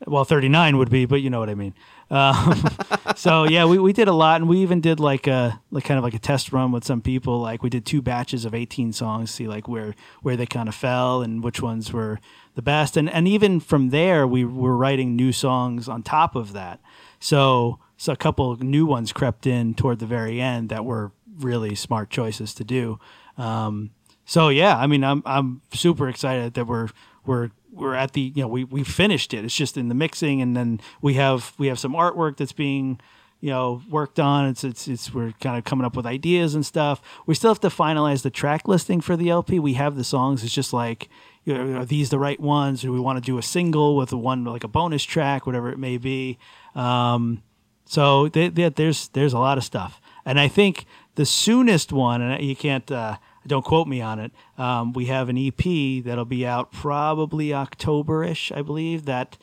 well 0.06 0.24
39 0.24 0.76
would 0.76 0.90
be 0.90 1.06
but 1.06 1.22
you 1.22 1.30
know 1.30 1.38
what 1.38 1.48
i 1.48 1.54
mean 1.54 1.74
um, 2.10 2.62
so 3.16 3.44
yeah 3.44 3.64
we, 3.64 3.78
we 3.78 3.92
did 3.92 4.08
a 4.08 4.12
lot 4.12 4.40
and 4.40 4.48
we 4.48 4.58
even 4.60 4.80
did 4.80 5.00
like 5.00 5.26
a 5.26 5.60
like 5.70 5.84
kind 5.84 5.98
of 5.98 6.04
like 6.04 6.14
a 6.14 6.18
test 6.18 6.52
run 6.52 6.72
with 6.72 6.84
some 6.84 7.00
people. 7.00 7.40
Like 7.40 7.62
we 7.62 7.70
did 7.70 7.84
two 7.84 8.02
batches 8.02 8.44
of 8.44 8.54
18 8.54 8.92
songs 8.92 9.30
see 9.30 9.48
like 9.48 9.68
where 9.68 9.94
where 10.22 10.36
they 10.36 10.46
kind 10.46 10.68
of 10.68 10.74
fell 10.74 11.22
and 11.22 11.42
which 11.42 11.60
ones 11.60 11.92
were 11.92 12.20
the 12.54 12.62
best. 12.62 12.96
And 12.96 13.10
and 13.10 13.26
even 13.26 13.60
from 13.60 13.90
there 13.90 14.26
we 14.26 14.44
were 14.44 14.76
writing 14.76 15.16
new 15.16 15.32
songs 15.32 15.88
on 15.88 16.02
top 16.02 16.36
of 16.36 16.52
that. 16.52 16.80
So 17.20 17.80
so 17.96 18.12
a 18.12 18.16
couple 18.16 18.56
new 18.56 18.86
ones 18.86 19.12
crept 19.12 19.46
in 19.46 19.74
toward 19.74 19.98
the 19.98 20.06
very 20.06 20.40
end 20.40 20.68
that 20.68 20.84
were 20.84 21.12
really 21.38 21.74
smart 21.74 22.10
choices 22.10 22.54
to 22.54 22.64
do. 22.64 22.98
Um, 23.36 23.90
so 24.24 24.48
yeah, 24.48 24.76
I 24.76 24.86
mean, 24.86 25.04
I'm 25.04 25.22
I'm 25.26 25.62
super 25.72 26.08
excited 26.08 26.54
that 26.54 26.66
we're 26.66 26.88
we're 27.26 27.50
we're 27.74 27.94
at 27.94 28.12
the 28.12 28.32
you 28.34 28.42
know 28.42 28.48
we 28.48 28.64
we 28.64 28.84
finished 28.84 29.34
it. 29.34 29.44
It's 29.44 29.54
just 29.54 29.76
in 29.76 29.88
the 29.88 29.94
mixing, 29.94 30.40
and 30.40 30.56
then 30.56 30.80
we 31.00 31.14
have 31.14 31.52
we 31.58 31.66
have 31.68 31.78
some 31.78 31.92
artwork 31.92 32.36
that's 32.36 32.52
being 32.52 33.00
you 33.40 33.50
know 33.50 33.82
worked 33.90 34.18
on. 34.20 34.48
It's 34.48 34.64
it's 34.64 34.88
it's 34.88 35.12
we're 35.12 35.32
kind 35.40 35.58
of 35.58 35.64
coming 35.64 35.84
up 35.84 35.96
with 35.96 36.06
ideas 36.06 36.54
and 36.54 36.64
stuff. 36.64 37.02
We 37.26 37.34
still 37.34 37.50
have 37.50 37.60
to 37.60 37.68
finalize 37.68 38.22
the 38.22 38.30
track 38.30 38.66
listing 38.68 39.00
for 39.00 39.16
the 39.16 39.30
LP. 39.30 39.58
We 39.58 39.74
have 39.74 39.96
the 39.96 40.04
songs. 40.04 40.44
It's 40.44 40.54
just 40.54 40.72
like. 40.72 41.08
You 41.46 41.52
know, 41.52 41.80
are 41.80 41.84
these 41.84 42.08
the 42.08 42.18
right 42.18 42.40
ones? 42.40 42.80
Do 42.80 42.90
we 42.90 42.98
want 42.98 43.18
to 43.18 43.20
do 43.20 43.36
a 43.36 43.42
single 43.42 43.98
with 43.98 44.14
one 44.14 44.44
like 44.44 44.64
a 44.64 44.68
bonus 44.68 45.04
track, 45.04 45.44
whatever 45.44 45.68
it 45.70 45.78
may 45.78 45.98
be? 45.98 46.38
Um, 46.74 47.42
so 47.84 48.28
th- 48.28 48.54
th- 48.54 48.76
there's 48.76 49.08
there's 49.08 49.34
a 49.34 49.38
lot 49.38 49.58
of 49.58 49.64
stuff, 49.64 50.00
and 50.24 50.40
I 50.40 50.48
think 50.48 50.86
the 51.16 51.26
soonest 51.26 51.92
one, 51.92 52.22
and 52.22 52.42
you 52.42 52.56
can't 52.56 52.90
uh, 52.90 53.18
don't 53.46 53.64
quote 53.64 53.88
me 53.88 54.00
on 54.00 54.18
it. 54.18 54.32
Um, 54.58 54.92
we 54.92 55.06
have 55.06 55.28
an 55.28 55.38
EP 55.38 56.04
that'll 56.04 56.24
be 56.24 56.46
out 56.46 56.72
probably 56.72 57.52
October-ish, 57.52 58.52
I 58.52 58.62
believe. 58.62 59.04
That 59.04 59.36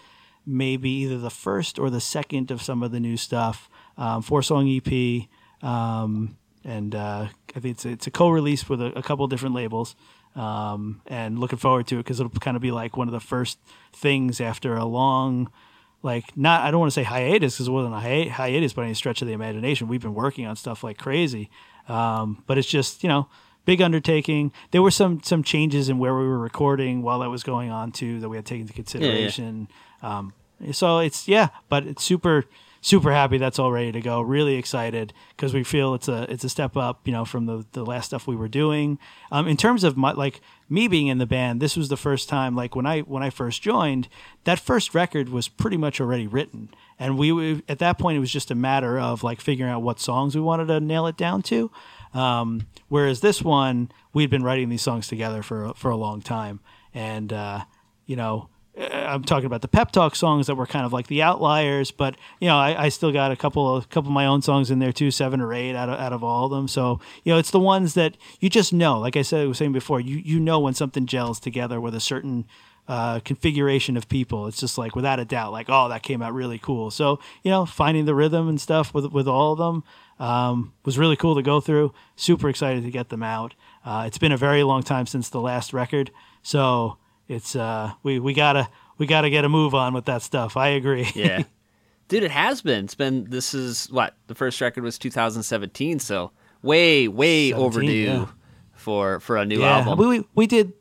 may 0.45 0.77
be 0.77 1.01
either 1.01 1.17
the 1.17 1.29
first 1.29 1.77
or 1.77 1.89
the 1.89 2.01
second 2.01 2.51
of 2.51 2.61
some 2.61 2.83
of 2.83 2.91
the 2.91 2.99
new 2.99 3.17
stuff. 3.17 3.69
Um, 3.97 4.21
four 4.21 4.41
song 4.41 4.67
EP, 4.69 5.27
um, 5.63 6.37
and 6.63 6.95
uh, 6.95 7.27
I 7.55 7.59
think 7.59 7.75
it's 7.75 7.85
it's 7.85 8.07
a 8.07 8.11
co-release 8.11 8.67
with 8.67 8.81
a, 8.81 8.97
a 8.97 9.03
couple 9.03 9.27
different 9.27 9.55
labels. 9.55 9.95
Um, 10.35 11.01
and 11.07 11.39
looking 11.39 11.59
forward 11.59 11.87
to 11.87 11.95
it 11.95 12.03
because 12.03 12.21
it'll 12.21 12.31
kind 12.31 12.55
of 12.55 12.61
be 12.61 12.71
like 12.71 12.95
one 12.95 13.09
of 13.09 13.11
the 13.11 13.19
first 13.19 13.59
things 13.91 14.39
after 14.39 14.75
a 14.75 14.85
long 14.85 15.51
like 16.03 16.35
not 16.35 16.61
I 16.61 16.71
don't 16.71 16.79
want 16.79 16.91
to 16.91 16.95
say 16.95 17.03
hiatus 17.03 17.55
because 17.55 17.67
it 17.67 17.71
wasn't 17.71 17.93
a 17.93 17.99
hi- 17.99 18.29
hiatus 18.29 18.73
by 18.73 18.85
any 18.85 18.93
stretch 18.93 19.21
of 19.21 19.27
the 19.27 19.33
imagination. 19.33 19.87
We've 19.87 20.01
been 20.01 20.13
working 20.13 20.45
on 20.47 20.55
stuff 20.55 20.83
like 20.83 20.97
crazy, 20.97 21.49
um, 21.87 22.43
but 22.47 22.57
it's 22.57 22.67
just 22.67 23.03
you 23.03 23.09
know 23.09 23.27
big 23.65 23.81
undertaking. 23.81 24.51
There 24.71 24.81
were 24.81 24.91
some 24.91 25.21
some 25.23 25.43
changes 25.43 25.89
in 25.89 25.99
where 25.99 26.15
we 26.15 26.25
were 26.25 26.39
recording 26.39 27.01
while 27.01 27.19
that 27.19 27.29
was 27.29 27.43
going 27.43 27.71
on 27.71 27.91
too 27.91 28.19
that 28.19 28.29
we 28.29 28.37
had 28.37 28.45
taken 28.45 28.61
into 28.61 28.73
consideration. 28.73 29.67
Um, 30.01 30.33
so 30.71 30.99
it's 30.99 31.27
yeah, 31.27 31.49
but 31.69 31.85
it's 31.85 32.03
super 32.03 32.45
super 32.81 33.11
happy 33.11 33.37
that's 33.37 33.59
all 33.59 33.71
ready 33.71 33.91
to 33.91 34.01
go. 34.01 34.21
Really 34.21 34.55
excited 34.55 35.13
because 35.29 35.53
we 35.53 35.63
feel 35.63 35.93
it's 35.93 36.07
a 36.07 36.23
it's 36.31 36.43
a 36.43 36.49
step 36.49 36.75
up, 36.75 37.07
you 37.07 37.13
know, 37.13 37.23
from 37.23 37.45
the 37.45 37.65
the 37.71 37.85
last 37.85 38.07
stuff 38.07 38.27
we 38.27 38.35
were 38.35 38.47
doing. 38.47 38.99
Um, 39.31 39.47
in 39.47 39.55
terms 39.55 39.83
of 39.83 39.95
my 39.95 40.11
like 40.11 40.41
me 40.67 40.87
being 40.87 41.07
in 41.07 41.19
the 41.19 41.25
band, 41.25 41.61
this 41.61 41.77
was 41.77 41.89
the 41.89 41.97
first 41.97 42.27
time 42.27 42.55
like 42.55 42.75
when 42.75 42.85
I 42.85 43.01
when 43.01 43.23
I 43.23 43.29
first 43.29 43.61
joined, 43.61 44.09
that 44.43 44.59
first 44.59 44.93
record 44.93 45.29
was 45.29 45.47
pretty 45.47 45.77
much 45.77 46.01
already 46.01 46.27
written, 46.27 46.69
and 46.99 47.17
we 47.17 47.63
at 47.69 47.79
that 47.79 47.97
point 47.97 48.17
it 48.17 48.21
was 48.21 48.31
just 48.31 48.51
a 48.51 48.55
matter 48.55 48.99
of 48.99 49.23
like 49.23 49.39
figuring 49.39 49.71
out 49.71 49.83
what 49.83 49.99
songs 49.99 50.35
we 50.35 50.41
wanted 50.41 50.67
to 50.67 50.79
nail 50.79 51.07
it 51.07 51.17
down 51.17 51.43
to. 51.43 51.71
Um, 52.13 52.67
whereas 52.89 53.21
this 53.21 53.41
one, 53.41 53.89
we'd 54.11 54.29
been 54.29 54.43
writing 54.43 54.67
these 54.67 54.81
songs 54.81 55.07
together 55.07 55.43
for 55.43 55.73
for 55.75 55.91
a 55.91 55.95
long 55.95 56.21
time, 56.21 56.59
and 56.93 57.31
uh, 57.31 57.61
you 58.05 58.15
know, 58.15 58.49
I'm 58.77 59.23
talking 59.23 59.45
about 59.45 59.61
the 59.61 59.67
pep 59.67 59.91
talk 59.91 60.15
songs 60.15 60.47
that 60.47 60.55
were 60.55 60.65
kind 60.65 60.85
of 60.85 60.93
like 60.93 61.07
the 61.07 61.21
outliers, 61.21 61.91
but 61.91 62.15
you 62.39 62.47
know, 62.47 62.57
I, 62.57 62.85
I 62.85 62.89
still 62.89 63.11
got 63.11 63.31
a 63.31 63.35
couple 63.35 63.75
of 63.75 63.89
couple 63.89 64.09
of 64.09 64.13
my 64.13 64.25
own 64.25 64.41
songs 64.41 64.71
in 64.71 64.79
there 64.79 64.93
too, 64.93 65.11
seven 65.11 65.41
or 65.41 65.53
eight 65.53 65.75
out 65.75 65.89
of 65.89 65.99
out 65.99 66.13
of 66.13 66.23
all 66.23 66.45
of 66.45 66.51
them. 66.51 66.67
So 66.69 67.01
you 67.23 67.33
know, 67.33 67.37
it's 67.37 67.51
the 67.51 67.59
ones 67.59 67.95
that 67.95 68.15
you 68.39 68.49
just 68.49 68.71
know. 68.71 68.97
Like 68.97 69.17
I 69.17 69.23
said, 69.23 69.41
I 69.41 69.47
was 69.47 69.57
saying 69.57 69.73
before, 69.73 69.99
you 69.99 70.17
you 70.17 70.39
know 70.39 70.59
when 70.59 70.73
something 70.73 71.05
gels 71.05 71.39
together 71.39 71.81
with 71.81 71.93
a 71.93 71.99
certain 71.99 72.45
uh, 72.87 73.19
configuration 73.19 73.97
of 73.97 74.07
people. 74.07 74.47
It's 74.47 74.59
just 74.59 74.77
like 74.77 74.95
without 74.95 75.19
a 75.19 75.25
doubt, 75.25 75.51
like 75.51 75.67
oh, 75.69 75.89
that 75.89 76.01
came 76.01 76.21
out 76.21 76.33
really 76.33 76.57
cool. 76.57 76.91
So 76.91 77.19
you 77.43 77.51
know, 77.51 77.65
finding 77.65 78.05
the 78.05 78.15
rhythm 78.15 78.47
and 78.47 78.59
stuff 78.59 78.93
with 78.93 79.07
with 79.07 79.27
all 79.27 79.51
of 79.51 79.57
them 79.59 79.83
um, 80.25 80.73
was 80.85 80.97
really 80.97 81.17
cool 81.17 81.35
to 81.35 81.41
go 81.41 81.59
through. 81.59 81.93
Super 82.15 82.47
excited 82.47 82.83
to 82.83 82.91
get 82.91 83.09
them 83.09 83.23
out. 83.23 83.53
Uh, 83.83 84.05
it's 84.07 84.17
been 84.17 84.31
a 84.31 84.37
very 84.37 84.63
long 84.63 84.81
time 84.81 85.07
since 85.07 85.27
the 85.27 85.41
last 85.41 85.73
record, 85.73 86.11
so 86.41 86.97
it's 87.31 87.55
uh, 87.55 87.93
we 88.03 88.19
we 88.19 88.33
gotta 88.33 88.69
we 88.97 89.07
gotta 89.07 89.29
get 89.29 89.45
a 89.45 89.49
move 89.49 89.73
on 89.73 89.93
with 89.93 90.05
that 90.05 90.21
stuff. 90.21 90.57
I 90.57 90.69
agree. 90.69 91.09
Yeah. 91.15 91.43
Dude, 92.07 92.23
it 92.23 92.31
has 92.31 92.61
been. 92.61 92.85
It's 92.85 92.95
been 92.95 93.25
this 93.29 93.53
is 93.53 93.89
what? 93.89 94.15
The 94.27 94.35
first 94.35 94.59
record 94.59 94.83
was 94.83 94.99
2017, 94.99 95.99
so 95.99 96.31
way 96.61 97.07
way 97.07 97.53
overdue 97.53 97.87
yeah. 97.87 98.25
for 98.73 99.21
for 99.21 99.37
a 99.37 99.45
new 99.45 99.61
yeah, 99.61 99.79
album. 99.79 99.97
we, 99.97 100.19
we 100.19 100.27
we 100.35 100.47
did 100.47 100.73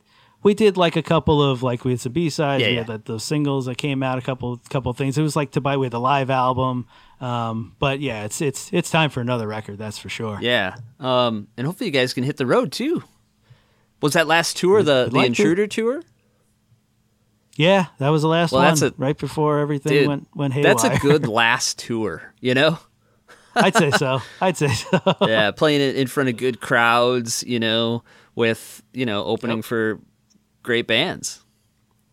we 0.43 0.55
did 0.55 0.77
like 0.77 0.97
a 0.97 1.03
couple 1.03 1.43
of 1.43 1.63
like 1.63 1.85
we 1.85 1.93
had 1.93 2.01
some 2.01 2.13
B 2.13 2.31
sides. 2.31 2.63
Yeah, 2.63 2.69
we 2.69 2.75
yeah. 2.75 2.79
had 2.81 3.05
the, 3.05 3.13
those 3.13 3.25
singles 3.25 3.67
that 3.67 3.79
came 3.79 4.03
out. 4.03 4.19
A 4.19 4.23
couple 4.23 4.61
couple 4.71 4.91
of 4.91 4.97
things. 4.97 5.17
It 5.19 5.23
was 5.23 5.37
like 5.37 5.53
to 5.53 5.61
buy 5.61 5.77
with 5.77 5.95
a 5.95 5.99
live 5.99 6.31
album. 6.31 6.87
Um, 7.21 7.77
but 7.79 8.01
yeah, 8.01 8.25
it's 8.25 8.41
it's 8.41 8.73
it's 8.73 8.91
time 8.91 9.11
for 9.11 9.21
another 9.21 9.47
record. 9.47 9.79
That's 9.79 9.99
for 9.99 10.09
sure. 10.09 10.39
Yeah. 10.41 10.77
Um, 10.99 11.49
and 11.57 11.67
hopefully 11.67 11.87
you 11.87 11.93
guys 11.93 12.13
can 12.13 12.25
hit 12.25 12.39
the 12.39 12.47
road 12.47 12.73
too. 12.73 13.05
Was 14.03 14.15
that 14.15 14.27
last 14.27 14.57
tour 14.57 14.83
the 14.83 15.05
would 15.05 15.13
the 15.13 15.17
like 15.17 15.25
to. 15.35 15.43
Intruder 15.43 15.67
tour? 15.67 16.03
Yeah, 17.57 17.87
that 17.99 18.09
was 18.09 18.23
the 18.23 18.29
last 18.29 18.53
Well, 18.53 18.63
one. 18.63 18.83
a- 18.83 18.95
right 18.97 19.19
before 19.19 19.59
everything 19.59 19.93
Dude, 19.93 20.09
went 20.09 20.29
went 20.35 20.55
haywire. 20.55 20.75
that's 20.75 20.85
a 20.85 20.99
good 20.99 21.27
last 21.29 21.79
tour, 21.79 22.33
you 22.41 22.55
know? 22.55 22.79
I'd 23.55 23.75
say 23.75 23.91
so. 23.91 24.21
I'd 24.41 24.57
say 24.57 24.69
so. 24.69 25.01
yeah, 25.23 25.51
playing 25.51 25.81
it 25.81 25.97
in 25.97 26.07
front 26.07 26.29
of 26.29 26.37
good 26.37 26.61
crowds, 26.61 27.43
you 27.47 27.59
know, 27.59 28.05
with, 28.35 28.83
you 28.93 29.05
know, 29.05 29.25
opening 29.25 29.61
for 29.63 29.99
great 30.63 30.87
bands. 30.87 31.43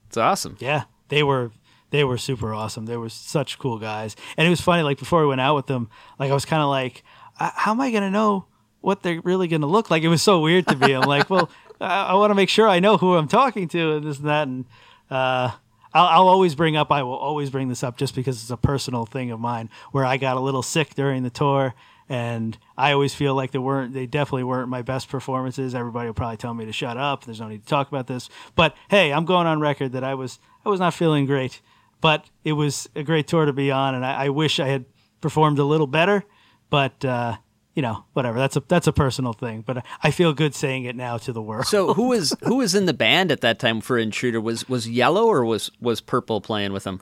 It's 0.08 0.18
awesome. 0.18 0.58
Yeah, 0.60 0.84
they 1.10 1.22
were 1.24 1.52
they 1.92 2.04
were 2.04 2.18
super 2.18 2.54
awesome. 2.54 2.86
They 2.88 2.98
were 2.98 3.10
such 3.10 3.60
cool 3.60 3.78
guys, 3.78 4.16
and 4.36 4.48
it 4.48 4.50
was 4.50 4.60
funny. 4.62 4.82
Like 4.84 4.98
before 5.00 5.22
we 5.22 5.28
went 5.28 5.42
out 5.42 5.56
with 5.56 5.68
them, 5.68 5.90
like 6.20 6.32
I 6.32 6.34
was 6.34 6.44
kind 6.46 6.62
of 6.64 6.70
like, 6.70 7.04
"Uh, 7.40 7.52
how 7.54 7.72
am 7.72 7.80
I 7.82 7.92
gonna 7.92 8.10
know 8.12 8.46
what 8.82 9.04
they're 9.04 9.22
really 9.22 9.48
gonna 9.48 9.68
look 9.68 9.92
like? 9.92 10.02
It 10.04 10.08
was 10.10 10.22
so 10.24 10.40
weird 10.42 10.68
to 10.68 10.76
me. 10.76 10.94
I'm 10.94 11.08
like, 11.08 11.30
well, 11.30 11.50
I, 11.82 12.06
I 12.06 12.14
want 12.16 12.32
to 12.32 12.36
make 12.36 12.50
sure 12.50 12.68
I 12.68 12.80
know 12.80 12.98
who 12.98 13.16
I'm 13.16 13.28
talking 13.28 13.68
to, 13.70 13.98
and 13.98 14.06
this 14.06 14.18
and 14.18 14.28
that, 14.28 14.48
and 14.48 14.66
uh, 15.10 15.52
I'll, 15.94 16.06
I'll 16.06 16.28
always 16.28 16.56
bring 16.56 16.76
up. 16.76 16.92
I 16.92 17.04
will 17.04 17.16
always 17.16 17.50
bring 17.50 17.70
this 17.70 17.84
up 17.84 17.98
just 17.98 18.16
because 18.16 18.42
it's 18.42 18.52
a 18.52 18.58
personal 18.58 19.06
thing 19.06 19.32
of 19.32 19.40
mine, 19.40 19.70
where 19.92 20.06
I 20.06 20.18
got 20.18 20.38
a 20.38 20.42
little 20.42 20.64
sick 20.64 20.96
during 20.96 21.24
the 21.24 21.30
tour. 21.30 21.74
And 22.10 22.58
I 22.78 22.94
always 22.94 23.14
feel 23.14 23.36
like 23.36 23.52
they 23.52 23.60
weren't, 23.60 23.94
they 23.94 24.06
definitely 24.06 24.46
weren't 24.46 24.70
my 24.70 24.82
best 24.82 25.10
performances. 25.10 25.76
Everybody 25.76 26.08
will 26.08 26.14
probably 26.14 26.38
tell 26.38 26.54
me 26.54 26.66
to 26.66 26.72
shut 26.72 26.96
up. 26.96 27.26
There's 27.26 27.42
no 27.42 27.50
need 27.50 27.64
to 27.64 27.68
talk 27.68 27.90
about 27.90 28.08
this. 28.08 28.30
But 28.56 28.78
hey, 28.90 29.12
I'm 29.12 29.26
going 29.26 29.46
on 29.46 29.60
record 29.60 29.92
that 29.92 30.06
I 30.06 30.14
was, 30.14 30.40
I 30.66 30.70
was 30.70 30.80
not 30.80 30.94
feeling 30.94 31.26
great. 31.26 31.62
But 32.00 32.30
it 32.44 32.54
was 32.54 32.88
a 32.96 33.04
great 33.04 33.28
tour 33.28 33.46
to 33.46 33.54
be 33.54 33.72
on, 33.72 33.96
and 33.96 34.06
I, 34.06 34.26
I 34.26 34.30
wish 34.30 34.60
I 34.60 34.68
had 34.68 34.86
performed 35.20 35.58
a 35.58 35.64
little 35.64 35.88
better. 35.88 36.24
But 36.70 37.04
uh, 37.04 37.38
you 37.78 37.84
know, 37.84 38.04
whatever. 38.14 38.40
That's 38.40 38.56
a 38.56 38.64
that's 38.68 38.88
a 38.88 38.92
personal 38.92 39.34
thing. 39.34 39.62
But 39.62 39.86
I 40.02 40.10
feel 40.10 40.34
good 40.34 40.56
saying 40.56 40.86
it 40.86 40.96
now 40.96 41.20
to 41.20 41.32
the 41.32 41.44
world. 41.44 41.68
So 41.68 41.94
who 41.94 42.08
was 42.14 42.36
who 42.44 42.56
was 42.58 42.74
in 42.74 42.88
the 42.88 42.94
band 42.94 43.32
at 43.32 43.42
that 43.42 43.60
time 43.60 43.82
for 43.82 44.00
Intruder? 44.00 44.42
Was 44.42 44.68
was 44.68 44.90
Yellow 44.90 45.28
or 45.28 45.46
was 45.46 45.70
was 45.80 46.02
Purple 46.02 46.42
playing 46.42 46.74
with 46.74 46.86
them? 46.86 47.02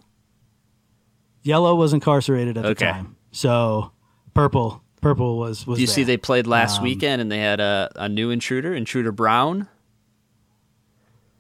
Yellow 1.44 1.76
was 1.76 1.94
incarcerated 1.94 2.58
at 2.58 2.66
Okay. 2.66 2.86
the 2.86 2.92
time, 2.92 3.16
so 3.32 3.92
purple 4.34 4.84
purple 5.02 5.38
was 5.38 5.66
was. 5.66 5.78
Do 5.78 5.82
you 5.82 5.88
see 5.88 6.04
they 6.04 6.18
played 6.18 6.46
last 6.46 6.80
Um, 6.80 6.84
weekend 6.84 7.22
and 7.22 7.32
they 7.32 7.40
had 7.40 7.60
a, 7.62 7.90
a 7.96 8.10
new 8.10 8.32
intruder, 8.32 8.74
Intruder 8.76 9.12
Brown? 9.14 9.68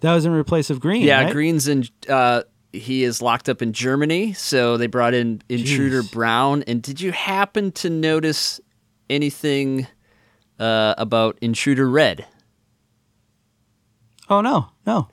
that 0.01 0.13
was 0.13 0.25
in 0.25 0.43
place 0.43 0.69
of 0.69 0.79
green? 0.79 1.01
Yeah, 1.01 1.23
right? 1.23 1.33
Green's 1.33 1.67
in. 1.67 1.85
Uh, 2.07 2.43
he 2.71 3.03
is 3.03 3.21
locked 3.21 3.49
up 3.49 3.61
in 3.61 3.73
Germany, 3.73 4.33
so 4.33 4.77
they 4.77 4.87
brought 4.87 5.13
in 5.13 5.41
Intruder 5.49 6.03
Jeez. 6.03 6.11
Brown. 6.11 6.63
And 6.63 6.81
did 6.81 7.01
you 7.01 7.11
happen 7.11 7.71
to 7.73 7.89
notice 7.89 8.59
anything 9.09 9.87
uh, 10.59 10.95
about 10.97 11.37
Intruder 11.41 11.89
Red? 11.89 12.25
Oh 14.29 14.41
no, 14.41 14.67
no. 14.85 15.07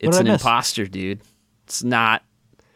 It's 0.00 0.16
an 0.18 0.26
imposter, 0.28 0.86
dude. 0.86 1.20
It's 1.66 1.82
not. 1.82 2.22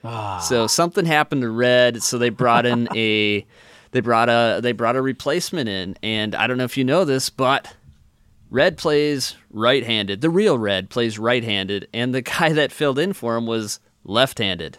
Ah. 0.04 0.38
So 0.38 0.66
something 0.66 1.04
happened 1.06 1.42
to 1.42 1.50
Red, 1.50 2.02
so 2.02 2.18
they 2.18 2.30
brought 2.30 2.66
in 2.66 2.88
a 2.96 3.46
they 3.92 4.00
brought 4.00 4.28
a 4.28 4.60
they 4.60 4.72
brought 4.72 4.96
a 4.96 5.02
replacement 5.02 5.68
in, 5.68 5.96
and 6.02 6.34
I 6.34 6.46
don't 6.46 6.58
know 6.58 6.64
if 6.64 6.76
you 6.76 6.84
know 6.84 7.04
this, 7.04 7.30
but 7.30 7.74
Red 8.50 8.76
plays 8.76 9.36
right-handed. 9.50 10.20
The 10.20 10.28
real 10.30 10.58
Red 10.58 10.90
plays 10.90 11.18
right-handed, 11.18 11.88
and 11.94 12.14
the 12.14 12.22
guy 12.22 12.52
that 12.52 12.72
filled 12.72 12.98
in 12.98 13.12
for 13.12 13.36
him 13.36 13.46
was 13.46 13.80
left-handed. 14.04 14.78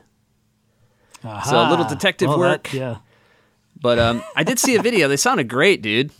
So 1.23 1.57
a 1.57 1.69
little 1.69 1.85
detective 1.87 2.27
Well, 2.27 2.39
that- 2.39 2.49
work. 2.65 2.73
yeah. 2.73 2.97
But 3.83 3.99
um, 3.99 4.23
I 4.35 4.43
did 4.43 4.57
see 4.57 4.75
a 4.75 4.81
video. 4.89 5.07
They 5.07 5.17
sounded 5.17 5.47
great, 5.49 5.83
dude. 5.83 6.11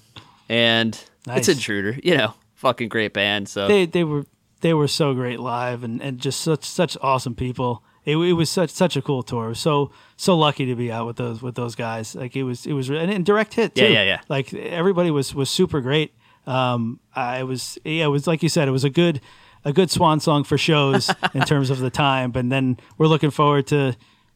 And 0.50 1.00
Nice. 1.26 1.48
it's 1.48 1.58
Intruder, 1.58 1.98
you 2.04 2.16
know, 2.18 2.34
fucking 2.56 2.90
great 2.90 3.14
band. 3.14 3.48
So 3.50 3.68
they 3.68 3.86
they 3.88 4.04
were 4.04 4.26
they 4.60 4.74
were 4.74 4.90
so 4.90 5.14
great 5.14 5.40
live 5.40 5.84
and, 5.84 6.02
and 6.02 6.20
just 6.20 6.42
such 6.42 6.66
such 6.66 6.98
awesome 7.02 7.34
people. 7.34 7.82
It, 8.06 8.18
it 8.18 8.34
was 8.34 8.50
such 8.50 8.70
such 8.70 8.98
a 8.98 9.02
cool 9.02 9.24
tour. 9.24 9.48
Was 9.48 9.60
so 9.60 9.92
so 10.18 10.38
lucky 10.38 10.66
to 10.66 10.76
be 10.76 10.92
out 10.92 11.08
with 11.08 11.16
those 11.16 11.42
with 11.42 11.56
those 11.56 11.76
guys. 11.76 12.14
Like 12.14 12.36
it 12.36 12.44
was 12.44 12.66
it 12.66 12.74
was 12.74 12.90
and, 12.90 13.10
and 13.10 13.26
direct 13.26 13.54
hit 13.54 13.74
too. 13.76 13.84
Yeah, 13.84 13.90
yeah, 13.90 14.04
yeah. 14.04 14.22
Like 14.28 14.54
everybody 14.54 15.10
was 15.10 15.34
was 15.34 15.50
super 15.50 15.80
great. 15.80 16.14
Um, 16.46 17.00
I 17.16 17.44
was 17.44 17.78
yeah, 17.86 18.04
it 18.04 18.10
was 18.10 18.28
like 18.28 18.44
you 18.44 18.50
said, 18.50 18.68
it 18.68 18.72
was 18.72 18.84
a 18.84 18.90
good 18.90 19.22
a 19.64 19.72
good 19.72 19.90
swan 19.90 20.20
song 20.20 20.44
for 20.44 20.58
shows 20.58 21.10
in 21.34 21.44
terms 21.44 21.70
of 21.70 21.80
the 21.80 21.90
time. 21.90 22.32
But 22.32 22.50
then 22.50 22.78
we're 22.98 23.08
looking 23.08 23.32
forward 23.32 23.68
to 23.68 23.96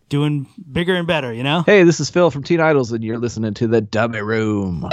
doing 0.10 0.48
bigger 0.72 0.96
and 0.96 1.08
better. 1.08 1.34
You 1.34 1.44
know. 1.44 1.64
Hey, 1.66 1.84
this 1.84 2.00
is 2.00 2.10
Phil 2.10 2.32
from 2.32 2.44
Teen 2.44 2.60
Idols, 2.60 2.92
and 2.92 3.04
you're 3.04 3.18
listening 3.18 3.54
to 3.56 3.68
the 3.68 3.82
Dummy 3.82 4.22
Room. 4.22 4.90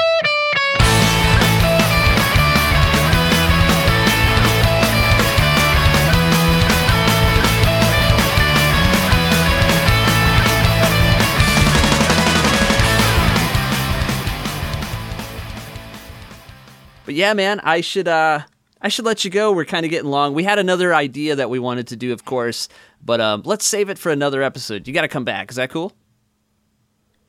But 17.05 17.15
yeah, 17.15 17.35
man, 17.35 17.61
I 17.61 17.81
should 17.83 18.09
uh 18.09 18.41
I 18.85 18.89
should 18.89 19.07
let 19.07 19.25
you 19.25 19.31
go. 19.31 19.51
We're 19.51 19.65
kind 19.65 19.87
of 19.87 19.91
getting 19.91 20.11
long. 20.11 20.35
We 20.35 20.45
had 20.45 20.59
another 20.59 20.95
idea 20.95 21.35
that 21.37 21.49
we 21.49 21.59
wanted 21.59 21.87
to 21.87 21.97
do, 21.97 22.13
of 22.13 22.27
course, 22.27 22.69
but 23.03 23.19
um 23.19 23.41
let's 23.47 23.65
save 23.65 23.89
it 23.89 23.99
for 23.99 24.13
another 24.13 24.43
episode. 24.43 24.87
You 24.87 24.93
got 24.93 25.03
to 25.03 25.09
come 25.09 25.25
back. 25.25 25.51
Is 25.51 25.57
that 25.57 25.71
cool? 25.71 25.95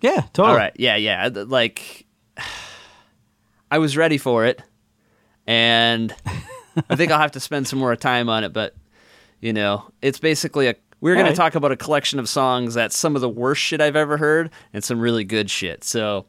Yeah. 0.01 0.23
Totally. 0.33 0.49
All 0.49 0.57
right. 0.57 0.73
Yeah, 0.75 0.97
yeah. 0.97 1.29
Like 1.31 2.05
I 3.71 3.77
was 3.77 3.95
ready 3.95 4.17
for 4.17 4.45
it. 4.45 4.61
And 5.47 6.13
I 6.89 6.97
think 6.97 7.13
I'll 7.13 7.19
have 7.19 7.31
to 7.31 7.39
spend 7.39 7.69
some 7.69 7.79
more 7.79 7.95
time 7.95 8.27
on 8.27 8.43
it, 8.43 8.51
but 8.51 8.75
you 9.39 9.53
know, 9.53 9.89
it's 10.01 10.19
basically 10.19 10.67
a 10.67 10.75
we're 10.99 11.13
going 11.13 11.25
All 11.25 11.31
to 11.31 11.37
talk 11.37 11.55
about 11.55 11.71
a 11.71 11.77
collection 11.77 12.19
of 12.19 12.27
songs 12.27 12.73
that's 12.73 12.97
some 12.97 13.15
of 13.15 13.21
the 13.21 13.29
worst 13.29 13.61
shit 13.61 13.79
I've 13.79 13.95
ever 13.95 14.17
heard 14.17 14.49
and 14.73 14.83
some 14.83 14.99
really 14.99 15.23
good 15.23 15.49
shit. 15.49 15.85
So, 15.85 16.25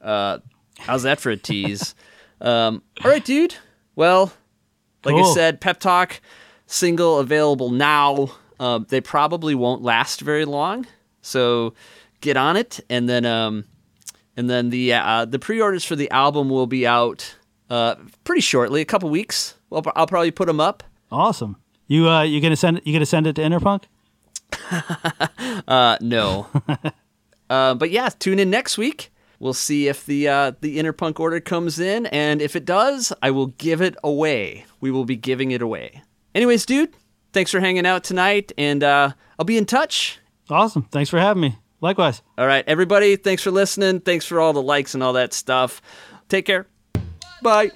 uh 0.00 0.38
how's 0.78 1.02
that 1.02 1.20
for 1.20 1.28
a 1.28 1.36
tease? 1.36 1.94
um 2.40 2.82
all 3.04 3.10
right, 3.10 3.22
dude. 3.22 3.56
Well, 3.94 4.32
like 5.04 5.14
I 5.14 5.32
said, 5.34 5.60
Pep 5.60 5.80
Talk 5.80 6.20
single 6.66 7.18
available 7.18 7.70
now. 7.70 8.32
Um, 8.60 8.86
they 8.88 9.00
probably 9.00 9.54
won't 9.54 9.82
last 9.82 10.20
very 10.20 10.44
long, 10.44 10.86
so 11.22 11.74
get 12.20 12.36
on 12.36 12.56
it. 12.56 12.80
And 12.88 13.08
then, 13.08 13.26
um, 13.26 13.64
and 14.36 14.48
then 14.48 14.70
the 14.70 14.92
uh, 14.94 15.24
the 15.24 15.38
pre-orders 15.38 15.84
for 15.84 15.96
the 15.96 16.10
album 16.10 16.48
will 16.48 16.66
be 16.66 16.86
out 16.86 17.34
uh, 17.70 17.96
pretty 18.24 18.40
shortly, 18.40 18.80
a 18.80 18.84
couple 18.84 19.10
weeks. 19.10 19.54
Well, 19.70 19.82
I'll 19.96 20.06
probably 20.06 20.30
put 20.30 20.46
them 20.46 20.60
up. 20.60 20.82
Awesome. 21.10 21.56
You 21.86 22.08
uh 22.08 22.22
you 22.22 22.40
gonna 22.40 22.56
send 22.56 22.80
you 22.84 22.92
gonna 22.92 23.06
send 23.06 23.26
it 23.26 23.36
to 23.36 23.42
Interpunk? 23.42 23.84
Uh, 25.66 25.96
no, 26.00 26.46
uh, 27.50 27.74
but 27.74 27.90
yeah, 27.90 28.08
tune 28.18 28.38
in 28.38 28.50
next 28.50 28.76
week. 28.76 29.10
We'll 29.38 29.52
see 29.52 29.88
if 29.88 30.06
the 30.06 30.28
uh, 30.28 30.52
the 30.60 30.78
Interpunk 30.78 31.20
order 31.20 31.40
comes 31.40 31.78
in, 31.78 32.06
and 32.06 32.40
if 32.40 32.56
it 32.56 32.64
does, 32.64 33.12
I 33.22 33.30
will 33.30 33.48
give 33.48 33.80
it 33.80 33.96
away. 34.02 34.64
We 34.80 34.90
will 34.90 35.04
be 35.04 35.16
giving 35.16 35.50
it 35.50 35.62
away. 35.62 36.02
Anyways, 36.34 36.66
dude, 36.66 36.94
thanks 37.32 37.50
for 37.50 37.60
hanging 37.60 37.86
out 37.86 38.04
tonight, 38.04 38.52
and 38.56 38.82
uh, 38.82 39.12
I'll 39.38 39.44
be 39.44 39.58
in 39.58 39.66
touch. 39.66 40.18
Awesome. 40.50 40.82
Thanks 40.90 41.10
for 41.10 41.18
having 41.18 41.42
me. 41.42 41.58
Likewise. 41.80 42.22
All 42.38 42.46
right, 42.46 42.64
everybody, 42.66 43.16
thanks 43.16 43.42
for 43.42 43.50
listening. 43.50 44.00
Thanks 44.00 44.24
for 44.24 44.40
all 44.40 44.52
the 44.52 44.62
likes 44.62 44.94
and 44.94 45.02
all 45.02 45.12
that 45.14 45.34
stuff. 45.34 45.82
Take 46.28 46.46
care. 46.46 46.66
Bye. 47.42 47.72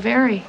vary. 0.00 0.44